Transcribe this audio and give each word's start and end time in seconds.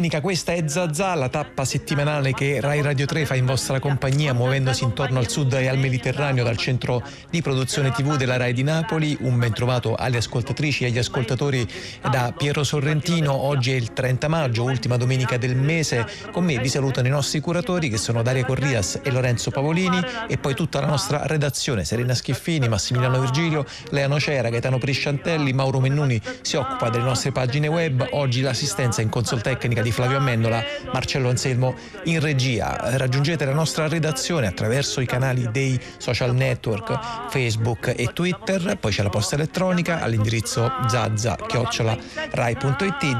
domenica, 0.00 0.22
questa 0.22 0.54
è 0.54 0.64
Zazà, 0.66 1.14
la 1.14 1.28
tappa 1.28 1.66
settimanale 1.66 2.32
che 2.32 2.58
Rai 2.58 2.80
Radio 2.80 3.04
3 3.04 3.26
fa 3.26 3.34
in 3.34 3.44
vostra 3.44 3.80
compagnia 3.80 4.32
muovendosi 4.32 4.82
intorno 4.82 5.18
al 5.18 5.28
sud 5.28 5.52
e 5.52 5.68
al 5.68 5.76
Mediterraneo 5.76 6.42
dal 6.42 6.56
centro 6.56 7.02
di 7.28 7.42
produzione 7.42 7.90
TV 7.90 8.16
della 8.16 8.38
Rai 8.38 8.54
di 8.54 8.62
Napoli. 8.62 9.14
Un 9.20 9.38
ben 9.38 9.52
trovato 9.52 9.96
alle 9.96 10.16
ascoltatrici 10.16 10.84
e 10.84 10.86
agli 10.86 10.96
ascoltatori 10.96 11.68
da 12.10 12.32
Piero 12.34 12.64
Sorrentino. 12.64 13.34
Oggi 13.34 13.72
è 13.72 13.74
il 13.74 13.92
30 13.92 14.28
maggio, 14.28 14.62
ultima 14.62 14.96
domenica 14.96 15.36
del 15.36 15.54
mese. 15.54 16.06
Con 16.32 16.44
me 16.44 16.58
vi 16.58 16.68
salutano 16.68 17.06
i 17.06 17.10
nostri 17.10 17.40
curatori 17.40 17.90
che 17.90 17.98
sono 17.98 18.22
Daria 18.22 18.46
Corrias 18.46 19.00
e 19.02 19.10
Lorenzo 19.10 19.50
Pavolini 19.50 20.00
e 20.28 20.38
poi 20.38 20.54
tutta 20.54 20.80
la 20.80 20.86
nostra 20.86 21.26
redazione, 21.26 21.84
Serena 21.84 22.14
Schiffini, 22.14 22.68
Massimiliano 22.68 23.20
Virgilio, 23.20 23.66
Lea 23.90 24.08
Nocera, 24.08 24.48
Gaetano 24.48 24.78
Prisciantelli, 24.78 25.52
Mauro 25.52 25.78
Mennuni 25.78 26.18
si 26.40 26.56
occupa 26.56 26.88
delle 26.88 27.04
nostre 27.04 27.32
pagine 27.32 27.66
web. 27.66 28.06
Oggi 28.12 28.40
l'assistenza 28.40 29.02
in 29.02 29.10
console 29.10 29.42
tecnica 29.42 29.82
di 29.90 29.96
Flavio 29.96 30.18
Amendola, 30.18 30.64
Marcello 30.92 31.28
Anselmo 31.28 31.74
in 32.04 32.20
regia. 32.20 32.96
Raggiungete 32.96 33.44
la 33.44 33.52
nostra 33.52 33.88
redazione 33.88 34.46
attraverso 34.46 35.00
i 35.00 35.06
canali 35.06 35.50
dei 35.50 35.76
social 35.98 36.32
network 36.32 37.28
Facebook 37.28 37.92
e 37.96 38.12
Twitter, 38.12 38.78
poi 38.78 38.92
c'è 38.92 39.02
la 39.02 39.08
posta 39.08 39.34
elettronica 39.34 40.00
all'indirizzo 40.00 40.70
zazza-rai.it. 40.86 41.98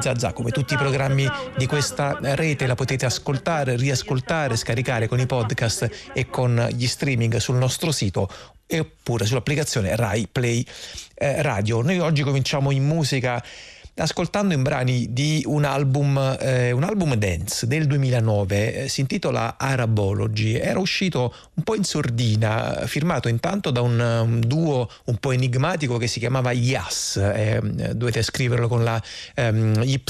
Zazza, 0.01 0.33
come 0.33 0.52
tutti 0.52 0.74
i 0.74 0.77
programmi 0.77 1.29
di 1.56 1.66
questa 1.66 2.16
rete, 2.20 2.69
la 2.69 2.77
potete 2.77 3.05
ascoltare, 3.05 3.74
riascoltare, 3.74 4.55
scaricare 4.57 5.09
con 5.09 5.18
i 5.18 5.27
podcast 5.27 6.10
e 6.12 6.30
con 6.30 6.68
gli 6.73 6.87
streaming 6.87 7.37
sul 7.38 7.57
nostro 7.57 7.91
sito 7.91 8.29
oppure 8.79 9.26
sull'applicazione 9.26 9.96
Rai 9.96 10.29
Play 10.30 10.65
eh, 11.15 11.43
Radio. 11.43 11.82
Noi 11.82 11.98
oggi 11.98 12.23
cominciamo 12.23 12.71
in 12.71 12.85
musica 12.85 13.43
ascoltando 13.96 14.55
in 14.55 14.63
brani 14.63 15.13
di 15.13 15.43
un 15.46 15.65
album, 15.65 16.37
eh, 16.41 16.73
un 16.73 16.85
album 16.85 17.15
dance 17.15 17.66
del 17.66 17.87
2009, 17.87 18.74
eh, 18.74 18.88
si 18.88 19.01
intitola 19.01 19.57
Arabology, 19.59 20.55
era 20.55 20.79
uscito 20.79 21.35
un 21.55 21.63
po' 21.63 21.74
in 21.74 21.85
sordina, 21.85 22.82
firmato 22.87 23.29
intanto 23.29 23.71
da 23.71 23.80
un, 23.80 23.99
un 24.01 24.41
duo 24.41 24.88
un 25.07 25.16
po' 25.16 25.32
enigmatico 25.32 25.97
che 25.99 26.07
si 26.07 26.19
chiamava 26.19 26.52
Yas, 26.52 27.16
eh, 27.16 27.60
dovete 27.95 28.23
scriverlo 28.23 28.69
con 28.69 28.85
la 28.85 29.02
ehm, 29.35 29.82
Y 29.85 30.02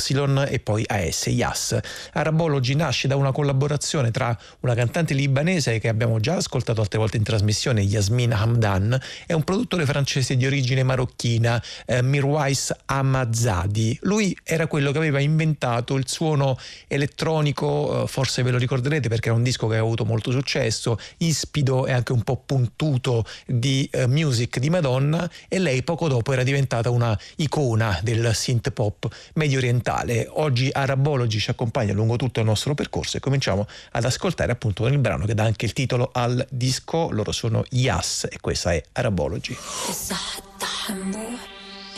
e 0.48 0.60
poi 0.60 0.84
AS, 0.86 1.26
Yas. 1.26 1.78
Arabology 2.12 2.74
nasce 2.74 3.08
da 3.08 3.16
una 3.16 3.32
collaborazione 3.32 4.10
tra 4.10 4.36
una 4.60 4.74
cantante 4.74 5.14
libanese 5.14 5.78
che 5.78 5.88
abbiamo 5.88 6.20
già 6.20 6.36
ascoltato 6.36 6.80
altre 6.80 6.98
volte 6.98 7.16
in 7.16 7.22
trasmissione, 7.22 7.80
Yasmin 7.80 8.32
Hamdan, 8.32 8.98
e 9.26 9.34
un 9.34 9.42
produttore 9.42 9.84
francese 9.86 10.36
di 10.36 10.46
origine 10.46 10.82
marocchina, 10.82 11.62
eh, 11.86 12.02
Mirwais 12.02 12.74
Amazadi. 12.86 13.69
Kennedy. 13.70 13.98
Lui 14.02 14.36
era 14.42 14.66
quello 14.66 14.90
che 14.92 14.98
aveva 14.98 15.20
inventato 15.20 15.96
il 15.96 16.06
suono 16.06 16.58
elettronico, 16.88 18.02
eh, 18.02 18.06
forse 18.06 18.42
ve 18.42 18.50
lo 18.50 18.58
ricorderete 18.58 19.08
perché 19.08 19.28
era 19.28 19.36
un 19.36 19.42
disco 19.42 19.66
che 19.68 19.76
ha 19.76 19.80
avuto 19.80 20.04
molto 20.04 20.30
successo, 20.30 20.98
ispido 21.18 21.86
e 21.86 21.92
anche 21.92 22.12
un 22.12 22.22
po' 22.22 22.42
puntuto 22.44 23.24
di 23.46 23.88
uh, 23.92 24.06
music 24.06 24.58
di 24.58 24.68
Madonna 24.70 25.30
e 25.48 25.58
lei 25.58 25.82
poco 25.82 26.08
dopo 26.08 26.32
era 26.32 26.42
diventata 26.42 26.90
una 26.90 27.18
icona 27.36 27.98
del 28.02 28.34
synth 28.34 28.70
pop 28.70 29.08
medio 29.34 29.58
orientale. 29.58 30.26
Oggi 30.28 30.68
Arabology 30.72 31.38
ci 31.38 31.50
accompagna 31.50 31.92
lungo 31.92 32.16
tutto 32.16 32.40
il 32.40 32.46
nostro 32.46 32.74
percorso 32.74 33.16
e 33.16 33.20
cominciamo 33.20 33.66
ad 33.92 34.04
ascoltare 34.04 34.52
appunto 34.52 34.86
il 34.86 34.98
brano 34.98 35.24
che 35.24 35.34
dà 35.34 35.44
anche 35.44 35.64
il 35.64 35.72
titolo 35.72 36.10
al 36.12 36.44
disco. 36.50 37.10
Loro 37.10 37.32
sono 37.32 37.64
Yas 37.70 38.26
e 38.30 38.38
questa 38.40 38.72
è 38.72 38.82
Arabology. 38.92 39.56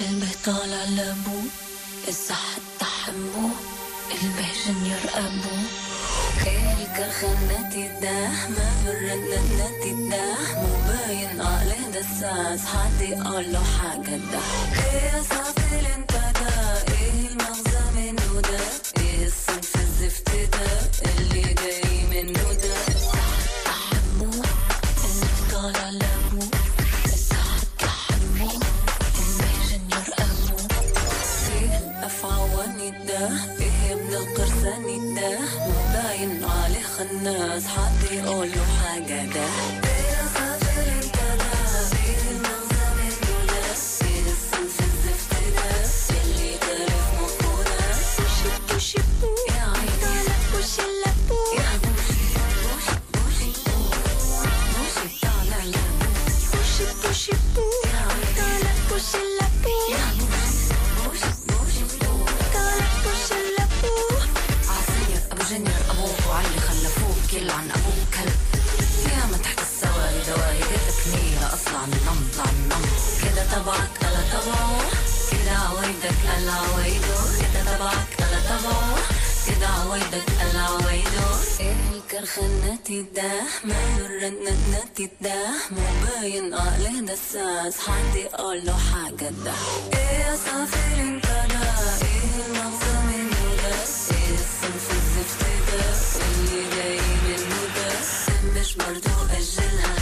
قلبي 0.02 0.28
طالع 0.44 0.84
لابوه 0.84 1.42
الصحة 2.08 2.58
تحبوه 2.80 3.50
البهجن 4.22 4.86
يرقبوه 4.86 5.62
خالك 6.44 7.10
خناتي 7.20 7.88
داحمة 8.00 8.70
بالرناناتي 8.84 10.08
داحمة 10.10 10.68
باين 10.88 11.40
عليه 11.40 11.86
ده 11.94 12.00
الساعة 12.00 12.58
حد 12.66 13.00
يقول 13.00 13.52
له 13.52 13.62
حاجة 13.82 14.16
تضحك 14.16 14.84
إيه 14.84 15.02
يا 15.12 15.22
صاحبي 15.22 15.78
اللي 15.78 15.94
انت 15.94 16.12
ده؟ 16.12 16.82
إيه 16.94 17.28
المغزى 17.28 17.84
منه 17.96 18.40
ده 18.40 18.58
إيه 19.02 19.26
الصنف 19.26 19.76
الزفت 19.76 20.30
ده؟ 20.30 21.10
اللي 21.10 21.31
عليه 37.21 37.21
خناس 37.21 37.67
حد 37.67 38.11
يقول 38.11 38.47
له 38.51 38.65
حاجة 38.83 39.25
ده 39.25 39.45
ايه 39.89 40.23
صافر 40.33 40.87
انت 40.91 41.17
ده 41.39 41.97
ايه 41.99 42.21
المغزى 42.31 42.87
منه 42.97 43.45
ده 43.47 43.57
ايه 43.57 44.21
الصنف 44.31 44.83
الزفت 44.83 45.31
ده 45.55 46.21
اللي 46.23 46.57
تعرف 46.57 47.13
مخه 47.21 47.63
ده 47.63 47.77
بوشي 48.17 48.73
بوشي 48.73 48.97
بو 49.21 49.27
يا 49.53 49.63
عيني 49.63 50.33
بوشي 50.53 50.81
لا 51.05 51.11
بو 51.29 51.39
يا 51.57 51.69
بوشي 51.83 52.27
بوشي 52.63 52.95
بوشي 53.13 53.51
بوشي 54.73 55.19
طالع 55.21 55.63
لا 55.63 55.83
بوشي 56.53 56.85
بوشي 57.07 57.31
بو 57.55 57.61
يا 57.85 58.01
عيني 58.07 58.73
بوشي 58.89 59.17
لا 59.39 59.47
تبعك 73.52 73.90
الا 74.02 74.22
تبعه. 74.32 74.80
كده 75.30 75.52
عوايدك 75.56 76.18
الا 76.38 76.52
عوايده 76.52 77.16
كده 77.40 77.76
تبعك 77.76 78.08
الا 78.18 78.40
تبعه. 78.48 78.96
كده 79.46 79.66
عوايدك 79.66 80.28
الا 80.42 80.60
عوايده 80.60 81.26
إيه 81.60 81.76
الكرخنة 81.94 82.76
تداح 82.84 83.64
ماله 83.64 84.06
الرنة 84.06 84.80
تداح 84.96 85.72
مو 85.72 85.82
باين 86.06 86.54
عليه 86.54 87.00
دساس 87.00 87.74
حد 87.78 88.16
يقول 88.16 88.66
له 88.66 88.76
حاجة 88.92 89.30
ده 89.44 89.52
إيه 89.94 90.18
يا 90.24 90.36
صافر 90.36 91.00
أنت 91.00 91.26
ده 91.26 91.72
إيه 92.02 92.46
المغزى 92.46 92.96
منه 93.08 93.56
ده 93.62 93.74
إيه 94.14 94.34
الصنف 94.34 94.86
الزفت 94.90 95.42
ده؟ 95.72 95.92
اللي 96.26 96.76
جاي 96.76 97.00
منه 97.00 97.60
ده 97.76 98.60
مش 98.60 98.74
برضو 98.74 99.10
أجلها. 99.30 99.94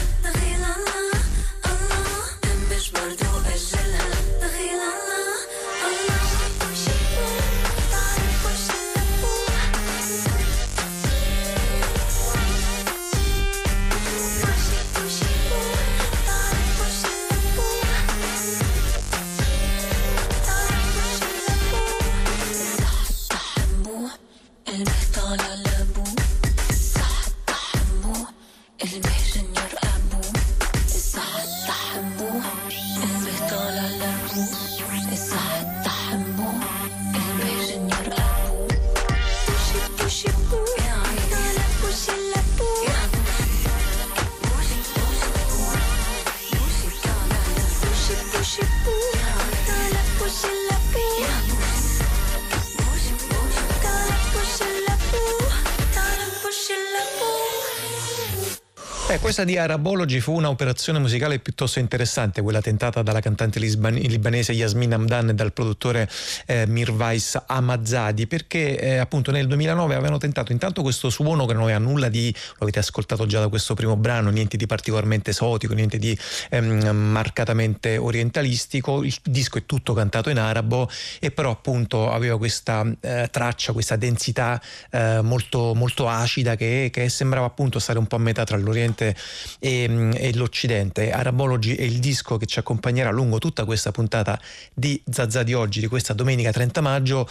Questa 59.30 59.48
di 59.48 59.56
Arabology 59.56 60.18
fu 60.18 60.32
un'operazione 60.32 60.98
musicale 60.98 61.38
piuttosto 61.38 61.78
interessante, 61.78 62.42
quella 62.42 62.60
tentata 62.60 63.00
dalla 63.02 63.20
cantante 63.20 63.60
libanese 63.60 64.50
Yasmin 64.50 64.92
Hamdan 64.92 65.28
e 65.28 65.34
dal 65.34 65.52
produttore 65.52 66.08
eh, 66.46 66.66
Mirvais 66.66 67.40
Amazzadi, 67.46 68.26
perché 68.26 68.76
eh, 68.76 68.96
appunto 68.96 69.30
nel 69.30 69.46
2009 69.46 69.94
avevano 69.94 70.18
tentato 70.18 70.50
intanto 70.50 70.82
questo 70.82 71.10
suono 71.10 71.46
che 71.46 71.52
non 71.52 71.62
aveva 71.62 71.78
nulla 71.78 72.08
di, 72.08 72.34
lo 72.34 72.56
avete 72.62 72.80
ascoltato 72.80 73.24
già 73.26 73.38
da 73.38 73.46
questo 73.46 73.74
primo 73.74 73.94
brano, 73.94 74.30
niente 74.30 74.56
di 74.56 74.66
particolarmente 74.66 75.30
esotico, 75.30 75.74
niente 75.74 75.98
di 75.98 76.18
ehm, 76.48 76.88
marcatamente 76.88 77.98
orientalistico, 77.98 79.04
il 79.04 79.16
disco 79.22 79.58
è 79.58 79.62
tutto 79.64 79.92
cantato 79.92 80.28
in 80.30 80.40
arabo 80.40 80.90
e 81.20 81.30
però 81.30 81.52
appunto 81.52 82.10
aveva 82.10 82.36
questa 82.36 82.84
eh, 83.00 83.28
traccia, 83.30 83.72
questa 83.72 83.94
densità 83.94 84.60
eh, 84.90 85.20
molto, 85.22 85.72
molto 85.76 86.08
acida 86.08 86.56
che, 86.56 86.90
che 86.92 87.08
sembrava 87.08 87.46
appunto 87.46 87.78
stare 87.78 88.00
un 88.00 88.08
po' 88.08 88.16
a 88.16 88.18
metà 88.18 88.42
tra 88.42 88.56
l'Oriente 88.56 89.18
e, 89.58 90.10
e, 90.14 90.34
l'Occidente. 90.34 91.12
Arabology 91.12 91.74
è 91.74 91.82
il 91.82 91.98
disco 91.98 92.36
che 92.36 92.46
ci 92.46 92.58
accompagnerà 92.58 93.10
lungo 93.10 93.38
tutta 93.38 93.64
questa 93.64 93.90
puntata 93.90 94.40
di 94.72 95.00
Zazza 95.10 95.42
di 95.42 95.54
oggi, 95.54 95.80
di 95.80 95.86
questa 95.86 96.12
domenica 96.12 96.50
30 96.50 96.80
maggio, 96.80 97.28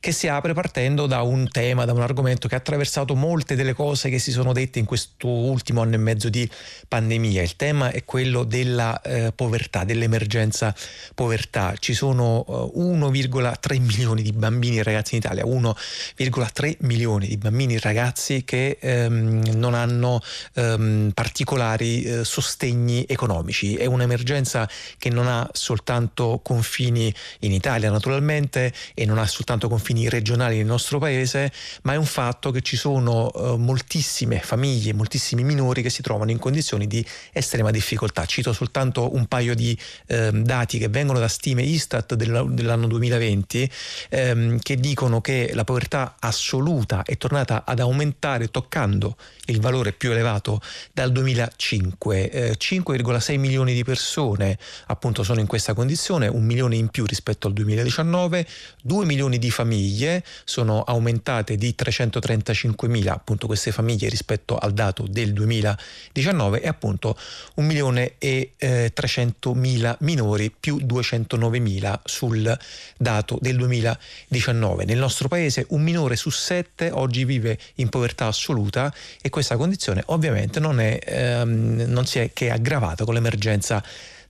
che 0.00 0.12
si 0.12 0.28
apre 0.28 0.52
partendo 0.52 1.06
da 1.06 1.22
un 1.22 1.48
tema, 1.50 1.84
da 1.84 1.92
un 1.92 2.02
argomento 2.02 2.48
che 2.48 2.54
ha 2.54 2.58
attraversato 2.58 3.14
molte 3.14 3.54
delle 3.54 3.72
cose 3.72 4.08
che 4.08 4.18
si 4.18 4.30
sono 4.30 4.52
dette 4.52 4.78
in 4.78 4.84
questo 4.84 5.28
ultimo 5.28 5.80
anno 5.82 5.94
e 5.94 5.98
mezzo 5.98 6.28
di 6.28 6.48
pandemia. 6.88 7.42
Il 7.42 7.56
tema 7.56 7.90
è 7.90 8.04
quello 8.04 8.44
della 8.44 9.00
eh, 9.02 9.32
povertà, 9.34 9.84
dell'emergenza 9.84 10.74
povertà. 11.14 11.74
Ci 11.78 11.94
sono 11.94 12.44
eh, 12.74 12.78
1,3 12.78 13.80
milioni 13.80 14.22
di 14.22 14.32
bambini 14.32 14.78
e 14.78 14.82
ragazzi 14.82 15.14
in 15.14 15.20
Italia, 15.20 15.44
1,3 15.44 16.76
milioni 16.80 17.26
di 17.26 17.36
bambini 17.36 17.74
e 17.74 17.80
ragazzi 17.80 18.44
che 18.44 18.78
ehm, 18.80 19.42
non 19.54 19.74
hanno 19.74 20.20
ehm, 20.54 21.10
particolari 21.32 22.02
eh, 22.02 22.24
sostegni 22.24 23.06
economici. 23.08 23.74
È 23.76 23.86
un'emergenza 23.86 24.68
che 24.98 25.08
non 25.08 25.26
ha 25.26 25.48
soltanto 25.52 26.40
confini 26.42 27.12
in 27.40 27.52
Italia 27.52 27.90
naturalmente 27.90 28.70
e 28.92 29.06
non 29.06 29.16
ha 29.16 29.26
soltanto 29.26 29.66
confini 29.66 30.10
regionali 30.10 30.58
nel 30.58 30.66
nostro 30.66 30.98
paese, 30.98 31.50
ma 31.84 31.94
è 31.94 31.96
un 31.96 32.04
fatto 32.04 32.50
che 32.50 32.60
ci 32.60 32.76
sono 32.76 33.32
eh, 33.32 33.56
moltissime 33.56 34.40
famiglie, 34.40 34.92
moltissimi 34.92 35.42
minori 35.42 35.80
che 35.80 35.88
si 35.88 36.02
trovano 36.02 36.30
in 36.30 36.38
condizioni 36.38 36.86
di 36.86 37.04
estrema 37.32 37.70
difficoltà. 37.70 38.26
Cito 38.26 38.52
soltanto 38.52 39.14
un 39.14 39.24
paio 39.24 39.54
di 39.54 39.76
eh, 40.08 40.30
dati 40.32 40.76
che 40.76 40.88
vengono 40.88 41.18
da 41.18 41.28
stime 41.28 41.62
Istat 41.62 42.12
dell'anno 42.12 42.86
2020 42.88 43.70
ehm, 44.10 44.58
che 44.58 44.76
dicono 44.76 45.22
che 45.22 45.52
la 45.54 45.64
povertà 45.64 46.16
assoluta 46.18 47.04
è 47.04 47.16
tornata 47.16 47.64
ad 47.64 47.80
aumentare 47.80 48.48
toccando 48.48 49.16
il 49.46 49.60
valore 49.60 49.92
più 49.92 50.10
elevato 50.10 50.60
dal 50.92 51.10
2005. 51.22 52.30
Eh, 52.30 52.56
5,6 52.58 53.38
milioni 53.38 53.74
di 53.74 53.84
persone 53.84 54.58
appunto 54.86 55.22
sono 55.22 55.40
in 55.40 55.46
questa 55.46 55.72
condizione, 55.72 56.26
un 56.26 56.44
milione 56.44 56.76
in 56.76 56.88
più 56.88 57.06
rispetto 57.06 57.46
al 57.46 57.52
2019, 57.52 58.46
2 58.82 59.04
milioni 59.04 59.38
di 59.38 59.50
famiglie 59.50 60.24
sono 60.44 60.82
aumentate 60.82 61.56
di 61.56 61.74
335 61.74 62.88
mila 62.88 63.14
appunto 63.14 63.46
queste 63.46 63.70
famiglie 63.70 64.08
rispetto 64.08 64.58
al 64.58 64.72
dato 64.72 65.06
del 65.08 65.32
2019 65.32 66.60
e 66.60 66.68
appunto 66.68 67.16
1 67.54 67.66
milione 67.66 68.14
e 68.18 68.52
eh, 68.56 68.90
300 68.92 69.54
mila 69.54 69.96
minori 70.00 70.52
più 70.58 70.78
209 70.82 71.58
mila 71.60 72.00
sul 72.04 72.58
dato 72.96 73.38
del 73.40 73.56
2019. 73.56 74.84
Nel 74.84 74.98
nostro 74.98 75.28
paese 75.28 75.66
un 75.70 75.82
minore 75.82 76.16
su 76.16 76.30
sette 76.30 76.90
oggi 76.90 77.24
vive 77.24 77.58
in 77.76 77.88
povertà 77.88 78.26
assoluta 78.26 78.92
e 79.20 79.30
questa 79.30 79.56
condizione 79.56 80.02
ovviamente 80.06 80.60
non, 80.60 80.80
è, 80.80 80.98
ehm, 81.12 81.84
non 81.86 82.06
si 82.06 82.18
è 82.18 82.30
che 82.32 82.50
aggravata 82.50 83.04
con 83.04 83.14
l'emergenza 83.14 83.82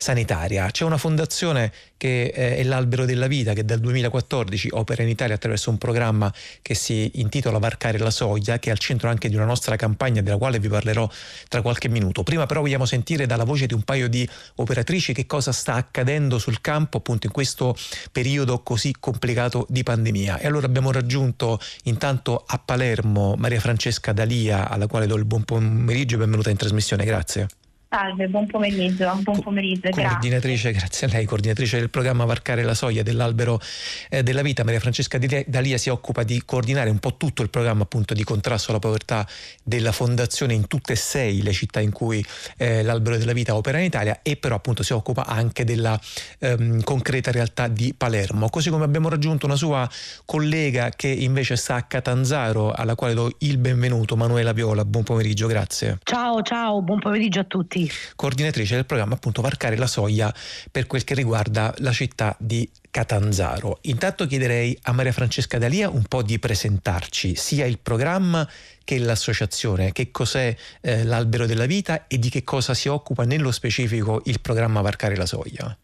sanitaria. 0.02 0.69
C'è 0.70 0.84
una 0.84 0.99
fondazione 0.99 1.72
che 1.96 2.32
eh, 2.34 2.56
è 2.56 2.62
l'Albero 2.64 3.04
della 3.04 3.28
Vita 3.28 3.52
che 3.52 3.64
dal 3.64 3.78
2014 3.78 4.70
opera 4.72 5.04
in 5.04 5.08
Italia 5.08 5.37
attraverso 5.37 5.70
un 5.70 5.78
programma 5.78 6.32
che 6.60 6.75
si 6.75 7.08
intitola 7.14 7.58
Varcare 7.58 7.99
la 7.99 8.10
soglia, 8.10 8.58
che 8.58 8.70
è 8.70 8.72
al 8.72 8.78
centro 8.78 9.08
anche 9.08 9.28
di 9.28 9.37
una 9.37 9.44
nostra 9.44 9.76
campagna 9.76 10.20
della 10.20 10.37
quale 10.37 10.58
vi 10.58 10.69
parlerò 10.69 11.08
tra 11.49 11.62
qualche 11.62 11.88
minuto. 11.88 12.25
Prima 12.25 12.46
però 12.46 12.60
vogliamo 12.60 12.84
sentire 12.84 13.26
dalla 13.26 13.44
voce 13.44 13.66
di 13.66 13.75
un 13.75 13.82
paio 13.82 14.08
di 14.08 14.28
operatrici 14.56 15.12
che 15.12 15.26
cosa 15.26 15.52
sta 15.52 15.75
accadendo 15.75 16.38
sul 16.40 16.60
campo 16.60 16.96
appunto 16.96 17.26
in 17.28 17.32
questo 17.32 17.76
periodo 18.10 18.60
così 18.64 18.96
complicato 18.99 19.66
di 19.69 19.84
pandemia. 19.84 20.40
E 20.40 20.49
allora 20.49 20.66
abbiamo 20.66 20.90
raggiunto 20.90 21.60
intanto 21.84 22.43
a 22.44 22.58
Palermo 22.58 23.37
Maria 23.37 23.60
Francesca 23.60 24.12
Dalia, 24.12 24.69
alla 24.69 24.88
quale 24.88 25.06
do 25.06 25.14
il 25.14 25.25
buon 25.25 25.44
pomeriggio 25.44 26.16
e 26.16 26.19
benvenuta 26.19 26.50
in 26.50 26.56
trasmissione. 26.56 27.04
Grazie. 27.04 27.62
Salve, 27.92 28.26
buon 28.26 28.46
pomeriggio. 28.46 29.14
Buon 29.20 29.40
pomeriggio 29.40 29.90
coordinatrice, 29.90 30.70
grazie. 30.70 30.88
grazie. 30.88 31.06
a 31.08 31.10
lei, 31.10 31.26
coordinatrice 31.26 31.78
del 31.78 31.90
programma 31.90 32.24
Varcare 32.24 32.62
la 32.62 32.72
soglia 32.72 33.02
dell'albero 33.02 33.60
eh, 34.08 34.22
della 34.22 34.40
vita. 34.40 34.64
Maria 34.64 34.80
Francesca 34.80 35.18
Dalia 35.18 35.76
si 35.76 35.90
occupa 35.90 36.22
di 36.22 36.40
coordinare 36.46 36.88
un 36.88 36.98
po' 36.98 37.18
tutto 37.18 37.42
il 37.42 37.50
programma 37.50 37.82
appunto 37.82 38.14
di 38.14 38.24
contrasto 38.24 38.70
alla 38.70 38.78
povertà 38.80 39.28
della 39.62 39.92
fondazione 39.92 40.54
in 40.54 40.68
tutte 40.68 40.94
e 40.94 40.96
sei 40.96 41.42
le 41.42 41.52
città 41.52 41.80
in 41.80 41.92
cui 41.92 42.24
eh, 42.56 42.82
l'albero 42.82 43.18
della 43.18 43.34
vita 43.34 43.54
opera 43.54 43.76
in 43.76 43.84
Italia 43.84 44.20
e 44.22 44.36
però 44.36 44.54
appunto 44.54 44.82
si 44.82 44.94
occupa 44.94 45.26
anche 45.26 45.64
della 45.64 46.00
ehm, 46.38 46.82
concreta 46.84 47.30
realtà 47.30 47.68
di 47.68 47.92
Palermo. 47.94 48.48
Così 48.48 48.70
come 48.70 48.84
abbiamo 48.84 49.10
raggiunto 49.10 49.44
una 49.44 49.56
sua 49.56 49.86
collega 50.24 50.88
che 50.96 51.08
invece 51.08 51.56
sta 51.56 51.74
a 51.74 51.82
Catanzaro, 51.82 52.72
alla 52.72 52.94
quale 52.94 53.12
do 53.12 53.30
il 53.40 53.58
benvenuto, 53.58 54.16
Manuela 54.16 54.52
Viola. 54.52 54.82
Buon 54.86 55.04
pomeriggio, 55.04 55.46
grazie. 55.46 55.98
Ciao, 56.04 56.40
ciao, 56.40 56.80
buon 56.80 56.98
pomeriggio 56.98 57.40
a 57.40 57.44
tutti 57.44 57.80
coordinatrice 58.17 58.75
del 58.75 58.87
programma 58.87 59.14
appunto 59.14 59.43
Varcare 59.43 59.76
la 59.76 59.87
Soglia 59.87 60.32
per 60.70 60.87
quel 60.87 61.05
che 61.05 61.14
riguarda 61.14 61.73
la 61.79 61.93
città 61.93 62.34
di 62.38 62.69
Catanzaro. 62.90 63.79
Intanto 63.82 64.26
chiederei 64.26 64.76
a 64.82 64.93
Maria 64.93 65.12
Francesca 65.12 65.58
Dalia 65.58 65.88
un 65.88 66.05
po' 66.05 66.23
di 66.23 66.38
presentarci 66.38 67.34
sia 67.37 67.64
il 67.64 67.79
programma 67.79 68.46
che 68.84 68.99
l'associazione, 68.99 69.93
che 69.93 70.11
cos'è 70.11 70.55
eh, 70.81 71.05
l'albero 71.05 71.46
della 71.46 71.67
vita 71.67 72.06
e 72.06 72.19
di 72.19 72.29
che 72.29 72.44
cosa 72.44 72.75
si 72.75 72.88
occupa 72.88 73.25
nello 73.25 73.50
specifico 73.50 74.23
il 74.26 74.40
programma 74.40 74.81
Varcare 74.81 75.17
la 75.17 75.26
Soglia. 75.26 75.76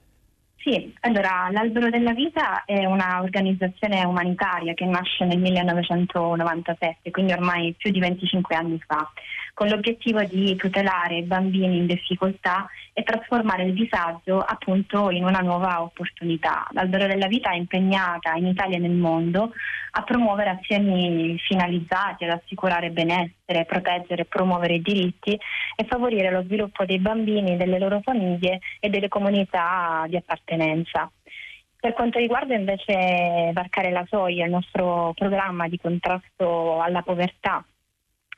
Sì, 0.68 0.92
allora 1.00 1.48
l'Albero 1.50 1.88
della 1.88 2.12
Vita 2.12 2.64
è 2.66 2.84
un'organizzazione 2.84 4.04
umanitaria 4.04 4.74
che 4.74 4.84
nasce 4.84 5.24
nel 5.24 5.38
1997, 5.38 7.10
quindi 7.10 7.32
ormai 7.32 7.74
più 7.78 7.90
di 7.90 8.00
25 8.00 8.54
anni 8.54 8.78
fa 8.86 9.10
con 9.58 9.66
l'obiettivo 9.66 10.22
di 10.22 10.54
tutelare 10.54 11.16
i 11.16 11.22
bambini 11.24 11.78
in 11.78 11.86
difficoltà 11.86 12.68
e 12.92 13.02
trasformare 13.02 13.64
il 13.64 13.74
disagio 13.74 14.38
appunto 14.38 15.10
in 15.10 15.24
una 15.24 15.40
nuova 15.40 15.82
opportunità. 15.82 16.64
L'Albero 16.70 17.08
della 17.08 17.26
Vita 17.26 17.50
è 17.50 17.56
impegnata 17.56 18.34
in 18.34 18.46
Italia 18.46 18.76
e 18.76 18.80
nel 18.80 18.92
mondo 18.92 19.50
a 19.90 20.02
promuovere 20.04 20.50
azioni 20.50 21.36
finalizzate 21.40 22.26
ad 22.26 22.38
assicurare 22.38 22.90
benessere, 22.90 23.64
proteggere 23.64 24.22
e 24.22 24.26
promuovere 24.26 24.74
i 24.74 24.80
diritti 24.80 25.36
e 25.74 25.84
favorire 25.88 26.30
lo 26.30 26.44
sviluppo 26.44 26.84
dei 26.84 27.00
bambini, 27.00 27.56
delle 27.56 27.80
loro 27.80 27.98
famiglie 28.00 28.60
e 28.78 28.88
delle 28.90 29.08
comunità 29.08 30.04
di 30.06 30.14
appartenenza. 30.14 31.10
Per 31.80 31.94
quanto 31.94 32.20
riguarda 32.20 32.54
invece 32.54 33.50
Varcare 33.52 33.90
la 33.90 34.06
Soglia, 34.08 34.44
il 34.44 34.52
nostro 34.52 35.14
programma 35.16 35.66
di 35.66 35.80
contrasto 35.80 36.80
alla 36.80 37.02
povertà 37.02 37.64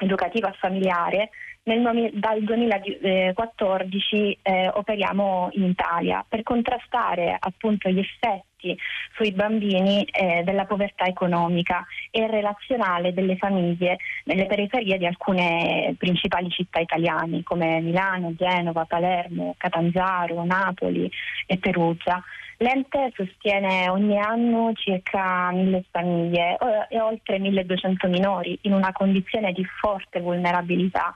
educativa 0.01 0.53
familiare, 0.59 1.31
nel, 1.63 2.11
dal 2.15 2.43
2014 2.43 4.39
eh, 4.43 4.71
operiamo 4.73 5.51
in 5.53 5.65
Italia 5.65 6.25
per 6.27 6.43
contrastare 6.43 7.37
appunto 7.39 7.91
gli 7.91 7.99
effetti 7.99 8.77
sui 9.15 9.33
bambini 9.33 10.03
eh, 10.05 10.43
della 10.43 10.65
povertà 10.65 11.05
economica 11.05 11.85
e 12.11 12.27
relazionale 12.27 13.13
delle 13.13 13.37
famiglie 13.37 13.99
nelle 14.25 14.47
periferie 14.47 14.99
di 14.99 15.07
alcune 15.07 15.95
principali 15.99 16.51
città 16.51 16.81
italiane 16.81 17.43
come 17.43 17.81
Milano, 17.81 18.35
Genova, 18.35 18.85
Palermo, 18.85 19.55
Catanzaro, 19.57 20.45
Napoli 20.45 21.11
e 21.47 21.59
Perugia. 21.59 22.23
L'ente 22.63 23.11
sostiene 23.17 23.89
ogni 23.89 24.19
anno 24.19 24.73
circa 24.75 25.51
mille 25.51 25.83
famiglie 25.91 26.59
e 26.91 27.01
oltre 27.01 27.39
1200 27.39 28.07
minori 28.09 28.59
in 28.63 28.75
una 28.75 28.93
condizione 28.93 29.53
di 29.53 29.65
forte 29.65 30.21
vulnerabilità 30.21 31.15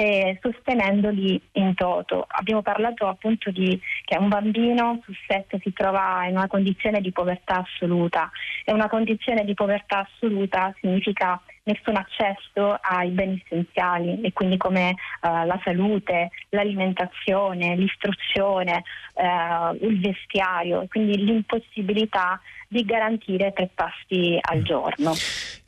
e 0.00 0.38
sostenendoli 0.40 1.38
in 1.52 1.74
toto. 1.74 2.24
Abbiamo 2.26 2.62
parlato 2.62 3.06
appunto 3.06 3.50
di 3.50 3.78
che 4.04 4.16
un 4.16 4.28
bambino 4.28 5.00
su 5.04 5.12
sette 5.28 5.58
si 5.60 5.74
trova 5.74 6.24
in 6.26 6.36
una 6.36 6.46
condizione 6.46 7.02
di 7.02 7.12
povertà 7.12 7.62
assoluta 7.66 8.30
e 8.64 8.72
una 8.72 8.88
condizione 8.88 9.44
di 9.44 9.52
povertà 9.52 10.08
assoluta 10.08 10.74
significa 10.80 11.38
nessun 11.64 11.96
accesso 11.96 12.78
ai 12.80 13.10
beni 13.10 13.42
essenziali 13.44 14.22
e 14.22 14.32
quindi 14.32 14.56
come 14.56 14.90
uh, 14.90 15.44
la 15.44 15.60
salute, 15.62 16.30
l'alimentazione, 16.48 17.76
l'istruzione, 17.76 18.82
uh, 19.14 19.76
il 19.84 20.00
vestiario, 20.00 20.86
quindi 20.88 21.22
l'impossibilità 21.22 22.40
di 22.66 22.84
garantire 22.84 23.52
tre 23.52 23.68
pasti 23.74 24.38
al 24.40 24.62
giorno. 24.62 25.12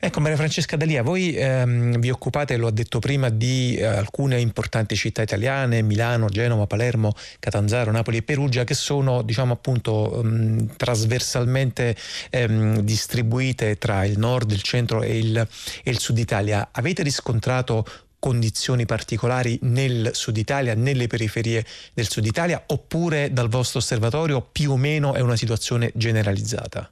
Ecco 0.05 0.19
Maria 0.19 0.35
Francesca 0.35 0.75
Dalia, 0.75 1.01
voi 1.01 1.33
ehm, 1.33 1.97
vi 1.97 2.09
occupate, 2.09 2.57
lo 2.57 2.67
ha 2.67 2.71
detto 2.71 2.99
prima, 2.99 3.29
di 3.29 3.77
eh, 3.77 3.85
alcune 3.85 4.37
importanti 4.37 4.97
città 4.97 5.21
italiane, 5.21 5.81
Milano, 5.81 6.27
Genova, 6.27 6.67
Palermo, 6.67 7.13
Catanzaro, 7.39 7.89
Napoli 7.89 8.17
e 8.17 8.21
Perugia, 8.21 8.65
che 8.65 8.73
sono 8.73 9.21
diciamo 9.21 9.53
appunto 9.53 10.19
ehm, 10.19 10.75
trasversalmente 10.75 11.95
ehm, 12.31 12.81
distribuite 12.81 13.77
tra 13.77 14.03
il 14.03 14.19
nord, 14.19 14.51
il 14.51 14.61
centro 14.61 15.03
e 15.03 15.17
il, 15.17 15.37
e 15.37 15.89
il 15.89 15.99
sud 15.99 16.17
Italia. 16.17 16.67
Avete 16.73 17.01
riscontrato 17.01 17.85
condizioni 18.19 18.85
particolari 18.85 19.57
nel 19.61 20.09
sud 20.11 20.35
Italia, 20.35 20.73
nelle 20.75 21.07
periferie 21.07 21.63
del 21.93 22.09
sud 22.09 22.25
Italia, 22.25 22.61
oppure 22.67 23.31
dal 23.31 23.47
vostro 23.47 23.79
osservatorio 23.79 24.41
più 24.41 24.71
o 24.71 24.75
meno 24.75 25.13
è 25.13 25.21
una 25.21 25.37
situazione 25.37 25.93
generalizzata? 25.95 26.91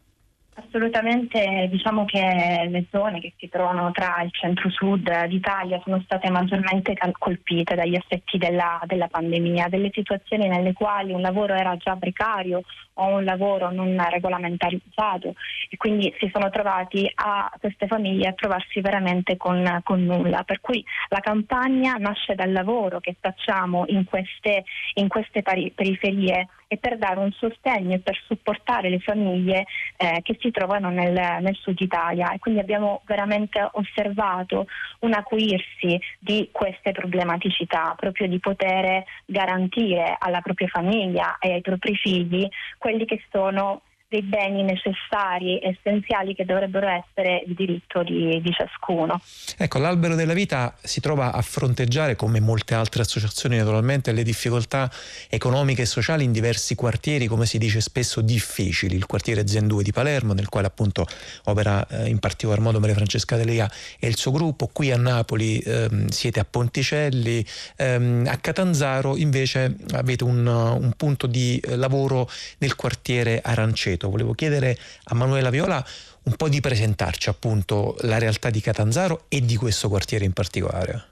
Assolutamente, 0.53 1.69
diciamo 1.71 2.03
che 2.03 2.67
le 2.69 2.85
zone 2.91 3.21
che 3.21 3.33
si 3.37 3.47
trovano 3.47 3.91
tra 3.91 4.21
il 4.21 4.31
centro-sud 4.33 5.25
d'Italia 5.27 5.81
sono 5.83 6.01
state 6.01 6.29
maggiormente 6.29 6.93
colpite 7.17 7.73
dagli 7.73 7.95
effetti 7.95 8.37
della, 8.37 8.79
della, 8.85 9.07
pandemia, 9.07 9.69
delle 9.69 9.91
situazioni 9.93 10.49
nelle 10.49 10.73
quali 10.73 11.13
un 11.13 11.21
lavoro 11.21 11.53
era 11.53 11.77
già 11.77 11.95
precario 11.95 12.63
o 13.01 13.15
un 13.17 13.23
lavoro 13.23 13.71
non 13.71 13.97
regolamentalizzato 14.09 15.33
e 15.69 15.77
quindi 15.77 16.13
si 16.19 16.29
sono 16.31 16.49
trovati 16.49 17.09
a 17.13 17.51
queste 17.59 17.87
famiglie 17.87 18.29
a 18.29 18.33
trovarsi 18.33 18.81
veramente 18.81 19.37
con, 19.37 19.79
con 19.83 20.03
nulla. 20.03 20.43
Per 20.43 20.59
cui 20.59 20.83
la 21.09 21.19
campagna 21.19 21.95
nasce 21.95 22.35
dal 22.35 22.51
lavoro 22.51 22.99
che 22.99 23.15
facciamo 23.19 23.85
in 23.87 24.05
queste, 24.05 24.63
in 24.95 25.07
queste 25.07 25.41
periferie 25.41 26.47
e 26.71 26.77
per 26.77 26.97
dare 26.97 27.19
un 27.19 27.33
sostegno 27.33 27.95
e 27.95 27.99
per 27.99 28.17
supportare 28.27 28.89
le 28.89 28.99
famiglie 28.99 29.65
eh, 29.97 30.21
che 30.23 30.37
si 30.39 30.51
trovano 30.51 30.89
nel, 30.89 31.11
nel, 31.11 31.57
sud 31.59 31.77
Italia 31.81 32.31
e 32.31 32.39
quindi 32.39 32.61
abbiamo 32.61 33.01
veramente 33.05 33.59
osservato 33.73 34.67
un 34.99 35.11
acuirsi 35.11 35.99
di 36.17 36.47
queste 36.49 36.93
problematicità, 36.93 37.93
proprio 37.99 38.29
di 38.29 38.39
poter 38.39 39.03
garantire 39.25 40.15
alla 40.17 40.39
propria 40.39 40.69
famiglia 40.69 41.35
e 41.39 41.51
ai 41.51 41.61
propri 41.61 41.93
figli 41.93 42.47
quelli 42.91 43.05
che 43.05 43.21
sono 43.31 43.81
dei 44.11 44.23
beni 44.23 44.61
necessari, 44.61 45.57
essenziali 45.63 46.35
che 46.35 46.43
dovrebbero 46.43 46.85
essere 46.85 47.45
il 47.47 47.53
diritto 47.53 48.03
di, 48.03 48.41
di, 48.41 48.51
ciascuno. 48.51 49.21
Ecco, 49.57 49.79
l'albero 49.79 50.15
della 50.15 50.33
vita 50.33 50.75
si 50.81 50.99
trova 50.99 51.31
a 51.31 51.41
fronteggiare, 51.41 52.17
come 52.17 52.41
molte 52.41 52.73
altre 52.73 53.03
associazioni 53.03 53.55
naturalmente, 53.55 54.11
le 54.11 54.23
difficoltà 54.23 54.91
economiche 55.29 55.83
e 55.83 55.85
sociali 55.85 56.25
in 56.25 56.33
diversi 56.33 56.75
quartieri, 56.75 57.27
come 57.27 57.45
si 57.45 57.57
dice 57.57 57.79
spesso, 57.79 58.19
difficili. 58.19 58.95
Il 58.95 59.05
quartiere 59.05 59.47
Zen 59.47 59.67
2 59.67 59.81
di 59.81 59.93
Palermo, 59.93 60.33
nel 60.33 60.49
quale 60.49 60.67
appunto 60.67 61.07
opera 61.45 61.87
eh, 61.87 62.09
in 62.09 62.19
particolar 62.19 62.59
modo 62.59 62.81
Maria 62.81 62.95
Francesca 62.95 63.37
Delia 63.37 63.71
e 63.97 64.09
il 64.09 64.17
suo 64.17 64.31
gruppo. 64.31 64.67
Qui 64.67 64.91
a 64.91 64.97
Napoli 64.97 65.57
ehm, 65.59 66.09
siete 66.09 66.41
a 66.41 66.45
Ponticelli, 66.45 67.45
ehm, 67.77 68.25
a 68.27 68.35
Catanzaro 68.35 69.15
invece 69.15 69.77
avete 69.93 70.25
un, 70.25 70.45
un 70.45 70.91
punto 70.97 71.27
di 71.27 71.57
eh, 71.59 71.77
lavoro 71.77 72.29
nel 72.57 72.75
quartiere 72.75 73.39
Aranceto 73.41 73.99
concreto. 74.01 74.09
Volevo 74.09 74.33
chiedere 74.33 74.77
a 75.05 75.15
Manuela 75.15 75.49
Viola 75.49 75.85
un 76.23 76.35
po' 76.35 76.49
di 76.49 76.59
presentarci 76.59 77.29
appunto 77.29 77.95
la 78.01 78.17
realtà 78.17 78.49
di 78.49 78.61
Catanzaro 78.61 79.25
e 79.27 79.41
di 79.41 79.55
questo 79.55 79.89
quartiere 79.89 80.25
in 80.25 80.33
particolare. 80.33 81.10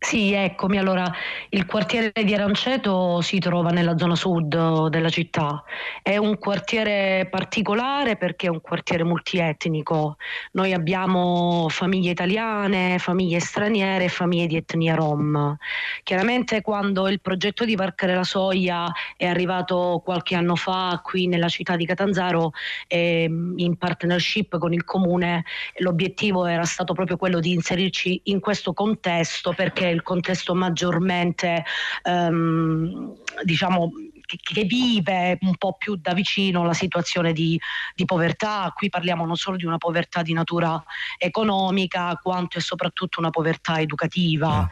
Sì, 0.00 0.32
eccomi. 0.32 0.78
Allora, 0.78 1.12
il 1.50 1.66
quartiere 1.66 2.12
di 2.24 2.32
Aranceto 2.32 3.20
si 3.20 3.40
trova 3.40 3.70
nella 3.70 3.98
zona 3.98 4.14
sud 4.14 4.88
della 4.88 5.08
città. 5.08 5.64
È 6.02 6.16
un 6.16 6.38
quartiere 6.38 7.26
particolare 7.28 8.16
perché 8.16 8.46
è 8.46 8.50
un 8.50 8.60
quartiere 8.60 9.02
multietnico. 9.02 10.16
Noi 10.52 10.72
abbiamo 10.72 11.66
famiglie 11.68 12.12
italiane, 12.12 12.98
famiglie 13.00 13.40
straniere 13.40 14.04
e 14.04 14.08
famiglie 14.08 14.46
di 14.46 14.56
etnia 14.56 14.94
rom. 14.94 15.56
Chiaramente 16.04 16.60
quando 16.62 17.08
il 17.08 17.20
progetto 17.20 17.64
di 17.64 17.74
Varcare 17.74 18.14
la 18.14 18.24
Soglia 18.24 18.90
è 19.16 19.26
arrivato 19.26 20.00
qualche 20.04 20.36
anno 20.36 20.54
fa 20.54 21.00
qui 21.02 21.26
nella 21.26 21.48
città 21.48 21.74
di 21.74 21.84
Catanzaro 21.84 22.52
eh, 22.86 23.24
in 23.24 23.76
partnership 23.76 24.58
con 24.58 24.72
il 24.72 24.84
comune, 24.84 25.44
l'obiettivo 25.78 26.46
era 26.46 26.64
stato 26.64 26.94
proprio 26.94 27.16
quello 27.16 27.40
di 27.40 27.52
inserirci 27.52 28.20
in 28.24 28.38
questo 28.38 28.72
contesto 28.72 29.52
perché 29.52 29.87
il 29.90 30.02
contesto 30.02 30.54
maggiormente 30.54 31.64
ehm, 32.02 33.14
diciamo 33.42 33.90
che, 34.28 34.36
che, 34.42 34.64
vive 34.64 35.38
un 35.40 35.56
po' 35.56 35.74
più 35.78 35.96
da 35.96 36.12
vicino 36.12 36.64
la 36.64 36.74
situazione 36.74 37.32
di, 37.32 37.58
di, 37.94 38.04
povertà. 38.04 38.70
Qui 38.76 38.90
parliamo 38.90 39.24
non 39.24 39.36
solo 39.36 39.56
di 39.56 39.64
una 39.64 39.78
povertà 39.78 40.20
di 40.20 40.34
natura 40.34 40.82
economica, 41.16 42.18
quanto 42.22 42.58
e 42.58 42.60
soprattutto 42.60 43.20
una 43.20 43.30
povertà 43.30 43.80
educativa. 43.80 44.68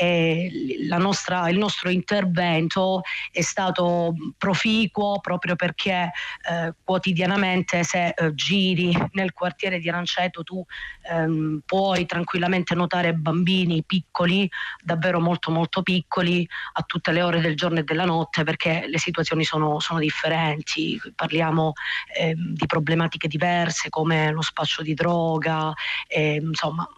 Mm-hmm. 0.00 1.00
Nostra, 1.00 1.48
il 1.48 1.58
nostro 1.58 1.90
intervento 1.90 3.00
è 3.32 3.40
stato 3.40 4.14
proficuo 4.38 5.18
proprio 5.20 5.56
perché 5.56 6.12
eh, 6.48 6.74
quotidianamente 6.84 7.82
se 7.82 8.08
eh, 8.08 8.34
giri 8.34 8.96
nel 9.12 9.32
quartiere 9.32 9.78
di 9.78 9.88
Aranceto 9.88 10.42
tu 10.44 10.64
ehm, 11.10 11.62
puoi 11.64 12.06
tranquillamente 12.06 12.74
notare 12.74 13.14
bambini 13.14 13.82
piccoli, 13.82 14.48
davvero 14.82 15.20
molto 15.20 15.50
molto 15.50 15.82
piccoli, 15.82 16.46
a 16.74 16.82
tutte 16.82 17.10
le 17.10 17.22
ore 17.22 17.40
del 17.40 17.56
giorno 17.56 17.80
e 17.80 17.82
della 17.82 18.04
notte 18.04 18.44
perché 18.44 18.84
le 18.86 18.98
situazioni 19.00 19.44
sono, 19.44 19.80
sono 19.80 19.98
differenti, 19.98 21.00
parliamo 21.14 21.72
eh, 22.16 22.34
di 22.36 22.66
problematiche 22.66 23.26
diverse 23.26 23.88
come 23.88 24.30
lo 24.30 24.42
spaccio 24.42 24.82
di 24.82 24.94
droga, 24.94 25.72
eh, 26.06 26.34
insomma 26.34 26.88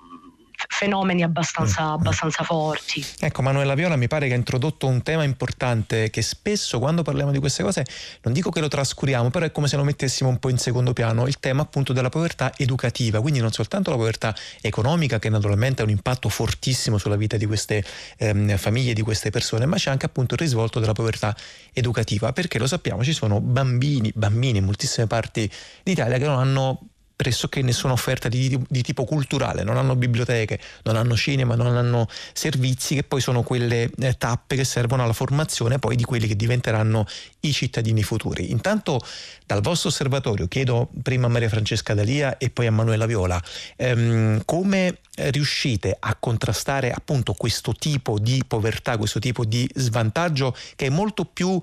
fenomeni 0.82 1.22
abbastanza, 1.22 1.84
mm. 1.84 1.92
abbastanza, 1.92 2.42
forti. 2.42 3.04
Ecco, 3.20 3.42
Manuela 3.42 3.74
Viola 3.74 3.94
mi 3.94 4.08
pare 4.08 4.26
che 4.26 4.34
ha 4.34 4.36
introdotto 4.36 4.88
un 4.88 5.02
tema 5.02 5.22
importante 5.22 6.10
che 6.10 6.22
spesso 6.22 6.80
quando 6.80 7.02
parliamo 7.02 7.30
di 7.30 7.38
queste 7.38 7.62
cose 7.62 7.84
non 8.22 8.32
dico 8.32 8.50
che 8.50 8.60
lo 8.60 8.66
trascuriamo, 8.66 9.30
però 9.30 9.46
è 9.46 9.52
come 9.52 9.68
se 9.68 9.76
lo 9.76 9.84
mettessimo 9.84 10.28
un 10.28 10.38
po' 10.38 10.48
in 10.48 10.58
secondo 10.58 10.92
piano, 10.92 11.28
il 11.28 11.38
tema 11.38 11.62
appunto 11.62 11.92
della 11.92 12.08
povertà 12.08 12.52
educativa, 12.56 13.20
quindi 13.20 13.38
non 13.38 13.52
soltanto 13.52 13.90
la 13.90 13.96
povertà 13.96 14.34
economica 14.60 15.20
che 15.20 15.28
naturalmente 15.28 15.82
ha 15.82 15.84
un 15.84 15.90
impatto 15.90 16.28
fortissimo 16.28 16.98
sulla 16.98 17.16
vita 17.16 17.36
di 17.36 17.46
queste 17.46 17.84
ehm, 18.18 18.56
famiglie, 18.56 18.92
di 18.92 19.02
queste 19.02 19.30
persone, 19.30 19.66
ma 19.66 19.76
c'è 19.76 19.90
anche 19.90 20.06
appunto 20.06 20.34
il 20.34 20.40
risvolto 20.40 20.80
della 20.80 20.92
povertà 20.92 21.36
educativa, 21.72 22.32
perché 22.32 22.58
lo 22.58 22.66
sappiamo, 22.66 23.04
ci 23.04 23.12
sono 23.12 23.40
bambini, 23.40 24.10
bambini 24.14 24.58
in 24.58 24.64
moltissime 24.64 25.06
parti 25.06 25.48
d'Italia 25.84 26.18
che 26.18 26.24
non 26.24 26.38
hanno 26.38 26.80
pressoché 27.23 27.62
nessuna 27.62 27.93
offerta 27.93 28.29
di, 28.29 28.59
di, 28.69 28.83
tipo 28.83 29.05
culturale, 29.05 29.62
non 29.62 29.76
hanno 29.76 29.95
biblioteche, 29.95 30.59
non 30.83 30.97
hanno 30.97 31.14
cinema, 31.14 31.55
non 31.55 31.76
hanno 31.76 32.09
servizi 32.33 32.97
che 32.97 33.05
poi 33.05 33.21
sono 33.21 33.45
quelle 33.45 33.88
eh, 33.97 34.14
tappe 34.19 34.57
che 34.57 34.64
servono 34.64 35.05
alla 35.05 35.12
formazione 35.12 35.79
poi 35.79 35.95
di 35.95 36.02
quelli 36.02 36.26
che 36.26 36.35
diventeranno 36.35 37.07
i 37.41 37.52
cittadini 37.52 38.02
futuri. 38.02 38.50
Intanto 38.50 38.99
dal 39.47 39.61
vostro 39.61 39.91
osservatorio 39.91 40.49
chiedo 40.49 40.91
prima 41.00 41.26
a 41.26 41.31
Maria 41.31 41.49
Francesca 41.49 41.95
Dalia 41.95 42.38
e 42.38 42.50
poi 42.50 42.67
a 42.67 42.73
Manuela 42.73 43.07
Viola 43.07 43.41
ehm, 43.76 44.43
come 44.45 44.99
riuscite 45.14 45.97
a 45.97 46.17
contrastare 46.19 46.91
appunto 46.91 47.35
questo 47.35 47.73
tipo 47.73 48.19
di 48.19 48.43
povertà, 48.45 48.97
questo 48.97 49.21
tipo 49.21 49.45
di 49.45 49.69
svantaggio 49.75 50.57
che 50.75 50.87
è 50.87 50.91
molto 50.91 51.25
più 51.25 51.61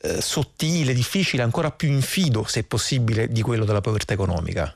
eh, 0.00 0.22
sottile, 0.22 0.94
difficile, 0.94 1.42
ancora 1.42 1.70
più 1.70 1.88
infido 1.88 2.44
se 2.44 2.64
possibile 2.64 3.28
di 3.28 3.42
quello 3.42 3.66
della 3.66 3.82
povertà 3.82 4.14
economica? 4.14 4.74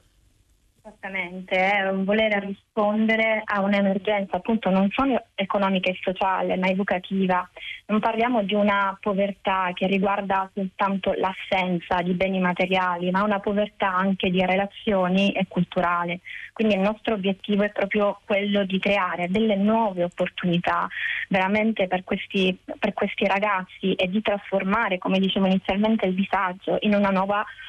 Esattamente, 1.06 1.56
è 1.56 1.88
un 1.88 2.04
voler 2.04 2.42
rispondere 2.42 3.42
a 3.44 3.60
un'emergenza 3.60 4.36
appunto 4.36 4.70
non 4.70 4.90
solo 4.90 5.26
economica 5.36 5.88
e 5.88 5.98
sociale 6.02 6.56
ma 6.56 6.66
educativa. 6.66 7.48
Non 7.86 8.00
parliamo 8.00 8.42
di 8.42 8.54
una 8.54 8.96
povertà 9.00 9.70
che 9.72 9.86
riguarda 9.86 10.50
soltanto 10.52 11.12
l'assenza 11.12 12.02
di 12.02 12.12
beni 12.14 12.40
materiali, 12.40 13.12
ma 13.12 13.22
una 13.22 13.38
povertà 13.38 13.94
anche 13.94 14.30
di 14.30 14.44
relazioni 14.44 15.30
e 15.30 15.46
culturale. 15.46 16.20
Quindi 16.52 16.75
il 16.75 16.80
nostro 16.80 17.14
obiettivo 17.14 17.62
è 17.62 17.70
proprio 17.70 18.18
quello 18.25 18.64
di 18.64 18.80
creare 18.80 19.28
delle 19.28 19.54
nuove 19.54 20.02
opportunità 20.02 20.88
veramente 21.28 21.86
per 21.86 22.02
questi, 22.02 22.58
per 22.78 22.92
questi 22.94 23.26
ragazzi 23.26 23.94
e 23.94 24.08
di 24.08 24.20
trasformare, 24.22 24.98
come 24.98 25.20
dicevo 25.20 25.46
inizialmente, 25.46 26.06
il 26.06 26.14
disagio 26.14 26.78
in 26.80 26.94
una 26.94 27.10
nuova 27.10 27.38
opportunità, 27.40 27.65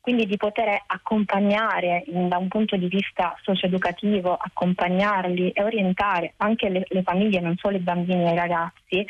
quindi 0.00 0.26
di 0.26 0.36
poter 0.36 0.82
accompagnare 0.86 2.04
da 2.06 2.36
un 2.36 2.48
punto 2.48 2.76
di 2.76 2.88
vista 2.88 3.36
socio-educativo, 3.42 4.36
accompagnarli 4.36 5.50
e 5.50 5.62
orientare 5.62 6.34
anche 6.38 6.68
le, 6.68 6.84
le 6.88 7.02
famiglie, 7.02 7.40
non 7.40 7.56
solo 7.56 7.76
i 7.76 7.80
bambini 7.80 8.28
e 8.28 8.32
i 8.32 8.36
ragazzi, 8.36 9.06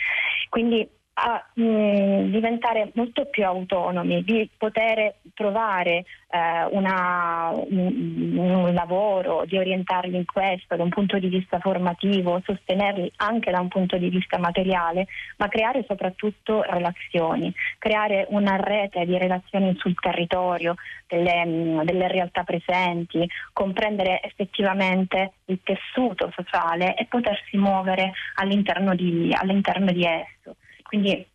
quindi 0.49 0.89
a 1.19 1.43
mh, 1.55 1.63
mm, 1.63 2.31
diventare 2.31 2.91
molto 2.95 3.25
più 3.27 3.45
autonomi, 3.45 4.23
di 4.23 4.49
poter 4.59 5.15
trovare 5.35 6.05
eh, 6.29 6.65
una, 6.71 7.53
un, 7.55 8.35
un, 8.37 8.75
lavoro, 8.75 9.45
di 9.47 9.57
orientarli 9.57 10.17
in 10.17 10.27
questo 10.27 10.77
da 10.77 10.83
un 10.83 10.91
punto 10.91 11.19
di 11.19 11.29
vista 11.29 11.59
formativo, 11.59 12.43
sostenerli 12.45 13.11
anche 13.17 13.51
da 13.51 13.61
un 13.61 13.69
punto 13.69 13.97
di 13.97 14.11
vista 14.11 14.39
materiale, 14.39 15.07
ma 15.39 15.49
creare 15.49 15.85
soprattutto 15.89 16.63
relazioni, 16.63 17.53
creare 17.79 18.27
una 18.31 18.57
rete 18.57 19.07
di 19.07 19.17
relazioni 19.17 19.75
sul 19.79 19.95
territorio, 19.99 20.75
delle, 21.07 21.45
mh, 21.47 21.85
delle 21.85 22.09
realtà 22.09 22.45
presenti, 22.45 23.27
comprendere 23.55 24.21
effettivamente 24.23 25.33
il 25.47 25.61
tessuto 25.63 26.31
sociale 26.35 26.95
e 26.95 27.07
potersi 27.07 27.57
muovere 27.57 28.13
all'interno 28.35 28.95
di, 28.95 29.35
all'interno 29.35 29.91
di 29.93 30.05
esso. 30.05 30.57
Quindi 30.87 31.27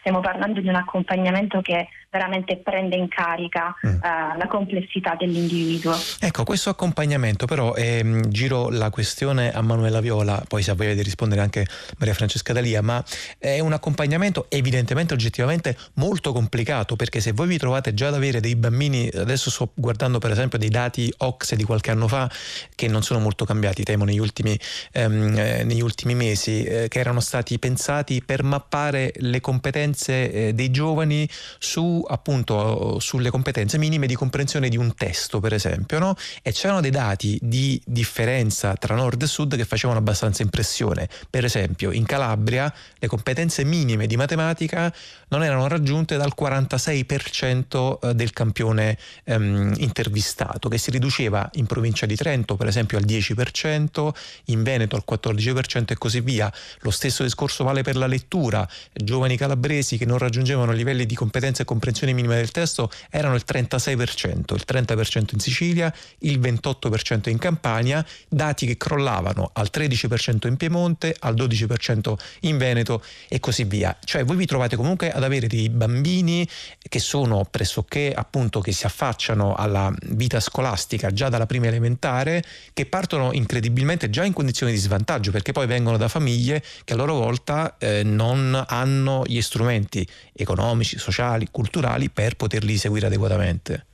stiamo 0.00 0.20
parlando 0.20 0.60
di 0.60 0.68
un 0.68 0.74
accompagnamento 0.74 1.60
che 1.60 1.88
veramente 2.10 2.56
prende 2.56 2.96
in 2.96 3.08
carica 3.08 3.74
mm. 3.86 3.94
uh, 3.94 4.36
la 4.36 4.46
complessità 4.48 5.14
dell'individuo. 5.14 5.96
Ecco, 6.18 6.42
questo 6.42 6.68
accompagnamento 6.70 7.46
però, 7.46 7.74
ehm, 7.74 8.28
giro 8.28 8.68
la 8.68 8.90
questione 8.90 9.52
a 9.52 9.62
Manuela 9.62 10.00
Viola, 10.00 10.42
poi 10.46 10.62
se 10.62 10.74
di 10.74 11.02
rispondere 11.02 11.40
anche 11.40 11.66
Maria 11.98 12.14
Francesca 12.14 12.52
Dalia, 12.52 12.82
ma 12.82 13.02
è 13.38 13.60
un 13.60 13.72
accompagnamento 13.72 14.46
evidentemente 14.48 15.14
oggettivamente 15.14 15.76
molto 15.94 16.32
complicato 16.32 16.96
perché 16.96 17.20
se 17.20 17.32
voi 17.32 17.46
vi 17.46 17.58
trovate 17.58 17.94
già 17.94 18.08
ad 18.08 18.14
avere 18.14 18.40
dei 18.40 18.56
bambini, 18.56 19.08
adesso 19.14 19.50
sto 19.50 19.70
guardando 19.74 20.18
per 20.18 20.30
esempio 20.30 20.58
dei 20.58 20.68
dati 20.68 21.12
OXE 21.18 21.54
di 21.54 21.64
qualche 21.64 21.90
anno 21.90 22.08
fa 22.08 22.30
che 22.74 22.88
non 22.88 23.02
sono 23.02 23.20
molto 23.20 23.44
cambiati, 23.44 23.84
temo, 23.84 24.04
negli 24.04 24.18
ultimi, 24.18 24.58
ehm, 24.92 25.36
eh, 25.36 25.64
negli 25.64 25.82
ultimi 25.82 26.14
mesi, 26.14 26.64
eh, 26.64 26.88
che 26.88 26.98
erano 26.98 27.20
stati 27.20 27.58
pensati 27.58 28.22
per 28.24 28.42
mappare 28.42 29.12
le 29.16 29.40
competenze 29.40 30.32
eh, 30.32 30.52
dei 30.54 30.70
giovani 30.70 31.28
su 31.58 31.99
appunto 32.06 32.98
sulle 33.00 33.30
competenze 33.30 33.78
minime 33.78 34.06
di 34.06 34.14
comprensione 34.14 34.68
di 34.68 34.76
un 34.76 34.94
testo, 34.94 35.40
per 35.40 35.52
esempio, 35.52 35.98
no? 35.98 36.16
e 36.42 36.52
c'erano 36.52 36.80
dei 36.80 36.90
dati 36.90 37.38
di 37.42 37.80
differenza 37.84 38.74
tra 38.74 38.94
nord 38.94 39.22
e 39.22 39.26
sud 39.26 39.56
che 39.56 39.64
facevano 39.64 39.98
abbastanza 39.98 40.42
impressione. 40.42 41.08
Per 41.28 41.44
esempio, 41.44 41.92
in 41.92 42.04
Calabria 42.04 42.72
le 42.98 43.06
competenze 43.06 43.64
minime 43.64 44.06
di 44.06 44.16
matematica 44.16 44.92
non 45.28 45.44
erano 45.44 45.68
raggiunte 45.68 46.16
dal 46.16 46.32
46% 46.38 47.98
eh, 48.00 48.14
del 48.14 48.32
campione 48.32 48.98
ehm, 49.24 49.74
intervistato, 49.78 50.68
che 50.68 50.78
si 50.78 50.90
riduceva 50.90 51.48
in 51.54 51.66
provincia 51.66 52.06
di 52.06 52.16
Trento, 52.16 52.56
per 52.56 52.66
esempio, 52.66 52.98
al 52.98 53.04
10%, 53.04 54.08
in 54.46 54.62
Veneto 54.62 54.96
al 54.96 55.04
14% 55.08 55.84
e 55.88 55.98
così 55.98 56.20
via. 56.20 56.52
Lo 56.80 56.90
stesso 56.90 57.22
discorso 57.22 57.64
vale 57.64 57.82
per 57.82 57.96
la 57.96 58.06
lettura. 58.06 58.68
Giovani 58.92 59.36
calabresi 59.36 59.96
che 59.96 60.06
non 60.06 60.18
raggiungevano 60.18 60.72
livelli 60.72 61.06
di 61.06 61.14
competenza 61.14 61.62
e 61.62 61.64
comprensione 61.64 61.89
comprensione 61.90 62.12
minima 62.12 62.34
del 62.34 62.50
testo 62.50 62.90
erano 63.10 63.34
il 63.34 63.42
36%, 63.46 64.54
il 64.54 64.64
30% 64.66 65.28
in 65.32 65.40
Sicilia, 65.40 65.92
il 66.20 66.38
28% 66.38 67.28
in 67.28 67.38
Campania, 67.38 68.04
dati 68.28 68.66
che 68.66 68.76
crollavano 68.76 69.50
al 69.52 69.70
13% 69.72 70.46
in 70.46 70.56
Piemonte, 70.56 71.14
al 71.18 71.34
12% 71.34 72.14
in 72.40 72.58
Veneto 72.58 73.02
e 73.28 73.40
così 73.40 73.64
via. 73.64 73.96
Cioè 74.02 74.24
voi 74.24 74.36
vi 74.36 74.46
trovate 74.46 74.76
comunque 74.76 75.10
ad 75.10 75.22
avere 75.22 75.46
dei 75.46 75.68
bambini 75.68 76.48
che 76.78 76.98
sono 76.98 77.46
pressoché 77.50 78.12
appunto 78.14 78.60
che 78.60 78.72
si 78.72 78.86
affacciano 78.86 79.54
alla 79.54 79.92
vita 80.10 80.40
scolastica 80.40 81.12
già 81.12 81.28
dalla 81.28 81.46
prima 81.46 81.66
elementare, 81.66 82.42
che 82.72 82.86
partono 82.86 83.32
incredibilmente 83.32 84.10
già 84.10 84.24
in 84.24 84.32
condizioni 84.32 84.72
di 84.72 84.78
svantaggio 84.78 85.30
perché 85.30 85.52
poi 85.52 85.66
vengono 85.66 85.96
da 85.96 86.08
famiglie 86.08 86.62
che 86.84 86.92
a 86.92 86.96
loro 86.96 87.14
volta 87.14 87.76
eh, 87.78 88.02
non 88.02 88.62
hanno 88.68 89.24
gli 89.26 89.40
strumenti 89.40 90.06
economici, 90.32 90.98
sociali, 90.98 91.48
culturali 91.50 91.79
culturali 91.80 92.10
per 92.10 92.36
poterli 92.36 92.76
seguire 92.76 93.06
adeguatamente. 93.06 93.86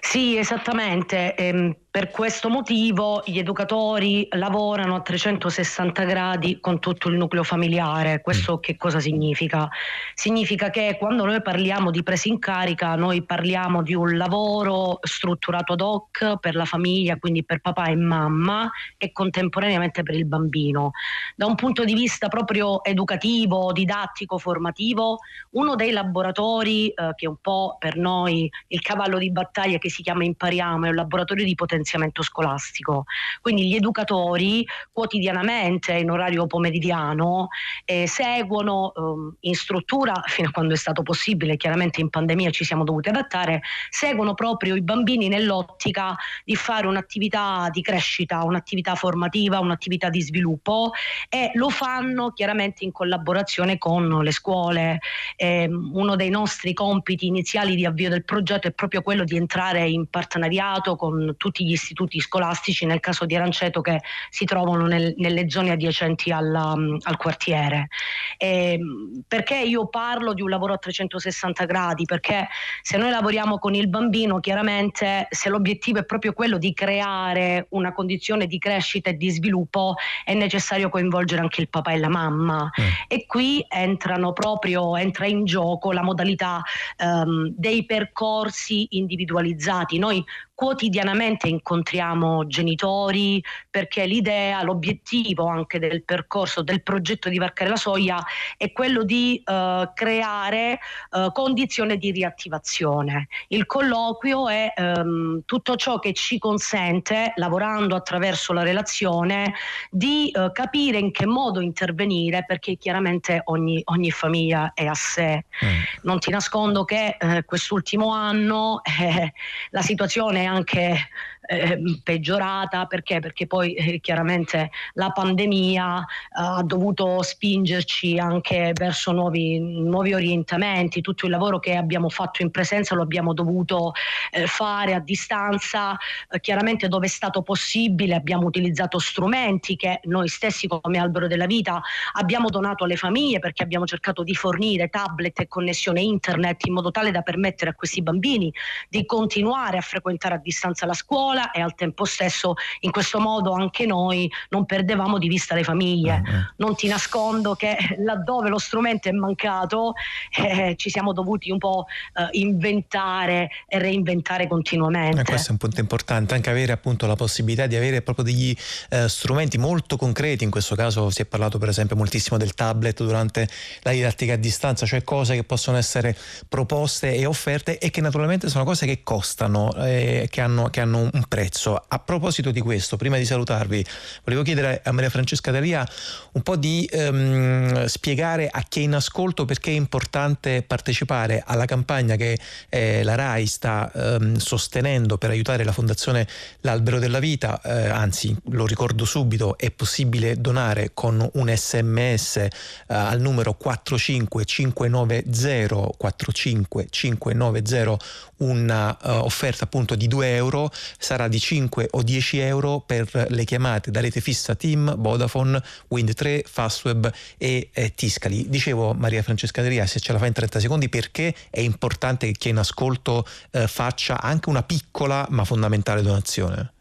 Sì, 0.00 0.36
esattamente. 0.38 1.34
Ehm, 1.34 1.76
per 1.90 2.10
questo 2.10 2.48
motivo 2.48 3.20
gli 3.26 3.38
educatori 3.38 4.28
lavorano 4.30 4.94
a 4.94 5.00
360 5.00 6.04
gradi 6.04 6.60
con 6.60 6.78
tutto 6.78 7.08
il 7.08 7.16
nucleo 7.16 7.42
familiare. 7.42 8.20
Questo 8.20 8.54
mm. 8.54 8.60
che 8.60 8.76
cosa 8.76 9.00
significa? 9.00 9.68
Significa 10.14 10.70
che 10.70 10.96
quando 10.98 11.24
noi 11.24 11.42
parliamo 11.42 11.90
di 11.90 12.04
presa 12.04 12.28
in 12.28 12.38
carica, 12.38 12.94
noi 12.94 13.24
parliamo 13.24 13.82
di 13.82 13.94
un 13.94 14.16
lavoro 14.16 15.00
strutturato 15.02 15.72
ad 15.72 15.80
hoc 15.80 16.38
per 16.38 16.54
la 16.54 16.64
famiglia, 16.64 17.16
quindi 17.16 17.44
per 17.44 17.60
papà 17.60 17.86
e 17.86 17.96
mamma 17.96 18.70
e 18.96 19.10
contemporaneamente 19.10 20.04
per 20.04 20.14
il 20.14 20.26
bambino. 20.26 20.92
Da 21.34 21.46
un 21.46 21.56
punto 21.56 21.84
di 21.84 21.94
vista 21.94 22.28
proprio 22.28 22.84
educativo, 22.84 23.72
didattico, 23.72 24.38
formativo, 24.38 25.18
uno 25.50 25.74
dei 25.74 25.90
laboratori 25.90 26.88
eh, 26.88 27.12
che 27.16 27.26
è 27.26 27.28
un 27.28 27.38
po' 27.40 27.76
per 27.80 27.96
noi 27.96 28.48
il 28.68 28.80
cavallo 28.80 29.18
di 29.18 29.32
battaglia 29.32 29.78
che 29.78 29.89
si 29.90 30.02
chiama 30.02 30.24
Impariamo 30.24 30.86
è 30.86 30.88
un 30.88 30.94
laboratorio 30.94 31.44
di 31.44 31.54
potenziamento 31.54 32.22
scolastico. 32.22 33.04
Quindi 33.40 33.68
gli 33.68 33.74
educatori 33.74 34.66
quotidianamente 34.92 35.92
in 35.92 36.10
orario 36.10 36.46
pomeridiano 36.46 37.48
eh, 37.84 38.06
seguono 38.06 38.92
eh, 38.94 39.48
in 39.48 39.54
struttura, 39.54 40.22
fino 40.26 40.48
a 40.48 40.50
quando 40.52 40.74
è 40.74 40.76
stato 40.76 41.02
possibile, 41.02 41.56
chiaramente 41.56 42.00
in 42.00 42.08
pandemia 42.08 42.50
ci 42.50 42.64
siamo 42.64 42.84
dovuti 42.84 43.08
adattare, 43.08 43.62
seguono 43.88 44.34
proprio 44.34 44.74
i 44.74 44.82
bambini 44.82 45.28
nell'ottica 45.28 46.16
di 46.44 46.54
fare 46.56 46.86
un'attività 46.86 47.68
di 47.70 47.82
crescita, 47.82 48.42
un'attività 48.44 48.94
formativa, 48.94 49.58
un'attività 49.58 50.08
di 50.08 50.22
sviluppo 50.22 50.92
e 51.28 51.50
lo 51.54 51.68
fanno 51.68 52.30
chiaramente 52.30 52.84
in 52.84 52.92
collaborazione 52.92 53.78
con 53.78 54.22
le 54.22 54.32
scuole. 54.32 54.98
Eh, 55.36 55.68
uno 55.68 56.16
dei 56.16 56.30
nostri 56.30 56.72
compiti 56.72 57.26
iniziali 57.26 57.74
di 57.74 57.84
avvio 57.84 58.08
del 58.08 58.24
progetto 58.24 58.68
è 58.68 58.72
proprio 58.72 59.02
quello 59.02 59.24
di 59.24 59.36
entrare 59.36 59.79
in 59.84 60.06
partenariato 60.06 60.96
con 60.96 61.34
tutti 61.36 61.64
gli 61.64 61.72
istituti 61.72 62.20
scolastici, 62.20 62.86
nel 62.86 63.00
caso 63.00 63.24
di 63.24 63.34
Aranceto, 63.34 63.80
che 63.80 64.00
si 64.30 64.44
trovano 64.44 64.86
nel, 64.86 65.14
nelle 65.16 65.48
zone 65.50 65.70
adiacenti 65.70 66.30
alla, 66.30 66.76
mm, 66.76 66.96
al 67.02 67.16
quartiere. 67.16 67.88
E, 68.36 68.72
ehm, 68.72 69.22
perché 69.26 69.56
io 69.56 69.88
parlo 69.88 70.32
di 70.32 70.42
un 70.42 70.48
lavoro 70.50 70.74
a 70.74 70.78
360 70.78 71.64
gradi? 71.64 72.04
Perché 72.04 72.48
se 72.82 72.96
noi 72.96 73.10
lavoriamo 73.10 73.58
con 73.58 73.74
il 73.74 73.88
bambino, 73.88 74.40
chiaramente 74.40 75.26
se 75.30 75.48
l'obiettivo 75.48 75.98
è 75.98 76.04
proprio 76.04 76.32
quello 76.32 76.58
di 76.58 76.72
creare 76.72 77.66
una 77.70 77.92
condizione 77.92 78.46
di 78.46 78.58
crescita 78.58 79.10
e 79.10 79.16
di 79.16 79.30
sviluppo, 79.30 79.94
è 80.24 80.34
necessario 80.34 80.88
coinvolgere 80.88 81.40
anche 81.40 81.60
il 81.60 81.68
papà 81.68 81.92
e 81.92 81.98
la 81.98 82.08
mamma. 82.08 82.70
Mm. 82.80 82.86
E 83.08 83.26
qui 83.26 83.64
entrano 83.68 84.32
proprio, 84.32 84.96
entra 84.96 85.26
in 85.26 85.44
gioco 85.44 85.92
la 85.92 86.02
modalità 86.02 86.62
um, 86.98 87.52
dei 87.56 87.84
percorsi 87.84 88.86
individualizzati. 88.90 89.68
Noi 89.98 90.24
quotidianamente 90.60 91.48
incontriamo 91.48 92.46
genitori 92.46 93.42
perché 93.70 94.04
l'idea, 94.04 94.62
l'obiettivo 94.62 95.46
anche 95.46 95.78
del 95.78 96.04
percorso, 96.04 96.62
del 96.62 96.82
progetto 96.82 97.30
di 97.30 97.38
varcare 97.38 97.70
la 97.70 97.76
soglia 97.76 98.22
è 98.58 98.70
quello 98.70 99.02
di 99.02 99.42
uh, 99.42 99.90
creare 99.94 100.78
uh, 101.12 101.32
condizioni 101.32 101.96
di 101.96 102.10
riattivazione. 102.10 103.28
Il 103.48 103.64
colloquio 103.64 104.50
è 104.50 104.70
um, 104.76 105.40
tutto 105.46 105.76
ciò 105.76 105.98
che 105.98 106.12
ci 106.12 106.38
consente, 106.38 107.32
lavorando 107.36 107.96
attraverso 107.96 108.52
la 108.52 108.62
relazione, 108.62 109.54
di 109.90 110.30
uh, 110.34 110.52
capire 110.52 110.98
in 110.98 111.10
che 111.10 111.24
modo 111.24 111.60
intervenire 111.60 112.44
perché 112.44 112.76
chiaramente 112.76 113.40
ogni, 113.44 113.80
ogni 113.86 114.10
famiglia 114.10 114.72
è 114.74 114.84
a 114.84 114.94
sé. 114.94 115.46
Mm. 115.64 115.80
Non 116.02 116.18
ti 116.18 116.30
nascondo 116.30 116.84
che 116.84 117.16
quest'ultimo 117.46 118.12
anno 118.12 118.82
eh, 119.00 119.32
la 119.70 119.82
situazione 119.82 120.42
è 120.42 120.46
anche 120.46 121.08
eh, 121.50 122.00
peggiorata 122.04 122.86
perché? 122.86 123.18
Perché 123.18 123.48
poi 123.48 123.74
eh, 123.74 123.98
chiaramente 123.98 124.70
la 124.92 125.10
pandemia 125.10 126.00
eh, 126.00 126.04
ha 126.32 126.62
dovuto 126.62 127.22
spingerci 127.22 128.18
anche 128.18 128.70
verso 128.72 129.10
nuovi, 129.10 129.58
nuovi, 129.58 130.14
orientamenti, 130.14 131.00
tutto 131.00 131.26
il 131.26 131.32
lavoro 131.32 131.58
che 131.58 131.74
abbiamo 131.74 132.08
fatto 132.08 132.42
in 132.42 132.52
presenza 132.52 132.94
lo 132.94 133.02
abbiamo 133.02 133.34
dovuto 133.34 133.92
eh, 134.30 134.46
fare 134.46 134.94
a 134.94 135.00
distanza, 135.00 135.96
eh, 136.30 136.38
chiaramente 136.38 136.86
dove 136.86 137.06
è 137.06 137.08
stato 137.08 137.42
possibile 137.42 138.14
abbiamo 138.14 138.46
utilizzato 138.46 139.00
strumenti 139.00 139.74
che 139.74 140.00
noi 140.04 140.28
stessi 140.28 140.68
come 140.68 140.98
Albero 140.98 141.26
della 141.26 141.46
Vita 141.46 141.82
abbiamo 142.12 142.48
donato 142.48 142.84
alle 142.84 142.96
famiglie 142.96 143.40
perché 143.40 143.64
abbiamo 143.64 143.86
cercato 143.86 144.22
di 144.22 144.36
fornire 144.36 144.88
tablet 144.88 145.40
e 145.40 145.48
connessione 145.48 146.00
internet 146.00 146.64
in 146.66 146.74
modo 146.74 146.92
tale 146.92 147.10
da 147.10 147.22
permettere 147.22 147.70
a 147.70 147.74
questi 147.74 148.02
bambini 148.02 148.52
di 148.88 149.04
continuare 149.04 149.78
a 149.78 149.80
frequentare 149.80 150.36
a 150.36 150.38
distanza 150.38 150.86
la 150.86 150.94
scuola 150.94 151.38
scuola 151.40 151.50
e 151.50 151.60
al 151.60 151.74
tempo 151.74 152.04
stesso 152.04 152.54
in 152.80 152.90
questo 152.90 153.18
modo 153.18 153.52
anche 153.52 153.86
noi 153.86 154.30
non 154.50 154.66
perdevamo 154.66 155.18
di 155.18 155.28
vista 155.28 155.54
le 155.54 155.64
famiglie. 155.64 156.20
Mm-hmm. 156.20 156.40
Non 156.56 156.74
ti 156.74 156.86
nascondo 156.88 157.54
che 157.54 157.76
laddove 157.98 158.48
lo 158.48 158.58
strumento 158.58 159.08
è 159.08 159.12
mancato 159.12 159.94
eh, 160.36 160.74
ci 160.76 160.90
siamo 160.90 161.12
dovuti 161.12 161.50
un 161.50 161.58
po' 161.58 161.86
eh, 162.14 162.28
inventare 162.38 163.50
e 163.66 163.78
reinventare 163.78 164.46
continuamente. 164.46 165.20
Eh, 165.20 165.24
questo 165.24 165.48
è 165.48 165.52
un 165.52 165.58
punto 165.58 165.80
importante, 165.80 166.34
anche 166.34 166.50
avere 166.50 166.72
appunto 166.72 167.06
la 167.06 167.16
possibilità 167.16 167.66
di 167.66 167.76
avere 167.76 168.02
proprio 168.02 168.24
degli 168.24 168.54
eh, 168.90 169.08
strumenti 169.08 169.58
molto 169.58 169.96
concreti, 169.96 170.44
in 170.44 170.50
questo 170.50 170.74
caso 170.74 171.10
si 171.10 171.22
è 171.22 171.24
parlato 171.24 171.58
per 171.58 171.68
esempio 171.68 171.96
moltissimo 171.96 172.36
del 172.36 172.54
tablet 172.54 173.02
durante 173.02 173.48
la 173.82 173.92
didattica 173.92 174.34
a 174.34 174.36
distanza, 174.36 174.86
cioè 174.86 175.02
cose 175.02 175.34
che 175.34 175.44
possono 175.44 175.76
essere 175.76 176.16
proposte 176.48 177.14
e 177.14 177.26
offerte 177.26 177.78
e 177.78 177.90
che 177.90 178.00
naturalmente 178.00 178.48
sono 178.48 178.64
cose 178.64 178.86
che 178.86 179.02
costano, 179.02 179.70
eh, 179.74 180.28
che, 180.30 180.40
hanno, 180.40 180.70
che, 180.70 180.80
hanno, 180.80 181.08
un 181.12 181.24
prezzo. 181.30 181.80
A 181.86 182.00
proposito 182.00 182.50
di 182.50 182.60
questo, 182.60 182.96
prima 182.96 183.16
di 183.16 183.24
salutarvi, 183.24 183.86
volevo 184.24 184.42
chiedere 184.42 184.80
a 184.84 184.90
Maria 184.90 185.10
Francesca 185.10 185.52
Dalia 185.52 185.88
un 186.32 186.42
po' 186.42 186.56
di 186.56 186.88
ehm, 186.90 187.86
spiegare 187.86 188.48
a 188.50 188.64
chi 188.68 188.80
è 188.80 188.82
in 188.82 188.94
ascolto 188.94 189.44
perché 189.44 189.70
è 189.70 189.74
importante 189.74 190.64
partecipare 190.66 191.44
alla 191.46 191.66
campagna 191.66 192.16
che 192.16 192.36
eh, 192.68 193.04
la 193.04 193.14
RAI 193.14 193.46
sta 193.46 193.92
ehm, 193.94 194.38
sostenendo 194.38 195.18
per 195.18 195.30
aiutare 195.30 195.62
la 195.62 195.70
Fondazione 195.70 196.26
L'Albero 196.62 196.98
della 196.98 197.20
Vita, 197.20 197.60
eh, 197.62 197.88
anzi 197.88 198.36
lo 198.50 198.66
ricordo 198.66 199.04
subito, 199.04 199.56
è 199.56 199.70
possibile 199.70 200.40
donare 200.40 200.90
con 200.92 201.24
un 201.34 201.56
sms 201.56 202.38
eh, 202.38 202.50
al 202.88 203.20
numero 203.20 203.54
45590 203.54 205.90
45590 205.96 207.98
una 208.40 208.96
uh, 209.02 209.10
offerta 209.10 209.64
appunto 209.64 209.94
di 209.94 210.06
2 210.06 210.34
euro, 210.34 210.70
sarà 211.10 211.26
di 211.26 211.40
5 211.40 211.88
o 211.90 212.04
10 212.04 212.38
euro 212.38 212.84
per 212.86 213.26
le 213.30 213.42
chiamate 213.42 213.90
da 213.90 214.00
rete 214.00 214.20
fissa 214.20 214.54
Team, 214.54 214.94
Vodafone, 214.96 215.60
Wind 215.88 216.14
3, 216.14 216.44
Fastweb 216.46 217.12
e 217.36 217.70
eh, 217.72 217.92
Tiscali. 217.96 218.48
Dicevo 218.48 218.94
Maria 218.94 219.20
Francesca 219.20 219.60
Deria, 219.60 219.86
se 219.86 219.98
ce 219.98 220.12
la 220.12 220.18
fa 220.18 220.26
in 220.26 220.34
30 220.34 220.60
secondi, 220.60 220.88
perché 220.88 221.34
è 221.50 221.58
importante 221.58 222.26
che 222.26 222.32
chi 222.38 222.46
è 222.46 222.50
in 222.52 222.58
ascolto 222.58 223.24
eh, 223.50 223.66
faccia 223.66 224.20
anche 224.20 224.50
una 224.50 224.62
piccola 224.62 225.26
ma 225.30 225.42
fondamentale 225.42 226.00
donazione? 226.00 226.72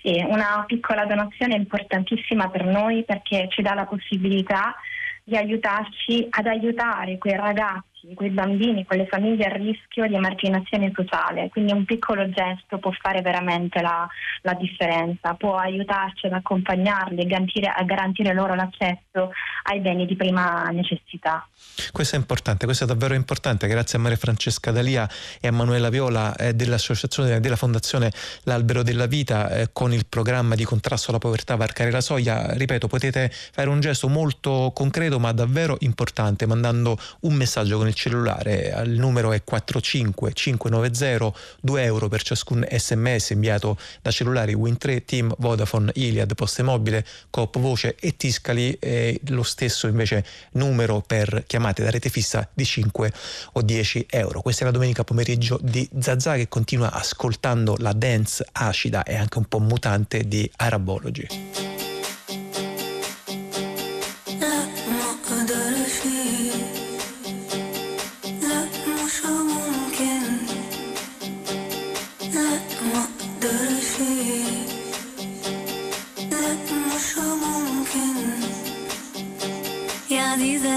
Sì, 0.00 0.24
una 0.24 0.62
piccola 0.64 1.04
donazione 1.04 1.56
importantissima 1.56 2.48
per 2.48 2.64
noi 2.64 3.02
perché 3.02 3.48
ci 3.50 3.62
dà 3.62 3.74
la 3.74 3.86
possibilità 3.86 4.76
di 5.24 5.36
aiutarci 5.36 6.24
ad 6.30 6.46
aiutare 6.46 7.18
quei 7.18 7.34
ragazzi 7.34 7.95
quei 8.14 8.30
bambini, 8.30 8.84
quelle 8.84 9.06
famiglie 9.06 9.46
a 9.46 9.54
rischio 9.54 10.06
di 10.06 10.14
emarginazione 10.14 10.92
sociale. 10.94 11.48
Quindi 11.48 11.72
un 11.72 11.84
piccolo 11.84 12.28
gesto 12.30 12.78
può 12.78 12.92
fare 12.92 13.22
veramente 13.22 13.80
la, 13.80 14.06
la 14.42 14.54
differenza, 14.54 15.34
può 15.34 15.56
aiutarci 15.56 16.26
ad 16.26 16.32
accompagnarli 16.32 17.22
e 17.22 17.26
garantire, 17.26 17.72
a 17.74 17.82
garantire 17.82 18.32
loro 18.32 18.54
l'accesso 18.54 19.32
ai 19.64 19.80
beni 19.80 20.06
di 20.06 20.14
prima 20.14 20.68
necessità. 20.70 21.46
Questo 21.90 22.16
è 22.16 22.18
importante, 22.18 22.64
questo 22.64 22.84
è 22.84 22.86
davvero 22.86 23.14
importante. 23.14 23.66
Grazie 23.66 23.98
a 23.98 24.00
Maria 24.00 24.16
Francesca 24.16 24.70
Dalia 24.70 25.08
e 25.40 25.48
a 25.48 25.52
Manuela 25.52 25.88
Viola 25.88 26.34
eh, 26.36 26.54
dell'associazione 26.54 27.40
della 27.40 27.56
Fondazione 27.56 28.12
L'Albero 28.44 28.82
della 28.82 29.06
Vita 29.06 29.50
eh, 29.50 29.68
con 29.72 29.92
il 29.92 30.06
programma 30.06 30.54
di 30.54 30.64
contrasto 30.64 31.10
alla 31.10 31.18
povertà 31.18 31.56
Varcare 31.56 31.90
la 31.90 32.00
Soglia. 32.00 32.52
Ripeto, 32.52 32.86
potete 32.86 33.30
fare 33.32 33.68
un 33.68 33.80
gesto 33.80 34.08
molto 34.08 34.70
concreto 34.74 35.18
ma 35.18 35.32
davvero 35.32 35.76
importante 35.80 36.46
mandando 36.46 36.96
un 37.20 37.34
messaggio 37.34 37.78
con 37.78 37.88
il 37.88 37.94
cellulare, 37.96 38.72
il 38.84 38.98
numero 38.98 39.32
è 39.32 39.42
45590, 39.42 41.32
2 41.62 41.82
euro 41.82 42.08
per 42.08 42.22
ciascun 42.22 42.64
sms 42.70 43.30
inviato 43.30 43.78
da 44.02 44.10
cellulari 44.10 44.54
Win3, 44.54 45.04
Team, 45.04 45.34
Vodafone, 45.38 45.90
Iliad, 45.94 46.34
Poste 46.34 46.62
Mobile, 46.62 47.04
Coop 47.30 47.58
Voce 47.58 47.96
e 47.98 48.16
Tiscali, 48.16 48.76
e 48.78 49.18
lo 49.28 49.42
stesso 49.42 49.86
invece 49.86 50.24
numero 50.52 51.02
per 51.04 51.44
chiamate 51.46 51.82
da 51.82 51.90
rete 51.90 52.10
fissa 52.10 52.48
di 52.52 52.64
5 52.64 53.12
o 53.52 53.62
10 53.62 54.06
euro. 54.10 54.42
Questa 54.42 54.62
è 54.62 54.66
la 54.66 54.72
domenica 54.72 55.02
pomeriggio 55.02 55.58
di 55.62 55.88
Zazà 55.98 56.36
che 56.36 56.48
continua 56.48 56.92
ascoltando 56.92 57.76
la 57.78 57.92
dance 57.92 58.46
acida 58.52 59.02
e 59.02 59.16
anche 59.16 59.38
un 59.38 59.46
po' 59.46 59.58
mutante 59.58 60.28
di 60.28 60.48
Arabology. 60.56 61.75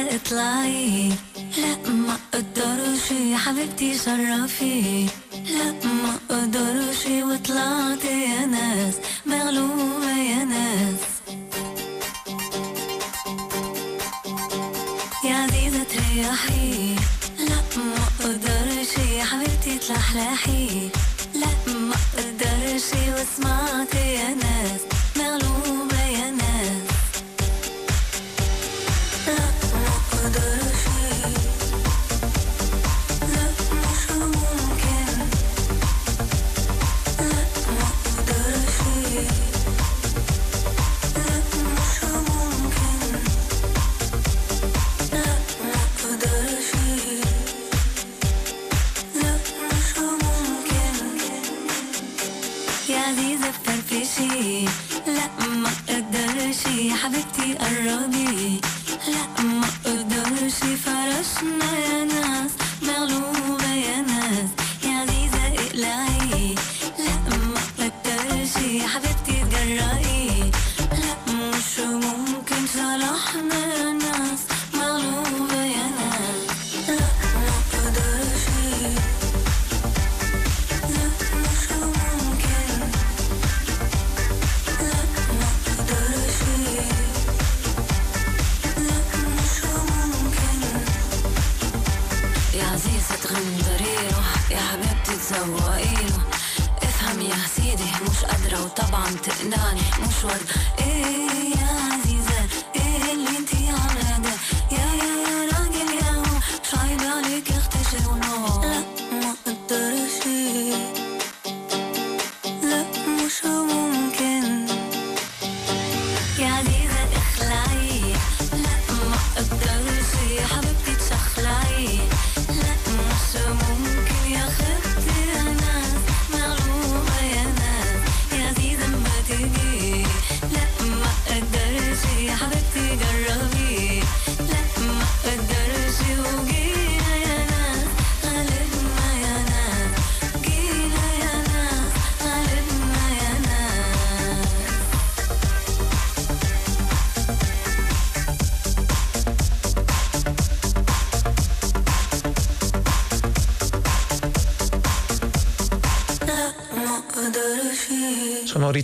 اطلعي 0.02 1.10
لا 1.58 1.92
ما 1.92 2.18
أقدرش 2.34 3.12
يا 3.12 3.38
حبيبتي 3.38 3.98
شرفي 3.98 5.06
لا 5.34 5.72
ما 5.86 6.20
أقدرش 6.30 7.06
وطلعت 7.06 8.06
يا 8.06 8.46
ناس 8.46 8.94
مغلوبة 9.26 10.12
يا 10.18 10.44
ناس. 10.44 11.02
يا 15.26 15.36
عزيزة 15.36 15.84
تريحي. 15.84 16.96
لا 17.40 17.60
ما 17.78 18.04
أقدرش 18.22 18.98
يا 19.18 19.24
حبيبتي 19.24 19.78
تلحلحي. 19.88 20.90
لا 21.36 21.74
ما 21.74 21.96
أقدرش 22.18 22.88
وسمعت 23.14 23.94
يا 23.96 24.30
ناس. 24.36 24.49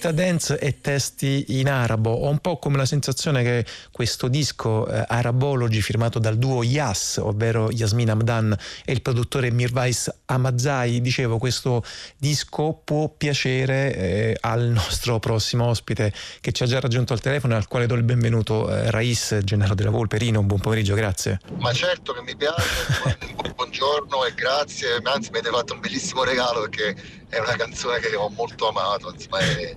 Sonorità 0.06 0.12
dance 0.12 0.60
e 0.60 0.82
testi 0.82 1.46
in 1.60 1.70
arabo. 1.70 2.12
Ho 2.12 2.30
un 2.30 2.40
po' 2.40 2.58
come 2.58 2.78
la 2.78 2.86
sensazione 2.86 3.44
che 3.44 3.66
questo 3.92 4.28
disco 4.28 4.88
eh, 4.88 5.04
Arabology 5.08 5.80
firmato 5.82 6.20
dal 6.20 6.38
duo 6.38 6.64
Yas, 6.64 7.18
ovvero 7.22 7.72
Yasmin 7.72 8.10
Hamdan 8.10 8.56
e 8.84 8.92
il 8.92 9.02
produttore 9.02 9.52
Mirvais 9.52 10.14
Amazai, 10.26 11.02
dicevo 11.02 11.38
questo 11.38 11.84
disco 12.18 12.80
può 12.84 13.10
piacere 13.10 13.96
eh, 13.96 14.38
al 14.42 14.64
nostro 14.64 15.20
prossimo 15.20 15.66
ospite 15.66 16.14
che 16.42 16.52
ci 16.52 16.64
ha 16.64 16.66
già 16.66 16.80
raggiunto 16.80 17.14
al 17.14 17.22
telefono 17.22 17.54
e 17.54 17.58
al 17.58 17.68
quale 17.68 17.86
do 17.86 17.96
il 17.96 18.04
benvenuto, 18.04 18.70
eh, 18.70 18.92
Rais 18.92 19.40
Gennaro 19.44 19.76
della 19.76 19.92
Volpe. 19.92 20.18
Rino, 20.18 20.44
buon 20.44 20.60
pomeriggio, 20.60 20.96
grazie. 20.96 21.40
Ma 21.60 21.74
certo 21.74 22.14
che 22.14 22.22
mi 22.22 22.36
piace, 22.36 23.18
buongiorno 23.56 24.26
e 24.26 24.34
grazie, 24.34 25.00
anzi 25.04 25.30
mi 25.32 25.40
avete 25.40 25.56
fatto 25.56 25.74
un 25.74 25.80
bellissimo 25.80 26.24
regalo 26.24 26.62
perché 26.62 26.96
è 27.30 27.40
una 27.40 27.56
canzone 27.56 28.00
che 28.00 28.16
ho 28.16 28.30
molto 28.30 28.70
amato, 28.70 29.12
insomma, 29.12 29.40
è, 29.40 29.76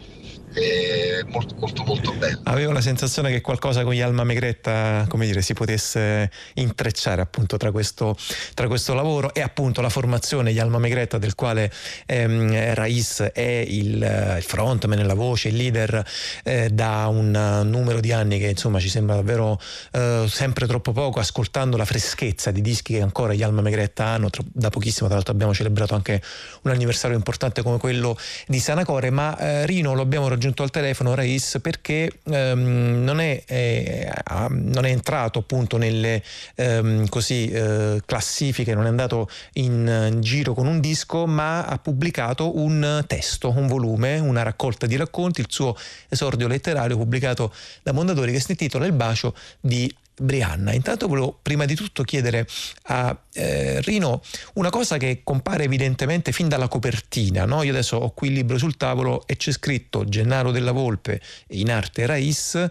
molto 1.28 1.54
molto 1.58 1.84
molto 1.84 2.12
bella. 2.12 2.40
Avevo 2.44 2.72
la 2.72 2.80
sensazione 2.80 3.30
che 3.30 3.40
qualcosa 3.40 3.84
con 3.84 3.92
gli 3.92 4.00
Alma 4.00 4.24
Megretta, 4.24 5.04
come 5.08 5.26
dire, 5.26 5.42
si 5.42 5.52
potesse 5.54 6.30
intrecciare 6.54 7.20
appunto 7.20 7.56
tra 7.56 7.70
questo, 7.70 8.16
tra 8.54 8.66
questo 8.66 8.94
lavoro 8.94 9.32
e 9.34 9.40
appunto 9.40 9.80
la 9.80 9.88
formazione 9.88 10.52
gli 10.52 10.58
Alma 10.58 10.78
Megretta 10.78 11.18
del 11.18 11.34
quale 11.34 11.70
ehm, 12.06 12.74
Rais 12.74 13.30
è 13.32 13.64
il, 13.66 14.34
il 14.36 14.42
frontman, 14.42 15.06
la 15.06 15.14
voce, 15.14 15.48
il 15.48 15.56
leader 15.56 16.04
eh, 16.44 16.70
da 16.70 17.06
un 17.08 17.30
numero 17.64 18.00
di 18.00 18.12
anni 18.12 18.38
che 18.38 18.48
insomma 18.48 18.80
ci 18.80 18.88
sembra 18.88 19.16
davvero 19.16 19.60
eh, 19.92 20.26
sempre 20.28 20.66
troppo 20.66 20.92
poco, 20.92 21.20
ascoltando 21.20 21.76
la 21.76 21.84
freschezza 21.84 22.50
di 22.50 22.62
dischi 22.62 22.94
che 22.94 23.02
ancora 23.02 23.34
gli 23.34 23.42
Alma 23.42 23.60
Megretta 23.60 24.06
hanno, 24.06 24.30
tro- 24.30 24.44
da 24.50 24.70
pochissimo 24.70 25.06
tra 25.06 25.16
l'altro 25.16 25.34
abbiamo 25.34 25.54
celebrato 25.54 25.94
anche 25.94 26.22
un 26.62 26.70
anniversario 26.70 27.16
importante 27.16 27.62
come 27.62 27.78
quello 27.78 28.16
di 28.46 28.58
Sanacore, 28.58 29.10
ma 29.10 29.36
eh, 29.38 29.66
Rino 29.66 29.94
lo 29.94 30.02
abbiamo 30.02 30.24
raggiunto 30.24 30.37
al 30.62 30.70
telefono, 30.70 31.14
Rais, 31.14 31.58
perché 31.60 32.10
ehm, 32.24 33.02
non, 33.02 33.20
è, 33.20 33.42
eh, 33.46 34.10
non, 34.50 34.84
è, 34.84 34.90
entrato 34.90 35.40
appunto 35.40 35.76
nelle 35.76 36.22
ehm, 36.54 37.08
così, 37.08 37.48
eh, 37.48 38.00
classifiche, 38.04 38.74
non 38.74 38.86
è 38.86 38.88
andato 38.88 39.28
in, 39.54 40.10
in, 40.12 40.20
giro 40.20 40.54
con 40.54 40.66
un 40.66 40.80
disco, 40.80 41.26
ma 41.26 41.64
ha 41.64 41.78
pubblicato 41.78 42.58
un 42.58 43.04
testo, 43.06 43.50
un 43.50 43.66
volume, 43.66 44.18
una 44.18 44.42
raccolta 44.42 44.86
di 44.86 44.96
racconti, 44.96 45.40
il 45.40 45.48
suo 45.48 45.76
esordio 46.08 46.48
letterario 46.48 46.96
pubblicato 46.96 47.52
da 47.82 47.92
Mondadori 47.92 48.32
che 48.32 48.40
si 48.40 48.52
intitola 48.52 48.86
Il 48.86 48.92
bacio 48.92 49.34
di 49.60 49.92
Brianna. 50.20 50.72
Intanto 50.72 51.08
volevo 51.08 51.38
prima 51.40 51.64
di 51.64 51.74
tutto 51.74 52.02
chiedere 52.02 52.46
a 52.84 53.16
eh, 53.32 53.80
Rino 53.82 54.22
una 54.54 54.70
cosa 54.70 54.96
che 54.96 55.20
compare 55.24 55.64
evidentemente 55.64 56.32
fin 56.32 56.48
dalla 56.48 56.68
copertina. 56.68 57.44
No? 57.44 57.62
Io 57.62 57.72
adesso 57.72 57.96
ho 57.96 58.10
qui 58.10 58.28
il 58.28 58.34
libro 58.34 58.58
sul 58.58 58.76
tavolo 58.76 59.26
e 59.26 59.36
c'è 59.36 59.52
scritto 59.52 60.04
Gennaro 60.04 60.50
della 60.50 60.72
Volpe 60.72 61.20
in 61.48 61.70
arte 61.70 62.06
Rais 62.06 62.70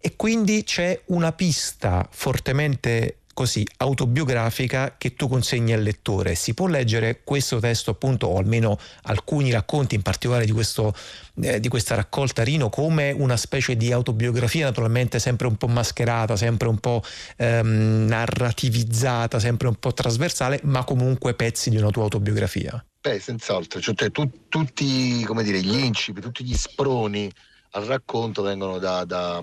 e 0.00 0.16
quindi 0.16 0.64
c'è 0.64 1.00
una 1.06 1.32
pista 1.32 2.06
fortemente 2.10 3.20
così 3.34 3.66
autobiografica 3.78 4.94
che 4.96 5.14
tu 5.14 5.28
consegni 5.28 5.74
al 5.74 5.82
lettore. 5.82 6.34
Si 6.34 6.54
può 6.54 6.66
leggere 6.66 7.20
questo 7.24 7.58
testo 7.60 7.90
appunto 7.90 8.28
o 8.28 8.38
almeno 8.38 8.78
alcuni 9.02 9.50
racconti 9.50 9.94
in 9.94 10.02
particolare 10.02 10.46
di, 10.46 10.52
questo, 10.52 10.94
eh, 11.42 11.60
di 11.60 11.68
questa 11.68 11.94
raccolta 11.94 12.42
Rino 12.42 12.70
come 12.70 13.10
una 13.10 13.36
specie 13.36 13.76
di 13.76 13.92
autobiografia 13.92 14.64
naturalmente 14.64 15.18
sempre 15.18 15.46
un 15.46 15.56
po' 15.56 15.66
mascherata, 15.66 16.36
sempre 16.36 16.68
un 16.68 16.78
po' 16.78 17.02
ehm, 17.36 18.06
narrativizzata, 18.06 19.38
sempre 19.38 19.68
un 19.68 19.74
po' 19.74 19.92
trasversale, 19.92 20.60
ma 20.62 20.84
comunque 20.84 21.34
pezzi 21.34 21.68
di 21.68 21.76
una 21.76 21.90
tua 21.90 22.04
autobiografia. 22.04 22.82
Beh, 23.00 23.20
senz'altro, 23.20 23.80
cioè, 23.80 24.10
tu, 24.10 24.30
tutti 24.48 25.26
dire, 25.42 25.60
gli 25.60 25.76
incipi, 25.76 26.22
tutti 26.22 26.42
gli 26.42 26.54
sproni 26.54 27.30
al 27.74 27.84
racconto 27.84 28.42
vengono 28.42 28.78
da, 28.78 29.04
da, 29.04 29.42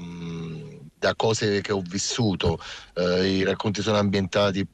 da 0.97 1.15
cose 1.15 1.61
che 1.61 1.71
ho 1.71 1.81
vissuto. 1.81 2.59
Eh, 2.93 3.37
I 3.37 3.43
racconti 3.43 3.81
sono 3.81 3.97
ambientati 3.97 4.65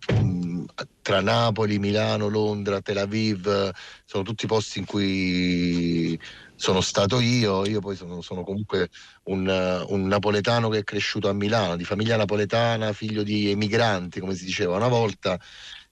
tra 1.01 1.21
Napoli, 1.21 1.79
Milano, 1.79 2.27
Londra, 2.27 2.81
Tel 2.81 2.97
Aviv, 2.97 3.71
sono 4.05 4.23
tutti 4.23 4.45
posti 4.45 4.79
in 4.79 4.85
cui 4.85 6.19
sono 6.55 6.81
stato 6.81 7.19
io. 7.19 7.65
Io 7.65 7.79
poi 7.79 7.95
sono, 7.95 8.21
sono 8.21 8.43
comunque 8.43 8.89
un, 9.23 9.85
un, 9.87 10.07
napoletano 10.07 10.69
che 10.69 10.79
è 10.79 10.83
cresciuto 10.83 11.27
a 11.29 11.33
Milano, 11.33 11.77
di 11.77 11.83
famiglia 11.83 12.17
napoletana, 12.17 12.93
figlio 12.93 13.23
di 13.23 13.49
emigranti, 13.49 14.19
come 14.19 14.35
si 14.35 14.45
diceva 14.45 14.75
una 14.75 14.87
volta. 14.87 15.39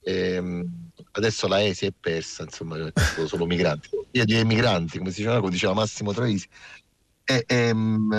E, 0.07 0.63
adesso 1.13 1.47
la 1.47 1.61
E 1.61 1.73
si 1.73 1.87
è 1.87 1.93
persa, 1.99 2.43
insomma, 2.43 2.77
sono 3.15 3.27
solo 3.27 3.45
migranti. 3.47 3.89
Io 4.11 4.25
di 4.25 4.35
emigranti, 4.35 4.99
come 4.99 5.09
si 5.09 5.21
diceva, 5.21 5.39
come 5.39 5.51
diceva 5.51 5.73
Massimo 5.73 6.13
Troisi, 6.13 6.47
e, 7.25 7.43
e, 7.47 7.55
ehm, 7.55 8.13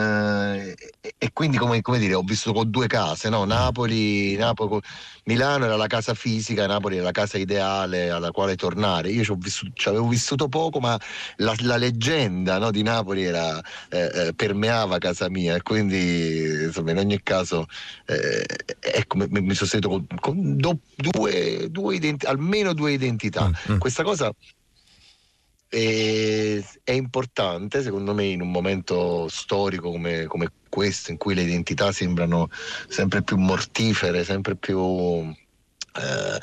e, 1.17 1.33
quindi 1.33 1.57
come, 1.59 1.81
come, 1.81 1.99
dire 1.99 2.15
ho 2.15 2.23
vissuto 2.23 2.53
con 2.53 2.71
due 2.71 2.89
case 2.89 3.29
no? 3.29 3.45
Napoli, 3.45 4.35
Napoli, 4.37 4.81
Milano 5.25 5.65
era 5.65 5.77
la 5.77 5.87
casa 5.87 6.13
fisica 6.15 6.67
Napoli 6.67 6.97
era 6.97 7.05
la 7.05 7.13
casa 7.13 7.39
ideale 7.39 8.11
alla 8.11 8.33
quale 8.33 8.57
tornare 8.57 9.11
io 9.11 9.23
ci, 9.23 9.33
vissuto, 9.37 9.71
ci 9.75 9.89
avevo 9.89 10.09
vissuto 10.09 10.49
poco 10.49 10.81
ma 10.81 10.99
la, 11.37 11.55
la 11.61 11.77
leggenda 11.77 12.59
no, 12.59 12.73
di 12.73 12.83
Napoli 12.83 13.23
era, 13.23 13.61
eh, 13.91 14.27
eh, 14.27 14.33
permeava 14.35 14.99
casa 14.99 15.31
mia 15.31 15.55
e 15.55 15.63
quindi 15.63 16.65
insomma 16.65 16.91
in 16.91 16.99
ogni 16.99 17.23
caso 17.23 17.67
eh, 18.07 18.45
ecco 18.81 19.19
mi, 19.19 19.27
mi 19.29 19.55
sono 19.55 19.69
sentito 19.69 19.89
con, 19.89 20.07
con 20.19 20.57
do, 20.57 20.79
due, 20.97 21.69
due 21.71 21.95
identi- 21.95 22.27
almeno 22.27 22.73
due 22.73 22.91
identità 22.91 23.47
mm-hmm. 23.47 23.79
questa 23.79 24.03
cosa 24.03 24.33
e 25.77 26.65
è 26.85 26.93
importante, 26.93 27.83
secondo 27.83 28.15
me, 28.15 28.25
in 28.25 28.41
un 28.41 28.51
momento 28.51 29.29
storico 29.29 29.91
come, 29.91 30.25
come, 30.25 30.51
questo, 30.71 31.11
in 31.11 31.19
cui 31.19 31.35
le 31.35 31.43
identità 31.43 31.93
sembrano 31.93 32.49
sempre 32.89 33.23
più 33.23 33.37
mortifere, 33.37 34.25
sempre 34.25 34.57
più. 34.57 34.81
Eh, 34.81 36.41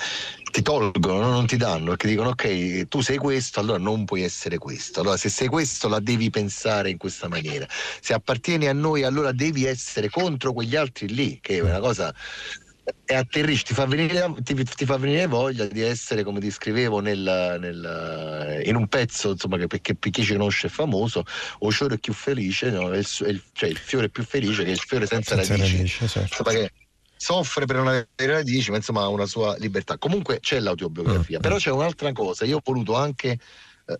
ti 0.51 0.61
tolgono, 0.61 1.31
non 1.31 1.47
ti 1.47 1.57
danno, 1.57 1.89
perché 1.89 2.07
dicono 2.09 2.29
ok, 2.29 2.87
tu 2.87 3.01
sei 3.01 3.17
questo, 3.17 3.59
allora 3.59 3.79
non 3.79 4.05
puoi 4.05 4.21
essere 4.21 4.59
questo. 4.59 4.99
Allora 4.99 5.17
se 5.17 5.29
sei 5.29 5.47
questo 5.47 5.87
la 5.87 5.99
devi 5.99 6.29
pensare 6.29 6.91
in 6.91 6.97
questa 6.97 7.27
maniera. 7.27 7.65
Se 7.67 8.13
appartieni 8.13 8.67
a 8.67 8.73
noi, 8.73 9.01
allora 9.01 9.31
devi 9.31 9.65
essere 9.65 10.11
contro 10.11 10.53
quegli 10.53 10.75
altri 10.75 11.07
lì, 11.07 11.39
che 11.41 11.57
è 11.57 11.59
una 11.61 11.79
cosa 11.79 12.13
e 13.05 13.15
atterrisci, 13.15 13.63
ti 13.65 13.73
fa, 13.73 13.85
venire, 13.85 14.33
ti, 14.43 14.55
ti 14.63 14.85
fa 14.85 14.97
venire 14.97 15.27
voglia 15.27 15.65
di 15.65 15.81
essere, 15.81 16.23
come 16.23 16.39
ti 16.39 16.51
scrivevo 16.51 16.99
nel, 16.99 17.57
nel, 17.59 18.61
in 18.65 18.75
un 18.75 18.87
pezzo, 18.87 19.31
insomma, 19.31 19.57
che 19.57 19.67
perché 19.67 19.95
per 19.95 20.11
chi 20.11 20.23
ci 20.23 20.33
conosce 20.33 20.67
è 20.67 20.69
famoso, 20.69 21.23
o 21.59 21.69
fiore 21.71 21.97
più 21.97 22.13
felice, 22.13 22.71
no? 22.71 22.93
il, 22.93 23.07
il, 23.27 23.41
cioè 23.53 23.69
il 23.69 23.77
fiore 23.77 24.09
più 24.09 24.23
felice 24.23 24.63
che 24.63 24.69
è 24.69 24.73
il 24.73 24.79
fiore 24.79 25.05
senza, 25.05 25.35
senza 25.35 25.55
radici. 25.55 25.77
radici 25.77 26.07
certo. 26.07 26.43
che 26.43 26.71
soffre 27.15 27.65
per 27.65 27.77
non 27.77 27.87
avere 27.87 28.07
radici, 28.17 28.69
ma 28.69 28.77
insomma 28.77 29.03
ha 29.03 29.07
una 29.07 29.25
sua 29.25 29.55
libertà. 29.57 29.97
Comunque 29.97 30.39
c'è 30.41 30.59
l'autobiografia, 30.59 31.37
mm. 31.37 31.41
però 31.41 31.55
c'è 31.55 31.71
un'altra 31.71 32.11
cosa, 32.11 32.43
io 32.43 32.57
ho 32.57 32.61
voluto 32.63 32.95
anche 32.95 33.29
eh, 33.29 33.39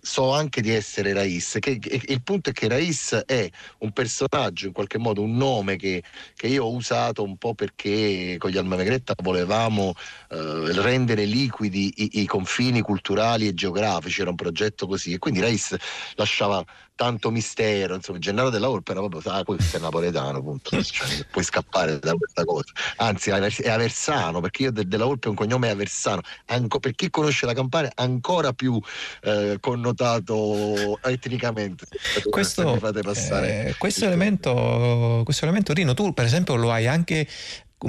so 0.02 0.32
anche 0.32 0.62
di 0.62 0.72
essere 0.72 1.14
Rais, 1.14 1.58
che, 1.60 1.78
che, 1.78 2.02
il 2.06 2.24
punto 2.24 2.50
è 2.50 2.54
che 2.54 2.68
Rais 2.68 3.24
è 3.26 3.50
un 3.80 3.92
personaggio, 3.92 4.68
in 4.68 4.74
qualche 4.74 4.98
modo 4.98 5.22
un 5.22 5.36
nome 5.36 5.76
che, 5.76 6.04
che 6.36 6.48
io 6.48 6.66
ho 6.66 6.74
usato 6.74 7.24
un 7.24 7.38
po' 7.38 7.54
perché 7.54 8.36
con 8.38 8.50
gli 8.50 8.58
Almamegretta 8.58 9.14
volevamo 9.22 9.94
eh, 10.30 10.82
rendere 10.82 11.26
liquidi 11.26 11.94
i, 11.98 12.22
i, 12.22 12.26
confini 12.26 12.82
culturali 12.82 13.48
e 13.48 13.54
geografici, 13.54 14.22
era 14.22 14.30
un 14.30 14.36
progetto 14.36 14.88
così 14.88 15.14
e 15.14 15.20
quindi 15.20 15.42
Rais 15.42 15.76
lasciava 16.16 16.64
tanto 16.96 17.32
mistero, 17.32 17.96
insomma, 17.96 18.20
Gennaro 18.20 18.50
della 18.50 18.68
Volpe 18.68 18.92
era 18.92 19.00
proprio, 19.06 19.32
ah, 19.32 19.44
questo 19.44 19.78
è 19.78 19.80
napoletano, 19.80 20.42
punto, 20.42 20.70
cioè, 20.84 21.26
puoi 21.32 21.44
scappare 21.44 22.00
da 22.00 22.14
questa 22.14 22.46
cosa. 22.46 22.72
Anzi, 22.98 23.30
è 23.30 23.70
Aversano, 23.70 24.42
perché 24.42 24.64
io 24.64 24.72
de- 24.72 24.88
della 24.88 25.06
Volpe 25.06 25.30
un 25.30 25.36
cognome 25.36 25.70
Aversano, 25.70 26.22
Anco, 26.48 26.80
per 26.80 26.94
chi 26.94 27.10
conosce 27.10 27.46
la 27.46 27.54
Campania 27.54 27.92
ancora 27.96 28.54
più 28.54 28.80
eh, 29.22 29.58
connotato 29.60 31.00
etnicamente. 31.04 31.86
Questo, 32.30 32.76
eh, 32.76 33.76
questo, 33.78 34.06
elemento, 34.06 35.22
questo 35.24 35.46
elemento, 35.46 35.74
Rino, 35.74 35.94
tu 35.94 36.14
per 36.14 36.26
esempio 36.26 36.56
lo 36.56 36.72
hai 36.72 36.88
anche 36.88 37.28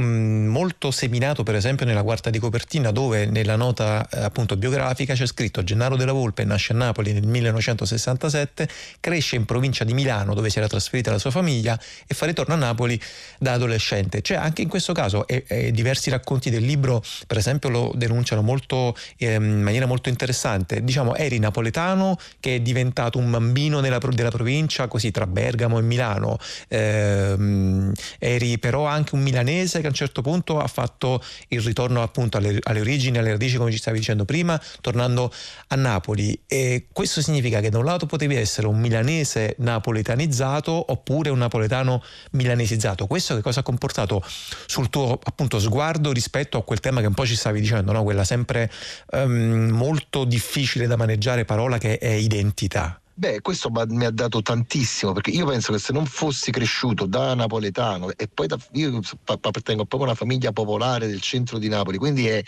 molto 0.00 0.90
seminato 0.90 1.42
per 1.42 1.54
esempio 1.54 1.86
nella 1.86 2.02
quarta 2.02 2.30
di 2.30 2.38
copertina 2.38 2.90
dove 2.90 3.26
nella 3.26 3.56
nota 3.56 4.06
eh, 4.10 4.22
appunto 4.22 4.56
biografica 4.56 5.14
c'è 5.14 5.26
scritto 5.26 5.62
Gennaro 5.62 5.96
della 5.96 6.12
Volpe 6.12 6.44
nasce 6.44 6.72
a 6.72 6.76
Napoli 6.76 7.12
nel 7.12 7.26
1967, 7.26 8.68
cresce 9.00 9.36
in 9.36 9.44
provincia 9.44 9.84
di 9.84 9.94
Milano 9.94 10.34
dove 10.34 10.50
si 10.50 10.58
era 10.58 10.66
trasferita 10.66 11.10
la 11.10 11.18
sua 11.18 11.30
famiglia 11.30 11.78
e 12.06 12.14
fa 12.14 12.26
ritorno 12.26 12.54
a 12.54 12.56
Napoli 12.56 13.00
da 13.38 13.52
adolescente. 13.52 14.20
Cioè 14.20 14.36
anche 14.36 14.62
in 14.62 14.68
questo 14.68 14.92
caso 14.92 15.26
e, 15.26 15.44
e 15.46 15.70
diversi 15.70 16.10
racconti 16.10 16.50
del 16.50 16.64
libro 16.64 17.02
per 17.26 17.36
esempio 17.36 17.68
lo 17.68 17.92
denunciano 17.94 18.42
molto, 18.42 18.96
eh, 19.16 19.34
in 19.34 19.62
maniera 19.62 19.86
molto 19.86 20.08
interessante. 20.08 20.82
Diciamo 20.82 21.14
eri 21.14 21.38
napoletano 21.38 22.18
che 22.40 22.56
è 22.56 22.60
diventato 22.60 23.18
un 23.18 23.30
bambino 23.30 23.80
nella, 23.80 23.98
della 23.98 24.30
provincia 24.30 24.88
così 24.88 25.10
tra 25.10 25.26
Bergamo 25.26 25.78
e 25.78 25.82
Milano, 25.82 26.38
eh, 26.68 27.92
eri 28.18 28.58
però 28.58 28.86
anche 28.86 29.14
un 29.14 29.22
milanese 29.22 29.80
che 29.84 29.86
a 29.86 29.90
un 29.90 29.94
certo 29.94 30.22
punto 30.22 30.58
ha 30.58 30.66
fatto 30.66 31.22
il 31.48 31.60
ritorno 31.60 32.02
appunto 32.02 32.38
alle, 32.38 32.58
alle 32.62 32.80
origini, 32.80 33.18
alle 33.18 33.30
radici 33.30 33.56
come 33.56 33.70
ci 33.70 33.76
stavi 33.76 33.98
dicendo 33.98 34.24
prima, 34.24 34.60
tornando 34.80 35.30
a 35.68 35.74
Napoli 35.76 36.38
e 36.46 36.86
questo 36.92 37.20
significa 37.20 37.60
che 37.60 37.70
da 37.70 37.78
un 37.78 37.84
lato 37.84 38.06
potevi 38.06 38.34
essere 38.34 38.66
un 38.66 38.78
milanese 38.78 39.54
napoletanizzato 39.58 40.72
oppure 40.88 41.30
un 41.30 41.38
napoletano 41.38 42.02
milanesizzato. 42.32 43.06
Questo 43.06 43.34
che 43.34 43.42
cosa 43.42 43.60
ha 43.60 43.62
comportato 43.62 44.22
sul 44.66 44.88
tuo 44.88 45.18
appunto 45.22 45.58
sguardo 45.58 46.12
rispetto 46.12 46.58
a 46.58 46.64
quel 46.64 46.80
tema 46.80 47.00
che 47.00 47.06
un 47.06 47.14
po' 47.14 47.26
ci 47.26 47.36
stavi 47.36 47.60
dicendo, 47.60 47.92
no? 47.92 48.02
quella 48.02 48.24
sempre 48.24 48.70
um, 49.12 49.68
molto 49.70 50.24
difficile 50.24 50.86
da 50.86 50.96
maneggiare 50.96 51.44
parola 51.44 51.78
che 51.78 51.98
è 51.98 52.10
identità? 52.10 52.98
Beh, 53.16 53.42
questo 53.42 53.70
mi 53.70 54.04
ha 54.04 54.10
dato 54.10 54.42
tantissimo 54.42 55.12
perché 55.12 55.30
io 55.30 55.46
penso 55.46 55.70
che 55.72 55.78
se 55.78 55.92
non 55.92 56.04
fossi 56.04 56.50
cresciuto 56.50 57.06
da 57.06 57.32
napoletano 57.34 58.10
e 58.16 58.26
poi 58.26 58.48
da, 58.48 58.58
io 58.72 59.00
appartengo 59.26 59.84
proprio 59.84 60.08
a 60.08 60.12
una 60.12 60.14
famiglia 60.14 60.50
popolare 60.50 61.06
del 61.06 61.20
centro 61.20 61.58
di 61.58 61.68
Napoli, 61.68 61.96
quindi 61.96 62.26
è, 62.26 62.42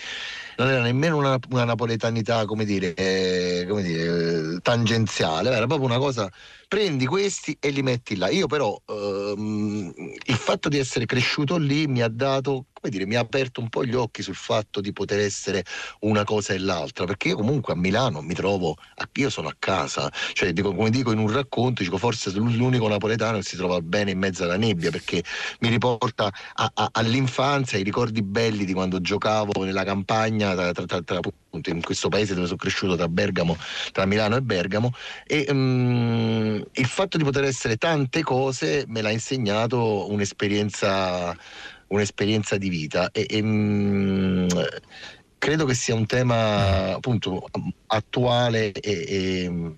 non 0.57 0.69
era 0.69 0.83
nemmeno 0.83 1.17
una, 1.17 1.39
una 1.51 1.65
napoletanità, 1.65 2.45
come 2.45 2.65
dire, 2.65 2.95
eh, 2.95 3.67
come 3.69 3.83
dire, 3.83 4.59
tangenziale, 4.61 5.51
era 5.51 5.67
proprio 5.67 5.87
una 5.87 5.99
cosa 5.99 6.31
prendi 6.69 7.07
questi 7.07 7.57
e 7.61 7.71
li 7.71 7.83
metti 7.83 8.17
là. 8.17 8.29
Io 8.29 8.47
però 8.47 8.77
ehm, 8.87 9.93
il 10.25 10.35
fatto 10.35 10.69
di 10.69 10.79
essere 10.79 11.07
cresciuto 11.07 11.57
lì 11.57 11.87
mi 11.87 12.03
ha 12.03 12.09
dato, 12.09 12.67
come 12.73 12.91
dire, 12.91 13.07
mi 13.07 13.15
ha 13.15 13.21
aperto 13.21 13.61
un 13.61 13.69
po' 13.69 13.85
gli 13.85 13.95
occhi 13.95 14.23
sul 14.23 14.35
fatto 14.35 14.81
di 14.81 14.93
poter 14.93 15.21
essere 15.21 15.65
una 16.01 16.25
cosa 16.25 16.55
e 16.55 16.59
l'altra, 16.59 17.05
perché 17.05 17.29
io 17.29 17.37
comunque 17.37 17.73
a 17.73 17.77
Milano 17.77 18.21
mi 18.21 18.35
trovo, 18.35 18.77
a, 18.97 19.09
io 19.15 19.31
sono 19.31 19.49
a 19.49 19.55
casa, 19.59 20.11
cioè 20.33 20.53
dico, 20.53 20.75
come 20.75 20.91
dico 20.91 21.13
in 21.13 21.19
un 21.19 21.31
racconto, 21.31 21.83
dico 21.83 21.99
forse 21.99 22.31
l'unico 22.33 22.89
napoletano 22.89 23.39
che 23.39 23.45
si 23.45 23.57
trova 23.57 23.81
bene 23.81 24.11
in 24.11 24.19
mezzo 24.19 24.45
alla 24.45 24.57
nebbia, 24.57 24.91
perché 24.91 25.23
mi 25.61 25.69
riporta 25.69 26.33
a, 26.55 26.71
a, 26.75 26.89
all'infanzia, 26.93 27.79
ai 27.79 27.85
ricordi 27.85 28.23
belli 28.23 28.65
di 28.65 28.73
quando 28.73 29.01
giocavo 29.01 29.65
nella 29.65 29.85
campagna 29.85 30.46
tra, 30.55 30.73
tra, 30.73 30.85
tra, 30.87 31.03
tra 31.03 31.17
appunto 31.19 31.71
in 31.71 31.83
questo 31.83 32.09
paese 32.09 32.35
dove 32.35 32.47
sono 32.47 32.59
cresciuto 32.59 32.97
tra 32.97 33.09
Bergamo, 33.09 33.57
tra 33.93 34.07
Milano 34.07 34.37
e 34.37 34.43
Bergamo 34.43 34.93
e 35.27 35.47
um, 35.49 36.65
il 36.73 36.87
fatto 36.87 37.17
di 37.17 37.25
poter 37.25 37.45
essere 37.45 37.77
tante 37.77 38.23
cose 38.23 38.85
me 38.89 39.03
l'ha 39.03 39.11
insegnato 39.11 40.11
un'esperienza, 40.11 41.37
un'esperienza 41.89 42.57
di 42.57 42.69
vita. 42.69 43.11
E, 43.13 43.27
e 43.29 43.41
um, 43.41 44.47
credo 45.39 45.65
che 45.65 45.75
sia 45.75 45.95
un 45.95 46.07
tema 46.07 46.95
appunto 46.95 47.47
attuale 47.87 48.73
e, 48.73 49.05
e 49.09 49.77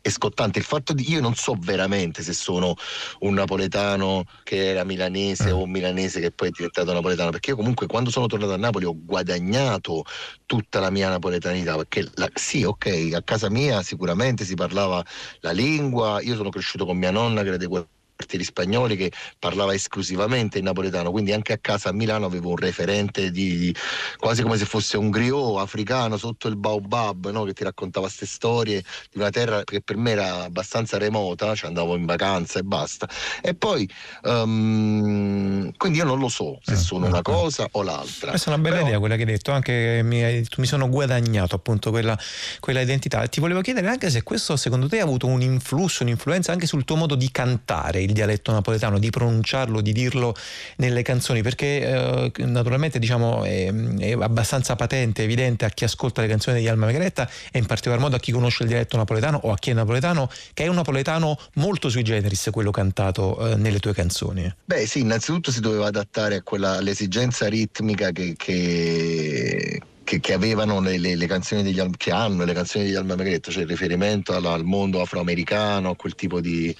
è 0.00 0.08
scottante. 0.08 0.58
Il 0.58 0.64
fatto 0.64 0.92
di 0.92 1.10
io 1.10 1.20
non 1.20 1.34
so 1.34 1.56
veramente 1.58 2.22
se 2.22 2.32
sono 2.32 2.74
un 3.20 3.34
napoletano 3.34 4.24
che 4.42 4.68
era 4.68 4.84
milanese 4.84 5.52
mm. 5.52 5.56
o 5.56 5.62
un 5.62 5.70
milanese 5.70 6.20
che 6.20 6.30
poi 6.30 6.48
è 6.48 6.50
diventato 6.50 6.92
napoletano, 6.92 7.30
perché 7.30 7.50
io 7.50 7.56
comunque 7.56 7.86
quando 7.86 8.10
sono 8.10 8.26
tornato 8.26 8.52
a 8.52 8.56
Napoli 8.56 8.84
ho 8.84 8.96
guadagnato 8.96 10.04
tutta 10.46 10.80
la 10.80 10.90
mia 10.90 11.08
napoletanità, 11.08 11.76
perché 11.76 12.08
la, 12.14 12.28
sì, 12.34 12.64
ok, 12.64 13.10
a 13.14 13.22
casa 13.22 13.50
mia 13.50 13.82
sicuramente 13.82 14.44
si 14.44 14.54
parlava 14.54 15.04
la 15.40 15.52
lingua, 15.52 16.20
io 16.20 16.36
sono 16.36 16.50
cresciuto 16.50 16.84
con 16.84 16.96
mia 16.96 17.10
nonna 17.10 17.42
che 17.42 17.48
era 17.48 17.56
di 17.56 17.66
quel 17.66 17.86
quartieri 18.16 18.44
spagnoli 18.44 18.96
che 18.96 19.12
parlava 19.38 19.74
esclusivamente 19.74 20.58
in 20.58 20.64
napoletano, 20.64 21.10
quindi 21.10 21.32
anche 21.32 21.52
a 21.52 21.58
casa 21.58 21.88
a 21.88 21.92
Milano 21.92 22.26
avevo 22.26 22.50
un 22.50 22.56
referente 22.56 23.30
di, 23.30 23.58
di 23.58 23.76
quasi 24.16 24.42
come 24.42 24.56
se 24.56 24.64
fosse 24.64 24.96
un 24.96 25.10
griot 25.10 25.58
africano 25.58 26.16
sotto 26.16 26.48
il 26.48 26.56
baobab 26.56 27.30
no? 27.30 27.44
che 27.44 27.52
ti 27.52 27.64
raccontava 27.64 28.06
queste 28.06 28.26
storie 28.26 28.82
di 29.10 29.18
una 29.18 29.30
terra 29.30 29.64
che 29.64 29.80
per 29.80 29.96
me 29.96 30.12
era 30.12 30.44
abbastanza 30.44 30.96
remota, 30.96 31.54
cioè 31.54 31.68
andavo 31.68 31.96
in 31.96 32.04
vacanza 32.04 32.60
e 32.60 32.62
basta. 32.62 33.08
E 33.42 33.54
poi 33.54 33.88
um, 34.22 35.72
quindi 35.76 35.98
io 35.98 36.04
non 36.04 36.18
lo 36.18 36.28
so 36.28 36.58
se 36.62 36.74
eh, 36.74 36.76
sono 36.76 37.06
una 37.06 37.22
cosa 37.22 37.66
o 37.72 37.82
l'altra. 37.82 38.30
Questa 38.30 38.50
è 38.50 38.54
una 38.54 38.62
bella 38.62 38.76
Però, 38.76 38.86
idea 38.86 38.98
quella 39.00 39.16
che 39.16 39.22
hai 39.22 39.26
detto, 39.26 39.50
anche 39.50 40.00
mi, 40.04 40.46
mi 40.56 40.66
sono 40.66 40.88
guadagnato 40.88 41.56
appunto 41.56 41.90
quella, 41.90 42.16
quella 42.60 42.80
identità. 42.80 43.26
Ti 43.26 43.40
volevo 43.40 43.60
chiedere 43.60 43.88
anche 43.88 44.08
se 44.08 44.22
questo 44.22 44.56
secondo 44.56 44.88
te 44.88 45.00
ha 45.00 45.02
avuto 45.02 45.26
un 45.26 45.42
influsso, 45.42 46.04
un'influenza 46.04 46.52
anche 46.52 46.66
sul 46.66 46.84
tuo 46.84 46.96
modo 46.96 47.16
di 47.16 47.30
cantare 47.30 48.03
il 48.04 48.12
dialetto 48.12 48.52
napoletano, 48.52 48.98
di 48.98 49.10
pronunciarlo, 49.10 49.80
di 49.80 49.92
dirlo 49.92 50.34
nelle 50.76 51.02
canzoni, 51.02 51.42
perché 51.42 51.80
eh, 51.80 52.32
naturalmente 52.44 52.98
diciamo, 52.98 53.44
è, 53.44 53.72
è, 53.98 54.12
abbastanza 54.12 54.76
patente, 54.76 55.22
evidente 55.22 55.64
a 55.64 55.68
chi 55.70 55.84
ascolta 55.84 56.20
le 56.20 56.28
canzoni 56.28 56.60
di 56.60 56.68
Alma 56.68 56.86
Megretta 56.86 57.28
e 57.50 57.58
in 57.58 57.66
particolar 57.66 58.00
modo 58.00 58.16
a 58.16 58.18
chi 58.18 58.32
conosce 58.32 58.62
il 58.62 58.68
dialetto 58.68 58.96
napoletano 58.96 59.40
o 59.42 59.52
a 59.52 59.56
chi 59.56 59.70
è 59.70 59.72
napoletano, 59.74 60.30
che 60.52 60.64
è 60.64 60.66
un 60.68 60.76
napoletano 60.76 61.38
molto 61.54 61.88
sui 61.88 62.02
generis 62.02 62.48
quello 62.50 62.70
cantato 62.70 63.50
eh, 63.50 63.56
nelle 63.56 63.80
tue 63.80 63.92
canzoni. 63.92 64.52
Beh 64.64 64.86
sì, 64.86 65.00
innanzitutto 65.00 65.50
si 65.50 65.60
doveva 65.60 65.86
adattare 65.86 66.42
quella, 66.42 66.76
all'esigenza 66.76 67.48
ritmica 67.48 68.10
che, 68.10 68.34
che 68.36 69.80
che, 70.04 70.20
che, 70.20 70.32
avevano 70.34 70.80
le, 70.80 70.98
le, 70.98 71.16
le, 71.16 71.26
canzoni 71.26 71.62
degli 71.62 71.82
che 71.96 72.10
hanno 72.10 72.44
le 72.44 72.52
canzoni 72.52 72.84
degli 72.84 72.94
Alma 72.94 73.16
Megretto, 73.16 73.50
cioè 73.50 73.62
il 73.62 73.68
riferimento 73.68 74.34
al, 74.34 74.44
al 74.44 74.62
mondo 74.62 75.00
afroamericano, 75.00 75.90
a 75.90 75.96
quel 75.96 76.14
tipo 76.14 76.40
di, 76.40 76.74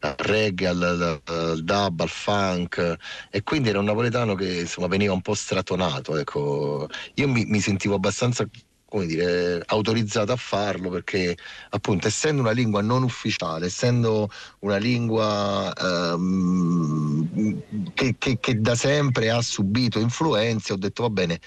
al 0.00 0.14
reggae, 0.16 0.68
al, 0.68 1.20
al, 1.24 1.62
dub, 1.62 2.00
al 2.00 2.08
funk 2.08 2.96
e 3.30 3.42
quindi 3.42 3.68
era 3.68 3.78
un 3.78 3.84
napoletano 3.84 4.34
che 4.34 4.60
insomma 4.60 4.86
veniva 4.86 5.12
un 5.12 5.22
po' 5.22 5.34
stratonato. 5.34 6.16
Ecco. 6.16 6.88
Io 7.14 7.28
mi, 7.28 7.44
mi 7.44 7.60
sentivo 7.60 7.94
abbastanza 7.96 8.48
come 8.90 9.06
dire, 9.06 9.62
autorizzato 9.66 10.32
a 10.32 10.36
farlo 10.36 10.90
perché 10.90 11.36
appunto 11.70 12.08
essendo 12.08 12.42
una 12.42 12.50
lingua 12.50 12.82
non 12.82 13.04
ufficiale, 13.04 13.66
essendo 13.66 14.28
una 14.60 14.78
lingua 14.78 15.72
ehm, 15.72 17.62
che, 17.94 18.16
che, 18.18 18.40
che, 18.40 18.60
da 18.60 18.74
sempre 18.74 19.30
ha 19.30 19.40
subito 19.42 20.00
influenze, 20.00 20.72
ho 20.72 20.76
detto 20.76 21.02
va 21.02 21.10
bene, 21.10 21.40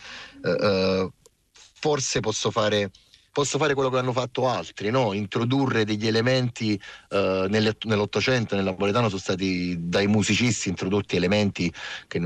eh, 0.43 0.57
eh 0.59 1.11
forse 1.51 2.21
posso 2.21 2.49
fare 2.49 2.91
posso 3.33 3.57
fare 3.57 3.73
quello 3.73 3.89
che 3.89 3.97
hanno 3.97 4.13
fatto 4.13 4.47
altri, 4.47 4.91
no? 4.91 5.11
introdurre 5.11 5.83
degli 5.83 6.07
elementi 6.07 6.79
eh, 7.09 7.47
nell'Ottocento, 7.49 8.55
nel 8.55 8.63
napoletano 8.63 9.09
sono 9.09 9.19
stati 9.19 9.75
dai 9.79 10.07
musicisti 10.07 10.69
introdotti 10.69 11.15
elementi 11.15 11.73
che 12.07 12.19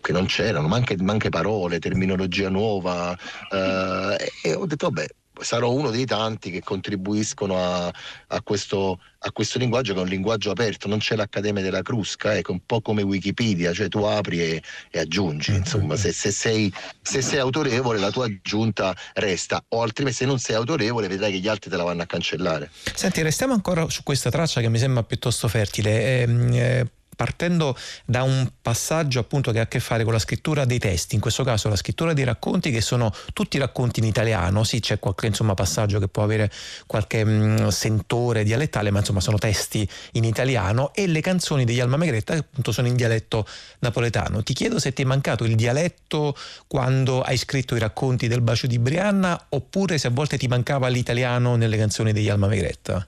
che 0.00 0.12
non 0.12 0.26
c'erano, 0.26 0.68
ma 0.68 0.76
anche, 0.76 0.96
ma 1.02 1.12
anche, 1.12 1.28
parole, 1.28 1.80
terminologia 1.80 2.48
nuova 2.48 3.16
eh, 3.50 4.32
e 4.42 4.54
ho 4.54 4.64
detto 4.66 4.88
vabbè 4.88 5.06
sarò 5.42 5.70
uno 5.70 5.90
dei 5.90 6.04
tanti 6.04 6.50
che 6.50 6.60
contribuiscono 6.62 7.56
a, 7.58 7.86
a, 8.28 8.42
questo, 8.42 9.00
a, 9.18 9.32
questo, 9.32 9.58
linguaggio 9.58 9.92
che 9.92 9.98
è 9.98 10.02
un 10.02 10.08
linguaggio 10.08 10.50
aperto, 10.50 10.88
non 10.88 10.98
c'è 10.98 11.16
l'Accademia 11.16 11.62
della 11.62 11.82
Crusca, 11.82 12.36
ecco, 12.36 12.52
un 12.52 12.60
po' 12.64 12.80
come 12.80 13.02
Wikipedia, 13.02 13.72
cioè 13.72 13.88
tu 13.88 13.98
apri 13.98 14.40
e, 14.40 14.62
e 14.90 14.98
aggiungi, 14.98 15.52
mm, 15.52 15.56
insomma, 15.56 15.94
mm, 15.94 15.96
se, 15.96 16.12
se, 16.12 16.30
sei, 16.30 16.72
se, 17.00 17.22
sei, 17.22 17.38
autorevole 17.38 17.98
la 17.98 18.10
tua 18.10 18.26
aggiunta 18.26 18.94
resta, 19.14 19.62
o 19.68 19.82
altrimenti 19.82 20.18
se 20.18 20.26
non 20.26 20.38
sei 20.38 20.56
autorevole 20.56 21.08
vedrai 21.08 21.32
che 21.32 21.38
gli 21.38 21.48
altri 21.48 21.70
te 21.70 21.76
la 21.76 21.84
vanno 21.84 22.02
a 22.02 22.06
cancellare. 22.06 22.70
Senti, 22.94 23.22
restiamo 23.22 23.52
ancora 23.52 23.88
su 23.88 24.02
questa 24.02 24.30
traccia 24.30 24.60
che 24.60 24.68
mi 24.68 24.78
sembra 24.78 25.02
piuttosto 25.02 25.48
fertile. 25.48 25.90
Eh, 25.90 26.56
eh, 26.56 26.86
partendo 27.22 27.76
da 28.04 28.24
un 28.24 28.50
passaggio 28.60 29.20
appunto 29.20 29.52
che 29.52 29.60
ha 29.60 29.62
a 29.62 29.66
che 29.68 29.78
fare 29.78 30.02
con 30.02 30.12
la 30.12 30.18
scrittura 30.18 30.64
dei 30.64 30.80
testi, 30.80 31.14
in 31.14 31.20
questo 31.20 31.44
caso 31.44 31.68
la 31.68 31.76
scrittura 31.76 32.12
dei 32.12 32.24
racconti 32.24 32.72
che 32.72 32.80
sono 32.80 33.14
tutti 33.32 33.58
racconti 33.58 34.00
in 34.00 34.06
italiano, 34.06 34.64
sì 34.64 34.80
c'è 34.80 34.98
qualche 34.98 35.28
insomma, 35.28 35.54
passaggio 35.54 36.00
che 36.00 36.08
può 36.08 36.24
avere 36.24 36.50
qualche 36.84 37.24
mh, 37.24 37.30
mm, 37.62 37.68
sentore 37.68 38.42
dialettale, 38.42 38.90
ma 38.90 38.98
insomma 38.98 39.20
sono 39.20 39.38
testi 39.38 39.88
in 40.14 40.24
italiano 40.24 40.92
e 40.94 41.06
le 41.06 41.20
canzoni 41.20 41.64
degli 41.64 41.78
Alma 41.78 41.96
Megretta 41.96 42.32
che 42.32 42.40
appunto 42.40 42.72
sono 42.72 42.88
in 42.88 42.96
dialetto 42.96 43.46
napoletano. 43.78 44.42
Ti 44.42 44.52
chiedo 44.52 44.80
se 44.80 44.92
ti 44.92 45.02
è 45.02 45.04
mancato 45.04 45.44
il 45.44 45.54
dialetto 45.54 46.34
quando 46.66 47.22
hai 47.22 47.36
scritto 47.36 47.76
i 47.76 47.78
racconti 47.78 48.26
del 48.26 48.40
bacio 48.40 48.66
di 48.66 48.80
Brianna 48.80 49.46
oppure 49.50 49.96
se 49.96 50.08
a 50.08 50.10
volte 50.10 50.36
ti 50.38 50.48
mancava 50.48 50.88
l'italiano 50.88 51.54
nelle 51.54 51.76
canzoni 51.76 52.12
degli 52.12 52.28
Alma 52.28 52.48
Megretta. 52.48 53.06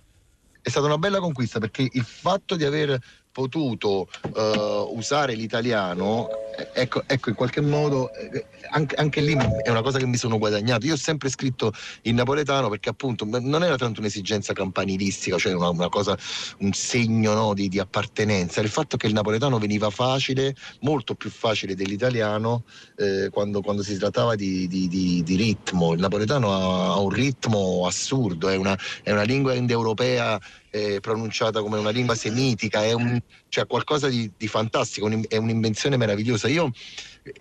È 0.62 0.68
stata 0.70 0.86
una 0.86 0.98
bella 0.98 1.18
conquista 1.18 1.58
perché 1.58 1.88
il 1.90 2.04
fatto 2.04 2.54
di 2.54 2.64
aver 2.64 2.98
potuto 3.34 4.06
uh, 4.32 4.96
usare 4.96 5.34
l'italiano, 5.34 6.28
ecco, 6.72 7.02
ecco, 7.04 7.30
in 7.30 7.34
qualche 7.34 7.60
modo 7.60 8.14
eh, 8.14 8.46
anche, 8.70 8.94
anche, 8.94 9.20
lì 9.20 9.36
è 9.64 9.70
una 9.70 9.82
cosa 9.82 9.98
che 9.98 10.06
mi 10.06 10.16
sono 10.16 10.38
guadagnato. 10.38 10.86
Io 10.86 10.92
ho 10.92 10.96
sempre 10.96 11.28
scritto 11.28 11.72
in 12.02 12.14
napoletano 12.14 12.68
perché 12.68 12.90
appunto 12.90 13.24
non 13.24 13.64
era 13.64 13.74
tanto 13.74 13.98
un'esigenza 13.98 14.52
campanilistica, 14.52 15.36
cioè 15.36 15.52
una, 15.52 15.68
una 15.70 15.88
cosa, 15.88 16.16
un 16.58 16.72
segno 16.74 17.34
no, 17.34 17.54
di, 17.54 17.68
di, 17.68 17.80
appartenenza. 17.80 18.60
Il 18.60 18.68
fatto 18.68 18.96
che 18.96 19.08
il 19.08 19.12
napoletano 19.12 19.58
veniva 19.58 19.90
facile, 19.90 20.54
molto 20.82 21.16
più 21.16 21.28
facile 21.28 21.74
dell'italiano 21.74 22.62
eh, 22.96 23.30
quando, 23.32 23.62
quando, 23.62 23.82
si 23.82 23.98
trattava 23.98 24.36
di, 24.36 24.68
di, 24.68 24.86
di, 24.88 25.34
ritmo. 25.34 25.92
Il 25.92 25.98
napoletano 25.98 26.52
ha, 26.52 26.92
ha 26.92 27.00
un 27.00 27.10
ritmo 27.10 27.84
assurdo, 27.84 28.48
è 28.48 28.54
una, 28.54 28.78
è 29.02 29.10
una 29.10 29.22
lingua 29.22 29.54
indoeuropea 29.54 30.40
eh, 30.74 30.98
pronunciata 30.98 31.60
come 31.60 31.78
una 31.78 31.90
lingua 31.90 32.16
semitica, 32.16 32.82
è 32.82 32.92
un, 32.92 33.20
cioè 33.48 33.64
qualcosa 33.64 34.08
di, 34.08 34.28
di 34.36 34.48
fantastico, 34.48 35.06
un, 35.06 35.22
è 35.28 35.36
un'invenzione 35.36 35.96
meravigliosa. 35.96 36.48
Io 36.48 36.72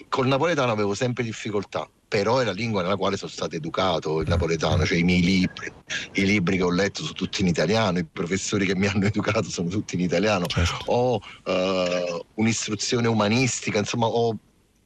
col 0.08 0.28
napoletano 0.28 0.72
avevo 0.72 0.94
sempre 0.94 1.24
difficoltà, 1.24 1.90
però 2.08 2.38
è 2.38 2.46
la 2.46 2.52
lingua 2.52 2.84
nella 2.84 2.96
quale 2.96 3.18
sono 3.18 3.32
stato 3.32 3.56
educato, 3.56 4.22
il 4.22 4.28
napoletano, 4.28 4.86
cioè 4.86 5.00
i 5.00 5.04
miei 5.04 5.22
libri, 5.22 5.74
i 6.12 6.26
libri 6.26 6.58
che 6.58 6.64
ho 6.64 6.70
letto 6.70 7.02
sono 7.02 7.14
tutti 7.14 7.42
in 7.42 7.48
italiano, 7.48 7.98
i 7.98 8.06
professori 8.06 8.68
che 8.68 8.76
mi 8.76 8.86
hanno 8.86 9.08
educato 9.08 9.50
sono 9.50 9.68
tutti 9.68 9.96
in 9.96 10.02
italiano, 10.02 10.46
certo. 10.46 10.84
ho 10.86 11.16
uh, 11.16 12.26
un'istruzione 12.36 13.08
umanistica, 13.08 13.80
insomma 13.80 14.06
ho 14.06 14.38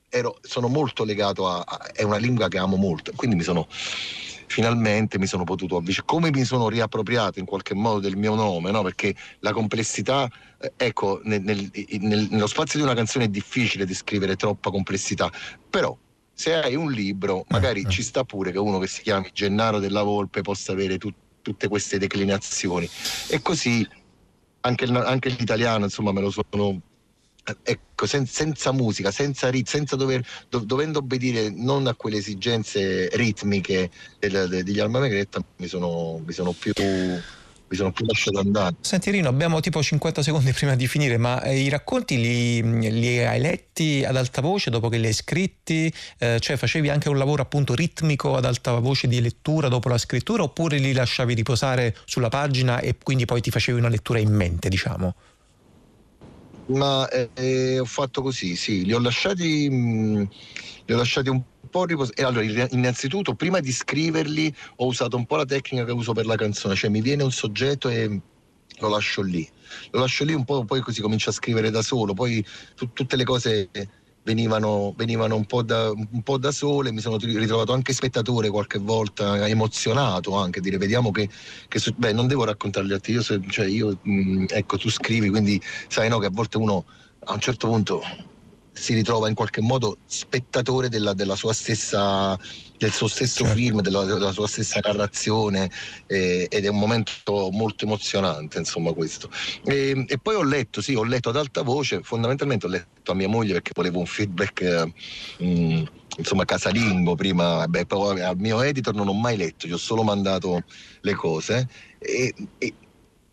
ero, 0.08 0.38
sono 0.42 0.70
molto 0.70 1.04
legato 1.04 1.50
a, 1.50 1.66
a, 1.68 1.92
è 1.92 2.04
una 2.04 2.16
lingua 2.16 2.48
che 2.48 2.60
amo 2.60 2.78
molto, 2.78 3.12
quindi 3.14 3.36
mi 3.36 3.44
sono 3.44 3.68
finalmente 4.48 5.20
mi 5.20 5.28
sono 5.28 5.44
potuto 5.44 5.78
avvicinare, 5.78 6.08
come 6.08 6.32
mi 6.32 6.44
sono 6.44 6.70
riappropriato 6.70 7.40
in 7.40 7.46
qualche 7.46 7.76
modo 7.76 8.00
del 8.00 8.16
mio 8.16 8.34
nome, 8.34 8.72
no? 8.72 8.82
perché 8.82 9.14
la 9.40 9.52
complessità, 9.52 10.28
eh, 10.60 10.74
ecco, 10.76 11.22
nel, 11.24 11.42
nel, 11.42 11.70
nel, 12.00 12.28
nello 12.32 12.48
spazio 12.48 12.80
di 12.80 12.86
una 12.86 12.96
canzone 12.96 13.26
è 13.26 13.30
difficile 13.30 13.86
descrivere 13.86 14.36
troppa 14.36 14.72
complessità, 14.72 15.30
però 15.70 15.96
se 16.34 16.54
hai 16.54 16.76
un 16.76 16.92
libro 16.92 17.46
magari 17.50 17.82
eh, 17.82 17.90
ci 17.90 18.04
sta 18.04 18.24
pure 18.24 18.52
che 18.52 18.60
uno 18.60 18.78
che 18.78 18.88
si 18.88 19.02
chiami 19.02 19.30
Gennaro 19.34 19.80
della 19.80 20.04
Volpe 20.04 20.42
possa 20.42 20.72
avere 20.72 20.98
tu, 20.98 21.12
tutte 21.42 21.68
queste 21.68 21.98
declinazioni 21.98 22.88
e 23.30 23.42
così 23.42 23.88
anche, 24.62 24.86
anche 24.86 25.30
l'italiano 25.30 25.86
insomma 25.86 26.12
me 26.12 26.22
lo 26.22 26.30
sono 26.30 26.82
ecco, 27.64 28.06
sen- 28.06 28.26
senza 28.26 28.72
musica, 28.72 29.12
senza 29.12 29.50
rit- 29.50 29.68
senza 29.68 29.96
dover, 29.96 30.26
do- 30.50 30.60
dovendo 30.60 31.00
obbedire 31.00 31.50
non 31.50 31.88
a 31.88 31.96
quelle 31.96 32.18
esigenze 32.18 33.10
ritmiche 33.14 33.90
del, 34.20 34.48
de- 34.50 34.64
degli 34.64 34.80
Alma 34.80 35.00
Megretta, 35.00 35.40
mi 35.58 35.68
sono, 35.68 36.22
mi 36.26 36.34
sono 36.34 36.54
più 36.54 36.74
mi 37.70 37.76
sono 37.76 37.92
più 37.92 38.06
lasciato 38.06 38.40
andare. 38.40 38.76
Senti 38.80 39.12
Rino, 39.12 39.28
abbiamo 39.28 39.60
tipo 39.60 39.84
50 39.84 40.22
secondi 40.22 40.52
prima 40.54 40.76
di 40.76 40.88
finire, 40.88 41.18
ma 41.18 41.42
eh, 41.42 41.60
i 41.60 41.70
racconti 41.70 42.16
li, 42.18 42.92
li, 42.92 43.20
hai 43.24 43.42
letti 43.42 44.04
ad 44.06 44.16
alta 44.16 44.42
voce 44.42 44.70
dopo 44.70 44.88
che 44.90 44.98
li 44.98 45.08
hai 45.08 45.14
scritti? 45.14 45.94
Eh, 46.18 46.40
cioè 46.40 46.56
facevi 46.56 46.90
anche 46.90 47.10
un 47.10 47.18
lavoro 47.18 47.42
appunto 47.42 47.76
ritmico 47.76 48.36
ad 48.36 48.46
alta 48.46 48.72
voce 48.80 49.08
di 49.08 49.20
lettura 49.20 49.68
dopo 49.68 49.90
la 49.90 49.98
scrittura 49.98 50.44
oppure 50.44 50.78
li 50.78 50.94
lasciavi 50.94 51.34
riposare 51.34 51.96
sulla 52.06 52.30
pagina 52.30 52.80
e 52.80 52.96
quindi 53.02 53.26
poi 53.26 53.42
ti 53.42 53.52
facevi 53.52 53.78
una 53.78 53.90
lettura 53.90 54.20
in 54.20 54.34
mente, 54.34 54.70
diciamo? 54.70 55.14
Ma 56.68 57.08
eh, 57.10 57.80
ho 57.80 57.86
fatto 57.86 58.22
così, 58.24 58.56
sì, 58.56 58.86
li 58.86 58.94
ho 58.94 59.00
lasciati, 59.00 59.70
mh, 59.70 60.30
li 60.86 60.94
ho 60.94 60.98
lasciati 60.98 61.30
un 61.30 61.44
po' 61.70 61.86
riposare. 61.86 62.24
Allora, 62.24 62.68
innanzitutto, 62.72 63.36
prima 63.36 63.60
di 63.60 63.72
scriverli, 63.72 64.54
ho 64.78 64.88
usato 64.88 65.18
un 65.18 65.26
po' 65.28 65.38
la 65.38 65.46
tecnica 65.46 65.86
che 65.86 65.92
uso 65.92 66.14
per 66.14 66.26
la 66.26 66.36
canzone, 66.36 66.76
cioè 66.76 66.90
mi 66.90 67.02
viene 67.02 67.24
un 67.24 67.32
soggetto 67.32 67.90
e 67.90 68.22
lo 68.80 68.90
lascio 68.90 69.22
lì. 69.22 69.48
Lo 69.92 70.02
lascio 70.02 70.26
lì 70.26 70.34
un 70.34 70.46
po', 70.46 70.66
poi 70.66 70.82
così 70.82 71.02
comincio 71.02 71.30
a 71.30 71.34
scrivere 71.34 71.70
da 71.72 71.82
solo, 71.84 72.14
poi 72.14 72.44
t- 72.76 72.90
tutte 72.94 73.16
le 73.16 73.24
cose 73.24 73.70
venivano, 74.28 74.94
venivano 74.98 75.38
un, 75.38 75.46
po 75.46 75.64
da, 75.64 75.90
un, 75.90 76.22
po 76.22 76.38
da, 76.38 76.52
sole, 76.52 76.92
mi 76.92 77.00
sono 77.00 77.18
ritrovato 77.18 77.72
anche 77.72 77.94
spettatore 77.94 78.50
qualche 78.50 78.78
volta, 78.78 79.48
emozionato 79.48 80.36
anche, 80.36 80.60
dire 80.60 80.78
vediamo 80.78 81.12
che, 81.12 81.30
che 81.70 81.80
beh 81.96 82.12
non 82.12 82.28
devo 82.28 82.44
raccontargli 82.44 82.92
a 82.92 83.00
te, 83.00 83.12
io, 83.14 83.22
cioè 83.22 83.66
io 83.66 83.98
mh, 84.02 84.12
mm, 84.12 84.46
ecco 84.50 84.78
tu 84.78 84.90
scrivi, 84.90 85.30
quindi 85.30 85.62
sai 85.88 86.10
no 86.10 86.20
che 86.20 86.26
a 86.26 86.32
volte 86.32 86.58
uno 86.58 86.86
a 87.30 87.34
un 87.34 87.40
certo 87.40 87.68
punto 87.68 88.02
si 88.78 88.94
ritrova 88.94 89.28
in 89.28 89.34
qualche 89.34 89.62
modo 89.62 89.98
spettatore 90.06 90.88
della, 90.88 91.14
della 91.14 91.36
sua 91.36 91.52
stessa, 91.52 92.38
del 92.78 92.92
suo 92.92 93.08
stesso 93.08 93.44
certo. 93.44 93.58
film, 93.58 93.82
della, 93.82 94.04
della, 94.04 94.32
sua 94.32 94.48
stessa 94.48 94.80
narrazione 94.82 95.70
eh, 96.06 96.48
ed 96.50 96.66
è 96.66 96.68
un 96.68 96.78
momento 96.78 97.50
molto 97.52 97.86
emozionante 97.86 98.60
insomma 98.60 98.94
questo. 98.94 99.30
E, 99.64 100.06
e, 100.08 100.18
poi 100.20 100.36
ho 100.36 100.44
letto, 100.44 100.82
sì, 100.82 100.94
ho 100.94 101.04
letto 101.04 101.30
ad 101.30 101.38
alta 101.38 101.64
voce, 101.64 102.02
fondamentalmente 102.04 102.68
ho 102.68 102.70
letto 102.70 103.12
a 103.12 103.16
mia 103.16 103.28
moglie 103.28 103.54
perché 103.54 103.72
volevo 103.74 104.00
un 104.00 104.06
feedback 104.06 104.62
eh, 104.62 104.94
mh, 105.44 105.84
insomma 106.18 106.46
casalingo 106.46 107.16
prima, 107.16 107.68
beh, 107.68 107.88
poi 107.88 108.22
al 108.22 108.38
mio 108.38 108.62
editor 108.62 108.94
non 108.94 109.08
ho 109.08 109.14
mai 109.14 109.38
letto, 109.38 109.68
gli 109.68 109.74
ho 109.74 109.78
solo 109.78 110.04
mandato 110.04 110.64
le 111.02 111.14
cose 111.16 111.68
e, 112.00 112.34
e 112.60 112.74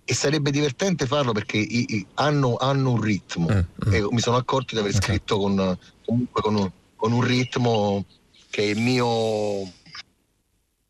e 0.05 0.15
sarebbe 0.15 0.51
divertente 0.51 1.07
farlo 1.07 1.33
perché 1.33 1.57
i, 1.57 1.97
i, 1.97 2.07
hanno, 2.15 2.57
hanno, 2.57 2.93
un 2.93 3.01
ritmo 3.01 3.49
mm, 3.51 3.89
mm. 3.89 3.93
e 3.93 4.07
mi 4.11 4.21
sono 4.21 4.37
accorto 4.37 4.75
di 4.75 4.81
aver 4.81 4.95
scritto 4.95 5.39
con, 5.39 5.79
comunque 6.05 6.43
con 6.43 6.55
un, 6.57 6.71
con 6.95 7.13
un 7.13 7.23
ritmo 7.23 8.05
che 8.51 8.63
è 8.63 8.67
il 8.67 8.81
mio 8.81 9.73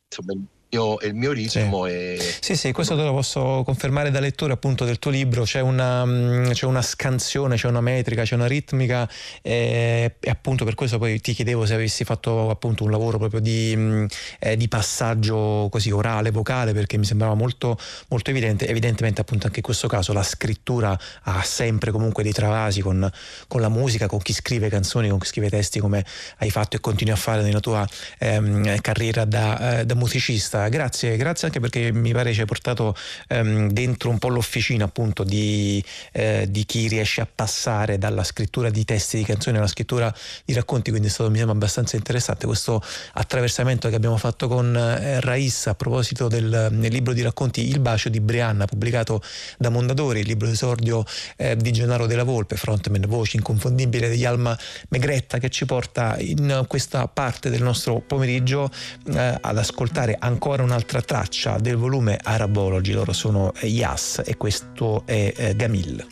insomma, 0.08 0.34
mio, 0.74 0.98
il 1.00 1.14
mio 1.14 1.32
ritmo. 1.32 1.86
Sì. 1.86 1.92
E... 1.92 2.36
sì, 2.40 2.56
sì, 2.56 2.72
questo 2.72 2.96
te 2.96 3.02
lo 3.02 3.12
posso 3.12 3.62
confermare 3.64 4.10
da 4.10 4.20
lettore 4.20 4.52
appunto 4.52 4.84
del 4.84 4.98
tuo 4.98 5.10
libro. 5.10 5.44
C'è 5.44 5.60
una, 5.60 6.04
mm, 6.04 6.50
c'è 6.50 6.66
una 6.66 6.82
scansione, 6.82 7.56
c'è 7.56 7.68
una 7.68 7.80
metrica, 7.80 8.22
c'è 8.22 8.34
una 8.34 8.46
ritmica 8.46 9.08
eh, 9.42 10.16
e 10.18 10.30
appunto 10.30 10.64
per 10.64 10.74
questo 10.74 10.98
poi 10.98 11.20
ti 11.20 11.32
chiedevo 11.32 11.64
se 11.64 11.74
avessi 11.74 12.04
fatto 12.04 12.50
appunto 12.50 12.84
un 12.84 12.90
lavoro 12.90 13.18
proprio 13.18 13.40
di, 13.40 13.74
mm, 13.76 14.06
eh, 14.40 14.56
di 14.56 14.68
passaggio 14.68 15.68
così 15.70 15.90
orale, 15.90 16.30
vocale, 16.30 16.72
perché 16.72 16.98
mi 16.98 17.04
sembrava 17.04 17.34
molto, 17.34 17.78
molto 18.08 18.30
evidente. 18.30 18.66
Evidentemente 18.66 19.20
appunto 19.20 19.46
anche 19.46 19.58
in 19.58 19.64
questo 19.64 19.86
caso 19.88 20.12
la 20.12 20.22
scrittura 20.22 20.98
ha 21.22 21.42
sempre 21.42 21.90
comunque 21.90 22.22
dei 22.22 22.32
travasi 22.32 22.80
con, 22.80 23.08
con 23.46 23.60
la 23.60 23.68
musica, 23.68 24.06
con 24.06 24.18
chi 24.18 24.32
scrive 24.32 24.68
canzoni, 24.68 25.08
con 25.08 25.18
chi 25.18 25.26
scrive 25.26 25.48
testi 25.48 25.78
come 25.78 26.04
hai 26.38 26.50
fatto 26.50 26.76
e 26.76 26.80
continui 26.80 27.12
a 27.12 27.16
fare 27.16 27.42
nella 27.42 27.60
tua 27.60 27.86
ehm, 28.18 28.80
carriera 28.80 29.24
da, 29.24 29.80
eh, 29.80 29.86
da 29.86 29.94
musicista 29.94 30.63
grazie, 30.68 31.16
grazie 31.16 31.48
anche 31.48 31.60
perché 31.60 31.92
mi 31.92 32.12
pare 32.12 32.32
ci 32.32 32.40
hai 32.40 32.46
portato 32.46 32.96
ehm, 33.28 33.70
dentro 33.70 34.10
un 34.10 34.18
po' 34.18 34.28
l'officina 34.28 34.84
appunto 34.84 35.24
di, 35.24 35.82
eh, 36.12 36.46
di, 36.48 36.64
chi 36.64 36.88
riesce 36.88 37.20
a 37.20 37.28
passare 37.32 37.98
dalla 37.98 38.24
scrittura 38.24 38.70
di 38.70 38.84
testi 38.84 39.18
di 39.18 39.24
canzoni 39.24 39.56
alla 39.56 39.66
scrittura 39.66 40.14
di 40.44 40.52
racconti, 40.52 40.90
quindi 40.90 41.08
è 41.08 41.10
stato 41.10 41.30
mi 41.30 41.36
sembra 41.36 41.54
abbastanza 41.54 41.96
interessante 41.96 42.46
questo 42.46 42.82
attraversamento 43.14 43.88
che 43.88 43.96
abbiamo 43.96 44.16
fatto 44.16 44.48
con 44.48 44.76
eh, 44.76 45.20
Raissa 45.20 45.70
a 45.70 45.74
proposito 45.74 46.28
del, 46.28 46.68
libro 46.70 47.12
di 47.12 47.22
racconti 47.22 47.68
Il 47.68 47.80
bacio 47.80 48.08
di 48.08 48.20
Brianna 48.20 48.66
pubblicato 48.66 49.22
da 49.58 49.68
Mondadori, 49.68 50.20
il 50.20 50.26
libro 50.26 50.46
d'esordio 50.46 51.04
eh, 51.36 51.56
di 51.56 51.72
Gennaro 51.72 52.06
della 52.06 52.24
Volpe, 52.24 52.56
frontman, 52.56 53.04
voce 53.06 53.36
inconfondibile 53.36 54.08
degli 54.08 54.24
Alma 54.24 54.56
Megretta 54.88 55.38
che 55.38 55.50
ci 55.50 55.64
porta 55.66 56.16
in 56.18 56.64
questa 56.68 57.08
parte 57.08 57.50
del 57.50 57.62
nostro 57.62 58.00
pomeriggio 58.00 58.70
eh, 59.12 59.38
ad 59.40 59.58
ascoltare 59.58 60.16
ancora 60.18 60.43
ancora 60.43 60.63
un'altra 60.63 61.01
traccia 61.01 61.57
del 61.57 61.75
volume 61.75 62.19
Arabology, 62.21 62.93
loro 62.93 63.13
sono 63.13 63.51
Yas 63.61 64.21
e 64.25 64.37
questo 64.37 65.03
è 65.05 65.33
eh, 65.35 65.55
Gamil. 65.55 66.07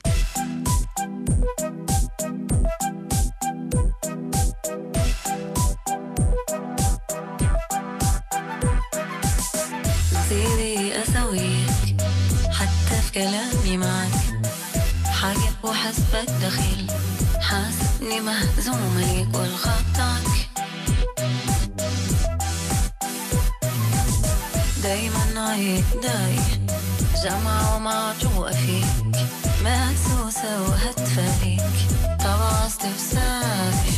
كلامي 13.18 13.78
معك 13.78 14.12
حاجة 15.06 15.52
وحسبك 15.64 16.30
دخيل 16.42 16.88
حاسبني 17.42 18.22
مهزومة 18.22 19.00
ليك 19.00 19.36
والخطك 19.36 19.91
دايما 24.93 25.51
عيد 25.51 25.85
داي 26.03 26.37
جمعة 27.25 27.77
ومعجوقة 27.77 28.53
فيك. 28.53 29.17
مهسوسة 29.65 30.63
وهتفة 30.63 31.45
ليك 31.45 31.63
طبعا 32.21 32.67
استفساري 32.67 33.92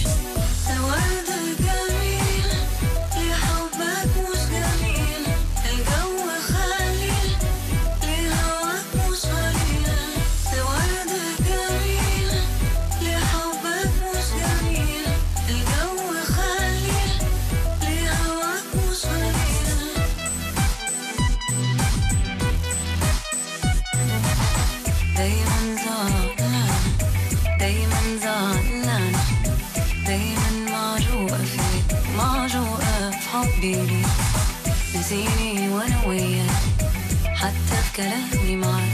كلامي 37.97 38.57
معاك 38.57 38.93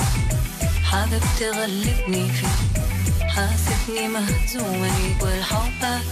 حابب 0.84 1.22
تغلبني 1.40 2.28
فيك 2.28 2.82
حاسبني 3.28 4.08
مهزومة 4.08 4.86
ليك 4.98 5.22
والحبك 5.22 6.02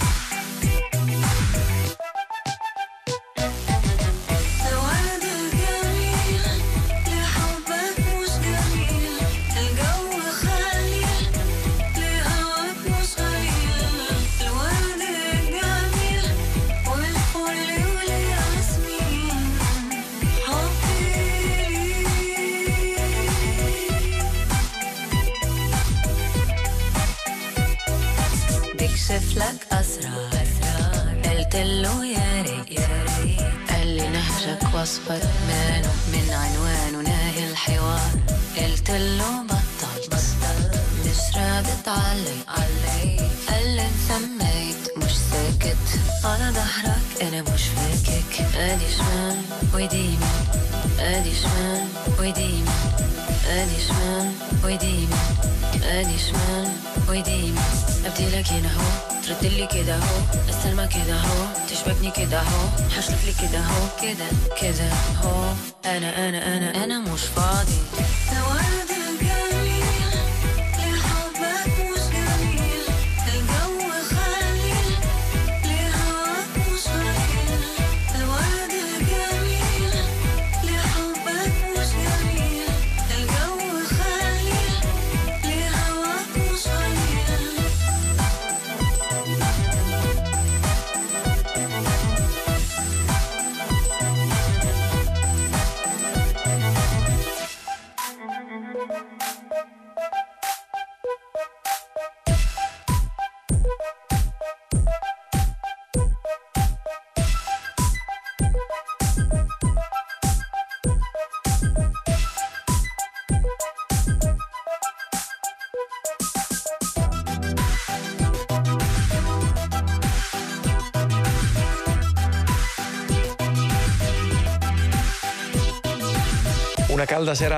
اهو 62.98 62.98
حشلك 62.98 63.18
لي 63.26 63.48
كده 63.48 63.58
اهو 63.58 63.88
كده 64.02 64.26
كده 64.62 64.84
اهو 64.92 65.52
انا 65.84 66.28
انا 66.28 66.56
انا 66.56 66.84
انا 66.84 66.98
مش 66.98 67.20
فاضي 67.36 67.78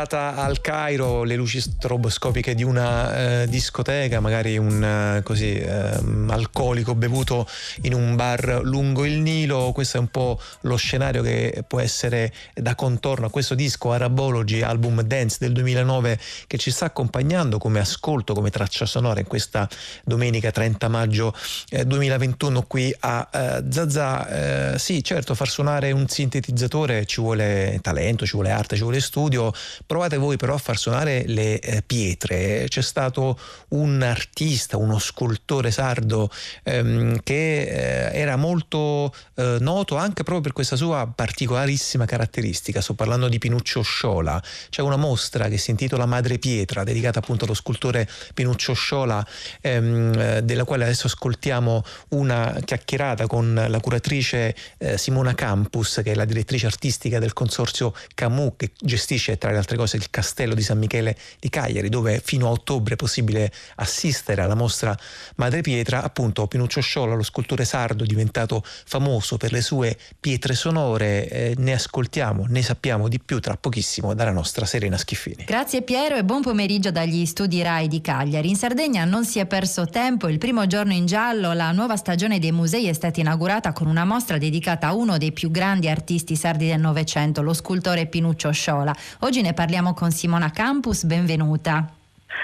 serata 0.01 0.35
al 0.35 0.61
Cairo, 0.61 1.23
le 1.23 1.35
luci 1.35 1.61
stroboscopiche 1.61 2.55
di 2.55 2.63
una 2.63 3.41
eh, 3.41 3.47
discoteca, 3.47 4.19
magari 4.19 4.57
un 4.57 4.83
eh, 4.83 5.21
così 5.21 5.55
ehm, 5.55 6.29
alcolico 6.31 6.95
bevuto 6.95 7.47
in 7.81 7.93
un 7.93 8.15
bar 8.15 8.61
lungo 8.63 9.05
il 9.05 9.19
Nilo. 9.19 9.71
Questo 9.73 9.97
è 9.97 9.99
un 9.99 10.07
po' 10.07 10.39
lo 10.61 10.75
scenario 10.75 11.21
che 11.21 11.63
può 11.67 11.79
essere 11.79 12.33
da 12.53 12.73
contorno 12.73 13.27
a 13.27 13.29
questo 13.29 13.53
disco 13.53 13.91
Arabology, 13.91 14.61
album 14.61 15.01
dance 15.01 15.37
del 15.39 15.51
2009 15.51 16.19
che 16.47 16.57
ci 16.57 16.71
sta 16.71 16.85
accompagnando 16.85 17.59
come 17.59 17.79
ascolto, 17.79 18.33
come 18.33 18.49
traccia 18.49 18.85
sonora 18.85 19.19
in 19.19 19.27
questa 19.27 19.69
domenica 20.03 20.49
30 20.49 20.87
maggio 20.87 21.35
eh, 21.69 21.85
2021 21.85 22.63
qui 22.63 22.95
a 23.01 23.29
eh, 23.31 23.63
Zazà. 23.69 24.73
Eh, 24.73 24.79
sì, 24.79 25.03
certo, 25.03 25.35
far 25.35 25.49
suonare 25.49 25.91
un 25.91 26.07
sintetizzatore 26.07 27.05
ci 27.05 27.21
vuole 27.21 27.77
talento, 27.81 28.25
ci 28.25 28.33
vuole 28.33 28.49
arte, 28.49 28.75
ci 28.75 28.81
vuole 28.81 28.99
studio. 28.99 29.53
Provate 29.91 30.15
voi 30.15 30.37
però 30.37 30.53
a 30.53 30.57
far 30.57 30.77
suonare 30.77 31.25
le 31.25 31.59
eh, 31.59 31.81
pietre. 31.85 32.63
C'è 32.69 32.81
stato 32.81 33.37
un 33.71 34.01
artista, 34.01 34.77
uno 34.77 34.97
scultore 34.99 35.69
sardo 35.69 36.29
ehm, 36.63 37.19
che 37.21 37.63
eh, 37.63 38.17
era 38.17 38.37
molto 38.37 39.13
eh, 39.35 39.57
noto 39.59 39.97
anche 39.97 40.23
proprio 40.23 40.39
per 40.39 40.53
questa 40.53 40.77
sua 40.77 41.11
particolarissima 41.13 42.05
caratteristica. 42.05 42.79
Sto 42.79 42.93
parlando 42.93 43.27
di 43.27 43.37
Pinuccio 43.37 43.81
Sciola. 43.81 44.41
C'è 44.69 44.81
una 44.81 44.95
mostra 44.95 45.49
che 45.49 45.57
si 45.57 45.71
intitola 45.71 46.05
Madre 46.05 46.39
Pietra, 46.39 46.85
dedicata 46.85 47.19
appunto 47.19 47.43
allo 47.43 47.53
scultore 47.53 48.07
Pinuccio 48.33 48.71
Sciola, 48.71 49.27
ehm, 49.59 50.13
eh, 50.17 50.41
della 50.41 50.63
quale 50.63 50.85
adesso 50.85 51.07
ascoltiamo 51.07 51.83
una 52.11 52.57
chiacchierata 52.63 53.27
con 53.27 53.65
la 53.67 53.79
curatrice 53.81 54.55
eh, 54.77 54.97
Simona 54.97 55.35
Campus, 55.35 55.99
che 56.01 56.13
è 56.13 56.15
la 56.15 56.23
direttrice 56.23 56.65
artistica 56.67 57.19
del 57.19 57.33
consorzio 57.33 57.93
Camus, 58.15 58.53
che 58.55 58.71
gestisce 58.79 59.37
tra 59.37 59.51
le 59.51 59.57
altre 59.57 59.75
cose 59.75 59.79
il 59.95 60.09
castello 60.09 60.53
di 60.53 60.61
San 60.61 60.77
Michele 60.77 61.15
di 61.39 61.49
Cagliari, 61.49 61.89
dove 61.89 62.21
fino 62.23 62.47
a 62.47 62.51
ottobre 62.51 62.93
è 62.93 62.97
possibile 62.97 63.51
assistere 63.75 64.41
alla 64.41 64.55
mostra 64.55 64.97
Madre 65.35 65.61
Pietra. 65.61 66.03
Appunto, 66.03 66.47
Pinuccio 66.47 66.81
Sciola, 66.81 67.15
lo 67.15 67.23
scultore 67.23 67.65
sardo, 67.65 68.05
diventato 68.05 68.63
famoso 68.63 69.37
per 69.37 69.51
le 69.51 69.61
sue 69.61 69.97
pietre 70.19 70.53
sonore. 70.53 71.27
Eh, 71.27 71.53
ne 71.57 71.73
ascoltiamo, 71.73 72.45
ne 72.47 72.61
sappiamo 72.61 73.07
di 73.07 73.19
più 73.19 73.39
tra 73.39 73.55
pochissimo 73.55 74.13
dalla 74.13 74.31
nostra 74.31 74.65
Serena 74.65 74.97
Schiffini. 74.97 75.45
Grazie 75.45 75.81
Piero 75.81 76.15
e 76.15 76.23
buon 76.23 76.41
pomeriggio 76.41 76.91
dagli 76.91 77.25
studi 77.25 77.61
RAI 77.61 77.87
di 77.87 78.01
Cagliari. 78.01 78.49
In 78.49 78.55
Sardegna 78.55 79.05
non 79.05 79.25
si 79.25 79.39
è 79.39 79.45
perso 79.45 79.85
tempo, 79.85 80.27
il 80.27 80.37
primo 80.37 80.67
giorno 80.67 80.93
in 80.93 81.05
giallo 81.05 81.53
la 81.53 81.71
nuova 81.71 81.95
stagione 81.95 82.39
dei 82.39 82.51
musei 82.51 82.87
è 82.87 82.93
stata 82.93 83.19
inaugurata 83.19 83.73
con 83.73 83.87
una 83.87 84.05
mostra 84.05 84.37
dedicata 84.37 84.87
a 84.87 84.93
uno 84.93 85.17
dei 85.17 85.31
più 85.31 85.51
grandi 85.51 85.89
artisti 85.89 86.35
sardi 86.35 86.67
del 86.67 86.79
Novecento, 86.79 87.41
lo 87.41 87.53
scultore 87.53 88.05
Pinuccio 88.05 88.51
Sciola. 88.51 88.95
Oggi 89.19 89.41
ne 89.41 89.53
parliamo 89.53 89.70
con 89.95 90.11
Simona 90.11 90.51
Campus, 90.51 91.05
benvenuta. 91.05 92.00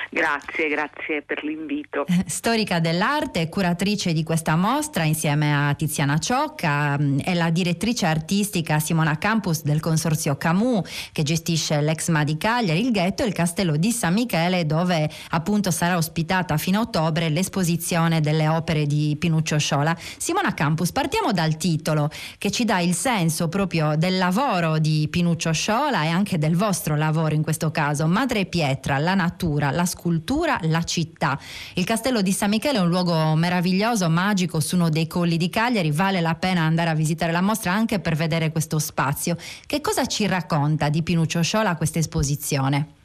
Grazie, 0.10 0.70
grazie 0.70 1.22
per 1.22 1.44
l'invito. 1.44 2.06
Storica 2.26 2.80
dell'arte 2.80 3.42
e 3.42 3.50
curatrice 3.50 4.14
di 4.14 4.24
questa 4.24 4.56
mostra 4.56 5.04
insieme 5.04 5.54
a 5.54 5.74
Tiziana 5.74 6.18
Ciocca 6.18 6.98
mh, 6.98 7.22
è 7.24 7.34
la 7.34 7.50
direttrice 7.50 8.06
artistica 8.06 8.80
Simona 8.80 9.18
Campus 9.18 9.64
del 9.64 9.80
consorzio 9.80 10.38
Camus 10.38 11.10
che 11.12 11.24
gestisce 11.24 11.82
l'Exma 11.82 12.24
di 12.24 12.38
Cagliari, 12.38 12.86
il 12.86 12.92
Ghetto 12.92 13.24
e 13.24 13.28
il 13.28 13.34
Castello 13.34 13.76
di 13.76 13.92
San 13.92 14.14
Michele 14.14 14.66
dove 14.66 15.10
appunto 15.32 15.72
sarà 15.72 15.98
ospitata 15.98 16.58
fino 16.58 16.80
a 16.80 16.82
ottobre 16.84 17.30
l'esposizione 17.30 18.22
delle 18.22 18.48
opere 18.48 18.86
di 18.86 19.16
Pinuccio 19.20 19.58
Sciola. 19.58 19.96
Simona 20.18 20.54
Campus, 20.54 20.92
partiamo 20.92 21.32
dal 21.32 21.58
titolo 21.58 22.10
che 22.38 22.50
ci 22.50 22.64
dà 22.66 22.80
il 22.80 22.94
senso 22.94 23.50
proprio 23.50 23.96
del 23.98 24.18
lavoro 24.18 24.80
di 24.80 25.08
Pinuccio 25.10 25.52
Sciola 25.52 26.04
e 26.04 26.08
anche 26.08 26.38
del 26.38 26.56
vostro 26.56 26.96
lavoro 26.96 27.36
in 27.36 27.44
questo 27.44 27.72
caso, 27.72 28.08
Madre 28.08 28.46
Pietra, 28.46 28.98
la 28.98 29.14
natura, 29.14 29.72
la 29.78 29.86
scultura, 29.86 30.60
la 30.64 30.84
città. 30.84 31.40
Il 31.76 31.86
castello 31.86 32.22
di 32.22 32.34
San 32.34 32.50
Michele 32.50 32.80
è 32.80 32.82
un 32.82 32.90
luogo 32.90 33.36
meraviglioso, 33.36 34.10
magico, 34.10 34.60
su 34.60 34.76
uno 34.76 34.90
dei 34.90 35.08
colli 35.08 35.38
di 35.38 35.50
Cagliari, 35.50 35.92
vale 35.92 36.20
la 36.20 36.36
pena 36.36 36.64
andare 36.64 36.90
a 36.90 36.96
visitare 36.96 37.32
la 37.32 37.42
mostra 37.42 37.72
anche 37.72 38.00
per 38.00 38.16
vedere 38.16 38.52
questo 38.52 38.80
spazio. 38.80 39.38
Che 39.66 39.80
cosa 39.80 40.06
ci 40.06 40.28
racconta 40.28 40.90
di 40.90 41.04
Pinuccio 41.04 41.42
Sciola 41.42 41.78
questa 41.78 42.00
esposizione? 42.00 42.97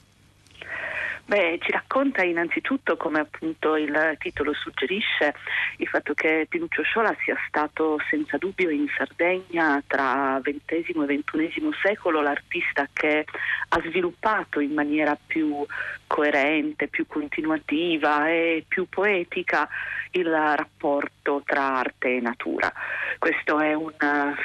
Beh, 1.32 1.58
ci 1.62 1.70
racconta 1.70 2.22
innanzitutto, 2.22 2.98
come 2.98 3.20
appunto 3.20 3.74
il 3.76 4.16
titolo 4.18 4.52
suggerisce, 4.52 5.32
il 5.78 5.88
fatto 5.88 6.12
che 6.12 6.44
Pinuccio 6.46 6.82
Sciola 6.82 7.16
sia 7.24 7.34
stato 7.48 7.96
senza 8.10 8.36
dubbio 8.36 8.68
in 8.68 8.86
Sardegna 8.94 9.82
tra 9.86 10.38
XX 10.42 10.90
e 11.08 11.22
XXI 11.24 11.70
secolo 11.82 12.20
l'artista 12.20 12.86
che 12.92 13.24
ha 13.66 13.80
sviluppato 13.80 14.60
in 14.60 14.74
maniera 14.74 15.16
più 15.26 15.64
coerente, 16.06 16.88
più 16.88 17.06
continuativa 17.06 18.28
e 18.28 18.66
più 18.68 18.86
poetica 18.90 19.66
il 20.12 20.30
rapporto 20.30 21.42
tra 21.44 21.78
arte 21.78 22.16
e 22.16 22.20
natura. 22.20 22.72
Questo 23.18 23.60
è 23.60 23.74
un 23.74 23.92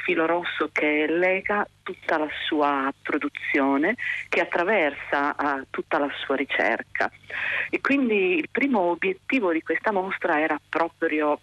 filo 0.04 0.26
rosso 0.26 0.70
che 0.72 1.08
lega 1.08 1.68
tutta 1.84 2.18
la 2.18 2.30
sua 2.46 2.94
produzione, 3.02 3.96
che 4.30 4.42
attraversa 4.42 5.36
uh, 5.38 5.66
tutta 5.70 5.98
la 5.98 6.10
sua 6.24 6.36
ricerca. 6.36 7.10
E 7.70 7.82
quindi 7.82 8.36
il 8.38 8.50
primo 8.52 8.80
obiettivo 8.82 9.52
di 9.52 9.62
questa 9.62 9.92
mostra 9.92 10.40
era 10.40 10.60
proprio, 10.70 11.40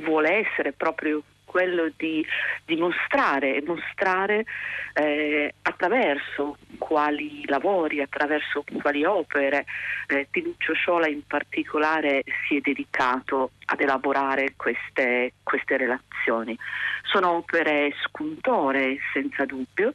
vuole 0.00 0.46
essere 0.46 0.72
proprio 0.72 1.22
quello 1.54 1.88
di, 1.96 2.26
di 2.64 2.74
mostrare, 2.74 3.62
mostrare 3.64 4.44
eh, 4.92 5.54
attraverso 5.62 6.56
quali 6.78 7.46
lavori, 7.46 8.02
attraverso 8.02 8.64
quali 8.82 9.04
opere 9.04 9.64
eh, 10.08 10.26
Pinuccio 10.28 10.72
Sciola 10.72 11.06
in 11.06 11.24
particolare 11.24 12.24
si 12.48 12.56
è 12.56 12.60
dedicato 12.60 13.52
ad 13.66 13.80
elaborare 13.80 14.54
queste, 14.56 15.34
queste 15.44 15.76
relazioni. 15.76 16.58
sono 17.04 17.30
opere 17.36 17.94
scultoree 18.02 18.98
senza 19.12 19.44
dubbio, 19.44 19.92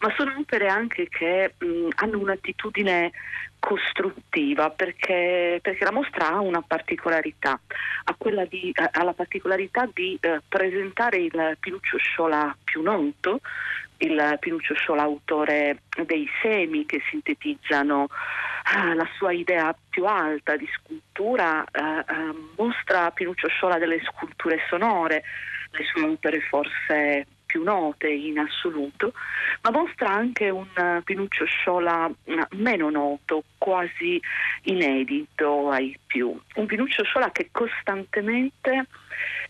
ma 0.00 0.10
sono 0.16 0.34
opere 0.38 0.68
anche 0.68 1.08
che 1.10 1.52
mh, 1.58 1.88
hanno 1.96 2.18
un'attitudine 2.20 3.10
costruttiva 3.62 4.70
perché, 4.70 5.60
perché, 5.62 5.84
la 5.84 5.92
mostra 5.92 6.30
ha 6.30 6.40
una 6.40 6.62
particolarità, 6.62 7.60
ha, 8.04 8.16
di, 8.48 8.72
ha 8.74 9.04
la 9.04 9.12
particolarità 9.12 9.88
di 9.94 10.18
eh, 10.20 10.40
presentare 10.48 11.18
il 11.18 11.56
Pinuccio 11.60 11.96
Sciola 11.96 12.56
più 12.64 12.82
noto, 12.82 13.38
il 13.98 14.36
Pinuccio 14.40 14.74
Sciola 14.74 15.02
autore 15.02 15.82
dei 16.04 16.28
semi 16.42 16.86
che 16.86 17.02
sintetizzano 17.08 18.08
ah, 18.74 18.94
la 18.94 19.08
sua 19.16 19.30
idea 19.30 19.72
più 19.88 20.06
alta 20.06 20.56
di 20.56 20.68
scultura, 20.74 21.62
eh, 21.62 21.80
eh, 21.80 22.34
mostra 22.56 23.12
Pinuccio 23.12 23.46
Sciola 23.46 23.78
delle 23.78 24.00
sculture 24.02 24.58
sonore, 24.68 25.22
le 25.70 25.84
sue 25.84 26.02
opere 26.02 26.40
forse 26.40 27.26
più 27.52 27.62
note 27.62 28.08
in 28.08 28.38
assoluto, 28.38 29.12
ma 29.60 29.70
mostra 29.70 30.08
anche 30.08 30.48
un 30.48 30.66
eh, 30.74 31.02
Pinuccio 31.04 31.44
Sciola 31.44 32.08
mm, 32.08 32.40
meno 32.52 32.88
noto, 32.88 33.44
quasi 33.58 34.18
inedito 34.62 35.68
ai 35.68 35.94
più. 36.06 36.34
Un 36.54 36.66
Pinuccio 36.66 37.04
Sciola 37.04 37.30
che 37.30 37.50
costantemente 37.52 38.86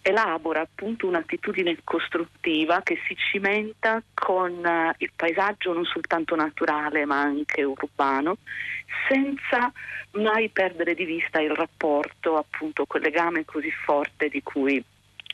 elabora 0.03 0.63
appunto 0.63 1.07
un'attitudine 1.07 1.79
costruttiva 1.85 2.81
che 2.83 2.99
si 3.07 3.15
cimenta 3.15 4.03
con 4.13 4.67
eh, 4.67 4.95
il 4.99 5.13
paesaggio 5.15 5.73
non 5.73 5.85
soltanto 5.85 6.35
naturale 6.35 7.05
ma 7.05 7.21
anche 7.21 7.63
urbano, 7.63 8.39
senza 9.09 9.73
mai 10.15 10.49
perdere 10.49 10.95
di 10.95 11.05
vista 11.05 11.41
il 11.41 11.53
rapporto, 11.53 12.37
appunto 12.37 12.85
quel 12.85 13.03
legame 13.03 13.45
così 13.45 13.71
forte 13.71 14.29
di 14.29 14.43
cui 14.43 14.85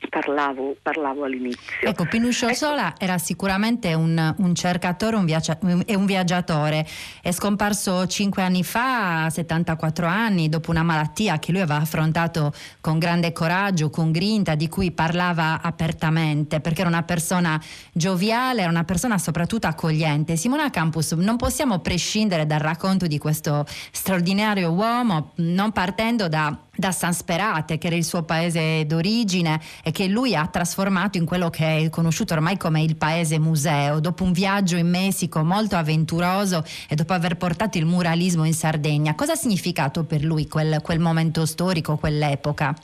Parlavo, 0.08 0.76
parlavo, 0.80 1.24
all'inizio. 1.24 1.60
Ecco, 1.82 2.06
Pinuscio 2.06 2.46
ecco. 2.46 2.54
Sola 2.54 2.94
era 2.98 3.18
sicuramente 3.18 3.94
un, 3.94 4.34
un 4.38 4.54
cercatore 4.54 5.16
un 5.16 5.24
viaggia- 5.24 5.58
e 5.84 5.96
un 5.96 6.06
viaggiatore. 6.06 6.86
È 7.20 7.32
scomparso 7.32 8.06
cinque 8.06 8.42
anni 8.42 8.62
fa, 8.62 9.24
a 9.24 9.30
74 9.30 10.06
anni, 10.06 10.48
dopo 10.48 10.70
una 10.70 10.84
malattia 10.84 11.38
che 11.38 11.50
lui 11.50 11.60
aveva 11.60 11.80
affrontato 11.80 12.52
con 12.80 12.98
grande 12.98 13.32
coraggio, 13.32 13.90
con 13.90 14.12
grinta, 14.12 14.54
di 14.54 14.68
cui 14.68 14.92
parlava 14.92 15.60
apertamente, 15.60 16.60
perché 16.60 16.80
era 16.80 16.90
una 16.90 17.02
persona 17.02 17.60
gioviale, 17.92 18.62
era 18.62 18.70
una 18.70 18.84
persona 18.84 19.18
soprattutto 19.18 19.66
accogliente. 19.66 20.36
Simona 20.36 20.70
Campus, 20.70 21.12
non 21.12 21.36
possiamo 21.36 21.80
prescindere 21.80 22.46
dal 22.46 22.60
racconto 22.60 23.06
di 23.08 23.18
questo 23.18 23.66
straordinario 23.90 24.70
uomo, 24.70 25.32
non 25.36 25.72
partendo 25.72 26.28
da 26.28 26.56
da 26.78 26.92
San 26.92 27.12
Sperate, 27.12 27.76
che 27.76 27.88
era 27.88 27.96
il 27.96 28.04
suo 28.04 28.22
paese 28.22 28.86
d'origine 28.86 29.60
che 29.90 30.06
lui 30.06 30.34
ha 30.34 30.46
trasformato 30.46 31.18
in 31.18 31.24
quello 31.24 31.50
che 31.50 31.78
è 31.78 31.90
conosciuto 31.90 32.34
ormai 32.34 32.56
come 32.56 32.82
il 32.82 32.96
paese 32.96 33.38
museo. 33.38 34.00
Dopo 34.00 34.24
un 34.24 34.32
viaggio 34.32 34.76
in 34.76 34.88
Messico 34.88 35.42
molto 35.42 35.76
avventuroso 35.76 36.64
e 36.88 36.94
dopo 36.94 37.12
aver 37.12 37.36
portato 37.36 37.78
il 37.78 37.86
muralismo 37.86 38.44
in 38.44 38.54
Sardegna, 38.54 39.14
cosa 39.14 39.32
ha 39.32 39.36
significato 39.36 40.04
per 40.04 40.22
lui 40.22 40.46
quel, 40.46 40.80
quel 40.82 41.00
momento 41.00 41.46
storico, 41.46 41.96
quell'epoca? 41.96 42.74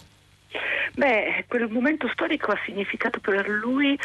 Beh, 0.97 1.45
quel 1.49 1.69
momento 1.71 2.09
storico 2.13 2.53
ha 2.53 2.59
significato 2.65 3.19
per 3.19 3.49
lui 3.49 3.99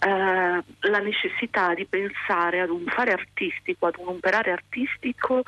eh, 0.00 0.62
la 0.88 0.98
necessità 0.98 1.74
di 1.74 1.84
pensare 1.84 2.60
ad 2.60 2.70
un 2.70 2.84
fare 2.86 3.12
artistico, 3.12 3.86
ad 3.86 3.96
un 3.98 4.08
operare 4.08 4.52
artistico 4.52 5.42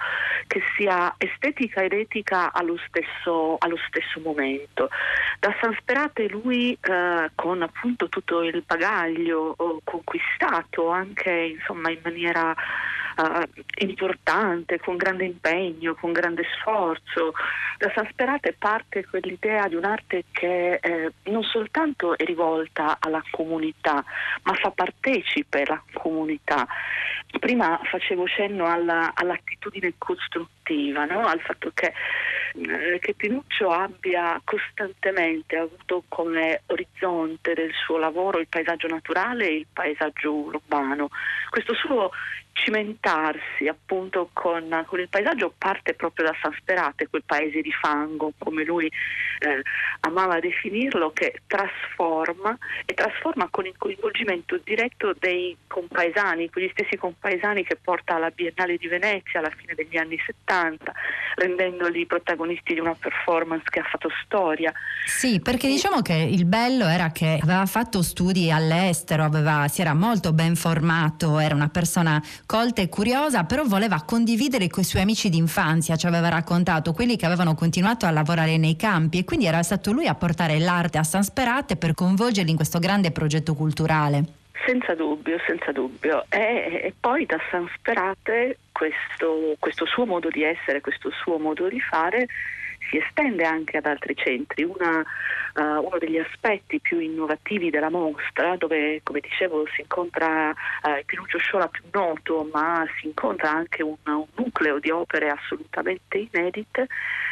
che 0.46 0.60
sia 0.76 1.14
estetica 1.18 1.82
ed 1.82 1.92
etica 1.92 2.52
allo 2.52 2.76
stesso, 2.88 3.56
allo 3.58 3.78
stesso 3.88 4.20
momento. 4.20 4.88
Da 5.38 5.54
San 5.60 5.76
Sperate 5.80 6.28
lui 6.28 6.76
eh, 6.80 7.30
con 7.34 7.62
appunto 7.62 8.08
tutto 8.08 8.42
il 8.42 8.62
bagaglio 8.66 9.54
oh, 9.56 9.80
conquistato 9.84 10.88
anche 10.88 11.30
insomma, 11.30 11.90
in 11.90 12.00
maniera 12.02 12.54
uh, 13.20 13.60
importante, 13.78 14.78
con 14.78 14.96
grande 14.96 15.24
impegno, 15.24 15.94
con 15.94 16.12
grande 16.12 16.44
sforzo. 16.58 17.32
Da 17.78 17.90
San 17.94 18.06
Sperate 18.10 18.54
parte 18.58 19.06
quell'idea 19.06 19.66
di 19.68 19.74
un'arte 19.74 20.24
che 20.32 20.78
eh, 20.82 21.12
non 21.24 21.42
soltanto 21.42 22.16
è 22.16 22.24
rivolta 22.24 22.98
alla 23.00 23.22
comunità, 23.30 24.04
ma 24.42 24.54
fa 24.54 24.70
partecipe 24.70 25.64
la 25.64 25.82
comunità. 25.94 26.66
Prima 27.38 27.80
facevo 27.84 28.26
cenno 28.26 28.66
alla, 28.66 29.12
all'attitudine 29.14 29.94
costruttiva, 29.96 31.04
no? 31.04 31.26
al 31.26 31.40
fatto 31.40 31.70
che, 31.72 31.92
eh, 32.56 32.98
che 32.98 33.14
Pinuccio 33.14 33.70
abbia 33.70 34.40
costantemente 34.44 35.56
avuto 35.56 36.02
come 36.08 36.62
orizzonte 36.66 37.54
del 37.54 37.72
suo 37.72 37.98
lavoro 37.98 38.40
il 38.40 38.48
paesaggio 38.48 38.88
naturale 38.88 39.46
e 39.46 39.54
il 39.54 39.66
paesaggio 39.72 40.34
urbano. 40.34 41.08
Questo 41.48 41.74
suo 41.74 42.10
cimentarsi 42.62 43.66
appunto 43.68 44.30
con, 44.32 44.84
con, 44.86 45.00
il 45.00 45.08
paesaggio 45.08 45.52
parte 45.56 45.94
proprio 45.94 46.26
da 46.26 46.36
San 46.40 46.54
Sperate, 46.58 47.08
quel 47.08 47.22
paese 47.24 47.60
di 47.60 47.72
fango, 47.72 48.32
come 48.38 48.64
lui 48.64 48.86
eh, 48.86 49.62
amava 50.00 50.38
definirlo, 50.40 51.12
che 51.12 51.40
trasforma 51.46 52.56
e 52.84 52.94
trasforma 52.94 53.48
con 53.50 53.66
il 53.66 53.74
coinvolgimento 53.76 54.58
diretto 54.62 55.14
dei 55.18 55.56
compaesani, 55.66 56.50
quegli 56.50 56.70
stessi 56.72 56.96
compaesani 56.96 57.64
che 57.64 57.78
porta 57.82 58.16
alla 58.16 58.30
Biennale 58.30 58.76
di 58.76 58.88
Venezia 58.88 59.40
alla 59.40 59.50
fine 59.50 59.74
degli 59.74 59.96
anni 59.96 60.18
70, 60.24 60.92
rendendoli 61.36 62.06
protagonisti 62.06 62.74
di 62.74 62.80
una 62.80 62.94
performance 62.94 63.64
che 63.70 63.80
ha 63.80 63.84
fatto 63.84 64.08
storia. 64.24 64.72
Sì, 65.06 65.40
perché 65.40 65.66
diciamo 65.66 66.02
che 66.02 66.14
il 66.14 66.44
bello 66.44 66.86
era 66.86 67.10
che 67.10 67.38
aveva 67.42 67.66
fatto 67.66 68.02
studi 68.02 68.50
all'estero, 68.50 69.24
aveva, 69.24 69.66
si 69.68 69.80
era 69.80 69.94
molto 69.94 70.32
ben 70.32 70.56
formato, 70.56 71.38
era 71.38 71.54
una 71.54 71.68
persona 71.68 72.22
colta 72.50 72.82
e 72.82 72.88
curiosa, 72.88 73.44
però 73.44 73.62
voleva 73.62 74.02
condividere 74.04 74.66
con 74.66 74.82
i 74.82 74.84
suoi 74.84 75.02
amici 75.02 75.28
d'infanzia, 75.28 75.94
ci 75.94 76.08
aveva 76.08 76.28
raccontato, 76.30 76.92
quelli 76.92 77.14
che 77.16 77.24
avevano 77.24 77.54
continuato 77.54 78.06
a 78.06 78.10
lavorare 78.10 78.56
nei 78.56 78.74
campi 78.74 79.18
e 79.18 79.24
quindi 79.24 79.46
era 79.46 79.62
stato 79.62 79.92
lui 79.92 80.08
a 80.08 80.16
portare 80.16 80.58
l'arte 80.58 80.98
a 80.98 81.04
San 81.04 81.22
Sperate 81.22 81.76
per 81.76 81.94
coinvolgerli 81.94 82.50
in 82.50 82.56
questo 82.56 82.80
grande 82.80 83.12
progetto 83.12 83.54
culturale. 83.54 84.24
Senza 84.66 84.96
dubbio, 84.96 85.38
senza 85.46 85.70
dubbio. 85.70 86.24
E, 86.28 86.40
e 86.86 86.94
poi 86.98 87.24
da 87.24 87.38
San 87.52 87.70
Sperate 87.76 88.58
questo, 88.72 89.54
questo 89.60 89.86
suo 89.86 90.04
modo 90.04 90.28
di 90.28 90.42
essere, 90.42 90.80
questo 90.80 91.08
suo 91.22 91.38
modo 91.38 91.68
di 91.68 91.78
fare 91.78 92.26
si 92.90 92.98
estende 92.98 93.44
anche 93.44 93.76
ad 93.76 93.86
altri 93.86 94.14
centri. 94.16 94.64
Una, 94.64 94.98
uh, 95.54 95.84
uno 95.84 95.96
degli 95.98 96.18
aspetti 96.18 96.80
più 96.80 96.98
innovativi 96.98 97.70
della 97.70 97.88
mostra, 97.88 98.56
dove 98.56 99.00
come 99.02 99.20
dicevo 99.20 99.66
si 99.74 99.80
incontra 99.82 100.50
uh, 100.50 100.96
il 100.98 101.04
Pinuccio 101.06 101.38
Sciola 101.38 101.68
più 101.68 101.84
noto, 101.92 102.48
ma 102.52 102.84
si 102.98 103.06
incontra 103.06 103.50
anche 103.50 103.82
un, 103.82 103.96
un 104.04 104.26
nucleo 104.34 104.78
di 104.78 104.90
opere 104.90 105.30
assolutamente 105.30 106.18
inedite, 106.18 106.88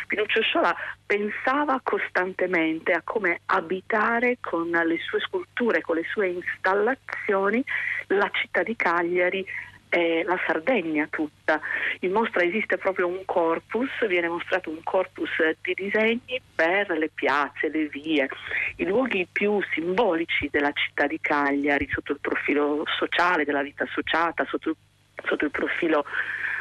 Pinuccio 0.06 0.40
Sciola 0.40 0.74
pensava 1.04 1.80
costantemente 1.82 2.92
a 2.92 3.02
come 3.04 3.40
abitare 3.46 4.38
con 4.40 4.70
le 4.70 4.98
sue 4.98 5.20
sculture, 5.20 5.82
con 5.82 5.96
le 5.96 6.04
sue 6.09 6.28
installazioni, 6.28 7.62
la 8.06 8.30
città 8.32 8.62
di 8.62 8.74
Cagliari 8.74 9.46
è 9.89 10.22
la 10.24 10.39
Sardegna 10.47 11.07
tutta. 11.11 11.61
In 12.01 12.12
mostra 12.12 12.43
esiste 12.45 12.76
proprio 12.78 13.07
un 13.07 13.24
corpus, 13.24 13.89
viene 14.07 14.28
mostrato 14.28 14.70
un 14.70 14.82
corpus 14.82 15.30
di 15.62 15.74
disegni 15.74 16.41
per 16.55 16.91
le 16.91 17.11
piazze, 17.12 17.68
le 17.68 17.86
vie, 17.86 18.28
i 18.76 18.84
luoghi 18.84 19.26
più 19.30 19.61
simbolici 19.72 20.49
della 20.51 20.72
città 20.72 21.07
di 21.07 21.18
Cagliari 21.20 21.89
sotto 21.91 22.12
il 22.12 22.20
profilo 22.20 22.84
sociale, 22.99 23.45
della 23.45 23.62
vita 23.62 23.84
associata, 23.84 24.45
sotto, 24.49 24.76
sotto 25.24 25.45
il 25.45 25.51
profilo 25.51 26.05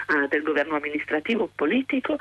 eh, 0.10 0.28
del 0.30 0.44
governo 0.44 0.76
amministrativo, 0.76 1.50
politico, 1.54 2.18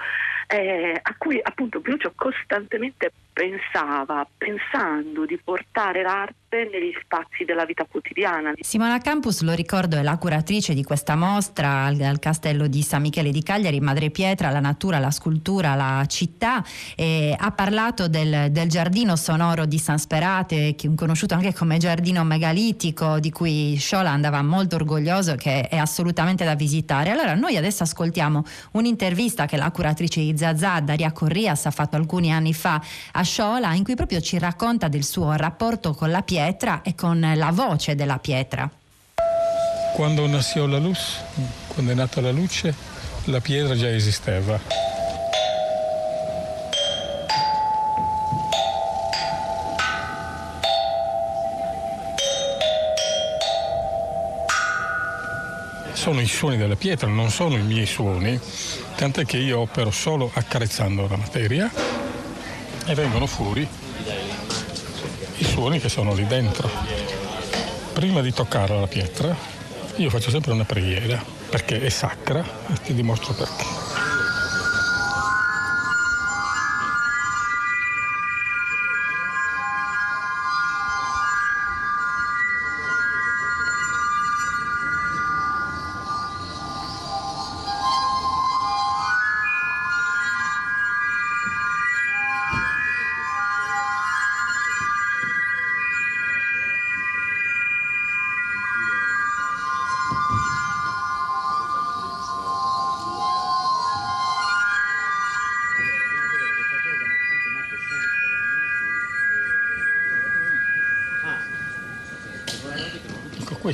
eh, 0.49 0.99
a 1.01 1.15
cui 1.17 1.41
appunto 1.43 1.81
Blucio 1.81 2.13
costantemente 2.15 3.13
pensava, 3.37 4.27
pensando 4.39 5.27
di 5.27 5.39
portare 5.45 6.01
l'arte 6.01 6.71
negli 6.73 6.97
spazi 7.03 7.45
della 7.45 7.67
vita 7.67 7.85
quotidiana. 7.85 8.55
Simona 8.61 8.99
Campus, 8.99 9.43
lo 9.43 9.53
ricordo, 9.53 9.99
è 9.99 10.03
la 10.03 10.17
curatrice 10.17 10.73
di 10.73 10.83
questa 10.83 11.17
mostra 11.17 11.85
al, 11.85 12.01
al 12.01 12.19
Castello 12.19 12.67
di 12.67 12.81
San 12.81 13.03
Michele 13.03 13.31
di 13.31 13.43
Cagliari, 13.43 13.79
Madre 13.79 14.09
Pietra, 14.09 14.49
la 14.49 14.61
natura, 14.61 14.99
la 14.99 15.11
scultura, 15.11 15.75
la 15.75 16.03
città. 16.07 16.65
E 16.97 17.37
ha 17.39 17.51
parlato 17.53 18.09
del, 18.09 18.51
del, 18.51 18.71
giardino 18.71 19.17
sonoro 19.17 19.67
di 19.67 19.79
San 19.79 19.99
Sperate, 19.99 20.75
conosciuto 20.95 21.35
anche 21.35 21.53
come 21.53 21.77
giardino 21.77 22.25
megalitico, 22.25 23.21
di 23.21 23.31
cui 23.31 23.77
Sciola 23.77 24.13
andava 24.13 24.41
molto 24.41 24.77
orgoglioso, 24.77 25.35
che 25.35 25.69
è 25.69 25.77
assolutamente 25.77 26.43
da 26.47 26.55
visitare. 26.55 27.11
Allora 27.11 27.35
noi 27.35 27.59
adesso 27.59 27.83
ascoltiamo 27.83 28.43
un'intervista 28.73 29.45
che 29.45 29.59
la 29.59 29.71
curatrice 29.71 30.21
di 30.21 30.39
Zazà, 30.39 30.81
Daria 30.81 31.13
Corrias, 31.13 31.67
ha 31.67 31.71
fatto 31.71 31.97
alcuni 31.97 32.33
anni 32.33 32.55
fa 32.55 32.81
a 33.13 33.25
Casciola 33.27 33.75
in 33.75 33.83
cui 33.83 33.97
proprio 33.97 34.21
ci 34.21 34.39
racconta 34.39 34.87
del 34.87 35.03
suo 35.03 35.33
rapporto 35.33 35.95
con 35.95 36.13
la 36.13 36.23
pietra 36.23 36.83
e 36.83 36.95
con 36.95 37.19
la 37.35 37.51
voce 37.51 37.97
della 37.97 38.21
pietra. 38.21 38.71
Quando 39.97 40.29
nasceu 40.29 40.69
la 40.69 40.79
luce, 40.79 41.25
quando 41.67 41.91
è 41.91 41.95
nata 41.97 42.21
la 42.21 42.31
luce, 42.31 42.73
la 43.25 43.41
pietra 43.41 43.75
già 43.75 43.89
esisteva. 43.89 44.61
Sono 55.95 56.21
i 56.21 56.29
suoni 56.29 56.57
della 56.57 56.77
pietra, 56.77 57.09
non 57.09 57.31
sono 57.31 57.57
i 57.57 57.63
miei 57.63 57.87
suoni, 57.87 58.39
tant'è 58.95 59.25
che 59.25 59.39
io 59.39 59.59
opero 59.59 59.91
solo 59.91 60.31
accarezzando 60.33 61.09
la 61.09 61.17
materia 61.17 61.97
e 62.87 62.95
vengono 62.95 63.27
fuori 63.27 63.67
i 65.39 65.45
suoni 65.45 65.81
che 65.81 65.89
sono 65.89 66.15
lì 66.15 66.27
dentro. 66.27 66.71
Prima 67.93 68.21
di 68.21 68.33
toccare 68.33 68.79
la 68.79 68.87
pietra 68.87 69.37
io 69.97 70.11
faccio 70.11 70.31
sempre 70.31 70.53
una 70.53 70.65
preghiera 70.65 71.23
perché 71.49 71.81
è 71.81 71.89
sacra 71.89 72.45
e 72.69 72.81
ti 72.83 72.95
dimostro 72.95 73.33
perché. 73.33 73.86